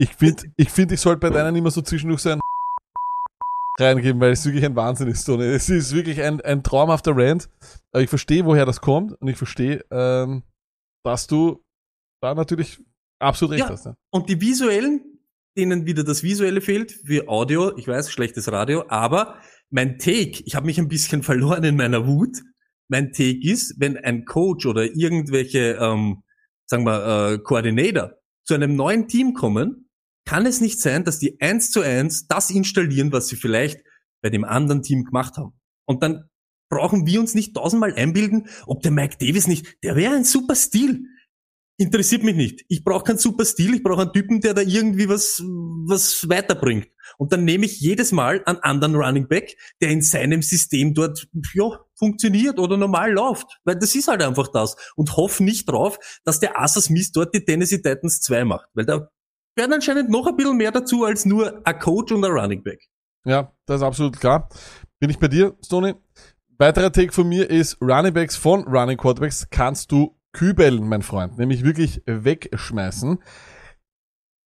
Ich 0.00 0.14
finde, 0.14 0.44
ich, 0.56 0.70
find, 0.70 0.92
ich 0.92 1.00
sollte 1.00 1.20
bei 1.20 1.28
deinen 1.28 1.54
immer 1.56 1.70
so 1.70 1.82
zwischendurch 1.82 2.22
so 2.22 2.30
ein 2.30 2.40
reingeben, 3.78 4.18
weil 4.18 4.32
es 4.32 4.46
wirklich 4.46 4.64
ein 4.64 4.74
Wahnsinn 4.74 5.08
ist. 5.08 5.26
So, 5.26 5.38
es 5.38 5.68
ist 5.68 5.94
wirklich 5.94 6.22
ein, 6.22 6.40
ein 6.40 6.62
traumhafter 6.62 7.12
Rant. 7.14 7.50
Aber 7.92 8.02
ich 8.02 8.08
verstehe, 8.08 8.46
woher 8.46 8.64
das 8.64 8.80
kommt 8.80 9.12
und 9.20 9.28
ich 9.28 9.36
verstehe, 9.36 9.84
ähm, 9.90 10.42
dass 11.04 11.26
du 11.26 11.62
da 12.22 12.34
natürlich 12.34 12.80
absolut 13.18 13.52
recht 13.56 13.64
Ja. 13.66 13.70
hast. 13.70 13.84
Ja. 13.84 13.94
Und 14.10 14.30
die 14.30 14.40
visuellen, 14.40 15.20
denen 15.54 15.84
wieder 15.84 16.02
das 16.02 16.22
Visuelle 16.22 16.62
fehlt, 16.62 16.92
für 16.92 17.28
Audio, 17.28 17.76
ich 17.76 17.86
weiß, 17.86 18.10
schlechtes 18.10 18.50
Radio, 18.50 18.84
aber 18.88 19.38
mein 19.68 19.98
Take, 19.98 20.42
ich 20.46 20.54
habe 20.54 20.64
mich 20.64 20.78
ein 20.78 20.88
bisschen 20.88 21.22
verloren 21.22 21.64
in 21.64 21.76
meiner 21.76 22.06
Wut. 22.06 22.38
Mein 22.88 23.12
Take 23.12 23.40
ist, 23.42 23.74
wenn 23.78 23.98
ein 23.98 24.24
Coach 24.24 24.64
oder 24.64 24.84
irgendwelche, 24.84 25.76
ähm, 25.78 26.22
sagen 26.64 26.84
wir, 26.86 27.32
äh, 27.34 27.38
Koordinator 27.38 28.12
zu 28.44 28.54
einem 28.54 28.74
neuen 28.76 29.06
Team 29.06 29.34
kommen, 29.34 29.88
kann 30.24 30.46
es 30.46 30.60
nicht 30.60 30.80
sein, 30.80 31.04
dass 31.04 31.18
die 31.18 31.40
eins 31.40 31.70
zu 31.70 31.80
eins 31.80 32.26
das 32.26 32.50
installieren, 32.50 33.12
was 33.12 33.28
sie 33.28 33.36
vielleicht 33.36 33.82
bei 34.22 34.30
dem 34.30 34.44
anderen 34.44 34.82
Team 34.82 35.04
gemacht 35.04 35.36
haben. 35.36 35.52
Und 35.86 36.02
dann 36.02 36.28
brauchen 36.70 37.06
wir 37.06 37.20
uns 37.20 37.34
nicht 37.34 37.54
tausendmal 37.54 37.94
einbilden, 37.94 38.48
ob 38.66 38.82
der 38.82 38.92
Mike 38.92 39.16
Davis 39.18 39.46
nicht, 39.46 39.82
der 39.82 39.96
wäre 39.96 40.14
ein 40.14 40.24
super 40.24 40.54
Stil. 40.54 41.04
Interessiert 41.78 42.22
mich 42.22 42.36
nicht. 42.36 42.64
Ich 42.68 42.84
brauche 42.84 43.04
keinen 43.04 43.18
super 43.18 43.44
Stil, 43.44 43.74
ich 43.74 43.82
brauche 43.82 44.02
einen 44.02 44.12
Typen, 44.12 44.40
der 44.40 44.54
da 44.54 44.60
irgendwie 44.60 45.08
was, 45.08 45.40
was 45.40 46.28
weiterbringt. 46.28 46.88
Und 47.16 47.32
dann 47.32 47.44
nehme 47.44 47.64
ich 47.64 47.80
jedes 47.80 48.12
Mal 48.12 48.42
einen 48.44 48.58
anderen 48.58 48.94
Running 48.94 49.28
Back, 49.28 49.56
der 49.80 49.88
in 49.88 50.02
seinem 50.02 50.42
System 50.42 50.94
dort, 50.94 51.26
ja, 51.54 51.80
funktioniert 51.98 52.58
oder 52.58 52.76
normal 52.76 53.12
läuft. 53.12 53.60
Weil 53.64 53.76
das 53.76 53.94
ist 53.94 54.08
halt 54.08 54.22
einfach 54.22 54.48
das. 54.48 54.76
Und 54.94 55.16
hoff 55.16 55.40
nicht 55.40 55.68
drauf, 55.68 55.98
dass 56.22 56.38
der 56.38 56.60
Asa 56.60 56.80
Smith 56.80 57.12
dort 57.12 57.34
die 57.34 57.44
Tennessee 57.44 57.80
Titans 57.80 58.20
2 58.20 58.44
macht. 58.44 58.68
Weil 58.74 58.84
da 58.84 59.08
gehört 59.56 59.72
anscheinend 59.72 60.10
noch 60.10 60.26
ein 60.26 60.36
bisschen 60.36 60.56
mehr 60.56 60.72
dazu 60.72 61.04
als 61.04 61.24
nur 61.24 61.60
ein 61.64 61.78
Coach 61.78 62.12
und 62.12 62.24
ein 62.24 62.30
Running 62.30 62.62
Back. 62.62 62.80
Ja, 63.24 63.52
das 63.66 63.80
ist 63.80 63.86
absolut 63.86 64.18
klar. 64.18 64.48
Bin 64.98 65.10
ich 65.10 65.18
bei 65.18 65.28
dir, 65.28 65.56
Stoney? 65.64 65.94
Weiterer 66.58 66.92
Take 66.92 67.12
von 67.12 67.28
mir 67.28 67.48
ist, 67.48 67.80
Running 67.80 68.12
Backs 68.12 68.36
von 68.36 68.64
Running 68.64 68.96
Quarterbacks 68.96 69.48
kannst 69.50 69.92
du 69.92 70.16
kübeln, 70.32 70.86
mein 70.88 71.02
Freund. 71.02 71.38
Nämlich 71.38 71.64
wirklich 71.64 72.02
wegschmeißen. 72.06 73.18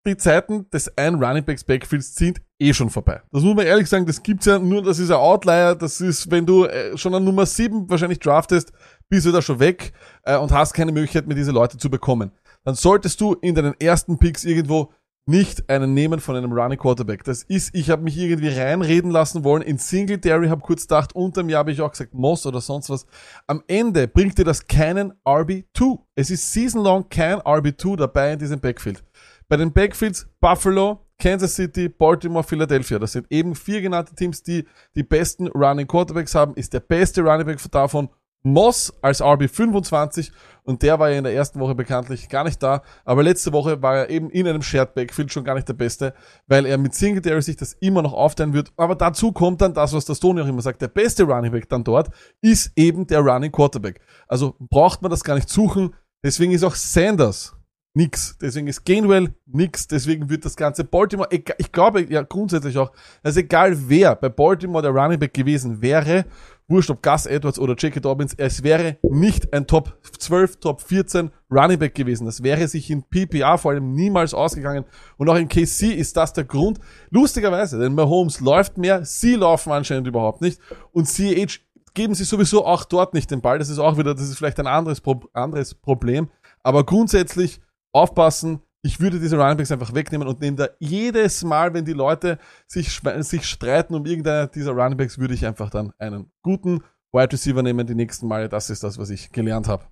Die 0.07 0.17
Zeiten 0.17 0.69
des 0.71 0.97
ein 0.99 1.15
Running 1.15 1.45
Backs 1.45 1.65
Backfields 1.65 2.15
sind 2.15 2.41
eh 2.59 2.75
schon 2.75 2.91
vorbei. 2.91 3.23
Das 3.33 3.43
muss 3.43 3.57
man 3.57 3.67
ehrlich 3.67 3.89
sagen, 3.89 4.07
das 4.07 4.23
gibt's 4.23 4.47
ja 4.47 4.59
nur, 4.59 4.83
das 4.83 4.99
ist 4.99 5.11
ein 5.11 5.17
Outlier, 5.17 5.75
das 5.75 6.01
ist, 6.01 6.31
wenn 6.31 6.45
du 6.45 6.67
äh, 6.67 6.97
schon 6.97 7.15
an 7.15 7.25
Nummer 7.25 7.47
7 7.47 7.89
wahrscheinlich 7.89 8.19
draftest, 8.19 8.73
bist 9.09 9.27
du 9.27 9.33
da 9.33 9.41
schon 9.41 9.61
weg 9.61 9.93
äh, 10.25 10.37
und 10.37 10.53
hast 10.53 10.75
keine 10.75 10.93
Möglichkeit 10.93 11.27
mehr, 11.27 11.37
diese 11.37 11.53
Leute 11.53 11.79
zu 11.79 11.89
bekommen. 11.91 12.33
Dann 12.65 12.75
solltest 12.75 13.21
du 13.21 13.35
in 13.35 13.55
deinen 13.55 13.79
ersten 13.81 14.19
Picks 14.19 14.45
irgendwo 14.45 14.93
nicht 15.27 15.71
einen 15.71 15.95
nehmen 15.95 16.21
von 16.21 16.37
einem 16.37 16.53
Running 16.53 16.79
Quarterback. 16.79 17.25
Das 17.25 17.43
ist, 17.45 17.75
ich 17.75 17.89
habe 17.89 18.03
mich 18.03 18.17
irgendwie 18.19 18.49
reinreden 18.49 19.11
lassen 19.11 19.43
wollen 19.43 19.63
in 19.63 19.79
Singletary, 19.79 20.49
habe 20.49 20.61
kurz 20.61 20.83
gedacht, 20.83 21.15
unterm 21.15 21.49
Jahr 21.49 21.61
habe 21.61 21.73
ich 21.73 21.81
auch 21.81 21.91
gesagt 21.91 22.13
Moss 22.13 22.45
oder 22.45 22.61
sonst 22.61 22.91
was. 22.91 23.07
Am 23.47 23.63
Ende 23.67 24.07
bringt 24.07 24.37
dir 24.37 24.45
das 24.45 24.67
keinen 24.67 25.13
RB2. 25.25 25.99
Es 26.15 26.31
ist 26.31 26.53
season-long 26.53 27.09
kein 27.09 27.39
RB2 27.39 27.97
dabei 27.97 28.35
in 28.35 28.39
diesem 28.39 28.61
Backfield. 28.61 29.03
Bei 29.49 29.57
den 29.57 29.73
Backfields 29.73 30.29
Buffalo, 30.41 31.07
Kansas 31.19 31.55
City, 31.55 31.89
Baltimore, 31.89 32.45
Philadelphia. 32.45 32.99
Das 32.99 33.13
sind 33.13 33.27
eben 33.31 33.55
vier 33.55 33.81
genannte 33.81 34.15
Teams, 34.15 34.43
die 34.43 34.67
die 34.95 35.03
besten 35.03 35.49
Running 35.49 35.87
Quarterbacks 35.87 36.35
haben. 36.35 36.55
Ist 36.55 36.75
der 36.75 36.81
beste 36.81 37.23
Running 37.23 37.47
Back 37.47 37.59
davon 37.71 38.11
Moss 38.45 38.93
als 39.01 39.23
RB25 39.23 40.31
und 40.65 40.83
der 40.83 40.99
war 40.99 41.11
ja 41.11 41.19
in 41.19 41.25
der 41.25 41.35
ersten 41.35 41.61
Woche 41.61 41.75
bekanntlich 41.75 42.29
gar 42.29 42.45
nicht 42.45 42.63
da, 42.63 42.83
aber 43.05 43.23
letzte 43.23 43.53
Woche 43.53 43.83
war 43.83 43.97
er 43.97 44.11
eben 44.11 44.31
in 44.31 44.47
einem 44.47 44.63
Shared 44.63 44.95
Backfield 44.95 45.33
schon 45.33 45.45
gar 45.45 45.55
nicht 45.55 45.69
der 45.69 45.75
Beste, 45.75 46.15
weil 46.47 46.67
er 46.67 46.79
mit 46.79 46.95
Singletary 46.95 47.43
sich 47.43 47.57
das 47.57 47.73
immer 47.81 48.03
noch 48.03 48.13
aufteilen 48.13 48.53
wird, 48.53 48.73
aber 48.77 48.95
dazu 48.95 49.33
kommt 49.33 49.63
dann 49.63 49.75
das, 49.75 49.95
was 49.95 50.05
der 50.05 50.15
Stoney 50.15 50.43
auch 50.43 50.47
immer 50.47 50.63
sagt, 50.63 50.83
der 50.83 50.89
beste 50.89 51.25
Running 51.25 51.53
Back 51.53 51.69
dann 51.69 51.85
dort 51.85 52.11
ist 52.43 52.73
eben 52.77 53.07
der 53.07 53.21
Running 53.21 53.51
Quarterback. 53.51 54.01
Also 54.29 54.55
braucht 54.59 55.03
man 55.03 55.11
das 55.11 55.25
gar 55.25 55.35
nicht 55.35 55.49
suchen, 55.49 55.95
deswegen 56.23 56.53
ist 56.53 56.65
auch 56.65 56.75
Sanders 56.75 57.57
nix. 57.95 58.37
Deswegen 58.41 58.67
ist 58.67 58.85
Gainwell 58.85 59.35
nix. 59.47 59.87
Deswegen 59.87 60.29
wird 60.29 60.45
das 60.45 60.57
ganze 60.57 60.85
Baltimore, 60.85 61.29
ich 61.31 61.73
glaube 61.73 62.03
ja 62.03 62.23
grundsätzlich 62.23 62.77
auch, 62.77 62.93
dass 63.23 63.37
egal 63.37 63.89
wer 63.89 64.17
bei 64.17 64.29
Baltimore 64.29 64.83
der 64.83 64.91
Running 64.91 65.19
Back 65.19 65.33
gewesen 65.33 65.81
wäre, 65.81 66.27
wurscht 66.69 66.91
ob 66.91 67.03
Gus 67.03 67.27
Edwards 67.27 67.59
oder 67.59 67.75
J.K. 67.75 68.01
Dobbins, 68.01 68.35
es 68.37 68.63
wäre 68.63 68.99
nicht 69.03 69.53
ein 69.53 69.67
Top 69.67 69.99
12, 70.19 70.57
Top 70.57 70.81
14 70.81 71.31
Running 71.51 71.79
Back 71.79 71.95
gewesen. 71.95 72.25
Das 72.27 72.43
wäre 72.43 72.67
sich 72.69 72.91
in 72.91 73.03
PPA 73.03 73.57
vor 73.57 73.73
allem 73.73 73.93
niemals 73.93 74.35
ausgegangen. 74.35 74.85
Und 75.17 75.29
auch 75.29 75.37
in 75.37 75.49
KC 75.49 75.95
ist 75.95 76.17
das 76.17 76.33
der 76.33 76.45
Grund. 76.45 76.79
Lustigerweise, 77.11 77.79
denn 77.79 77.95
Mahomes 77.95 78.41
läuft 78.41 78.79
mehr, 78.79 79.05
sie 79.05 79.35
laufen 79.35 79.73
anscheinend 79.73 80.07
überhaupt 80.07 80.41
nicht. 80.41 80.59
Und 80.93 81.07
CH 81.07 81.61
geben 81.93 82.15
sie 82.15 82.25
sowieso 82.25 82.67
auch 82.67 82.85
dort 82.85 83.15
nicht 83.15 83.31
den 83.31 83.41
Ball. 83.41 83.59
Das 83.59 83.69
ist 83.69 83.79
auch 83.79 83.99
wieder, 83.99 84.15
das 84.15 84.29
ist 84.29 84.37
vielleicht 84.37 84.59
ein 84.59 84.67
anderes, 84.67 85.03
anderes 85.33 85.75
Problem. 85.75 86.29
Aber 86.63 86.85
grundsätzlich 86.85 87.61
aufpassen. 87.93 88.61
Ich 88.87 89.01
würde 89.01 89.19
diese 89.19 89.37
Runningbacks 89.39 89.73
einfach 89.73 89.95
wegnehmen 89.95 90.29
und 90.29 90.41
nehme 90.41 90.57
da 90.59 90.69
jedes 90.79 91.43
Mal, 91.43 91.73
wenn 91.73 91.85
die 91.87 91.95
Leute 91.95 92.39
sich, 92.67 93.01
sich 93.21 93.47
streiten 93.47 93.95
um 93.95 94.05
irgendeiner 94.05 94.47
dieser 94.47 94.73
Runningbacks, 94.73 95.19
würde 95.19 95.33
ich 95.35 95.47
einfach 95.47 95.71
dann 95.71 95.93
einen 95.99 96.31
guten 96.43 96.83
Wide 97.13 97.33
Receiver 97.33 97.63
nehmen 97.63 97.87
die 97.87 97.95
nächsten 97.95 98.27
Male. 98.29 98.49
Das 98.49 98.69
ist 98.71 98.83
das, 98.85 98.99
was 98.99 99.09
ich 99.11 99.31
gelernt 99.33 99.69
habe. 99.69 99.85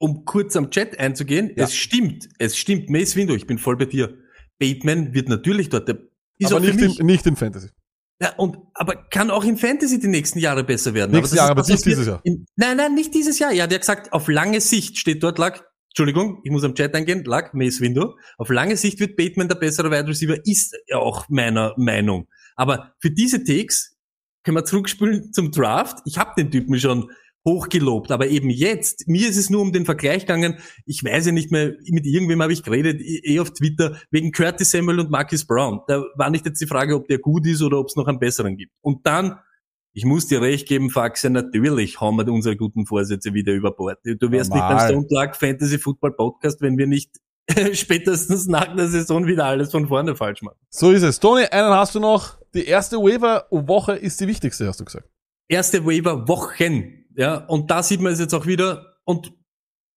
um 0.00 0.24
kurz 0.24 0.54
am 0.56 0.70
Chat 0.70 0.98
einzugehen, 1.00 1.50
Ja. 1.56 1.64
es 1.64 1.74
stimmt, 1.74 2.28
es 2.38 2.56
stimmt, 2.56 2.88
Mace 2.90 3.16
Window, 3.16 3.34
ich 3.34 3.46
bin 3.46 3.58
voll 3.58 3.76
bei 3.76 3.86
dir. 3.86 4.14
Bateman 4.60 5.12
wird 5.14 5.28
natürlich 5.28 5.70
dort, 5.70 5.88
der 5.88 5.98
ist 6.38 6.52
Aber 6.52 6.60
nicht, 6.60 6.80
in, 7.00 7.06
nicht 7.06 7.26
in 7.26 7.34
Fantasy. 7.34 7.70
ja, 8.22 8.32
und, 8.36 8.58
aber 8.74 8.94
kann 9.10 9.30
auch 9.30 9.42
in 9.44 9.56
Fantasy 9.56 9.98
die 9.98 10.06
nächsten 10.08 10.38
Jahre 10.38 10.62
besser 10.64 10.94
werden. 10.94 11.10
Nächstes 11.12 11.30
das 11.30 11.38
Jahr, 11.38 11.50
aber 11.50 11.62
nicht 11.66 11.84
dieses 11.84 12.06
Jahr. 12.06 12.20
In, 12.24 12.44
nein, 12.56 12.76
nein, 12.76 12.94
nicht 12.94 13.12
dieses 13.14 13.38
Jahr. 13.40 13.52
Ja, 13.52 13.66
der 13.66 13.76
hat 13.76 13.82
gesagt, 13.82 14.12
auf 14.12 14.28
lange 14.28 14.60
Sicht 14.60 14.98
steht 14.98 15.22
dort, 15.22 15.38
lag, 15.38 15.62
Entschuldigung, 15.90 16.40
ich 16.44 16.50
muss 16.50 16.64
am 16.64 16.74
Chat 16.74 16.94
eingehen, 16.94 17.24
lag 17.24 17.52
Mace 17.54 17.80
Window. 17.80 18.16
Auf 18.36 18.50
lange 18.50 18.76
Sicht 18.76 19.00
wird 19.00 19.16
Bateman 19.16 19.48
der 19.48 19.56
bessere 19.56 19.90
Wide 19.90 20.08
Receiver, 20.08 20.36
ist 20.44 20.76
auch 20.94 21.28
meiner 21.28 21.74
Meinung. 21.76 22.28
Aber 22.56 22.94
für 23.00 23.10
diese 23.10 23.44
Takes 23.44 23.96
können 24.44 24.56
wir 24.56 24.64
zurückspülen 24.64 25.32
zum 25.32 25.50
Draft. 25.50 25.98
Ich 26.04 26.18
habe 26.18 26.32
den 26.36 26.50
Typen 26.50 26.78
schon 26.78 27.10
hochgelobt, 27.44 28.10
aber 28.10 28.28
eben 28.28 28.50
jetzt, 28.50 29.08
mir 29.08 29.28
ist 29.28 29.36
es 29.36 29.48
nur 29.48 29.62
um 29.62 29.72
den 29.72 29.86
Vergleich 29.86 30.22
gegangen, 30.22 30.58
ich 30.84 31.02
weiß 31.02 31.26
ja 31.26 31.32
nicht 31.32 31.50
mehr, 31.50 31.74
mit 31.86 32.04
irgendwem 32.04 32.42
habe 32.42 32.52
ich 32.52 32.62
geredet, 32.62 33.00
eh 33.00 33.20
eh 33.24 33.40
auf 33.40 33.52
Twitter, 33.52 33.96
wegen 34.10 34.32
Curtis 34.32 34.70
Samuel 34.70 35.00
und 35.00 35.10
Marcus 35.10 35.46
Brown. 35.46 35.80
Da 35.86 36.04
war 36.16 36.30
nicht 36.30 36.44
jetzt 36.44 36.60
die 36.60 36.66
Frage, 36.66 36.94
ob 36.94 37.08
der 37.08 37.18
gut 37.18 37.46
ist 37.46 37.62
oder 37.62 37.78
ob 37.78 37.88
es 37.88 37.96
noch 37.96 38.06
einen 38.06 38.18
besseren 38.18 38.56
gibt. 38.56 38.72
Und 38.80 39.06
dann, 39.06 39.38
ich 39.92 40.04
muss 40.04 40.26
dir 40.26 40.40
recht 40.40 40.68
geben, 40.68 40.90
Faxe, 40.90 41.30
natürlich 41.30 42.00
haben 42.00 42.16
wir 42.16 42.32
unsere 42.32 42.56
guten 42.56 42.86
Vorsätze 42.86 43.34
wieder 43.34 43.52
über 43.52 43.72
Bord. 43.72 43.98
Du 44.04 44.30
wärst 44.30 44.50
Normal. 44.50 44.74
nicht 44.74 44.78
beim 44.78 44.88
Stone 44.88 45.06
Clark 45.08 45.36
Fantasy 45.36 45.78
Football 45.78 46.12
Podcast, 46.12 46.60
wenn 46.60 46.78
wir 46.78 46.86
nicht 46.86 47.10
spätestens 47.72 48.46
nach 48.46 48.74
der 48.76 48.88
Saison 48.88 49.26
wieder 49.26 49.46
alles 49.46 49.70
von 49.70 49.88
vorne 49.88 50.14
falsch 50.14 50.42
machen. 50.42 50.58
So 50.70 50.90
ist 50.90 51.02
es. 51.02 51.18
Tony, 51.18 51.44
einen 51.44 51.70
hast 51.70 51.94
du 51.94 52.00
noch. 52.00 52.38
Die 52.54 52.64
erste 52.66 52.96
Waiver-Woche 52.98 53.92
ist 53.94 54.20
die 54.20 54.28
wichtigste, 54.28 54.66
hast 54.66 54.80
du 54.80 54.84
gesagt. 54.84 55.08
erste 55.48 55.84
Waiver 55.84 56.28
Wochen. 56.28 57.06
Ja, 57.16 57.46
und 57.46 57.70
da 57.70 57.82
sieht 57.82 58.00
man 58.00 58.12
es 58.12 58.20
jetzt 58.20 58.34
auch 58.34 58.46
wieder. 58.46 58.96
Und 59.04 59.32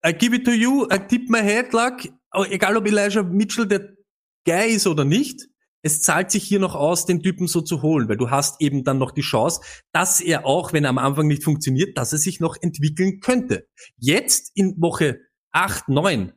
I 0.05 0.13
give 0.13 0.35
it 0.35 0.45
to 0.45 0.51
you, 0.51 0.87
I 0.91 0.97
tip 1.07 1.29
my 1.29 1.39
head, 1.39 1.73
luck. 1.73 2.09
Aber 2.31 2.51
egal 2.51 2.75
ob 2.77 2.87
Elijah 2.87 3.23
Mitchell 3.23 3.67
der 3.67 3.89
Guy 4.45 4.71
ist 4.71 4.87
oder 4.87 5.05
nicht, 5.05 5.47
es 5.81 6.01
zahlt 6.01 6.31
sich 6.31 6.43
hier 6.43 6.59
noch 6.59 6.75
aus, 6.75 7.05
den 7.05 7.21
Typen 7.21 7.47
so 7.47 7.61
zu 7.61 7.81
holen, 7.81 8.07
weil 8.09 8.17
du 8.17 8.29
hast 8.29 8.61
eben 8.61 8.83
dann 8.83 8.97
noch 8.97 9.11
die 9.11 9.21
Chance, 9.21 9.61
dass 9.91 10.21
er 10.21 10.45
auch, 10.45 10.73
wenn 10.73 10.83
er 10.83 10.89
am 10.89 10.97
Anfang 10.97 11.27
nicht 11.27 11.43
funktioniert, 11.43 11.97
dass 11.97 12.11
er 12.11 12.19
sich 12.19 12.39
noch 12.39 12.55
entwickeln 12.61 13.19
könnte. 13.19 13.67
Jetzt 13.97 14.51
in 14.55 14.75
Woche 14.79 15.19
8, 15.51 15.89
9 15.89 16.33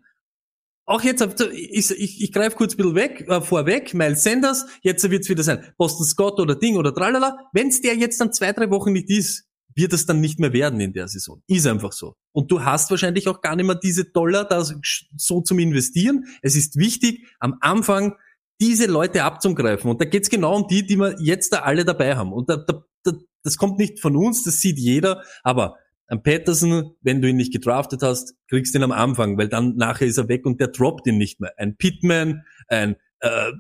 auch 0.87 1.03
jetzt, 1.03 1.23
ich, 1.53 1.91
ich, 1.91 2.23
ich 2.23 2.33
greife 2.33 2.57
kurz 2.57 2.75
ein 2.75 2.77
bisschen 2.77 2.95
weg, 2.95 3.25
äh, 3.29 3.41
vorweg, 3.41 3.95
Miles 3.95 4.23
Sanders, 4.23 4.67
jetzt 4.83 5.09
wird's 5.11 5.31
wieder 5.31 5.43
sein, 5.43 5.65
Boston 5.79 6.05
Scott 6.05 6.39
oder 6.39 6.57
Ding 6.57 6.77
oder 6.77 6.95
tralala. 6.95 7.39
Wenn's 7.55 7.81
der 7.81 7.97
jetzt 7.97 8.21
dann 8.21 8.35
zwei, 8.35 8.53
drei 8.53 8.71
Wochen 8.71 8.93
nicht 8.93 9.09
ist, 9.09 9.49
wird 9.75 9.95
es 9.95 10.05
dann 10.05 10.21
nicht 10.21 10.39
mehr 10.39 10.53
werden 10.53 10.81
in 10.81 10.93
der 10.93 11.09
Saison. 11.09 11.43
Ist 11.47 11.67
einfach 11.67 11.93
so. 11.93 12.17
Und 12.33 12.51
du 12.51 12.65
hast 12.65 12.91
wahrscheinlich 12.91 13.29
auch 13.29 13.41
gar 13.41 13.57
nicht 13.57 13.67
mehr 13.67 13.77
diese 13.77 14.05
Dollar 14.05 14.45
da 14.45 14.63
so 14.63 15.41
zum 15.41 15.59
Investieren. 15.59 16.27
Es 16.43 16.55
ist 16.55 16.77
wichtig, 16.77 17.27
am 17.41 17.57
Anfang 17.61 18.15
diese 18.61 18.87
Leute 18.87 19.25
abzugreifen. 19.25 19.91
Und 19.91 20.01
da 20.01 20.05
geht's 20.05 20.31
genau 20.31 20.57
um 20.57 20.67
die, 20.69 20.87
die 20.87 20.97
wir 20.97 21.17
jetzt 21.21 21.53
da 21.53 21.61
alle 21.61 21.85
dabei 21.85 22.17
haben. 22.17 22.33
Und 22.33 22.49
da, 22.49 22.57
da, 22.57 22.85
da, 23.03 23.13
das 23.43 23.57
kommt 23.57 23.79
nicht 23.79 24.01
von 24.01 24.17
uns, 24.17 24.45
das 24.45 24.61
sieht 24.61 24.79
jeder, 24.79 25.23
aber 25.43 25.77
ein 26.07 26.23
Patterson, 26.23 26.95
wenn 27.01 27.23
du 27.23 27.29
ihn 27.29 27.37
nicht 27.37 27.53
gedraftet 27.53 28.03
hast, 28.03 28.35
kriegst 28.49 28.75
du 28.75 28.79
ihn 28.79 28.85
am 28.85 28.93
Anfang, 28.93 29.39
weil 29.39 29.49
dann 29.49 29.77
nachher 29.77 30.07
ist 30.07 30.19
er 30.19 30.29
weg 30.29 30.45
und 30.45 30.61
der 30.61 30.69
droppt 30.69 31.07
ihn 31.07 31.17
nicht 31.17 31.41
mehr. 31.41 31.53
Ein 31.57 31.77
Pittman, 31.77 32.43
ein 32.69 32.97
äh, 33.21 33.53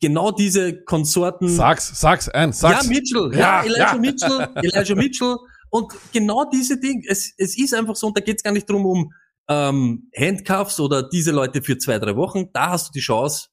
genau 0.00 0.30
diese 0.30 0.84
Konsorten. 0.84 1.48
Sag's, 1.48 2.00
sag's, 2.00 2.28
ein, 2.28 2.52
sag's. 2.52 2.84
Ja, 2.84 2.88
Mitchell, 2.88 3.30
ja, 3.32 3.38
Ja, 3.38 3.62
Elijah 3.64 3.92
ja. 3.92 3.98
Mitchell, 3.98 4.48
Elijah 4.62 4.94
Mitchell. 4.94 5.36
Und 5.70 5.92
genau 6.12 6.44
diese 6.44 6.78
Dinge, 6.78 7.02
es, 7.08 7.34
es 7.36 7.58
ist 7.58 7.74
einfach 7.74 7.96
so, 7.96 8.06
und 8.06 8.16
da 8.16 8.22
geht's 8.22 8.42
gar 8.42 8.52
nicht 8.52 8.70
drum 8.70 8.86
um 8.86 9.12
ähm, 9.48 10.10
Handcuffs 10.16 10.78
oder 10.80 11.08
diese 11.08 11.32
Leute 11.32 11.62
für 11.62 11.78
zwei, 11.78 11.98
drei 11.98 12.16
Wochen. 12.16 12.50
Da 12.52 12.70
hast 12.70 12.88
du 12.88 12.92
die 12.92 13.00
Chance, 13.00 13.48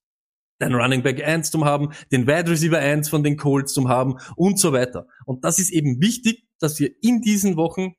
deinen 0.60 0.76
Running 0.76 1.03
Back 1.03 1.23
1 1.23 1.52
zu 1.52 1.65
haben, 1.65 1.91
den 2.11 2.27
Wide 2.27 2.49
Receiver 2.49 2.80
1 2.80 3.10
von 3.10 3.23
den 3.23 3.38
Colts 3.38 3.73
zu 3.73 3.90
haben 3.90 4.18
und 4.36 4.60
so 4.60 4.73
weiter. 4.73 5.07
Und 5.26 5.44
das 5.44 5.60
ist 5.60 5.72
eben 5.72 6.02
wichtig, 6.02 6.45
dass 6.60 6.80
ihr 6.80 6.91
in 7.02 7.22
diesen 7.22 7.57
Wochen 7.57 7.95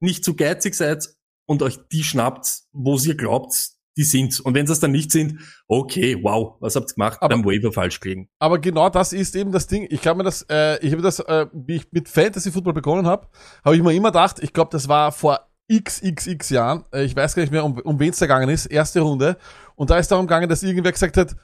nicht 0.00 0.24
zu 0.24 0.34
geizig 0.36 0.74
seid 0.74 1.08
und 1.46 1.62
euch 1.62 1.78
die 1.90 2.04
schnappt, 2.04 2.62
wo 2.72 2.98
ihr 2.98 3.16
glaubt, 3.16 3.54
die 3.96 4.04
sind. 4.04 4.38
Und 4.40 4.54
wenn 4.54 4.66
sie 4.66 4.72
es 4.72 4.80
dann 4.80 4.92
nicht 4.92 5.10
sind, 5.10 5.40
okay, 5.66 6.16
wow, 6.22 6.56
was 6.60 6.76
habt 6.76 6.90
ihr 6.92 6.94
gemacht? 6.94 7.18
Aber- 7.20 7.34
beim 7.34 7.44
Waiver 7.44 7.72
falsch 7.72 7.98
gelegen. 7.98 8.28
Aber 8.38 8.58
genau 8.60 8.90
das 8.90 9.12
ist 9.12 9.34
eben 9.34 9.50
das 9.50 9.66
Ding. 9.66 9.86
Ich 9.90 10.02
kann 10.02 10.16
mir 10.16 10.22
das, 10.24 10.42
äh, 10.48 10.78
ich 10.86 10.92
habe 10.92 11.02
das, 11.02 11.18
äh, 11.20 11.46
wie 11.52 11.76
ich 11.76 11.90
mit 11.90 12.08
Fantasy 12.08 12.52
Football 12.52 12.74
begonnen 12.74 13.06
habe, 13.06 13.26
habe 13.64 13.76
ich 13.76 13.82
mir 13.82 13.92
immer 13.94 14.10
gedacht, 14.12 14.38
ich 14.40 14.52
glaube, 14.52 14.70
das 14.70 14.88
war 14.88 15.10
vor 15.10 15.40
xxx 15.70 16.50
Jahren, 16.50 16.84
äh, 16.92 17.04
ich 17.04 17.16
weiß 17.16 17.34
gar 17.34 17.42
nicht 17.42 17.50
mehr, 17.52 17.64
um, 17.64 17.76
um 17.78 17.98
wen 17.98 18.10
es 18.10 18.18
da 18.18 18.26
gegangen 18.26 18.48
ist, 18.48 18.66
erste 18.66 19.00
Runde. 19.00 19.36
Und 19.74 19.90
da 19.90 19.98
ist 19.98 20.08
darum 20.08 20.26
gegangen, 20.26 20.48
dass 20.48 20.62
irgendwer 20.62 20.92
gesagt 20.92 21.16
hat, 21.16 21.34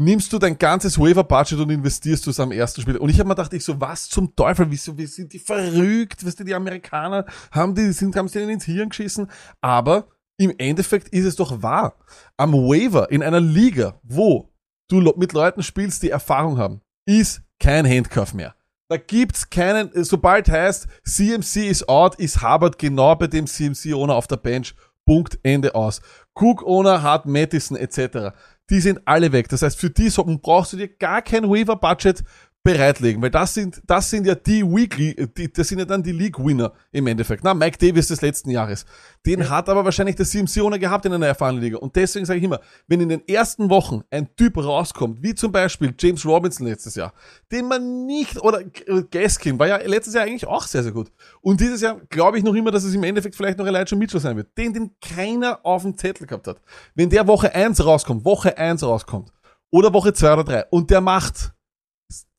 nimmst 0.00 0.32
du 0.32 0.38
dein 0.38 0.56
ganzes 0.56 0.98
Waiver-Budget 0.98 1.58
und 1.60 1.70
investierst 1.70 2.26
du 2.26 2.30
es 2.30 2.40
am 2.40 2.52
ersten 2.52 2.80
Spiel. 2.80 2.96
Und 2.96 3.10
ich 3.10 3.18
habe 3.18 3.28
mir 3.28 3.34
gedacht, 3.34 3.52
ich 3.52 3.64
so, 3.64 3.80
was 3.80 4.08
zum 4.08 4.34
Teufel, 4.34 4.70
wieso, 4.70 4.96
wie 4.96 5.06
sind 5.06 5.32
die 5.32 5.38
verrückt? 5.38 6.24
Weißt 6.24 6.40
du, 6.40 6.44
die 6.44 6.54
Amerikaner 6.54 7.26
haben 7.52 7.74
die, 7.74 7.92
sind, 7.92 8.16
haben 8.16 8.26
sie 8.26 8.38
denen 8.38 8.52
ins 8.52 8.64
Hirn 8.64 8.88
geschissen. 8.88 9.30
Aber 9.60 10.08
im 10.38 10.54
Endeffekt 10.56 11.08
ist 11.10 11.26
es 11.26 11.36
doch 11.36 11.62
wahr. 11.62 11.98
Am 12.38 12.54
Waiver 12.54 13.10
in 13.10 13.22
einer 13.22 13.40
Liga, 13.40 14.00
wo 14.02 14.50
du 14.88 15.00
mit 15.16 15.34
Leuten 15.34 15.62
spielst, 15.62 16.02
die 16.02 16.10
Erfahrung 16.10 16.56
haben, 16.56 16.80
ist 17.06 17.42
kein 17.58 17.86
Handcuff 17.86 18.32
mehr. 18.32 18.54
Da 18.88 18.96
gibt's 18.96 19.50
keinen, 19.50 19.90
sobald 20.02 20.48
heißt, 20.48 20.88
CMC 21.04 21.68
ist 21.68 21.88
out, 21.88 22.16
ist 22.16 22.40
Harvard 22.40 22.78
genau 22.78 23.14
bei 23.14 23.26
dem 23.26 23.46
CMC 23.46 23.92
Owner 23.92 24.14
auf 24.14 24.26
der 24.26 24.38
Bench. 24.38 24.74
Punkt, 25.06 25.38
Ende 25.42 25.74
aus. 25.74 26.00
Cook 26.34 26.62
Owner 26.62 27.02
hat 27.02 27.26
Madison 27.26 27.76
etc. 27.76 28.34
Die 28.70 28.80
sind 28.80 29.00
alle 29.04 29.32
weg. 29.32 29.48
Das 29.48 29.62
heißt, 29.62 29.78
für 29.78 29.90
die 29.90 30.08
so- 30.08 30.24
brauchst 30.24 30.72
du 30.72 30.76
dir 30.76 30.88
gar 30.88 31.22
kein 31.22 31.48
Waiver 31.50 31.76
Budget 31.76 32.22
bereitlegen, 32.62 33.22
weil 33.22 33.30
das 33.30 33.54
sind, 33.54 33.80
das 33.86 34.10
sind 34.10 34.26
ja 34.26 34.34
die 34.34 34.62
Weekly, 34.62 35.14
die, 35.36 35.50
das 35.50 35.68
sind 35.68 35.78
ja 35.78 35.86
dann 35.86 36.02
die 36.02 36.12
League-Winner 36.12 36.72
im 36.92 37.06
Endeffekt. 37.06 37.42
Na, 37.42 37.54
Mike 37.54 37.78
Davis 37.78 38.08
des 38.08 38.20
letzten 38.20 38.50
Jahres. 38.50 38.84
Den 39.24 39.48
hat 39.48 39.70
aber 39.70 39.82
wahrscheinlich 39.84 40.16
der 40.16 40.26
CMC 40.26 40.62
ohne 40.62 40.78
gehabt 40.78 41.06
in 41.06 41.12
einer 41.14 41.26
erfahrenen 41.26 41.62
Liga. 41.62 41.78
Und 41.78 41.96
deswegen 41.96 42.26
sage 42.26 42.38
ich 42.38 42.44
immer, 42.44 42.60
wenn 42.86 43.00
in 43.00 43.08
den 43.08 43.26
ersten 43.26 43.70
Wochen 43.70 44.02
ein 44.10 44.34
Typ 44.36 44.58
rauskommt, 44.58 45.22
wie 45.22 45.34
zum 45.34 45.52
Beispiel 45.52 45.94
James 45.98 46.26
Robinson 46.26 46.66
letztes 46.66 46.96
Jahr, 46.96 47.14
den 47.50 47.66
man 47.66 48.04
nicht, 48.04 48.38
oder 48.42 48.60
äh, 48.60 49.04
Gaskin 49.10 49.58
war 49.58 49.66
ja 49.66 49.78
letztes 49.78 50.12
Jahr 50.12 50.24
eigentlich 50.24 50.46
auch 50.46 50.66
sehr, 50.66 50.82
sehr 50.82 50.92
gut. 50.92 51.10
Und 51.40 51.60
dieses 51.60 51.80
Jahr 51.80 51.98
glaube 52.10 52.36
ich 52.36 52.44
noch 52.44 52.54
immer, 52.54 52.70
dass 52.70 52.84
es 52.84 52.94
im 52.94 53.04
Endeffekt 53.04 53.36
vielleicht 53.36 53.56
noch 53.56 53.66
Elijah 53.66 53.96
Mitchell 53.96 54.20
sein 54.20 54.36
wird. 54.36 54.56
Den, 54.58 54.74
den 54.74 54.90
keiner 55.00 55.60
auf 55.62 55.82
dem 55.82 55.96
Zettel 55.96 56.26
gehabt 56.26 56.46
hat. 56.46 56.60
Wenn 56.94 57.08
der 57.08 57.26
Woche 57.26 57.54
1 57.54 57.82
rauskommt, 57.82 58.26
Woche 58.26 58.58
1 58.58 58.82
rauskommt, 58.82 59.32
oder 59.70 59.94
Woche 59.94 60.12
2 60.12 60.32
oder 60.34 60.44
3, 60.44 60.64
und 60.70 60.90
der 60.90 61.00
macht 61.00 61.54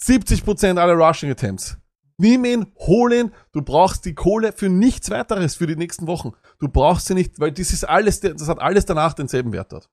70% 0.01 0.77
aller 0.77 0.93
Rushing 0.93 1.31
Attempts. 1.31 1.77
Nimm 2.17 2.45
ihn, 2.45 2.67
hol 2.75 3.13
ihn, 3.13 3.31
du 3.51 3.63
brauchst 3.63 4.05
die 4.05 4.13
Kohle 4.13 4.53
für 4.53 4.69
nichts 4.69 5.09
weiteres 5.09 5.55
für 5.55 5.65
die 5.65 5.75
nächsten 5.75 6.05
Wochen. 6.07 6.33
Du 6.59 6.67
brauchst 6.67 7.07
sie 7.07 7.15
nicht, 7.15 7.39
weil 7.39 7.51
das 7.51 7.73
ist 7.73 7.83
alles, 7.83 8.19
das 8.19 8.47
hat 8.47 8.59
alles 8.59 8.85
danach 8.85 9.13
denselben 9.13 9.53
Wert 9.53 9.71
dort. 9.71 9.89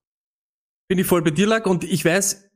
Bin 0.89 0.99
ich 0.99 1.07
voll 1.07 1.23
bei 1.23 1.31
dir, 1.31 1.47
Lack, 1.47 1.67
und 1.67 1.85
ich 1.85 2.05
weiß, 2.05 2.51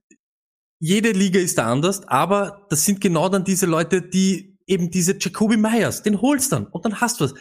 jede 0.79 1.13
Liga 1.13 1.39
ist 1.39 1.59
da 1.59 1.71
anders, 1.71 2.07
aber 2.09 2.67
das 2.69 2.85
sind 2.85 3.01
genau 3.01 3.29
dann 3.29 3.45
diese 3.45 3.67
Leute, 3.67 4.03
die 4.03 4.52
eben 4.73 4.91
diese 4.91 5.17
Jacoby 5.19 5.57
Myers, 5.57 6.03
den 6.03 6.21
holst 6.21 6.51
dann 6.53 6.67
und 6.67 6.85
dann 6.85 7.01
hast 7.01 7.21
du 7.21 7.25
was. 7.27 7.35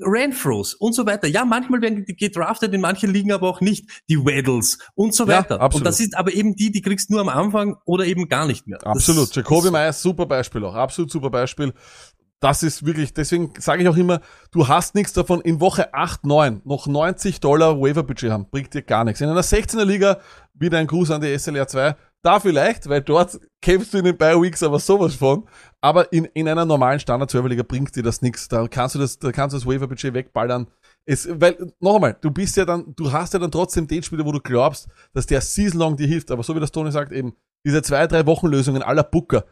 Renfros 0.00 0.74
und 0.74 0.92
so 0.94 1.06
weiter. 1.06 1.26
Ja, 1.28 1.44
manchmal 1.44 1.80
werden 1.80 2.04
die 2.04 2.16
gedraftet, 2.16 2.74
in 2.74 2.80
manchen 2.80 3.12
Ligen 3.12 3.32
aber 3.32 3.48
auch 3.48 3.60
nicht. 3.60 4.02
Die 4.08 4.18
Weddles 4.24 4.78
und 4.94 5.14
so 5.14 5.24
Ja, 5.26 5.38
weiter. 5.38 5.60
absolut. 5.60 5.82
Und 5.82 5.84
das 5.86 6.00
ist 6.00 6.16
aber 6.16 6.32
eben 6.32 6.54
die, 6.56 6.70
die 6.70 6.82
kriegst 6.82 7.08
du 7.10 7.14
nur 7.14 7.22
am 7.22 7.28
Anfang 7.28 7.76
oder 7.84 8.04
eben 8.06 8.28
gar 8.28 8.46
nicht 8.46 8.66
mehr. 8.66 8.78
Absolut. 8.86 9.28
Das, 9.30 9.34
Jacoby 9.36 9.64
das- 9.64 9.72
Myers, 9.72 10.02
super 10.02 10.26
Beispiel 10.26 10.64
auch. 10.64 10.74
Absolut 10.74 11.10
super 11.10 11.30
Beispiel. 11.30 11.72
Das 12.40 12.62
ist 12.62 12.86
wirklich, 12.86 13.12
deswegen 13.14 13.52
sage 13.58 13.82
ich 13.82 13.88
auch 13.88 13.96
immer, 13.96 14.20
du 14.52 14.68
hast 14.68 14.94
nichts 14.94 15.12
davon, 15.12 15.40
in 15.40 15.60
Woche 15.60 15.92
8, 15.92 16.24
9 16.24 16.62
noch 16.64 16.86
90 16.86 17.40
Dollar 17.40 17.80
Waiver-Budget 17.80 18.30
haben. 18.30 18.46
Bringt 18.48 18.74
dir 18.74 18.82
gar 18.82 19.04
nichts. 19.04 19.20
In 19.20 19.28
einer 19.28 19.42
16er 19.42 19.84
Liga, 19.84 20.18
wieder 20.54 20.78
ein 20.78 20.86
Gruß 20.86 21.10
an 21.10 21.20
die 21.20 21.36
SLR 21.36 21.66
2, 21.66 21.96
da 22.22 22.40
vielleicht, 22.40 22.88
weil 22.88 23.00
dort 23.00 23.38
kämpfst 23.62 23.94
du 23.94 23.98
in 23.98 24.04
den 24.04 24.16
Bi-Weeks 24.16 24.62
aber 24.62 24.78
sowas 24.78 25.14
von. 25.14 25.46
Aber 25.80 26.12
in, 26.12 26.24
in 26.34 26.48
einer 26.48 26.64
normalen 26.64 26.98
standard 26.98 27.32
liga 27.32 27.62
bringt 27.62 27.94
dir 27.94 28.02
das 28.02 28.22
nichts. 28.22 28.48
Da 28.48 28.66
kannst 28.68 28.94
du 28.94 28.98
das, 28.98 29.18
da 29.18 29.30
kannst 29.30 29.54
du 29.54 29.58
das 29.58 29.66
Waiver-Budget 29.66 30.12
wegballern. 30.14 30.66
Es, 31.06 31.28
weil, 31.40 31.72
noch 31.80 31.94
einmal, 31.94 32.16
du 32.20 32.30
bist 32.30 32.56
ja 32.56 32.64
dann, 32.64 32.92
du 32.96 33.12
hast 33.12 33.32
ja 33.34 33.38
dann 33.38 33.50
trotzdem 33.50 33.86
den 33.86 34.02
Spieler, 34.02 34.24
wo 34.24 34.32
du 34.32 34.40
glaubst, 34.40 34.88
dass 35.14 35.26
der 35.26 35.40
season-long 35.40 35.96
dir 35.96 36.06
hilft. 36.08 36.30
Aber 36.30 36.42
so 36.42 36.54
wie 36.56 36.60
das 36.60 36.72
Tony 36.72 36.90
sagt, 36.90 37.12
eben, 37.12 37.34
diese 37.64 37.82
zwei, 37.82 38.06
drei 38.06 38.26
Wochen 38.26 38.48
Lösungen 38.48 38.82
aller 38.82 39.04
Booker. 39.04 39.44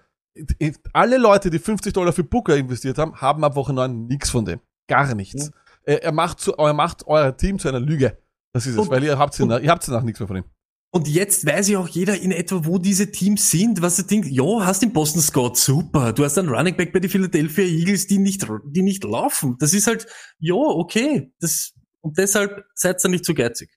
Alle 0.92 1.16
Leute, 1.18 1.50
die 1.50 1.58
50 1.58 1.92
Dollar 1.92 2.12
für 2.12 2.24
Booker 2.24 2.56
investiert 2.56 2.98
haben, 2.98 3.14
haben 3.20 3.42
ab 3.44 3.54
Woche 3.56 3.72
9 3.72 4.06
nichts 4.06 4.30
von 4.30 4.44
dem. 4.44 4.60
Gar 4.88 5.14
nichts. 5.14 5.50
Er, 5.84 6.02
er 6.02 6.12
macht 6.12 6.40
zu, 6.40 6.52
er 6.56 6.72
macht 6.74 7.06
euer 7.06 7.36
Team 7.36 7.58
zu 7.58 7.68
einer 7.68 7.80
Lüge. 7.80 8.18
Das 8.52 8.66
ist 8.66 8.72
es, 8.74 8.78
Und- 8.78 8.90
weil 8.90 9.02
ihr 9.04 9.18
habt, 9.18 9.38
und- 9.40 9.50
ihr 9.62 9.70
habt 9.70 9.86
danach 9.88 10.02
nichts 10.02 10.20
mehr 10.20 10.26
von 10.26 10.36
ihm. 10.38 10.44
Und 10.90 11.08
jetzt 11.08 11.44
weiß 11.44 11.68
ja 11.68 11.78
auch 11.78 11.88
jeder 11.88 12.18
in 12.20 12.32
etwa, 12.32 12.64
wo 12.64 12.78
diese 12.78 13.10
Teams 13.10 13.50
sind, 13.50 13.82
was 13.82 13.98
er 13.98 14.04
denkt, 14.04 14.28
ja, 14.28 14.64
hast 14.64 14.82
den 14.82 14.92
Boston 14.92 15.20
Scott, 15.20 15.58
super. 15.58 16.12
Du 16.12 16.24
hast 16.24 16.38
einen 16.38 16.48
Running 16.48 16.76
Back 16.76 16.92
bei 16.92 17.00
den 17.00 17.10
Philadelphia 17.10 17.64
Eagles, 17.64 18.06
die 18.06 18.18
nicht, 18.18 18.46
die 18.66 18.82
nicht 18.82 19.04
laufen. 19.04 19.56
Das 19.58 19.74
ist 19.74 19.86
halt, 19.86 20.06
ja, 20.38 20.54
okay. 20.54 21.32
Das, 21.40 21.72
und 22.00 22.16
deshalb 22.16 22.64
seid 22.74 23.04
ihr 23.04 23.10
nicht 23.10 23.24
zu 23.24 23.34
geizig. 23.34 23.75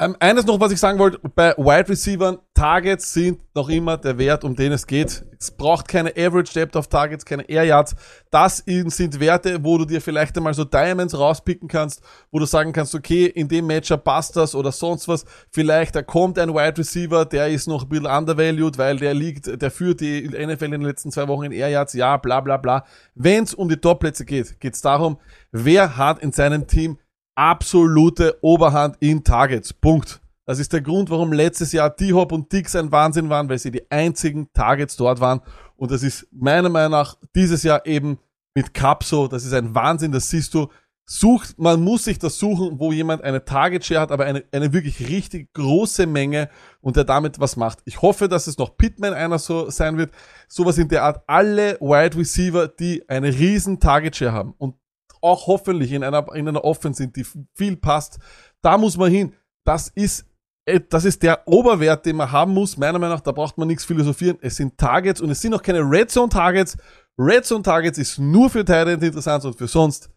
Ähm, 0.00 0.16
eines 0.18 0.46
noch, 0.46 0.58
was 0.60 0.72
ich 0.72 0.80
sagen 0.80 0.98
wollte, 0.98 1.20
bei 1.34 1.54
Wide 1.58 1.90
Receivern, 1.90 2.38
Targets 2.54 3.12
sind 3.12 3.38
noch 3.54 3.68
immer 3.68 3.98
der 3.98 4.16
Wert, 4.16 4.44
um 4.44 4.56
den 4.56 4.72
es 4.72 4.86
geht. 4.86 5.26
Es 5.38 5.50
braucht 5.50 5.88
keine 5.88 6.10
Average 6.10 6.54
Depth 6.54 6.74
of 6.76 6.88
Targets, 6.88 7.24
keine 7.26 7.48
Air 7.48 7.64
Yards. 7.64 7.94
Das 8.30 8.58
sind 8.64 9.20
Werte, 9.20 9.62
wo 9.62 9.76
du 9.76 9.84
dir 9.84 10.00
vielleicht 10.00 10.36
einmal 10.38 10.54
so 10.54 10.64
Diamonds 10.64 11.18
rauspicken 11.18 11.68
kannst, 11.68 12.02
wo 12.30 12.38
du 12.38 12.46
sagen 12.46 12.72
kannst, 12.72 12.94
okay, 12.94 13.26
in 13.26 13.48
dem 13.48 13.66
Matchup 13.66 14.04
passt 14.04 14.36
das 14.36 14.54
oder 14.54 14.72
sonst 14.72 15.06
was. 15.06 15.26
Vielleicht 15.50 15.94
da 15.94 16.02
kommt 16.02 16.38
ein 16.38 16.54
Wide 16.54 16.78
Receiver, 16.78 17.26
der 17.26 17.48
ist 17.48 17.68
noch 17.68 17.82
ein 17.82 17.88
bisschen 17.90 18.06
undervalued, 18.06 18.78
weil 18.78 18.96
der 18.96 19.12
liegt, 19.12 19.60
der 19.60 19.70
führt 19.70 20.00
die 20.00 20.28
NFL 20.28 20.64
in 20.64 20.70
den 20.70 20.82
letzten 20.82 21.12
zwei 21.12 21.28
Wochen 21.28 21.44
in 21.44 21.52
Air 21.52 21.68
Yards, 21.68 21.92
ja, 21.92 22.16
bla 22.16 22.40
bla 22.40 22.56
bla. 22.56 22.84
Wenn 23.14 23.44
es 23.44 23.52
um 23.52 23.68
die 23.68 23.76
Top-Plätze 23.76 24.24
geht, 24.24 24.60
geht 24.60 24.74
es 24.74 24.80
darum, 24.80 25.18
wer 25.52 25.98
hat 25.98 26.20
in 26.22 26.32
seinem 26.32 26.66
Team 26.66 26.98
absolute 27.34 28.38
Oberhand 28.42 28.96
in 29.00 29.24
Targets. 29.24 29.72
Punkt. 29.72 30.20
Das 30.46 30.58
ist 30.58 30.72
der 30.72 30.80
Grund, 30.80 31.10
warum 31.10 31.32
letztes 31.32 31.70
Jahr 31.72 31.90
D-Hop 31.90 32.32
und 32.32 32.52
Dix 32.52 32.74
ein 32.74 32.90
Wahnsinn 32.90 33.28
waren, 33.30 33.48
weil 33.48 33.58
sie 33.58 33.70
die 33.70 33.88
einzigen 33.90 34.52
Targets 34.52 34.96
dort 34.96 35.20
waren. 35.20 35.40
Und 35.76 35.92
das 35.92 36.02
ist 36.02 36.26
meiner 36.32 36.68
Meinung 36.68 36.92
nach 36.92 37.16
dieses 37.36 37.62
Jahr 37.62 37.86
eben 37.86 38.18
mit 38.54 38.74
Cup 38.74 39.04
so. 39.04 39.28
Das 39.28 39.44
ist 39.44 39.52
ein 39.52 39.74
Wahnsinn, 39.74 40.12
das 40.12 40.28
siehst 40.28 40.54
du. 40.54 40.68
Sucht, 41.06 41.58
man 41.58 41.80
muss 41.80 42.04
sich 42.04 42.20
das 42.20 42.38
suchen, 42.38 42.78
wo 42.78 42.92
jemand 42.92 43.24
eine 43.24 43.44
Target 43.44 43.84
Share 43.84 44.00
hat, 44.00 44.12
aber 44.12 44.26
eine, 44.26 44.44
eine 44.52 44.72
wirklich 44.72 45.08
richtig 45.08 45.52
große 45.54 46.06
Menge 46.06 46.48
und 46.80 46.94
der 46.94 47.02
damit 47.02 47.40
was 47.40 47.56
macht. 47.56 47.80
Ich 47.84 48.00
hoffe, 48.00 48.28
dass 48.28 48.46
es 48.46 48.58
noch 48.58 48.76
Pitman 48.76 49.14
einer 49.14 49.40
so 49.40 49.70
sein 49.70 49.96
wird. 49.98 50.12
Sowas 50.48 50.78
in 50.78 50.88
der 50.88 51.02
Art. 51.02 51.24
Alle 51.26 51.78
Wide 51.80 52.16
Receiver, 52.16 52.68
die 52.68 53.08
eine 53.08 53.28
riesen 53.28 53.80
Target 53.80 54.16
Share 54.16 54.32
haben 54.32 54.54
und 54.56 54.76
auch 55.20 55.46
hoffentlich 55.46 55.92
in 55.92 56.02
einer, 56.02 56.26
in 56.34 56.48
einer 56.48 56.64
Offense 56.64 57.02
sind, 57.02 57.16
die 57.16 57.26
viel 57.54 57.76
passt. 57.76 58.18
Da 58.62 58.78
muss 58.78 58.96
man 58.96 59.10
hin. 59.10 59.34
Das 59.64 59.88
ist, 59.88 60.26
äh, 60.64 60.80
das 60.88 61.04
ist 61.04 61.22
der 61.22 61.46
Oberwert, 61.46 62.06
den 62.06 62.16
man 62.16 62.30
haben 62.32 62.52
muss. 62.52 62.76
Meiner 62.76 62.98
Meinung 62.98 63.16
nach, 63.16 63.22
da 63.22 63.32
braucht 63.32 63.58
man 63.58 63.68
nichts 63.68 63.84
philosophieren. 63.84 64.38
Es 64.40 64.56
sind 64.56 64.78
Targets 64.78 65.20
und 65.20 65.30
es 65.30 65.40
sind 65.40 65.54
auch 65.54 65.62
keine 65.62 65.80
Red 65.80 66.10
Zone 66.10 66.28
Targets. 66.28 66.76
Red 67.18 67.44
Zone 67.44 67.62
Targets 67.62 67.98
ist 67.98 68.18
nur 68.18 68.48
für 68.50 68.64
Thailand 68.64 69.02
interessant 69.02 69.44
und 69.44 69.56
für 69.56 69.68
sonst 69.68 70.10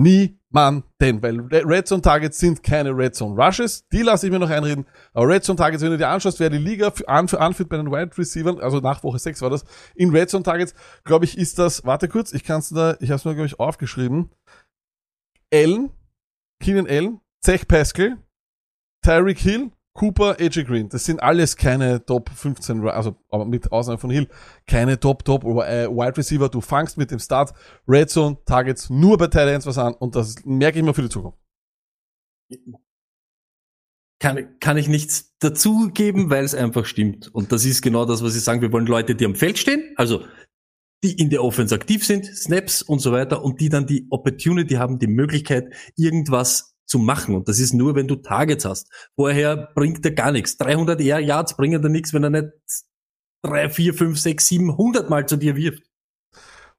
niemanden, 0.00 1.22
weil 1.22 1.40
Red 1.64 1.86
Zone 1.86 2.02
Targets 2.02 2.38
sind 2.38 2.62
keine 2.62 2.96
Red 2.96 3.14
Zone 3.14 3.40
Rushes, 3.40 3.86
die 3.88 4.02
lasse 4.02 4.26
ich 4.26 4.32
mir 4.32 4.38
noch 4.38 4.50
einreden, 4.50 4.86
aber 5.12 5.28
Red 5.28 5.44
Zone 5.44 5.56
Targets, 5.56 5.82
wenn 5.82 5.90
du 5.90 5.98
dir 5.98 6.08
anschaust, 6.08 6.40
wer 6.40 6.50
die 6.50 6.58
Liga 6.58 6.92
anführt 7.06 7.68
bei 7.68 7.76
den 7.76 7.90
Wide 7.90 8.16
Receivers, 8.16 8.58
also 8.58 8.78
nach 8.78 9.02
Woche 9.04 9.18
6 9.18 9.42
war 9.42 9.50
das, 9.50 9.64
in 9.94 10.10
Red 10.10 10.30
Zone 10.30 10.42
Targets, 10.42 10.74
glaube 11.04 11.24
ich, 11.24 11.36
ist 11.36 11.58
das, 11.58 11.84
warte 11.84 12.08
kurz, 12.08 12.32
ich 12.32 12.44
kann 12.44 12.60
es 12.60 12.70
da, 12.70 12.96
ich 13.00 13.10
habe 13.10 13.18
es 13.18 13.24
mir, 13.24 13.34
glaube 13.34 13.46
ich, 13.46 13.60
aufgeschrieben, 13.60 14.30
Allen, 15.52 15.90
Keenan 16.62 16.86
Allen, 16.86 17.20
Zach 17.42 17.66
Pascal, 17.66 18.18
Tyreek 19.02 19.38
Hill, 19.38 19.70
Cooper, 19.94 20.36
AJ 20.38 20.64
Green, 20.64 20.88
das 20.88 21.04
sind 21.04 21.20
alles 21.20 21.56
keine 21.56 22.04
Top 22.04 22.30
15, 22.30 22.88
also 22.88 23.16
aber 23.28 23.44
mit 23.44 23.72
Ausnahme 23.72 23.98
von 23.98 24.10
Hill, 24.10 24.28
keine 24.66 25.00
Top 25.00 25.24
Top 25.24 25.44
äh, 25.44 25.88
Wide 25.88 26.16
Receiver. 26.16 26.48
Du 26.48 26.60
fangst 26.60 26.96
mit 26.96 27.10
dem 27.10 27.18
Start 27.18 27.52
Red 27.88 28.08
Zone 28.08 28.38
Targets 28.44 28.88
nur 28.88 29.18
bei 29.18 29.26
Tight 29.26 29.48
Ends 29.48 29.66
was 29.66 29.78
an 29.78 29.94
und 29.94 30.14
das 30.14 30.36
merke 30.44 30.78
ich 30.78 30.84
mir 30.84 30.94
für 30.94 31.02
die 31.02 31.08
Zukunft. 31.08 31.38
Kann, 34.20 34.58
kann 34.60 34.76
ich 34.76 34.88
nichts 34.88 35.36
dazugeben, 35.38 36.30
weil 36.30 36.44
es 36.44 36.54
einfach 36.54 36.84
stimmt. 36.84 37.34
Und 37.34 37.52
das 37.52 37.64
ist 37.64 37.80
genau 37.80 38.04
das, 38.04 38.22
was 38.22 38.36
ich 38.36 38.42
sagen. 38.42 38.60
Wir 38.60 38.70
wollen 38.70 38.86
Leute, 38.86 39.14
die 39.14 39.24
am 39.24 39.34
Feld 39.34 39.58
stehen, 39.58 39.94
also 39.96 40.24
die 41.02 41.12
in 41.12 41.30
der 41.30 41.42
Offense 41.42 41.74
aktiv 41.74 42.04
sind, 42.04 42.26
Snaps 42.26 42.82
und 42.82 43.00
so 43.00 43.12
weiter, 43.12 43.42
und 43.42 43.60
die 43.60 43.68
dann 43.68 43.86
die 43.86 44.06
Opportunity 44.10 44.74
haben, 44.74 44.98
die 44.98 45.06
Möglichkeit, 45.06 45.72
irgendwas 45.96 46.74
zu 46.86 46.98
machen. 46.98 47.34
Und 47.34 47.48
das 47.48 47.58
ist 47.58 47.72
nur, 47.72 47.94
wenn 47.94 48.08
du 48.08 48.16
Targets 48.16 48.64
hast. 48.64 48.90
Vorher 49.16 49.70
bringt 49.74 50.04
er 50.04 50.12
gar 50.12 50.32
nichts. 50.32 50.58
300 50.58 51.00
Air 51.00 51.20
Yards 51.20 51.56
bringen 51.56 51.82
er 51.82 51.88
nichts, 51.88 52.12
wenn 52.12 52.24
er 52.24 52.30
nicht 52.30 52.52
3, 53.44 53.70
4, 53.70 53.94
5, 53.94 54.18
6, 54.18 54.46
7, 54.46 54.70
100 54.70 55.08
Mal 55.08 55.26
zu 55.26 55.36
dir 55.36 55.56
wirft. 55.56 55.84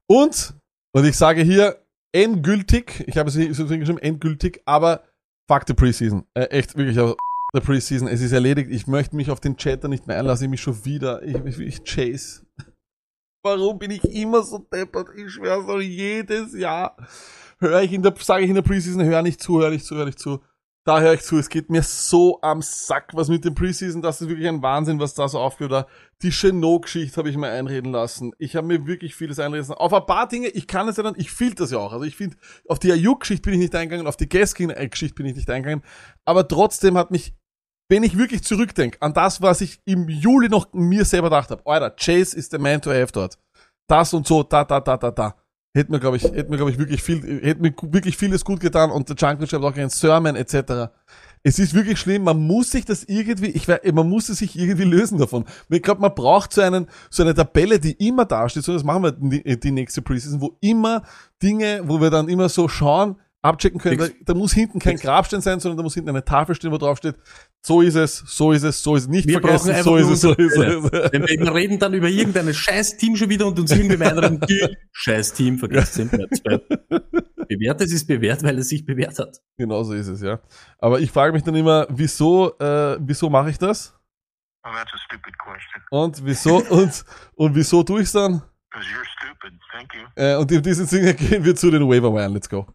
Und, 0.07 0.53
und 0.93 1.05
ich 1.05 1.15
sage 1.15 1.41
hier 1.41 1.81
endgültig, 2.11 3.03
ich 3.07 3.17
habe 3.17 3.29
es 3.29 3.57
so 3.57 3.65
geschrieben, 3.65 3.97
endgültig, 3.97 4.61
aber 4.65 5.03
fuck 5.49 5.63
the 5.67 5.73
Preseason. 5.73 6.25
Äh, 6.33 6.45
echt, 6.45 6.75
wirklich, 6.75 6.99
aber 6.99 7.15
the 7.53 7.61
Preseason, 7.61 8.07
es 8.07 8.21
ist 8.21 8.33
erledigt. 8.33 8.69
Ich 8.69 8.87
möchte 8.87 9.15
mich 9.15 9.31
auf 9.31 9.39
den 9.39 9.55
Chatter 9.55 9.87
nicht 9.87 10.07
mehr 10.07 10.19
einlassen, 10.19 10.45
ich 10.45 10.51
mich 10.51 10.61
schon 10.61 10.83
wieder, 10.85 11.23
ich, 11.23 11.35
ich, 11.45 11.59
ich 11.59 11.83
chase. 11.83 12.45
Warum 13.43 13.79
bin 13.79 13.91
ich 13.91 14.03
immer 14.03 14.43
so 14.43 14.59
deppert? 14.59 15.09
Ich 15.17 15.31
schwöre 15.31 15.65
so 15.65 15.79
jedes 15.79 16.53
Jahr 16.53 16.95
höre 17.61 17.83
ich 17.83 17.93
in 17.93 18.01
der, 18.01 18.13
sage 18.19 18.43
ich 18.43 18.49
in 18.49 18.55
der 18.55 18.63
Preseason, 18.63 19.03
hör 19.03 19.21
nicht 19.21 19.41
zu, 19.41 19.61
hör 19.61 19.69
nicht 19.69 19.85
zu, 19.85 19.95
hör 19.95 20.05
nicht 20.05 20.19
zu. 20.19 20.41
Da 20.83 20.99
höre 20.99 21.13
ich 21.13 21.21
zu. 21.21 21.37
Es 21.37 21.49
geht 21.49 21.69
mir 21.69 21.83
so 21.83 22.41
am 22.41 22.63
Sack, 22.63 23.11
was 23.13 23.29
mit 23.29 23.45
dem 23.45 23.53
Preseason, 23.53 24.01
das 24.01 24.19
ist 24.19 24.29
wirklich 24.29 24.47
ein 24.47 24.63
Wahnsinn, 24.63 24.99
was 24.99 25.13
da 25.13 25.27
so 25.27 25.37
aufgeht. 25.37 25.71
Die 26.23 26.31
Chenot-Geschichte 26.31 27.17
habe 27.17 27.29
ich 27.29 27.37
mir 27.37 27.49
einreden 27.49 27.91
lassen. 27.91 28.31
Ich 28.39 28.55
habe 28.55 28.65
mir 28.65 28.87
wirklich 28.87 29.13
vieles 29.13 29.37
einreden 29.37 29.67
lassen. 29.67 29.79
Auf 29.79 29.93
ein 29.93 30.07
paar 30.07 30.27
Dinge, 30.27 30.47
ich 30.47 30.65
kann 30.65 30.87
es 30.87 30.97
ja 30.97 31.03
dann, 31.03 31.13
ich 31.17 31.31
fühle 31.31 31.53
das 31.53 31.69
ja 31.69 31.77
auch. 31.77 31.93
Also 31.93 32.05
ich 32.05 32.15
finde, 32.15 32.35
auf 32.67 32.79
die 32.79 32.91
Ayuk-Geschichte 32.91 33.43
bin 33.43 33.53
ich 33.53 33.59
nicht 33.59 33.75
eingegangen, 33.75 34.07
auf 34.07 34.17
die 34.17 34.27
Gaskin-Geschichte 34.27 35.13
bin 35.13 35.27
ich 35.27 35.35
nicht 35.35 35.51
eingegangen. 35.51 35.83
Aber 36.25 36.47
trotzdem 36.47 36.97
hat 36.97 37.11
mich, 37.11 37.35
wenn 37.91 38.03
ich 38.03 38.17
wirklich 38.17 38.41
zurückdenke 38.41 38.97
an 39.01 39.13
das, 39.13 39.41
was 39.41 39.59
ich 39.59 39.81
im 39.83 40.07
Juli 40.07 40.47
noch 40.47 40.71
mir 40.71 41.03
selber 41.03 41.27
gedacht 41.27 41.51
habe, 41.51 41.61
Alter, 41.65 41.89
Chase 41.89 42.37
ist 42.37 42.53
der 42.53 42.59
Man 42.61 42.81
to 42.81 42.89
have 42.89 43.11
dort. 43.11 43.37
Das 43.85 44.13
und 44.13 44.25
so, 44.25 44.43
da, 44.43 44.63
da, 44.63 44.79
da, 44.79 44.95
da, 44.95 45.11
da 45.11 45.35
hätte 45.75 45.91
mir, 45.91 45.99
glaube 45.99 46.15
ich, 46.15 46.23
hätte 46.23 46.49
mir, 46.49 46.55
glaube 46.55 46.71
ich, 46.71 46.79
wirklich 46.79 47.03
viel, 47.03 47.41
hätte 47.43 47.61
mir 47.61 47.73
wirklich 47.81 48.15
vieles 48.15 48.45
gut 48.45 48.61
getan 48.61 48.91
und 48.91 49.09
der 49.09 49.17
Jungle 49.17 49.45
schreibt 49.45 49.65
auch 49.65 49.75
einen 49.75 49.89
Sermon 49.89 50.37
etc. 50.37 50.89
Es 51.43 51.59
ist 51.59 51.73
wirklich 51.73 51.99
schlimm, 51.99 52.23
man 52.23 52.39
muss 52.39 52.71
sich 52.71 52.85
das 52.85 53.03
irgendwie, 53.03 53.49
ich 53.49 53.67
weiß, 53.67 53.81
man 53.91 54.07
muss 54.07 54.29
es 54.29 54.37
sich 54.37 54.57
irgendwie 54.57 54.85
lösen 54.85 55.17
davon. 55.17 55.43
Ich 55.67 55.81
glaube, 55.81 55.99
man 55.99 56.15
braucht 56.15 56.53
so 56.53 56.61
einen, 56.61 56.87
so 57.09 57.23
eine 57.23 57.33
Tabelle, 57.33 57.77
die 57.77 58.07
immer 58.07 58.23
dasteht, 58.23 58.63
so 58.63 58.71
das 58.71 58.85
machen 58.85 59.03
wir 59.03 59.11
die, 59.11 59.59
die 59.59 59.71
nächste 59.71 60.01
Preseason, 60.01 60.39
wo 60.39 60.55
immer 60.61 61.03
Dinge, 61.43 61.81
wo 61.83 61.99
wir 61.99 62.09
dann 62.09 62.29
immer 62.29 62.47
so 62.47 62.69
schauen, 62.69 63.17
abchecken 63.41 63.79
können. 63.79 63.97
Da, 63.97 64.07
da, 64.21 64.33
muss 64.33 64.53
hinten 64.53 64.79
kein 64.79 64.97
Grabstein 64.97 65.41
sein, 65.41 65.59
sondern 65.59 65.77
da 65.77 65.83
muss 65.83 65.93
hinten 65.93 66.09
eine 66.09 66.23
Tafel 66.23 66.55
stehen, 66.55 66.71
wo 66.71 66.77
drauf 66.77 66.97
steht, 66.97 67.15
so 67.61 67.81
ist 67.81 67.95
es, 67.95 68.17
so 68.27 68.51
ist 68.51 68.63
es, 68.63 68.81
so 68.83 68.95
ist 68.95 69.03
es, 69.03 69.09
nicht 69.09 69.27
wir 69.27 69.41
vergessen, 69.41 69.83
so 69.83 69.95
ist 69.95 70.09
es, 70.09 70.21
so 70.21 70.33
ist 70.33 70.57
es. 70.57 70.91
Wir 71.11 71.53
reden 71.53 71.79
dann 71.79 71.93
über 71.93 72.07
irgendein 72.07 72.53
scheiß 72.53 72.97
Team 72.97 73.15
schon 73.15 73.29
wieder 73.29 73.47
und 73.47 73.59
uns 73.59 73.71
irgendwie 73.71 73.97
meinen, 73.97 74.39
scheiß 74.91 75.33
Team 75.33 75.57
vergisst 75.57 75.97
den 75.97 76.09
Bewährtes 77.47 77.91
ist 77.91 78.07
bewährt, 78.07 78.43
weil 78.43 78.57
es 78.59 78.69
sich 78.69 78.85
bewährt 78.85 79.19
hat. 79.19 79.37
Genau 79.57 79.83
so 79.83 79.93
ist 79.93 80.07
es, 80.07 80.21
ja. 80.21 80.39
Aber 80.77 80.99
ich 80.99 81.11
frage 81.11 81.33
mich 81.33 81.43
dann 81.43 81.55
immer, 81.55 81.85
wieso, 81.89 82.57
äh, 82.59 82.97
wieso 83.01 83.29
mache 83.29 83.49
ich 83.49 83.57
das? 83.57 83.93
Oh, 84.63 84.69
that's 84.71 84.93
a 84.93 84.97
stupid 85.05 85.37
question. 85.37 85.81
Und 85.89 86.23
wieso, 86.25 86.57
und, 86.69 87.03
und 87.35 87.55
wieso 87.55 87.83
tue 87.83 88.03
ich's 88.03 88.11
dann? 88.11 88.41
Because 88.69 88.87
you're 88.87 89.05
stupid. 89.17 89.59
Thank 89.71 89.93
you. 89.93 90.01
Äh, 90.15 90.35
und 90.37 90.51
in 90.51 90.61
diesem 90.61 90.85
Sinne 90.85 91.13
gehen 91.13 91.43
wir 91.43 91.55
zu 91.55 91.69
den 91.71 91.87
Waiver 91.89 92.13
Wire. 92.13 92.29
Let's 92.29 92.47
go. 92.47 92.67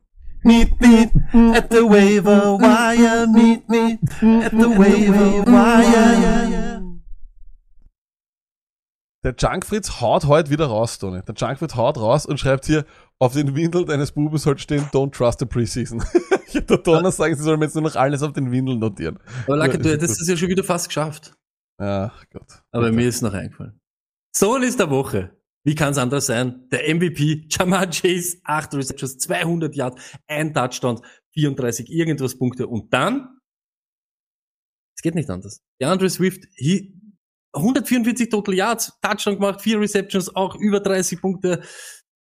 Meet 0.46 0.80
me 0.80 1.10
at 1.56 1.70
the 1.72 1.82
waiver 1.82 2.56
wire. 2.56 3.26
Meet 3.26 3.68
me 3.68 3.98
at 4.44 4.52
the 4.52 4.68
waiver 4.78 5.44
wire. 5.44 6.82
Der 9.24 9.34
Junkfritz 9.36 10.00
haut 10.00 10.26
heute 10.26 10.50
wieder 10.50 10.66
raus, 10.66 11.00
Tony. 11.00 11.20
Der 11.20 11.34
Junkfritz 11.34 11.74
haut 11.74 11.98
raus 11.98 12.26
und 12.26 12.38
schreibt 12.38 12.64
hier, 12.66 12.84
auf 13.18 13.32
den 13.32 13.56
Windel 13.56 13.86
deines 13.86 14.12
Buben 14.12 14.38
soll 14.38 14.56
stehen, 14.58 14.84
don't 14.92 15.10
trust 15.10 15.40
the 15.40 15.46
preseason. 15.46 16.00
ich 16.46 16.54
hätte 16.54 16.76
der 16.76 16.78
Donner 16.78 17.10
sagen, 17.10 17.34
sie 17.34 17.42
sollen 17.42 17.60
jetzt 17.60 17.74
nur 17.74 17.82
noch 17.82 17.96
alles 17.96 18.22
auf 18.22 18.32
den 18.32 18.52
Windeln 18.52 18.78
notieren. 18.78 19.18
Aber 19.48 19.56
Lacke, 19.56 19.78
du 19.78 19.90
hättest 19.90 20.20
es 20.20 20.28
ja 20.28 20.36
schon 20.36 20.48
wieder 20.48 20.62
fast 20.62 20.86
geschafft. 20.86 21.34
Ach 21.78 22.24
Gott. 22.32 22.62
Aber 22.70 22.92
mir 22.92 23.08
ist 23.08 23.20
noch 23.20 23.34
eingefallen. 23.34 23.80
Sohn 24.32 24.62
ist 24.62 24.78
der 24.78 24.90
Woche. 24.90 25.32
Wie 25.66 25.74
kann 25.74 25.90
es 25.90 25.98
anders 25.98 26.26
sein? 26.26 26.68
Der 26.70 26.94
MVP, 26.94 27.48
Jamar 27.50 27.90
Chase, 27.90 28.38
8 28.44 28.74
Receptions, 28.74 29.18
200 29.18 29.74
Yards, 29.74 30.00
ein 30.28 30.54
Touchdown, 30.54 31.00
34 31.32 31.90
irgendwas 31.90 32.38
Punkte. 32.38 32.68
Und 32.68 32.94
dann, 32.94 33.40
es 34.96 35.02
geht 35.02 35.16
nicht 35.16 35.28
anders. 35.28 35.64
Der 35.80 35.88
Andre 35.90 36.08
Swift, 36.08 36.44
he, 36.54 36.94
144 37.52 38.28
Total 38.28 38.54
Yards, 38.54 38.92
Touchdown 39.02 39.34
gemacht, 39.34 39.60
4 39.60 39.80
Receptions, 39.80 40.36
auch 40.36 40.54
über 40.54 40.78
30 40.78 41.20
Punkte. 41.20 41.60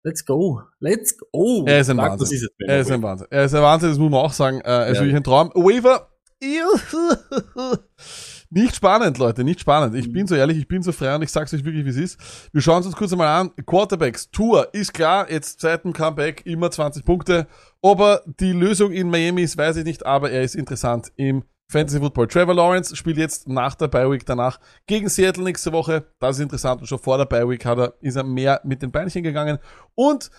Let's 0.05 0.23
go. 0.23 0.61
Let's 0.79 1.17
go. 1.17 1.65
Er 1.67 1.81
ist 1.81 1.89
ein 1.89 1.97
Wahnsinn. 1.97 2.19
Das 2.19 2.31
ist 2.31 2.49
er 2.59 2.79
ist 2.79 2.91
ein 2.91 3.03
Wahnsinn. 3.03 3.27
Er 3.29 3.43
ist 3.43 3.53
ein 3.53 3.61
Wahnsinn, 3.61 3.89
das 3.89 3.97
muss 3.97 4.09
man 4.09 4.21
auch 4.21 4.31
sagen. 4.31 4.61
Äh, 4.61 4.69
er 4.69 4.87
ist 4.87 4.99
ja. 4.99 5.01
wirklich 5.01 5.17
ein 5.17 5.23
Traum. 5.25 5.49
Waiver. 5.53 6.13
Nicht 8.49 8.75
spannend, 8.75 9.17
Leute, 9.17 9.43
nicht 9.43 9.59
spannend. 9.59 9.95
Ich 9.95 10.11
bin 10.11 10.25
so 10.25 10.35
ehrlich, 10.35 10.57
ich 10.57 10.67
bin 10.67 10.81
so 10.81 10.93
frei 10.93 11.15
und 11.15 11.21
ich 11.21 11.31
sag's 11.31 11.53
euch 11.53 11.65
wirklich, 11.65 11.85
wie 11.85 11.89
es 11.89 11.97
ist. 11.97 12.49
Wir 12.53 12.61
schauen 12.61 12.83
uns 12.83 12.95
kurz 12.95 13.11
einmal 13.11 13.27
an. 13.27 13.51
Quarterbacks, 13.65 14.31
Tour 14.31 14.73
ist 14.73 14.93
klar, 14.93 15.29
jetzt 15.29 15.59
seit 15.59 15.83
dem 15.83 15.91
Comeback 15.91 16.45
immer 16.45 16.71
20 16.71 17.03
Punkte. 17.03 17.47
Ob 17.81 17.99
er 17.99 18.21
die 18.39 18.53
Lösung 18.53 18.91
in 18.91 19.09
Miami 19.09 19.43
ist, 19.43 19.57
weiß 19.57 19.77
ich 19.77 19.83
nicht, 19.83 20.05
aber 20.05 20.31
er 20.31 20.43
ist 20.43 20.55
interessant 20.55 21.11
im 21.17 21.43
Fantasy 21.69 21.99
Football. 21.99 22.27
Trevor 22.27 22.53
Lawrence 22.53 22.95
spielt 22.95 23.17
jetzt 23.17 23.49
nach 23.49 23.75
der 23.75 23.89
Bye 23.89 24.09
Week 24.09 24.25
danach 24.25 24.59
gegen 24.87 25.09
Seattle 25.09 25.43
nächste 25.43 25.73
Woche. 25.73 26.05
Das 26.19 26.37
ist 26.37 26.43
interessant 26.43 26.79
und 26.79 26.87
schon 26.87 26.99
vor 26.99 27.17
der 27.17 27.25
Bye 27.25 27.49
Week 27.49 27.65
hat 27.65 27.77
er, 27.77 27.93
ist 27.99 28.15
er 28.15 28.23
mehr 28.23 28.61
mit 28.63 28.81
den 28.81 28.91
Beinchen 28.91 29.23
gegangen. 29.23 29.59
Und 29.93 30.31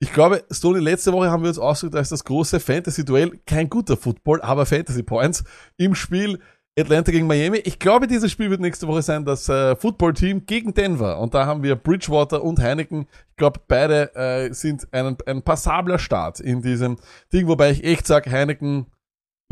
ich 0.00 0.12
glaube, 0.12 0.42
Stoney, 0.50 0.80
letzte 0.80 1.12
Woche 1.12 1.30
haben 1.30 1.44
wir 1.44 1.48
uns 1.48 1.60
ausgedrückt 1.60 1.94
als 1.94 2.08
das 2.08 2.24
große 2.24 2.58
Fantasy-Duell. 2.58 3.38
Kein 3.46 3.70
guter 3.70 3.96
Football, 3.96 4.42
aber 4.42 4.66
Fantasy 4.66 5.04
Points 5.04 5.44
im 5.76 5.94
Spiel 5.94 6.40
Atlanta 6.78 7.12
gegen 7.12 7.26
Miami. 7.26 7.58
Ich 7.64 7.78
glaube, 7.78 8.06
dieses 8.06 8.32
Spiel 8.32 8.48
wird 8.48 8.60
nächste 8.60 8.88
Woche 8.88 9.02
sein, 9.02 9.26
das 9.26 9.46
äh, 9.48 9.76
Football-Team 9.76 10.46
gegen 10.46 10.72
Denver. 10.72 11.18
Und 11.18 11.34
da 11.34 11.44
haben 11.44 11.62
wir 11.62 11.76
Bridgewater 11.76 12.42
und 12.42 12.60
Heineken. 12.60 13.06
Ich 13.30 13.36
glaube, 13.36 13.60
beide 13.68 14.14
äh, 14.14 14.52
sind 14.54 14.88
ein, 14.92 15.16
ein 15.26 15.42
passabler 15.42 15.98
Start 15.98 16.40
in 16.40 16.62
diesem 16.62 16.96
Ding, 17.30 17.46
wobei 17.46 17.72
ich 17.72 17.84
echt 17.84 18.06
sage, 18.06 18.30
Heineken 18.30 18.86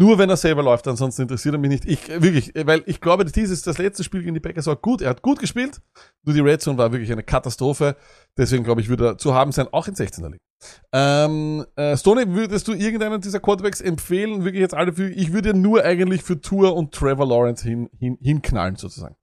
nur 0.01 0.17
wenn 0.17 0.31
er 0.31 0.39
selber 0.39 0.63
läuft, 0.63 0.89
ansonsten 0.89 1.23
interessiert 1.23 1.55
er 1.55 1.59
mich 1.59 1.69
nicht. 1.69 1.85
Ich, 1.85 2.09
wirklich, 2.09 2.53
weil 2.55 2.83
ich 2.87 3.03
glaube, 3.03 3.27
dieses, 3.27 3.61
das 3.61 3.77
letzte 3.77 4.03
Spiel 4.03 4.23
gegen 4.23 4.33
die 4.33 4.41
Packers 4.41 4.67
war 4.67 4.77
gut. 4.77 5.03
Er 5.03 5.11
hat 5.11 5.21
gut 5.21 5.39
gespielt. 5.39 5.83
Nur 6.23 6.35
die 6.35 6.41
Red 6.41 6.63
Zone 6.63 6.79
war 6.79 6.91
wirklich 6.91 7.13
eine 7.13 7.23
Katastrophe. 7.23 7.97
Deswegen 8.39 8.65
glaube 8.65 8.81
ich, 8.81 8.89
würde 8.89 9.09
er 9.09 9.19
zu 9.19 9.35
haben 9.35 9.53
sein, 9.53 9.69
auch 9.73 9.89
in 9.89 9.95
16er 9.95 10.31
Liga. 10.31 10.39
Ähm, 10.95 11.67
äh, 11.77 11.99
Stoney, 11.99 12.33
würdest 12.33 12.67
du 12.67 12.73
irgendeinen 12.73 13.21
dieser 13.21 13.41
Quarterbacks 13.41 13.83
empfehlen? 13.83 14.43
Wirklich 14.43 14.63
jetzt 14.63 14.73
alle 14.73 14.95
für, 14.95 15.11
ich 15.11 15.35
würde 15.35 15.53
nur 15.53 15.85
eigentlich 15.85 16.23
für 16.23 16.41
Tour 16.41 16.75
und 16.75 16.95
Trevor 16.95 17.29
Lawrence 17.29 17.63
hin, 17.63 17.91
hin, 17.99 18.17
hinknallen, 18.23 18.77
sozusagen. 18.77 19.17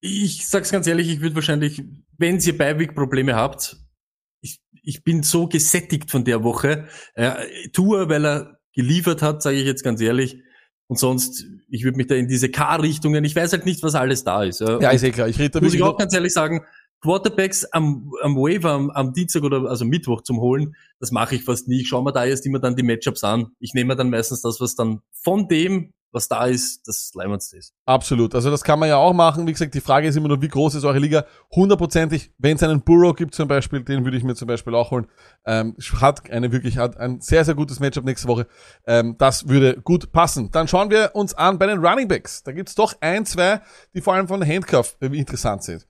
Ich 0.00 0.48
sag's 0.48 0.72
ganz 0.72 0.88
ehrlich, 0.88 1.08
ich 1.08 1.20
würde 1.20 1.36
wahrscheinlich, 1.36 1.84
wenn 2.18 2.40
ihr 2.40 2.58
Beiweg-Probleme 2.58 3.36
habt, 3.36 3.76
ich, 4.40 4.60
ich 4.82 5.04
bin 5.04 5.22
so 5.22 5.46
gesättigt 5.46 6.10
von 6.10 6.24
der 6.24 6.42
Woche. 6.42 6.88
Äh, 7.14 7.68
Tour, 7.72 8.08
weil 8.08 8.26
er 8.26 8.55
geliefert 8.76 9.22
hat, 9.22 9.42
sage 9.42 9.56
ich 9.56 9.66
jetzt 9.66 9.82
ganz 9.82 10.00
ehrlich. 10.00 10.42
Und 10.86 11.00
sonst, 11.00 11.44
ich 11.68 11.82
würde 11.82 11.96
mich 11.96 12.06
da 12.06 12.14
in 12.14 12.28
diese 12.28 12.48
K-Richtungen, 12.48 13.24
ich 13.24 13.34
weiß 13.34 13.52
halt 13.52 13.66
nicht, 13.66 13.82
was 13.82 13.96
alles 13.96 14.22
da 14.22 14.44
ist. 14.44 14.60
Ja, 14.60 14.80
ja 14.80 14.90
ist 14.90 15.02
eh 15.02 15.10
klar. 15.10 15.28
Ich 15.28 15.38
rede 15.40 15.50
da 15.50 15.60
Muss 15.60 15.74
ich 15.74 15.82
auch 15.82 15.98
ganz 15.98 16.14
ehrlich 16.14 16.32
sagen, 16.32 16.60
Quarterbacks 17.00 17.64
am, 17.72 18.12
am 18.22 18.36
Waiver 18.36 18.70
am, 18.70 18.90
am 18.90 19.12
Dienstag 19.12 19.42
oder 19.42 19.68
also 19.68 19.84
Mittwoch 19.84 20.22
zum 20.22 20.40
Holen, 20.40 20.76
das 21.00 21.10
mache 21.10 21.34
ich 21.34 21.44
fast 21.44 21.68
nie. 21.68 21.80
Ich 21.80 21.88
schaue 21.88 22.04
mir 22.04 22.12
da 22.12 22.24
erst 22.24 22.46
immer 22.46 22.60
dann 22.60 22.76
die 22.76 22.82
Matchups 22.82 23.24
an. 23.24 23.48
Ich 23.58 23.74
nehme 23.74 23.96
dann 23.96 24.10
meistens 24.10 24.42
das, 24.42 24.60
was 24.60 24.76
dann 24.76 25.00
von 25.22 25.48
dem 25.48 25.92
was 26.16 26.28
da 26.28 26.46
ist, 26.46 26.88
das 26.88 27.12
Leimendste 27.14 27.58
ist. 27.58 27.74
Absolut. 27.84 28.34
Also 28.34 28.50
das 28.50 28.64
kann 28.64 28.78
man 28.78 28.88
ja 28.88 28.96
auch 28.96 29.12
machen. 29.12 29.46
Wie 29.46 29.52
gesagt, 29.52 29.74
die 29.74 29.80
Frage 29.80 30.08
ist 30.08 30.16
immer 30.16 30.28
nur, 30.28 30.40
wie 30.40 30.48
groß 30.48 30.74
ist 30.74 30.84
eure 30.84 30.98
Liga? 30.98 31.26
Hundertprozentig, 31.54 32.32
wenn 32.38 32.56
es 32.56 32.62
einen 32.62 32.80
Burrow 32.80 33.14
gibt 33.14 33.34
zum 33.34 33.46
Beispiel, 33.46 33.82
den 33.84 34.04
würde 34.04 34.16
ich 34.16 34.24
mir 34.24 34.34
zum 34.34 34.48
Beispiel 34.48 34.74
auch 34.74 34.90
holen. 34.90 35.06
Ähm, 35.44 35.76
hat 36.00 36.28
eine 36.30 36.50
wirklich, 36.50 36.78
hat 36.78 36.96
ein 36.96 37.20
sehr, 37.20 37.44
sehr 37.44 37.54
gutes 37.54 37.78
Matchup 37.78 38.04
nächste 38.04 38.26
Woche. 38.28 38.46
Ähm, 38.86 39.16
das 39.18 39.48
würde 39.48 39.80
gut 39.82 40.10
passen. 40.10 40.50
Dann 40.50 40.66
schauen 40.66 40.90
wir 40.90 41.10
uns 41.14 41.34
an 41.34 41.58
bei 41.58 41.66
den 41.66 41.84
Running 41.84 42.08
Backs. 42.08 42.42
Da 42.42 42.52
gibt's 42.52 42.74
doch 42.74 42.94
ein, 43.00 43.26
zwei, 43.26 43.60
die 43.94 44.00
vor 44.00 44.14
allem 44.14 44.26
von 44.26 44.42
Handcuff 44.44 44.96
interessant 45.00 45.64
sind. 45.64 45.86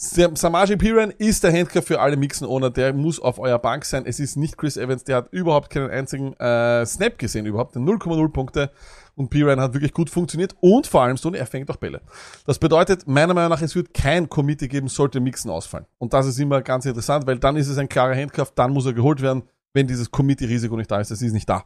Sam- 0.00 0.36
Samaje 0.36 0.76
Piran 0.76 1.10
ist 1.18 1.42
der 1.42 1.52
Handcuff 1.52 1.86
für 1.86 1.98
alle 2.00 2.16
Mixen-Owner, 2.16 2.70
der 2.70 2.92
muss 2.92 3.18
auf 3.18 3.40
eurer 3.40 3.58
Bank 3.58 3.84
sein. 3.84 4.04
Es 4.06 4.20
ist 4.20 4.36
nicht 4.36 4.56
Chris 4.56 4.76
Evans, 4.76 5.02
der 5.02 5.16
hat 5.16 5.32
überhaupt 5.32 5.70
keinen 5.70 5.90
einzigen 5.90 6.34
äh, 6.34 6.86
Snap 6.86 7.18
gesehen, 7.18 7.46
überhaupt 7.46 7.74
0,0 7.74 8.28
Punkte. 8.28 8.70
Und 9.16 9.28
Piran 9.30 9.60
hat 9.60 9.74
wirklich 9.74 9.92
gut 9.92 10.08
funktioniert 10.08 10.54
und 10.60 10.86
vor 10.86 11.02
allem 11.02 11.16
Stoney, 11.16 11.38
er 11.38 11.46
fängt 11.46 11.68
auch 11.68 11.76
Bälle. 11.78 12.00
Das 12.46 12.60
bedeutet, 12.60 13.08
meiner 13.08 13.34
Meinung 13.34 13.50
nach, 13.50 13.60
es 13.60 13.74
wird 13.74 13.92
kein 13.92 14.28
Committee 14.28 14.68
geben, 14.68 14.86
sollte 14.86 15.18
Mixen 15.18 15.50
ausfallen. 15.50 15.86
Und 15.98 16.12
das 16.12 16.26
ist 16.28 16.38
immer 16.38 16.62
ganz 16.62 16.86
interessant, 16.86 17.26
weil 17.26 17.40
dann 17.40 17.56
ist 17.56 17.66
es 17.66 17.76
ein 17.76 17.88
klarer 17.88 18.14
Handcuff, 18.14 18.52
dann 18.54 18.70
muss 18.72 18.86
er 18.86 18.92
geholt 18.92 19.20
werden, 19.20 19.42
wenn 19.74 19.88
dieses 19.88 20.12
Committee-Risiko 20.12 20.76
nicht 20.76 20.92
da 20.92 21.00
ist. 21.00 21.10
Das 21.10 21.20
ist 21.22 21.32
nicht 21.32 21.48
da. 21.48 21.64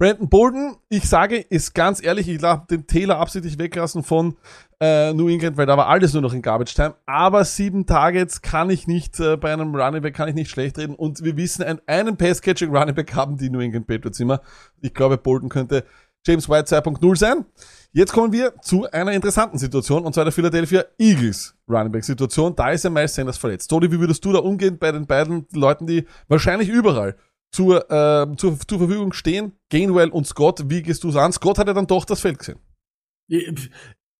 Brandon 0.00 0.30
Bolden, 0.30 0.76
ich 0.88 1.06
sage, 1.06 1.36
ist 1.36 1.74
ganz 1.74 2.02
ehrlich, 2.02 2.26
ich 2.26 2.38
darf 2.38 2.66
den 2.66 2.86
Taylor 2.86 3.18
absichtlich 3.18 3.58
weglassen 3.58 4.02
von 4.02 4.38
äh, 4.80 5.12
New 5.12 5.28
England, 5.28 5.58
weil 5.58 5.66
da 5.66 5.76
war 5.76 5.88
alles 5.88 6.14
nur 6.14 6.22
noch 6.22 6.32
in 6.32 6.40
Garbage 6.40 6.74
Time. 6.74 6.94
Aber 7.04 7.44
sieben 7.44 7.84
Targets 7.84 8.40
kann 8.40 8.70
ich 8.70 8.86
nicht, 8.86 9.20
äh, 9.20 9.36
bei 9.36 9.52
einem 9.52 9.74
Running 9.74 10.00
Back 10.00 10.14
kann 10.14 10.26
ich 10.26 10.34
nicht 10.34 10.50
schlecht 10.50 10.78
reden. 10.78 10.94
Und 10.94 11.22
wir 11.22 11.36
wissen, 11.36 11.64
ein, 11.64 11.82
einen 11.86 12.16
Pass-Catching 12.16 12.74
Running 12.74 12.94
Back 12.94 13.14
haben 13.14 13.36
die 13.36 13.50
New 13.50 13.60
England 13.60 13.86
Patriots 13.86 14.18
immer. 14.20 14.40
Ich 14.80 14.94
glaube, 14.94 15.18
Bolden 15.18 15.50
könnte 15.50 15.84
James 16.26 16.48
White 16.48 16.74
2.0 16.74 17.16
sein. 17.16 17.44
Jetzt 17.92 18.14
kommen 18.14 18.32
wir 18.32 18.54
zu 18.62 18.90
einer 18.90 19.12
interessanten 19.12 19.58
Situation, 19.58 20.06
und 20.06 20.14
zwar 20.14 20.24
der 20.24 20.32
Philadelphia 20.32 20.82
Eagles 20.98 21.54
Running 21.68 21.92
Back 21.92 22.04
Situation. 22.04 22.56
Da 22.56 22.70
ist 22.70 22.84
ja 22.84 22.88
Miles 22.88 23.14
Sanders 23.14 23.36
verletzt. 23.36 23.68
Todi, 23.68 23.92
wie 23.92 24.00
würdest 24.00 24.24
du 24.24 24.32
da 24.32 24.38
umgehen 24.38 24.78
bei 24.78 24.92
den 24.92 25.06
beiden 25.06 25.46
Leuten, 25.52 25.86
die 25.86 26.06
wahrscheinlich 26.26 26.70
überall 26.70 27.16
zur, 27.52 27.90
äh, 27.90 28.36
zur, 28.36 28.58
zur 28.58 28.78
Verfügung 28.78 29.12
stehen? 29.12 29.52
Gainwell 29.70 30.08
und 30.08 30.26
Scott, 30.26 30.64
wie 30.68 30.82
gehst 30.82 31.04
du 31.04 31.08
es 31.08 31.16
an? 31.16 31.32
Scott 31.32 31.58
hat 31.58 31.66
ja 31.66 31.74
dann 31.74 31.86
doch 31.86 32.04
das 32.04 32.20
Feld 32.20 32.38
gesehen. 32.38 32.58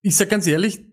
Ich, 0.03 0.17
sag 0.17 0.31
ganz 0.31 0.47
ehrlich, 0.47 0.85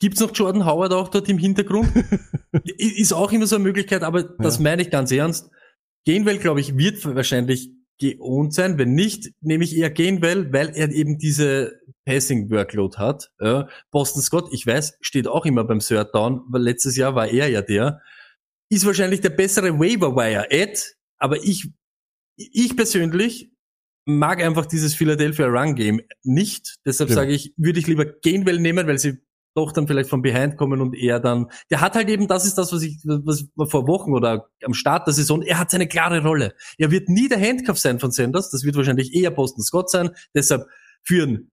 gibt's 0.00 0.20
noch 0.20 0.30
Jordan 0.34 0.64
Howard 0.66 0.92
auch 0.92 1.08
dort 1.08 1.28
im 1.28 1.38
Hintergrund? 1.38 1.88
Ist 2.78 3.12
auch 3.12 3.32
immer 3.32 3.46
so 3.46 3.56
eine 3.56 3.64
Möglichkeit, 3.64 4.02
aber 4.02 4.22
das 4.22 4.58
meine 4.58 4.82
ich 4.82 4.90
ganz 4.90 5.10
ernst. 5.10 5.50
Gainwell, 6.06 6.38
glaube 6.38 6.60
ich, 6.60 6.76
wird 6.76 7.04
wahrscheinlich 7.14 7.70
geohnt 7.98 8.54
sein. 8.54 8.78
Wenn 8.78 8.94
nicht, 8.94 9.32
nehme 9.40 9.64
ich 9.64 9.76
eher 9.76 9.90
Gainwell, 9.90 10.52
weil 10.52 10.70
er 10.74 10.90
eben 10.90 11.18
diese 11.18 11.80
Passing-Workload 12.04 12.98
hat. 12.98 13.30
Ja. 13.40 13.68
Boston 13.90 14.22
Scott, 14.22 14.48
ich 14.52 14.66
weiß, 14.66 14.98
steht 15.00 15.26
auch 15.26 15.46
immer 15.46 15.64
beim 15.64 15.80
Third 15.80 16.14
Down, 16.14 16.42
weil 16.48 16.62
letztes 16.62 16.96
Jahr 16.96 17.14
war 17.14 17.28
er 17.28 17.48
ja 17.48 17.62
der. 17.62 18.00
Ist 18.70 18.86
wahrscheinlich 18.86 19.20
der 19.20 19.30
bessere 19.30 19.78
Waiver-Wire-Ad, 19.78 20.80
aber 21.18 21.42
ich, 21.42 21.70
ich 22.36 22.76
persönlich 22.76 23.50
mag 24.06 24.42
einfach 24.42 24.66
dieses 24.66 24.94
Philadelphia 24.94 25.46
Run 25.46 25.74
Game 25.74 26.00
nicht. 26.22 26.76
Deshalb 26.84 27.10
Ja. 27.10 27.16
sage 27.16 27.32
ich, 27.32 27.54
würde 27.56 27.78
ich 27.78 27.86
lieber 27.86 28.04
Gainwell 28.04 28.60
nehmen, 28.60 28.86
weil 28.86 28.98
sie 28.98 29.18
doch 29.56 29.72
dann 29.72 29.86
vielleicht 29.86 30.10
von 30.10 30.20
behind 30.20 30.56
kommen 30.56 30.80
und 30.80 30.94
er 30.94 31.20
dann, 31.20 31.46
der 31.70 31.80
hat 31.80 31.94
halt 31.94 32.08
eben, 32.08 32.26
das 32.26 32.44
ist 32.44 32.56
das, 32.58 32.72
was 32.72 32.82
ich, 32.82 32.98
was 33.04 33.46
vor 33.70 33.86
Wochen 33.86 34.12
oder 34.12 34.48
am 34.64 34.74
Start 34.74 35.06
der 35.06 35.14
Saison, 35.14 35.42
er 35.42 35.58
hat 35.60 35.70
seine 35.70 35.86
klare 35.86 36.22
Rolle. 36.22 36.54
Er 36.76 36.90
wird 36.90 37.08
nie 37.08 37.28
der 37.28 37.40
Handcuff 37.40 37.78
sein 37.78 38.00
von 38.00 38.10
Sanders, 38.10 38.50
das 38.50 38.64
wird 38.64 38.76
wahrscheinlich 38.76 39.14
eher 39.14 39.30
Boston 39.30 39.62
Scott 39.62 39.90
sein, 39.90 40.10
deshalb 40.34 40.66
führen, 41.04 41.52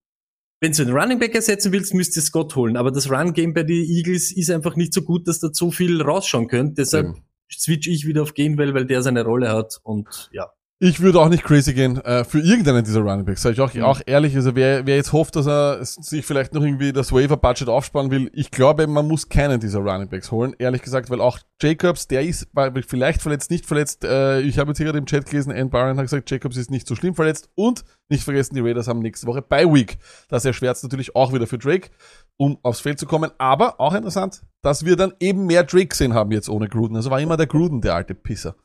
wenn 0.62 0.72
du 0.72 0.82
einen 0.82 0.94
Running 0.98 1.20
Back 1.20 1.36
ersetzen 1.36 1.72
willst, 1.72 1.94
müsst 1.94 2.16
ihr 2.16 2.24
Scott 2.24 2.56
holen, 2.56 2.76
aber 2.76 2.90
das 2.92 3.10
Run 3.10 3.34
Game 3.34 3.54
bei 3.54 3.64
den 3.64 3.84
Eagles 3.84 4.32
ist 4.36 4.50
einfach 4.50 4.76
nicht 4.76 4.94
so 4.94 5.04
gut, 5.04 5.28
dass 5.28 5.40
da 5.40 5.50
so 5.54 5.70
viel 5.70 6.02
rausschauen 6.02 6.48
könnt, 6.48 6.80
deshalb 6.80 7.06
Eben. 7.06 7.24
switch 7.52 7.88
ich 7.88 8.08
wieder 8.08 8.24
auf 8.24 8.34
Gainwell, 8.34 8.74
weil 8.74 8.88
der 8.88 9.04
seine 9.04 9.24
Rolle 9.24 9.50
hat 9.50 9.80
und 9.84 10.30
ja. 10.32 10.50
Ich 10.84 11.00
würde 11.00 11.20
auch 11.20 11.30
nicht 11.30 11.44
crazy 11.44 11.76
gehen 11.76 12.02
äh, 12.02 12.24
für 12.24 12.40
irgendeinen 12.40 12.84
dieser 12.84 13.02
Running 13.02 13.24
Backs. 13.24 13.44
Sag 13.44 13.52
ich 13.54 13.62
auch, 13.62 13.72
Mhm. 13.72 13.84
auch 13.84 14.02
ehrlich, 14.08 14.36
also 14.36 14.56
wer, 14.56 14.84
wer 14.88 14.96
jetzt 14.96 15.14
hofft, 15.14 15.36
dass 15.36 15.46
er 15.46 15.86
sich 15.86 16.26
vielleicht 16.26 16.56
noch 16.56 16.64
irgendwie 16.64 16.92
das 16.92 17.12
Waiver-Budget 17.12 17.70
aufsparen 17.70 18.10
will, 18.10 18.32
ich 18.34 18.50
glaube, 18.50 18.88
man 18.88 19.08
muss 19.08 19.30
keinen 19.30 19.60
dieser 19.60 19.78
Running 19.78 20.10
Backs 20.10 20.32
holen. 20.32 20.56
Ehrlich 20.58 20.82
gesagt, 20.82 21.12
weil 21.12 21.22
auch 21.22 21.38
Jacobs, 21.62 22.08
der 22.08 22.24
ist 22.24 22.48
vielleicht 22.88 23.22
verletzt, 23.22 23.52
nicht 23.52 23.68
verletzt. 23.68 24.04
Äh, 24.04 24.40
ich 24.42 24.58
habe 24.58 24.72
jetzt 24.72 24.78
hier 24.78 24.88
gerade 24.88 24.98
im 24.98 25.06
Chat 25.06 25.28
gelesen, 25.28 25.52
Ann 25.54 25.70
Byron 25.70 25.98
hat 25.98 26.06
gesagt, 26.06 26.32
Jacobs 26.32 26.58
ist 26.58 26.72
nicht 26.72 26.88
so 26.88 26.96
schlimm 26.96 27.14
verletzt. 27.14 27.52
Und 27.54 27.84
nicht 28.10 28.24
vergessen, 28.24 28.56
die 28.56 28.62
Raiders 28.62 28.88
haben 28.88 29.02
nächste 29.02 29.28
Woche 29.28 29.44
bei 29.44 29.72
Week. 29.72 30.00
Das 30.30 30.46
erschwert 30.46 30.82
natürlich 30.82 31.16
auch 31.16 31.32
wieder 31.32 31.46
für 31.46 31.60
Drake, 31.60 31.90
um 32.38 32.58
aufs 32.64 32.80
Feld 32.80 32.98
zu 32.98 33.06
kommen. 33.06 33.30
Aber 33.38 33.80
auch 33.80 33.94
interessant, 33.94 34.42
dass 34.62 34.86
wir 34.86 34.96
dann 34.96 35.14
eben 35.20 35.46
mehr 35.46 35.64
Drake 35.64 35.88
gesehen 35.88 36.14
haben 36.14 36.32
jetzt 36.32 36.50
ohne 36.50 36.68
Gruden. 36.70 36.96
Also 36.96 37.10
war 37.10 37.20
immer 37.20 37.38
der 37.38 37.48
Gruden, 37.48 37.82
der 37.82 37.96
alte 37.96 38.14
Pisser. 38.16 38.56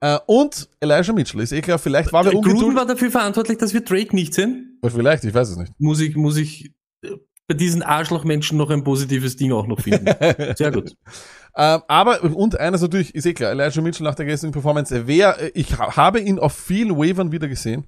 Äh, 0.00 0.18
und 0.26 0.68
Elijah 0.80 1.12
Mitchell 1.12 1.40
ist 1.40 1.52
eh 1.52 1.60
klar, 1.60 1.78
vielleicht 1.78 2.12
war 2.12 2.24
wer 2.24 2.32
Gruden 2.32 2.50
ungeduldig. 2.52 2.76
war 2.78 2.86
dafür 2.86 3.10
verantwortlich, 3.10 3.58
dass 3.58 3.72
wir 3.74 3.82
Drake 3.82 4.14
nicht 4.16 4.34
sehen. 4.34 4.80
Vielleicht, 4.84 5.24
ich 5.24 5.34
weiß 5.34 5.50
es 5.50 5.56
nicht. 5.56 5.72
Muss 5.78 6.00
ich, 6.00 6.16
muss 6.16 6.36
ich 6.36 6.72
äh, 7.04 7.10
bei 7.46 7.54
diesen 7.54 7.82
Arschlochmenschen 7.82 8.56
noch 8.58 8.70
ein 8.70 8.82
positives 8.82 9.36
Ding 9.36 9.52
auch 9.52 9.66
noch 9.66 9.80
finden. 9.80 10.06
Sehr 10.56 10.72
gut. 10.72 10.94
Ähm, 11.54 11.82
aber, 11.86 12.22
und 12.24 12.58
eines 12.58 12.80
natürlich, 12.80 13.14
ist 13.14 13.26
eh 13.26 13.34
klar, 13.34 13.50
Elijah 13.50 13.82
Mitchell 13.82 14.04
nach 14.06 14.14
der 14.14 14.24
gestrigen 14.24 14.52
Performance, 14.52 15.06
wer, 15.06 15.38
äh, 15.40 15.50
ich 15.54 15.78
ha- 15.78 15.94
habe 15.96 16.18
ihn 16.20 16.38
auf 16.38 16.54
vielen 16.54 16.96
Wavern 16.96 17.30
wieder 17.30 17.46
gesehen, 17.46 17.84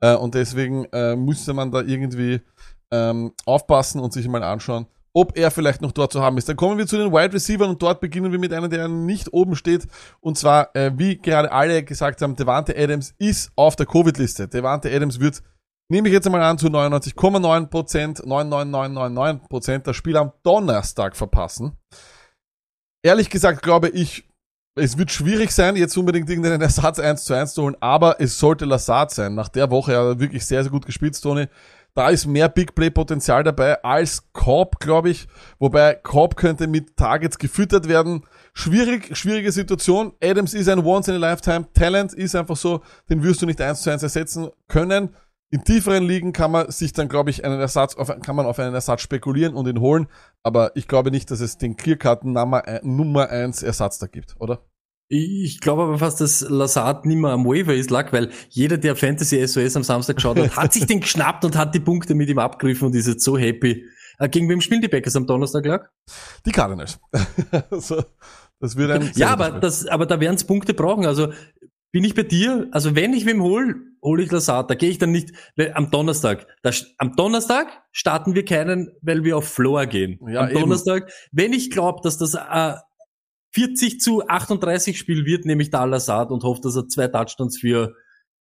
äh, 0.00 0.16
und 0.16 0.34
deswegen 0.34 0.84
äh, 0.92 1.14
müsste 1.14 1.54
man 1.54 1.70
da 1.70 1.80
irgendwie 1.80 2.40
ähm, 2.90 3.32
aufpassen 3.46 4.00
und 4.00 4.12
sich 4.12 4.26
mal 4.26 4.42
anschauen, 4.42 4.86
ob 5.14 5.38
er 5.38 5.50
vielleicht 5.50 5.80
noch 5.80 5.92
dort 5.92 6.12
zu 6.12 6.20
haben 6.20 6.36
ist. 6.36 6.48
Dann 6.48 6.56
kommen 6.56 6.76
wir 6.76 6.86
zu 6.86 6.98
den 6.98 7.12
Wide 7.12 7.32
Receivers 7.32 7.68
und 7.68 7.80
dort 7.80 8.00
beginnen 8.00 8.32
wir 8.32 8.38
mit 8.38 8.52
einem, 8.52 8.68
der 8.68 8.88
nicht 8.88 9.32
oben 9.32 9.54
steht. 9.54 9.86
Und 10.20 10.36
zwar, 10.36 10.74
äh, 10.74 10.92
wie 10.96 11.16
gerade 11.16 11.52
alle 11.52 11.84
gesagt 11.84 12.20
haben, 12.20 12.34
Devante 12.34 12.76
Adams 12.76 13.14
ist 13.18 13.52
auf 13.54 13.76
der 13.76 13.86
Covid-Liste. 13.86 14.48
Devante 14.48 14.90
Adams 14.90 15.20
wird, 15.20 15.42
nehme 15.88 16.08
ich 16.08 16.14
jetzt 16.14 16.26
einmal 16.26 16.42
an, 16.42 16.58
zu 16.58 16.66
99,9 16.66 17.66
Prozent, 17.66 18.26
99999 18.26 19.48
Prozent 19.48 19.86
das 19.86 19.96
Spiel 19.96 20.16
am 20.16 20.32
Donnerstag 20.42 21.16
verpassen. 21.16 21.78
Ehrlich 23.04 23.30
gesagt 23.30 23.62
glaube 23.62 23.90
ich, 23.90 24.28
es 24.76 24.98
wird 24.98 25.12
schwierig 25.12 25.52
sein, 25.52 25.76
jetzt 25.76 25.96
unbedingt 25.96 26.28
irgendeinen 26.28 26.60
Ersatz 26.60 26.98
1 26.98 27.24
zu 27.24 27.34
1 27.34 27.54
zu 27.54 27.62
holen, 27.62 27.76
aber 27.78 28.20
es 28.20 28.38
sollte 28.38 28.64
Lassard 28.64 29.12
sein. 29.12 29.36
Nach 29.36 29.48
der 29.48 29.70
Woche 29.70 29.92
hat 29.92 30.04
er 30.04 30.18
wirklich 30.18 30.44
sehr, 30.44 30.64
sehr 30.64 30.72
gut 30.72 30.84
gespielt, 30.84 31.20
Tony. 31.20 31.46
Da 31.96 32.08
ist 32.08 32.26
mehr 32.26 32.48
Big 32.48 32.74
Play 32.74 32.90
Potenzial 32.90 33.44
dabei 33.44 33.80
als 33.84 34.32
Korb, 34.32 34.80
glaube 34.80 35.10
ich. 35.10 35.28
Wobei 35.60 35.94
Korb 35.94 36.36
könnte 36.36 36.66
mit 36.66 36.96
Targets 36.96 37.38
gefüttert 37.38 37.86
werden. 37.86 38.26
Schwierig, 38.52 39.16
schwierige 39.16 39.52
Situation. 39.52 40.12
Adams 40.20 40.54
ist 40.54 40.68
ein 40.68 40.84
Once 40.84 41.06
in 41.06 41.14
a 41.14 41.18
Lifetime 41.18 41.66
Talent, 41.72 42.12
ist 42.12 42.34
einfach 42.34 42.56
so, 42.56 42.82
den 43.08 43.22
wirst 43.22 43.42
du 43.42 43.46
nicht 43.46 43.60
eins 43.60 43.82
zu 43.82 43.90
eins 43.90 44.02
ersetzen 44.02 44.48
können. 44.66 45.14
In 45.50 45.62
tieferen 45.62 46.02
Ligen 46.02 46.32
kann 46.32 46.50
man 46.50 46.68
sich 46.72 46.92
dann, 46.92 47.08
glaube 47.08 47.30
ich, 47.30 47.44
einen 47.44 47.60
Ersatz 47.60 47.94
auf, 47.94 48.08
kann 48.22 48.34
man 48.34 48.46
auf 48.46 48.58
einen 48.58 48.74
Ersatz 48.74 49.00
spekulieren 49.00 49.54
und 49.54 49.68
ihn 49.68 49.78
holen. 49.78 50.08
Aber 50.42 50.74
ich 50.74 50.88
glaube 50.88 51.12
nicht, 51.12 51.30
dass 51.30 51.38
es 51.38 51.58
den 51.58 51.76
Clearcut 51.76 52.24
Nummer, 52.24 52.64
Nummer 52.82 53.28
eins 53.28 53.62
Ersatz 53.62 54.00
da 54.00 54.08
gibt, 54.08 54.34
oder? 54.40 54.62
Ich 55.08 55.60
glaube 55.60 55.82
aber 55.82 55.98
fast, 55.98 56.20
dass 56.20 56.40
Lazard 56.48 57.04
nicht 57.04 57.18
mehr 57.18 57.30
am 57.30 57.44
Waiver 57.44 57.74
ist, 57.74 57.90
lag, 57.90 58.12
weil 58.12 58.30
jeder, 58.48 58.78
der 58.78 58.96
Fantasy 58.96 59.46
SOS 59.46 59.76
am 59.76 59.82
Samstag 59.82 60.16
geschaut 60.16 60.38
hat, 60.38 60.56
hat 60.56 60.72
sich 60.72 60.86
den 60.86 61.00
geschnappt 61.00 61.44
und 61.44 61.56
hat 61.56 61.74
die 61.74 61.80
Punkte 61.80 62.14
mit 62.14 62.28
ihm 62.30 62.38
abgegriffen 62.38 62.86
und 62.86 62.94
ist 62.94 63.06
jetzt 63.06 63.24
so 63.24 63.36
happy. 63.36 63.84
Äh, 64.18 64.28
Gegen 64.28 64.48
wem 64.48 64.60
spielen 64.60 64.80
die 64.80 64.88
Packers 64.88 65.16
am 65.16 65.26
Donnerstag, 65.26 65.66
lag? 65.66 65.88
Die 66.46 66.52
Cardinals. 66.52 66.98
also, 67.70 68.02
das 68.60 68.76
wird 68.76 68.90
ein 68.90 69.10
Ja, 69.14 69.30
aber, 69.30 69.50
das, 69.50 69.86
aber 69.86 70.06
da 70.06 70.20
werden 70.20 70.36
es 70.36 70.44
Punkte 70.44 70.72
brauchen. 70.72 71.04
Also 71.04 71.32
bin 71.92 72.02
ich 72.02 72.14
bei 72.14 72.22
dir? 72.22 72.68
Also 72.72 72.96
wenn 72.96 73.12
ich 73.12 73.26
wem 73.26 73.42
hol, 73.42 73.76
hole 74.02 74.22
ich 74.22 74.30
Lazard. 74.32 74.70
Da 74.70 74.74
gehe 74.74 74.90
ich 74.90 74.98
dann 74.98 75.12
nicht 75.12 75.32
weil 75.56 75.72
am 75.74 75.90
Donnerstag. 75.90 76.46
Da, 76.62 76.70
am 76.98 77.14
Donnerstag 77.14 77.66
starten 77.92 78.34
wir 78.34 78.44
keinen, 78.44 78.90
weil 79.02 79.22
wir 79.22 79.36
auf 79.36 79.48
Floor 79.48 79.86
gehen. 79.86 80.18
Ja, 80.26 80.40
am 80.40 80.50
eben. 80.50 80.60
Donnerstag, 80.60 81.12
wenn 81.30 81.52
ich 81.52 81.70
glaube, 81.70 82.00
dass 82.02 82.18
das 82.18 82.34
äh, 82.34 82.74
40 83.54 84.00
zu 84.00 84.26
38 84.26 84.98
Spiel 84.98 85.24
wird, 85.24 85.44
nehme 85.44 85.62
ich 85.62 85.70
da 85.70 85.84
Lazard 85.84 86.30
und 86.30 86.42
hoffe, 86.42 86.60
dass 86.62 86.74
er 86.76 86.88
zwei 86.88 87.06
Touchdowns 87.06 87.58
für 87.58 87.94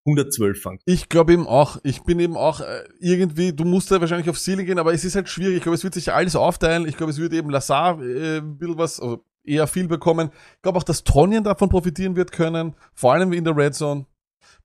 112 0.06 0.62
fängt. 0.62 0.82
Ich 0.86 1.08
glaube 1.08 1.34
eben 1.34 1.48
auch. 1.48 1.78
Ich 1.84 2.04
bin 2.04 2.20
eben 2.20 2.36
auch 2.36 2.62
äh, 2.62 2.84
irgendwie, 3.00 3.54
du 3.54 3.64
musst 3.64 3.92
da 3.92 4.02
wahrscheinlich 4.02 4.30
auf 4.30 4.40
Ceiling 4.40 4.66
gehen, 4.66 4.80
aber 4.80 4.94
es 4.94 5.06
ist 5.06 5.16
halt 5.16 5.30
schwierig. 5.30 5.58
Ich 5.58 5.64
glaube, 5.64 5.76
es 5.76 5.84
wird 5.84 5.94
sich 5.94 6.12
alles 6.12 6.36
aufteilen. 6.36 6.88
Ich 6.88 6.98
glaube, 6.98 7.12
es 7.12 7.20
wird 7.20 7.32
eben 7.34 7.50
Lazar 7.50 8.02
äh, 8.02 8.40
ein 8.40 8.58
bisschen 8.58 8.78
was, 8.78 9.00
also 9.00 9.24
eher 9.46 9.68
viel 9.68 9.88
bekommen. 9.88 10.32
Ich 10.56 10.62
glaube 10.62 10.80
auch, 10.80 10.84
dass 10.84 11.04
Tonyan 11.04 11.44
davon 11.44 11.70
profitieren 11.70 12.16
wird 12.16 12.32
können, 12.32 12.76
vor 12.94 13.14
allem 13.14 13.34
in 13.34 13.44
der 13.44 13.56
Red 13.56 13.76
Zone. 13.76 14.06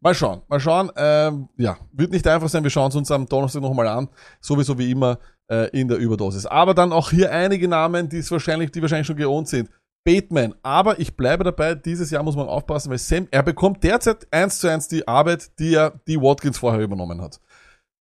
Mal 0.00 0.14
schauen, 0.14 0.42
mal 0.48 0.60
schauen. 0.60 0.90
Ähm, 0.96 1.48
ja, 1.56 1.76
wird 1.92 2.12
nicht 2.12 2.26
einfach 2.26 2.48
sein. 2.48 2.62
Wir 2.62 2.70
schauen 2.70 2.88
es 2.88 2.96
uns 2.96 3.10
am 3.10 3.26
Donnerstag 3.26 3.62
nochmal 3.62 3.88
an. 3.88 4.08
Sowieso 4.40 4.78
wie 4.78 4.90
immer 4.90 5.18
äh, 5.50 5.68
in 5.78 5.88
der 5.88 5.98
Überdosis. 5.98 6.46
Aber 6.46 6.72
dann 6.72 6.92
auch 6.92 7.10
hier 7.10 7.32
einige 7.32 7.68
Namen, 7.68 8.08
die 8.08 8.18
es 8.18 8.30
wahrscheinlich, 8.30 8.70
die 8.70 8.80
wahrscheinlich 8.80 9.06
schon 9.06 9.16
geohnt 9.16 9.48
sind. 9.48 9.68
Bateman. 10.08 10.54
Aber 10.62 10.98
ich 10.98 11.16
bleibe 11.16 11.44
dabei, 11.44 11.74
dieses 11.74 12.10
Jahr 12.10 12.22
muss 12.22 12.34
man 12.34 12.48
aufpassen, 12.48 12.90
weil 12.90 12.98
Sam, 12.98 13.28
er 13.30 13.42
bekommt 13.42 13.84
derzeit 13.84 14.26
eins 14.30 14.58
zu 14.58 14.68
eins 14.68 14.88
die 14.88 15.06
Arbeit, 15.06 15.58
die 15.58 15.74
er, 15.74 16.00
die 16.08 16.18
Watkins 16.18 16.56
vorher 16.56 16.80
übernommen 16.80 17.20
hat. 17.20 17.40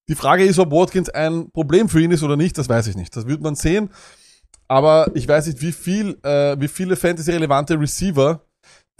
Die 0.07 0.15
Frage 0.15 0.45
ist, 0.45 0.57
ob 0.57 0.71
Watkins 0.71 1.09
ein 1.09 1.51
Problem 1.51 1.89
für 1.89 2.01
ihn 2.01 2.11
ist 2.11 2.23
oder 2.23 2.37
nicht, 2.37 2.57
das 2.57 2.69
weiß 2.69 2.87
ich 2.87 2.95
nicht. 2.95 3.13
Das 3.13 3.27
wird 3.27 3.41
man 3.41 3.55
sehen. 3.55 3.89
Aber 4.69 5.11
ich 5.15 5.27
weiß 5.27 5.47
nicht, 5.47 5.61
wie 5.61 5.73
viel, 5.73 6.17
äh, 6.23 6.55
wie 6.59 6.69
viele 6.69 6.95
Fantasy-relevante 6.95 7.77
Receiver 7.77 8.41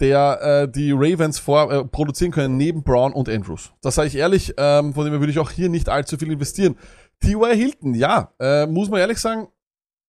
der 0.00 0.40
äh, 0.42 0.70
die 0.70 0.92
Ravens 0.92 1.38
vor 1.38 1.72
äh, 1.72 1.84
produzieren 1.84 2.30
können 2.30 2.56
neben 2.56 2.82
Brown 2.84 3.12
und 3.12 3.28
Andrews. 3.28 3.72
Das 3.80 3.96
sage 3.96 4.08
ich 4.08 4.16
ehrlich, 4.16 4.54
ähm, 4.56 4.94
von 4.94 5.04
dem 5.04 5.18
würde 5.18 5.32
ich 5.32 5.38
auch 5.38 5.50
hier 5.50 5.68
nicht 5.68 5.88
allzu 5.88 6.16
viel 6.16 6.30
investieren. 6.30 6.76
T.Y. 7.20 7.56
Hilton, 7.56 7.94
ja, 7.94 8.32
äh, 8.38 8.66
muss 8.66 8.90
man 8.90 9.00
ehrlich 9.00 9.18
sagen, 9.18 9.48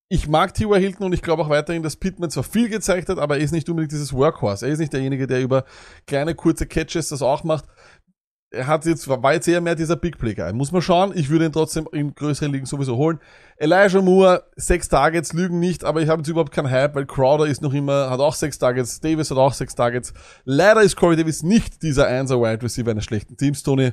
ich 0.10 0.28
mag 0.28 0.56
T.Y. 0.56 0.80
Hilton 0.80 1.06
und 1.06 1.14
ich 1.14 1.22
glaube 1.22 1.44
auch 1.44 1.50
weiterhin, 1.50 1.84
dass 1.84 1.96
Pittman 1.96 2.32
zwar 2.32 2.44
viel 2.44 2.68
gezeigt 2.68 3.10
hat, 3.10 3.20
aber 3.20 3.38
er 3.38 3.44
ist 3.44 3.52
nicht 3.52 3.70
unbedingt 3.70 3.92
dieses 3.92 4.12
Workhorse. 4.12 4.66
Er 4.66 4.74
ist 4.74 4.80
nicht 4.80 4.92
derjenige, 4.92 5.28
der 5.28 5.42
über 5.42 5.66
kleine, 6.08 6.34
kurze 6.34 6.66
Catches 6.66 7.10
das 7.10 7.22
auch 7.22 7.44
macht. 7.44 7.66
Er 8.52 8.66
hat 8.66 8.84
jetzt, 8.86 9.08
war 9.08 9.34
jetzt 9.34 9.48
eher 9.48 9.62
mehr 9.62 9.76
dieser 9.76 9.96
Big 9.96 10.18
Play 10.18 10.34
Guy. 10.34 10.52
Muss 10.54 10.72
man 10.72 10.82
schauen. 10.82 11.12
Ich 11.14 11.30
würde 11.30 11.46
ihn 11.46 11.52
trotzdem 11.52 11.88
in 11.92 12.16
größeren 12.16 12.52
Ligen 12.52 12.66
sowieso 12.66 12.98
holen. 12.98 13.20
Elijah 13.58 14.02
Moore, 14.02 14.46
sechs 14.56 14.90
Targets, 14.90 15.34
lügen 15.34 15.60
nicht, 15.60 15.84
aber 15.84 16.02
ich 16.02 16.10
habe 16.10 16.22
jetzt 16.22 16.30
überhaupt 16.30 16.52
keinen 16.52 16.72
Hype, 16.72 16.96
weil 16.96 17.06
Crowder 17.06 17.46
ist 17.46 17.62
noch 17.62 17.76
immer, 17.76 18.10
hat 18.10 18.20
auch 18.20 18.34
sechs 18.34 18.58
Targets, 18.58 19.02
Davis 19.02 19.30
hat 19.30 19.38
auch 19.38 19.54
sechs 19.54 19.76
Targets. 19.76 20.16
Leider 20.44 20.82
ist 20.82 20.96
Corey 20.96 21.18
Davis 21.18 21.44
nicht 21.44 21.84
dieser 21.84 22.08
Einser 22.08 22.42
Wide 22.42 22.64
Receiver 22.64 22.90
eines 22.90 23.04
schlechten 23.06 23.38
Teams, 23.38 23.62
Tony 23.62 23.92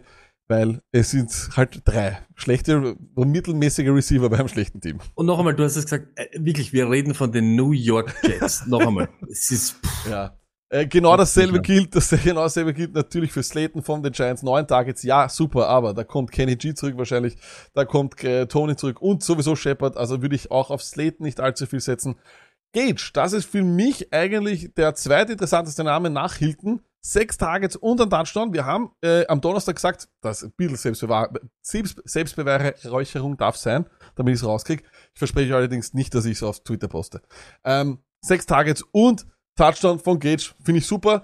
weil 0.49 0.81
es 0.93 1.11
sind 1.11 1.51
halt 1.57 1.83
drei 1.85 2.19
schlechte 2.35 2.97
mittelmäßige 3.15 3.89
Receiver 3.89 4.29
beim 4.31 4.49
schlechten 4.49 4.81
Team. 4.81 4.99
Und 5.15 5.27
noch 5.27 5.39
einmal, 5.39 5.55
du 5.55 5.65
hast 5.65 5.77
es 5.77 5.85
gesagt, 5.85 6.09
äh, 6.17 6.27
wirklich, 6.39 6.73
wir 6.73 6.91
reden 6.91 7.15
von 7.15 7.33
den 7.33 7.57
New 7.57 7.73
York 7.73 8.15
Jets. 8.23 8.67
noch 8.67 8.87
einmal. 8.87 9.09
Es 9.31 9.51
ist, 9.51 9.73
pff, 9.73 10.11
Ja. 10.11 10.39
Äh, 10.69 10.87
genau 10.87 11.17
dasselbe 11.17 11.61
gilt, 11.61 11.95
das 11.95 12.11
genau 12.11 12.43
dasselbe 12.43 12.75
gilt 12.75 12.93
natürlich 12.93 13.31
für 13.31 13.43
Slayton 13.43 13.83
von 13.83 14.03
den 14.03 14.13
Giants. 14.13 14.43
Neun 14.43 14.67
Targets, 14.67 15.05
ja, 15.05 15.29
super, 15.29 15.69
aber 15.69 15.95
da 15.95 16.03
kommt 16.03 16.33
Kenny 16.33 16.57
G 16.57 16.75
zurück 16.75 16.99
wahrscheinlich, 16.99 17.37
da 17.73 17.85
kommt 17.85 18.23
äh, 18.25 18.47
Tony 18.47 18.75
zurück 18.75 19.01
und 19.01 19.23
sowieso 19.23 19.55
Shepard, 19.55 19.97
also 19.97 20.23
würde 20.23 20.35
ich 20.35 20.51
auch 20.51 20.71
auf 20.71 20.83
Slayton 20.83 21.25
nicht 21.25 21.39
allzu 21.39 21.67
viel 21.67 21.79
setzen. 21.79 22.17
Gage, 22.73 23.11
das 23.15 23.33
ist 23.33 23.47
für 23.47 23.63
mich 23.63 24.13
eigentlich 24.13 24.75
der 24.75 24.95
zweitinteressanteste 24.95 25.85
Name 25.85 26.11
nach 26.11 26.35
Hilton. 26.35 26.81
Sechs 27.09 27.39
Targets 27.39 27.77
und 27.77 28.01
ein 28.01 28.11
Touchdown. 28.11 28.53
Wir 28.53 28.67
haben 28.67 28.91
äh, 29.01 29.25
am 29.29 29.41
Donnerstag 29.41 29.77
gesagt, 29.77 30.09
dass 30.23 30.43
ein 30.43 30.51
bisschen 30.57 30.77
Selbstbewahr 30.77 31.31
Selbst 31.63 32.03
Selbstbeweihräucherung 32.05 33.37
darf 33.37 33.57
sein, 33.57 33.87
damit 34.17 34.35
ich 34.35 34.41
es 34.41 34.47
rauskriege. 34.47 34.83
Ich 35.15 35.19
verspreche 35.21 35.55
allerdings 35.55 35.95
nicht, 35.95 36.13
dass 36.17 36.25
ich 36.25 36.39
es 36.39 36.43
auf 36.43 36.65
Twitter 36.65 36.89
poste. 36.89 37.23
Ähm, 37.63 38.01
sechs 38.23 38.45
Targets 38.45 38.83
und 38.91 39.25
Touchdown 39.57 40.01
von 40.01 40.19
Gage, 40.19 40.53
finde 40.65 40.81
ich 40.81 40.87
super. 40.89 41.23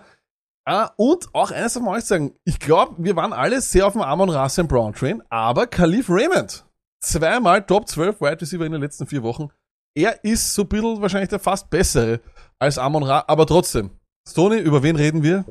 Ah, 0.65 0.93
und 0.97 1.35
auch 1.35 1.51
eines 1.51 1.75
darf 1.75 1.83
man 1.83 1.95
euch 1.95 2.05
sagen, 2.05 2.37
ich 2.45 2.61
glaube, 2.61 2.95
wir 3.03 3.17
waren 3.17 3.33
alle 3.33 3.61
sehr 3.61 3.85
auf 3.85 3.95
dem 3.95 4.03
Amon 4.03 4.31
Russell 4.31 4.67
Brown 4.67 4.95
Train, 4.95 5.21
aber 5.31 5.67
Khalif 5.67 6.09
Raymond, 6.09 6.65
zweimal 7.01 7.67
Top 7.67 7.89
12 7.89 8.21
Wide 8.21 8.41
Receiver 8.41 8.65
in 8.65 8.71
den 8.71 8.83
letzten 8.83 9.09
vier 9.09 9.25
Wochen, 9.25 9.49
er 9.97 10.23
ist 10.23 10.55
so 10.55 10.63
ein 10.63 10.69
bisschen 10.69 11.03
wahrscheinlich 11.03 11.31
der 11.31 11.41
fast 11.41 11.71
bessere 11.71 12.21
als 12.61 12.79
Amon 12.79 13.03
Ra, 13.03 13.25
aber 13.27 13.49
trotzdem. 13.49 13.91
Stoney, 14.29 14.61
über 14.61 14.85
wen 14.85 14.95
reden 14.95 15.25
wir? 15.25 15.45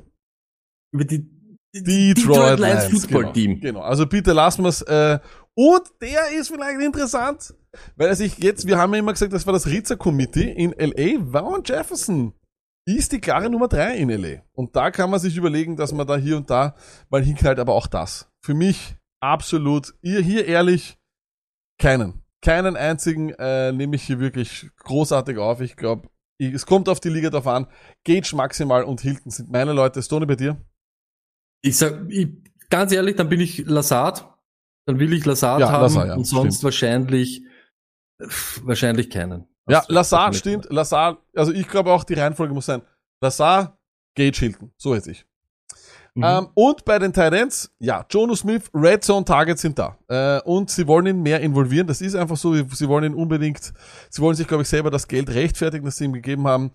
Über 0.91 1.05
die 1.05 1.26
Detroit, 1.73 2.59
Lions 2.59 2.85
Football 2.85 3.31
Team. 3.34 3.59
Genau, 3.59 3.80
genau. 3.80 3.81
also 3.81 4.05
bitte 4.05 4.34
lassen 4.34 4.63
wir 4.63 4.69
es. 4.69 4.81
Äh, 4.81 5.19
und 5.55 5.84
der 6.01 6.31
ist 6.38 6.49
vielleicht 6.49 6.81
interessant, 6.81 7.53
weil 7.95 8.07
er 8.07 8.15
sich 8.15 8.38
jetzt, 8.39 8.68
wir 8.68 8.77
haben 8.77 8.93
ja 8.93 8.99
immer 8.99 9.13
gesagt, 9.13 9.34
das 9.34 9.45
war 9.45 9.53
das 9.53 9.68
Ritzer 9.68 9.97
Committee 9.97 10.51
in 10.51 10.73
LA. 10.77 11.31
Vaughn 11.31 11.63
Jefferson 11.63 12.34
ist 12.85 13.11
die 13.11 13.22
klare 13.22 13.49
Nummer 13.49 13.68
drei 13.68 13.97
in 13.97 14.09
LA. 14.09 14.41
Und 14.53 14.76
da 14.76 14.91
kann 14.91 15.09
man 15.09 15.19
sich 15.19 15.38
überlegen, 15.38 15.76
dass 15.76 15.93
man 15.93 16.07
da 16.07 16.18
hier 16.18 16.38
und 16.38 16.49
da 16.49 16.76
mal 17.09 17.23
hinknallt, 17.23 17.59
aber 17.59 17.73
auch 17.73 17.88
das. 17.88 18.30
Für 18.43 18.53
mich 18.53 18.95
absolut, 19.22 19.93
ihr 20.01 20.22
hier 20.22 20.45
ehrlich, 20.45 20.97
keinen. 21.80 22.23
Keinen 22.43 22.76
einzigen 22.76 23.30
äh, 23.38 23.72
nehme 23.72 23.95
ich 23.95 24.03
hier 24.03 24.19
wirklich 24.19 24.69
großartig 24.77 25.38
auf. 25.38 25.61
Ich 25.61 25.76
glaube, 25.76 26.09
es 26.39 26.65
kommt 26.65 26.89
auf 26.89 26.99
die 26.99 27.09
Liga 27.09 27.30
drauf 27.30 27.45
an. 27.45 27.68
Gage 28.03 28.35
maximal 28.35 28.84
und 28.84 29.01
Hilton 29.01 29.31
sind 29.31 29.51
meine 29.51 29.73
Leute. 29.73 30.01
Stone 30.01 30.26
bei 30.26 30.35
dir? 30.35 30.57
Ich 31.61 31.77
sag, 31.77 32.09
ich, 32.09 32.29
ganz 32.69 32.91
ehrlich, 32.91 33.15
dann 33.15 33.29
bin 33.29 33.39
ich 33.39 33.65
Lazard. 33.67 34.27
Dann 34.85 34.99
will 34.99 35.13
ich 35.13 35.25
Lazard 35.25 35.59
Ja, 35.59 35.71
haben 35.71 35.81
Lazard, 35.83 36.07
ja, 36.07 36.15
und 36.15 36.25
sonst 36.25 36.55
stimmt. 36.55 36.63
wahrscheinlich, 36.63 37.43
wahrscheinlich 38.63 39.09
keinen. 39.09 39.47
Ja, 39.69 39.85
hast 39.88 40.11
du 40.11 40.33
stimmt. 40.33 40.67
Lazar, 40.71 41.17
also 41.35 41.51
ich 41.51 41.67
glaube 41.67 41.91
auch, 41.91 42.03
die 42.03 42.15
Reihenfolge 42.15 42.53
muss 42.53 42.65
sein. 42.65 42.81
Lazar, 43.21 43.77
Gage 44.15 44.38
Hilton. 44.39 44.71
So 44.77 44.95
hätte 44.95 45.11
ich. 45.11 45.25
Mhm. 46.15 46.23
Ähm, 46.25 46.47
und 46.55 46.83
bei 46.83 46.99
den 46.99 47.13
Titans, 47.13 47.71
ja, 47.79 48.05
Jono 48.09 48.35
Smith, 48.35 48.69
Red 48.73 49.03
Zone 49.03 49.23
Targets 49.23 49.61
sind 49.61 49.79
da. 49.79 49.97
Äh, 50.09 50.41
und 50.41 50.69
sie 50.69 50.85
wollen 50.88 51.05
ihn 51.05 51.21
mehr 51.21 51.39
involvieren. 51.39 51.88
Das 51.88 52.01
ist 52.01 52.15
einfach 52.15 52.35
so. 52.35 52.53
Sie 52.53 52.88
wollen 52.89 53.13
ihn 53.13 53.13
unbedingt, 53.13 53.71
sie 54.09 54.21
wollen 54.21 54.35
sich, 54.35 54.47
glaube 54.47 54.63
ich, 54.63 54.69
selber 54.69 54.91
das 54.91 55.07
Geld 55.07 55.29
rechtfertigen, 55.29 55.85
das 55.85 55.97
sie 55.97 56.05
ihm 56.05 56.13
gegeben 56.13 56.47
haben. 56.47 56.71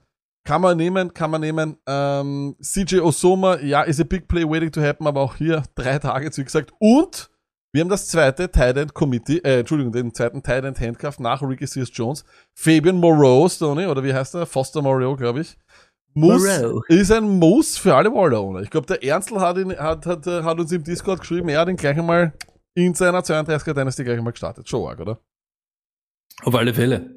Kann 0.46 0.62
man 0.62 0.76
nehmen, 0.76 1.12
kann 1.12 1.32
man 1.32 1.40
nehmen. 1.40 1.76
Ähm, 1.88 2.54
CJ 2.62 3.00
Osoma, 3.00 3.58
ja, 3.58 3.82
ist 3.82 4.00
a 4.00 4.04
big 4.04 4.28
play 4.28 4.44
waiting 4.48 4.70
to 4.70 4.80
happen, 4.80 5.08
aber 5.08 5.20
auch 5.20 5.34
hier 5.34 5.64
drei 5.74 5.98
Targets, 5.98 6.38
wie 6.38 6.44
gesagt. 6.44 6.72
Und 6.78 7.28
wir 7.72 7.80
haben 7.80 7.88
das 7.88 8.06
zweite 8.06 8.48
Tight 8.48 8.76
End 8.76 8.94
Committee, 8.94 9.38
äh, 9.38 9.58
Entschuldigung, 9.58 9.92
den 9.92 10.14
zweiten 10.14 10.44
Tight 10.44 10.64
End 10.64 10.80
Handcuff 10.80 11.18
nach 11.18 11.42
Ricky 11.42 11.66
Sears 11.66 11.90
Jones. 11.92 12.24
Fabian 12.54 12.96
Moreau, 12.96 13.48
Stoney, 13.48 13.86
oder 13.86 14.04
wie 14.04 14.14
heißt 14.14 14.36
er? 14.36 14.46
Foster 14.46 14.82
Moreau, 14.82 15.16
glaube 15.16 15.40
ich. 15.40 15.58
Muss, 16.14 16.44
Moreau. 16.44 16.80
ist 16.88 17.10
ein 17.10 17.24
Muss 17.24 17.76
für 17.76 17.96
alle 17.96 18.12
Waller-Owner. 18.14 18.60
Ich 18.60 18.70
glaube, 18.70 18.86
der 18.86 19.02
Ernstl 19.02 19.40
hat, 19.40 19.58
ihn, 19.58 19.76
hat, 19.76 20.06
hat, 20.06 20.28
äh, 20.28 20.44
hat 20.44 20.60
uns 20.60 20.70
im 20.70 20.84
Discord 20.84 21.20
geschrieben, 21.20 21.48
er 21.48 21.60
hat 21.60 21.68
ihn 21.68 21.76
gleich 21.76 21.98
einmal 21.98 22.32
in 22.74 22.94
seiner 22.94 23.20
32er 23.20 23.74
Dynasty 23.74 24.04
gleich 24.04 24.18
einmal 24.18 24.32
gestartet. 24.32 24.68
Schon 24.68 24.88
arg, 24.88 25.00
oder? 25.00 25.18
Auf 26.44 26.54
alle 26.54 26.72
Fälle. 26.72 27.16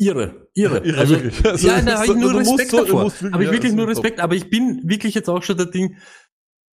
Irre, 0.00 0.48
irre. 0.54 0.78
Irre, 0.84 1.08
wirklich. 1.08 1.44
Also, 1.44 1.66
ja, 1.68 1.80
da 1.82 1.94
habe 1.98 2.06
ich 2.06 2.14
nur 2.14 2.34
Respekt 2.38 2.70
so- 2.70 2.84
davor. 2.84 3.00
Habe 3.02 3.10
ich 3.16 3.22
ja, 3.32 3.40
wirklich 3.40 3.60
das 3.62 3.72
nur 3.72 3.86
top. 3.86 3.96
Respekt. 3.96 4.20
Aber 4.20 4.34
ich 4.36 4.48
bin 4.48 4.80
wirklich 4.88 5.14
jetzt 5.14 5.28
auch 5.28 5.42
schon 5.42 5.56
der 5.56 5.66
Ding, 5.66 5.96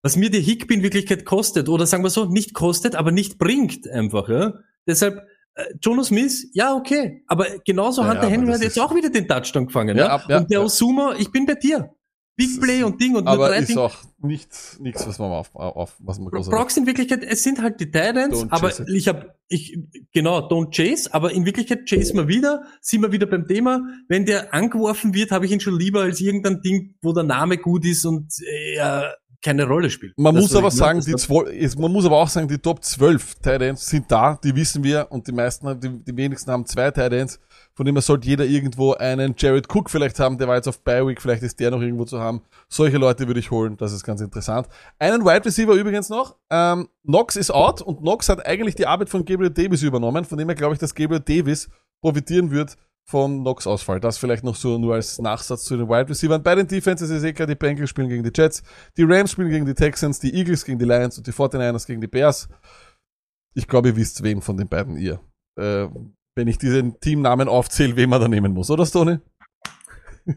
was 0.02 0.16
mir 0.16 0.30
die 0.30 0.40
Hickby 0.40 0.74
in 0.74 0.82
Wirklichkeit 0.84 1.24
kostet, 1.24 1.68
oder 1.68 1.86
sagen 1.86 2.04
wir 2.04 2.10
so, 2.10 2.26
nicht 2.26 2.54
kostet, 2.54 2.94
aber 2.94 3.10
nicht 3.10 3.38
bringt 3.38 3.88
einfach, 3.90 4.28
ja. 4.28 4.54
Deshalb, 4.86 5.18
äh, 5.54 5.64
Jono 5.82 6.04
Smith, 6.04 6.48
ja, 6.52 6.74
okay. 6.74 7.24
Aber 7.26 7.46
genauso 7.64 8.02
Ja, 8.02 8.08
Hunter 8.10 8.20
ja, 8.22 8.28
aber 8.28 8.32
Henry 8.36 8.52
hat 8.52 8.62
jetzt 8.62 8.78
auch 8.78 8.94
wieder 8.94 9.10
den 9.10 9.26
Touchdown 9.26 9.66
gefangen, 9.66 9.96
Ja, 9.96 10.04
ja. 10.06 10.10
ab- 10.12 10.24
ja, 10.28 10.38
und 10.38 10.50
der 10.50 10.60
ja. 10.60 10.64
Osuma, 10.64 11.16
ich 11.18 11.32
bin 11.32 11.46
bei 11.46 11.54
dir. 11.54 11.90
Big 12.36 12.60
Play 12.60 12.82
und 12.82 13.00
Ding 13.00 13.16
und 13.16 13.24
nur 13.24 13.32
Aber 13.32 13.48
drei 13.48 13.60
ist 13.60 13.70
Dinge. 13.70 13.80
auch 13.80 13.96
nichts, 14.18 14.78
nichts, 14.78 15.06
was 15.06 15.18
man 15.18 15.30
auf, 15.32 15.54
auf 15.54 15.96
was 16.00 16.18
man 16.18 16.28
groß 16.30 16.50
Brocks 16.50 16.76
in 16.76 16.86
Wirklichkeit, 16.86 17.24
es 17.24 17.42
sind 17.42 17.62
halt 17.62 17.80
die 17.80 17.86
Titans, 17.86 18.42
Don't 18.42 18.50
aber 18.50 18.72
ich 18.90 19.08
habe, 19.08 19.34
ich, 19.48 19.78
genau, 20.12 20.40
don't 20.40 20.70
chase, 20.70 21.12
aber 21.14 21.32
in 21.32 21.46
Wirklichkeit 21.46 21.88
chase 21.88 22.12
wir 22.14 22.28
wieder, 22.28 22.64
sind 22.82 23.00
wir 23.00 23.10
wieder 23.10 23.26
beim 23.26 23.46
Thema. 23.46 23.80
Wenn 24.08 24.26
der 24.26 24.52
angeworfen 24.52 25.14
wird, 25.14 25.30
habe 25.30 25.46
ich 25.46 25.52
ihn 25.52 25.60
schon 25.60 25.78
lieber 25.78 26.02
als 26.02 26.20
irgendein 26.20 26.60
Ding, 26.60 26.94
wo 27.00 27.14
der 27.14 27.24
Name 27.24 27.56
gut 27.56 27.86
ist 27.86 28.04
und 28.04 28.30
er 28.74 29.16
keine 29.42 29.66
Rolle 29.66 29.90
spielt. 29.90 30.16
Man 30.18 30.34
Das, 30.34 30.42
muss 30.44 30.56
aber 30.56 30.70
sagen, 30.70 31.00
die 31.00 31.14
zwölf, 31.16 31.48
ist- 31.50 31.78
man 31.78 31.92
muss 31.92 32.04
aber 32.04 32.16
auch 32.16 32.28
sagen, 32.28 32.48
die 32.48 32.58
Top 32.58 32.82
12 32.82 33.34
Titans 33.36 33.86
sind 33.86 34.10
da, 34.10 34.38
die 34.42 34.54
wissen 34.54 34.82
wir 34.84 35.06
und 35.10 35.26
die 35.26 35.32
meisten, 35.32 35.78
die, 35.80 35.88
die 36.04 36.16
wenigsten 36.16 36.50
haben 36.50 36.66
zwei 36.66 36.90
Titans. 36.90 37.38
Von 37.74 37.84
dem 37.84 37.94
her 37.94 38.02
sollte 38.02 38.26
jeder 38.26 38.44
irgendwo 38.46 38.94
einen 38.94 39.34
Jared 39.36 39.66
Cook 39.74 39.90
vielleicht 39.90 40.18
haben, 40.18 40.38
der 40.38 40.48
war 40.48 40.56
jetzt 40.56 40.66
auf 40.68 40.80
Bye 40.82 41.06
Week, 41.06 41.20
vielleicht 41.20 41.42
ist 41.42 41.60
der 41.60 41.70
noch 41.70 41.80
irgendwo 41.82 42.04
zu 42.06 42.18
haben. 42.18 42.40
Solche 42.68 42.96
Leute 42.96 43.26
würde 43.26 43.40
ich 43.40 43.50
holen, 43.50 43.76
das 43.76 43.92
ist 43.92 44.02
ganz 44.02 44.20
interessant. 44.22 44.66
Einen 44.98 45.24
Wide 45.24 45.44
Receiver 45.44 45.74
übrigens 45.74 46.08
noch, 46.08 46.36
ähm, 46.50 46.88
Knox 47.04 47.36
ist 47.36 47.50
out 47.50 47.82
und 47.82 47.98
Knox 48.00 48.28
hat 48.30 48.44
eigentlich 48.46 48.74
die 48.76 48.86
Arbeit 48.86 49.10
von 49.10 49.24
Gabriel 49.24 49.50
Davis 49.50 49.82
übernommen, 49.82 50.24
von 50.24 50.38
dem 50.38 50.48
her 50.48 50.54
glaube 50.54 50.72
ich, 50.74 50.78
dass 50.80 50.94
Gabriel 50.94 51.20
Davis 51.20 51.68
profitieren 52.00 52.50
wird 52.50 52.76
von 53.08 53.40
Knox 53.40 53.66
Ausfall. 53.66 54.00
Das 54.00 54.18
vielleicht 54.18 54.42
noch 54.42 54.56
so 54.56 54.78
nur 54.78 54.94
als 54.94 55.18
Nachsatz 55.20 55.64
zu 55.64 55.76
den 55.76 55.88
Wide 55.88 56.08
Receivers. 56.08 56.42
Bei 56.42 56.54
den 56.54 56.66
Defenses 56.66 57.08
ist 57.08 57.22
eh 57.22 57.32
klar, 57.32 57.46
die 57.46 57.54
Bengals 57.54 57.90
spielen 57.90 58.08
gegen 58.08 58.24
die 58.24 58.32
Jets, 58.34 58.62
die 58.96 59.04
Rams 59.04 59.30
spielen 59.30 59.50
gegen 59.50 59.64
die 59.64 59.74
Texans, 59.74 60.18
die 60.18 60.34
Eagles 60.34 60.64
gegen 60.64 60.78
die 60.78 60.84
Lions 60.84 61.16
und 61.16 61.26
die 61.26 61.32
49ers 61.32 61.86
gegen 61.86 62.00
die 62.00 62.08
Bears. 62.08 62.48
Ich 63.54 63.68
glaube, 63.68 63.88
ihr 63.88 63.96
wisst, 63.96 64.22
wen 64.22 64.42
von 64.42 64.56
den 64.56 64.68
beiden 64.68 64.96
ihr. 64.96 65.20
Äh, 65.58 65.86
wenn 66.36 66.48
ich 66.48 66.58
diesen 66.58 67.00
Teamnamen 67.00 67.48
aufzähle, 67.48 67.96
wen 67.96 68.10
man 68.10 68.20
da 68.20 68.28
nehmen 68.28 68.52
muss, 68.52 68.70
oder 68.70 68.84
Stoney? 68.84 69.18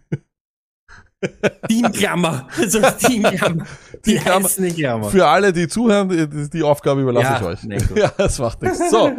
Teamklammer. 1.68 2.48
Also 2.58 2.80
Teamklammer. 2.80 3.66
Die 4.06 4.18
Teamklammer. 4.18 4.48
Klammer. 4.48 5.10
Für 5.10 5.28
alle, 5.28 5.52
die 5.52 5.68
zuhören, 5.68 6.08
die, 6.08 6.50
die 6.50 6.64
Aufgabe 6.64 7.02
überlasse 7.02 7.26
Ja, 7.26 7.38
ich 7.40 7.46
euch. 7.46 7.64
nee, 7.64 7.78
ja, 8.00 8.10
das 8.16 8.40
macht 8.40 8.62
nichts. 8.62 8.90
So, 8.90 9.12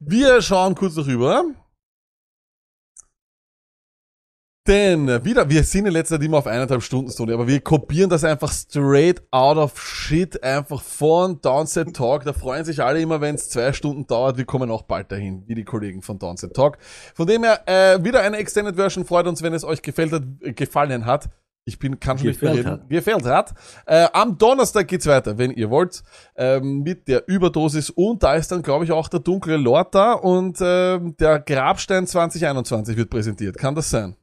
wir 0.00 0.42
schauen 0.42 0.74
kurz 0.74 0.96
noch 0.96 1.06
rüber. 1.06 1.44
Denn 4.66 5.10
äh, 5.10 5.22
wieder, 5.22 5.50
wir 5.50 5.62
sind 5.62 5.84
in 5.84 5.92
letzter 5.92 6.16
Zeit 6.16 6.24
immer 6.24 6.38
auf 6.38 6.46
eineinhalb 6.46 6.82
Stunden 6.82 7.10
Stunde, 7.10 7.34
aber 7.34 7.46
wir 7.46 7.60
kopieren 7.60 8.08
das 8.08 8.24
einfach 8.24 8.50
straight 8.50 9.22
out 9.30 9.58
of 9.58 9.78
shit, 9.78 10.42
einfach 10.42 10.80
von 10.80 11.38
Downset 11.42 11.94
Talk. 11.94 12.24
Da 12.24 12.32
freuen 12.32 12.64
sich 12.64 12.82
alle 12.82 12.98
immer, 12.98 13.20
wenn 13.20 13.34
es 13.34 13.50
zwei 13.50 13.74
Stunden 13.74 14.06
dauert. 14.06 14.38
Wir 14.38 14.46
kommen 14.46 14.70
auch 14.70 14.80
bald 14.80 15.12
dahin, 15.12 15.42
wie 15.46 15.54
die 15.54 15.64
Kollegen 15.64 16.00
von 16.00 16.18
Downset 16.18 16.54
Talk. 16.54 16.78
Von 17.14 17.26
dem 17.26 17.44
her, 17.44 17.60
äh, 17.66 18.02
wieder 18.02 18.22
eine 18.22 18.38
Extended 18.38 18.76
Version. 18.76 19.04
Freut 19.04 19.26
uns, 19.26 19.42
wenn 19.42 19.52
es 19.52 19.64
euch 19.64 19.82
gefällt 19.82 20.12
hat, 20.12 20.22
äh, 20.40 20.54
gefallen 20.54 21.04
hat. 21.04 21.28
Ich 21.66 21.78
bin, 21.78 22.00
kann 22.00 22.16
schon 22.16 22.28
nicht 22.28 22.40
mehr 22.40 22.52
Gefällt 22.52 22.66
reden. 22.66 22.80
hat. 22.80 22.88
Gefällt 22.88 23.24
hat. 23.26 23.54
Äh, 23.84 24.08
am 24.14 24.38
Donnerstag 24.38 24.88
geht's 24.88 25.06
weiter, 25.06 25.36
wenn 25.36 25.50
ihr 25.50 25.68
wollt, 25.68 26.02
ähm, 26.36 26.80
mit 26.80 27.06
der 27.06 27.28
Überdosis. 27.28 27.90
Und 27.90 28.22
da 28.22 28.34
ist 28.34 28.50
dann, 28.50 28.62
glaube 28.62 28.86
ich, 28.86 28.92
auch 28.92 29.08
der 29.08 29.20
dunkle 29.20 29.58
Lord 29.58 29.94
da 29.94 30.14
und 30.14 30.56
ähm, 30.62 31.16
der 31.18 31.40
Grabstein 31.40 32.06
2021 32.06 32.96
wird 32.96 33.10
präsentiert. 33.10 33.58
Kann 33.58 33.74
das 33.74 33.90
sein? 33.90 34.16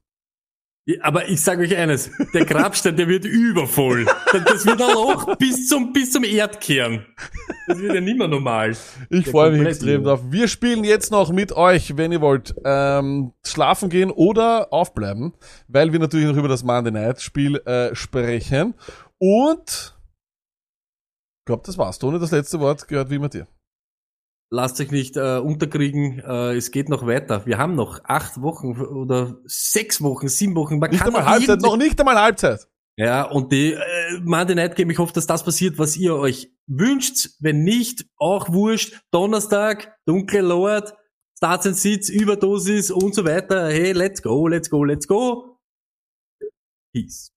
Aber 1.02 1.30
ich 1.30 1.42
sage 1.42 1.64
euch 1.64 1.76
eines, 1.78 2.10
der 2.34 2.46
Grabstein, 2.46 2.96
der 2.96 3.08
wird 3.08 3.24
übervoll. 3.24 4.08
Das 4.32 4.66
wird 4.66 4.82
ein 4.82 4.92
Loch 4.92 5.38
bis 5.38 5.68
zum, 5.68 5.94
bis 5.94 6.12
zum 6.12 6.24
Erdkern. 6.24 7.06
Das 7.68 7.80
wird 7.80 7.94
ja 7.94 8.02
nicht 8.02 8.18
mehr 8.18 8.28
normal. 8.28 8.76
Ich 9.10 9.28
freue 9.30 9.52
mich 9.52 9.68
extrem 9.68 10.04
drauf. 10.04 10.22
Wir 10.30 10.48
spielen 10.48 10.84
jetzt 10.84 11.12
noch 11.12 11.32
mit 11.32 11.52
euch, 11.54 11.98
wenn 11.98 12.12
ihr 12.12 12.22
wollt, 12.22 12.56
ähm, 12.66 13.34
schlafen 13.46 13.90
gehen 13.90 14.10
oder 14.10 14.74
aufbleiben, 14.74 15.34
weil 15.68 15.92
wir 15.92 16.00
natürlich 16.00 16.28
noch 16.28 16.38
über 16.38 16.48
das 16.48 16.64
Monday 16.64 16.92
Night 16.92 17.22
Spiel 17.22 17.58
äh, 17.58 17.94
sprechen. 17.94 18.74
Und 19.20 19.96
ich 21.42 21.46
glaube, 21.46 21.64
das 21.66 21.78
war's. 21.78 22.00
Toni, 22.00 22.20
das 22.20 22.32
letzte 22.32 22.60
Wort 22.60 22.88
gehört 22.88 23.12
wie 23.12 23.16
immer 23.16 23.30
dir. 23.30 23.48
Lasst 24.54 24.82
euch 24.82 24.92
nicht 24.92 25.16
äh, 25.16 25.38
unterkriegen, 25.38 26.20
äh, 26.20 26.56
es 26.56 26.72
geht 26.72 26.90
noch 26.90 27.08
weiter. 27.08 27.46
Wir 27.46 27.58
haben 27.58 27.76
noch 27.76 28.02
acht 28.04 28.42
Wochen 28.42 28.82
oder 28.82 29.38
sechs 29.46 30.02
Wochen, 30.02 30.28
sieben 30.28 30.56
Wochen. 30.56 30.78
Man 30.78 30.92
Nicht 30.92 31.02
einmal 31.02 31.22
noch 31.22 31.30
Halbzeit, 31.30 31.62
noch 31.62 31.78
nicht 31.78 31.98
einmal 31.98 32.20
Halbzeit. 32.20 32.68
Ja, 32.98 33.24
und 33.24 33.54
die 33.54 33.72
äh, 33.72 34.20
Monday 34.24 34.56
Night 34.56 34.76
Game, 34.76 34.90
ich 34.90 34.98
hoffe, 34.98 35.14
dass 35.14 35.26
das 35.26 35.46
passiert, 35.46 35.80
was 35.80 35.96
ihr 35.96 36.16
euch 36.16 36.52
wünscht. 36.68 37.30
Wenn 37.40 37.64
nicht, 37.64 38.06
auch 38.18 38.52
wurscht. 38.52 39.00
Donnerstag, 39.12 39.96
dunkle 40.06 40.42
Lord, 40.42 40.94
Starts 41.38 41.68
and 41.68 41.78
Sits, 41.78 42.10
Überdosis 42.10 42.92
und 42.92 43.16
so 43.16 43.24
weiter. 43.24 43.70
Hey, 43.70 43.94
let's 43.94 44.22
go, 44.22 44.48
let's 44.48 44.70
go, 44.70 44.84
let's 44.84 45.08
go. 45.08 45.58
Peace. 46.94 47.32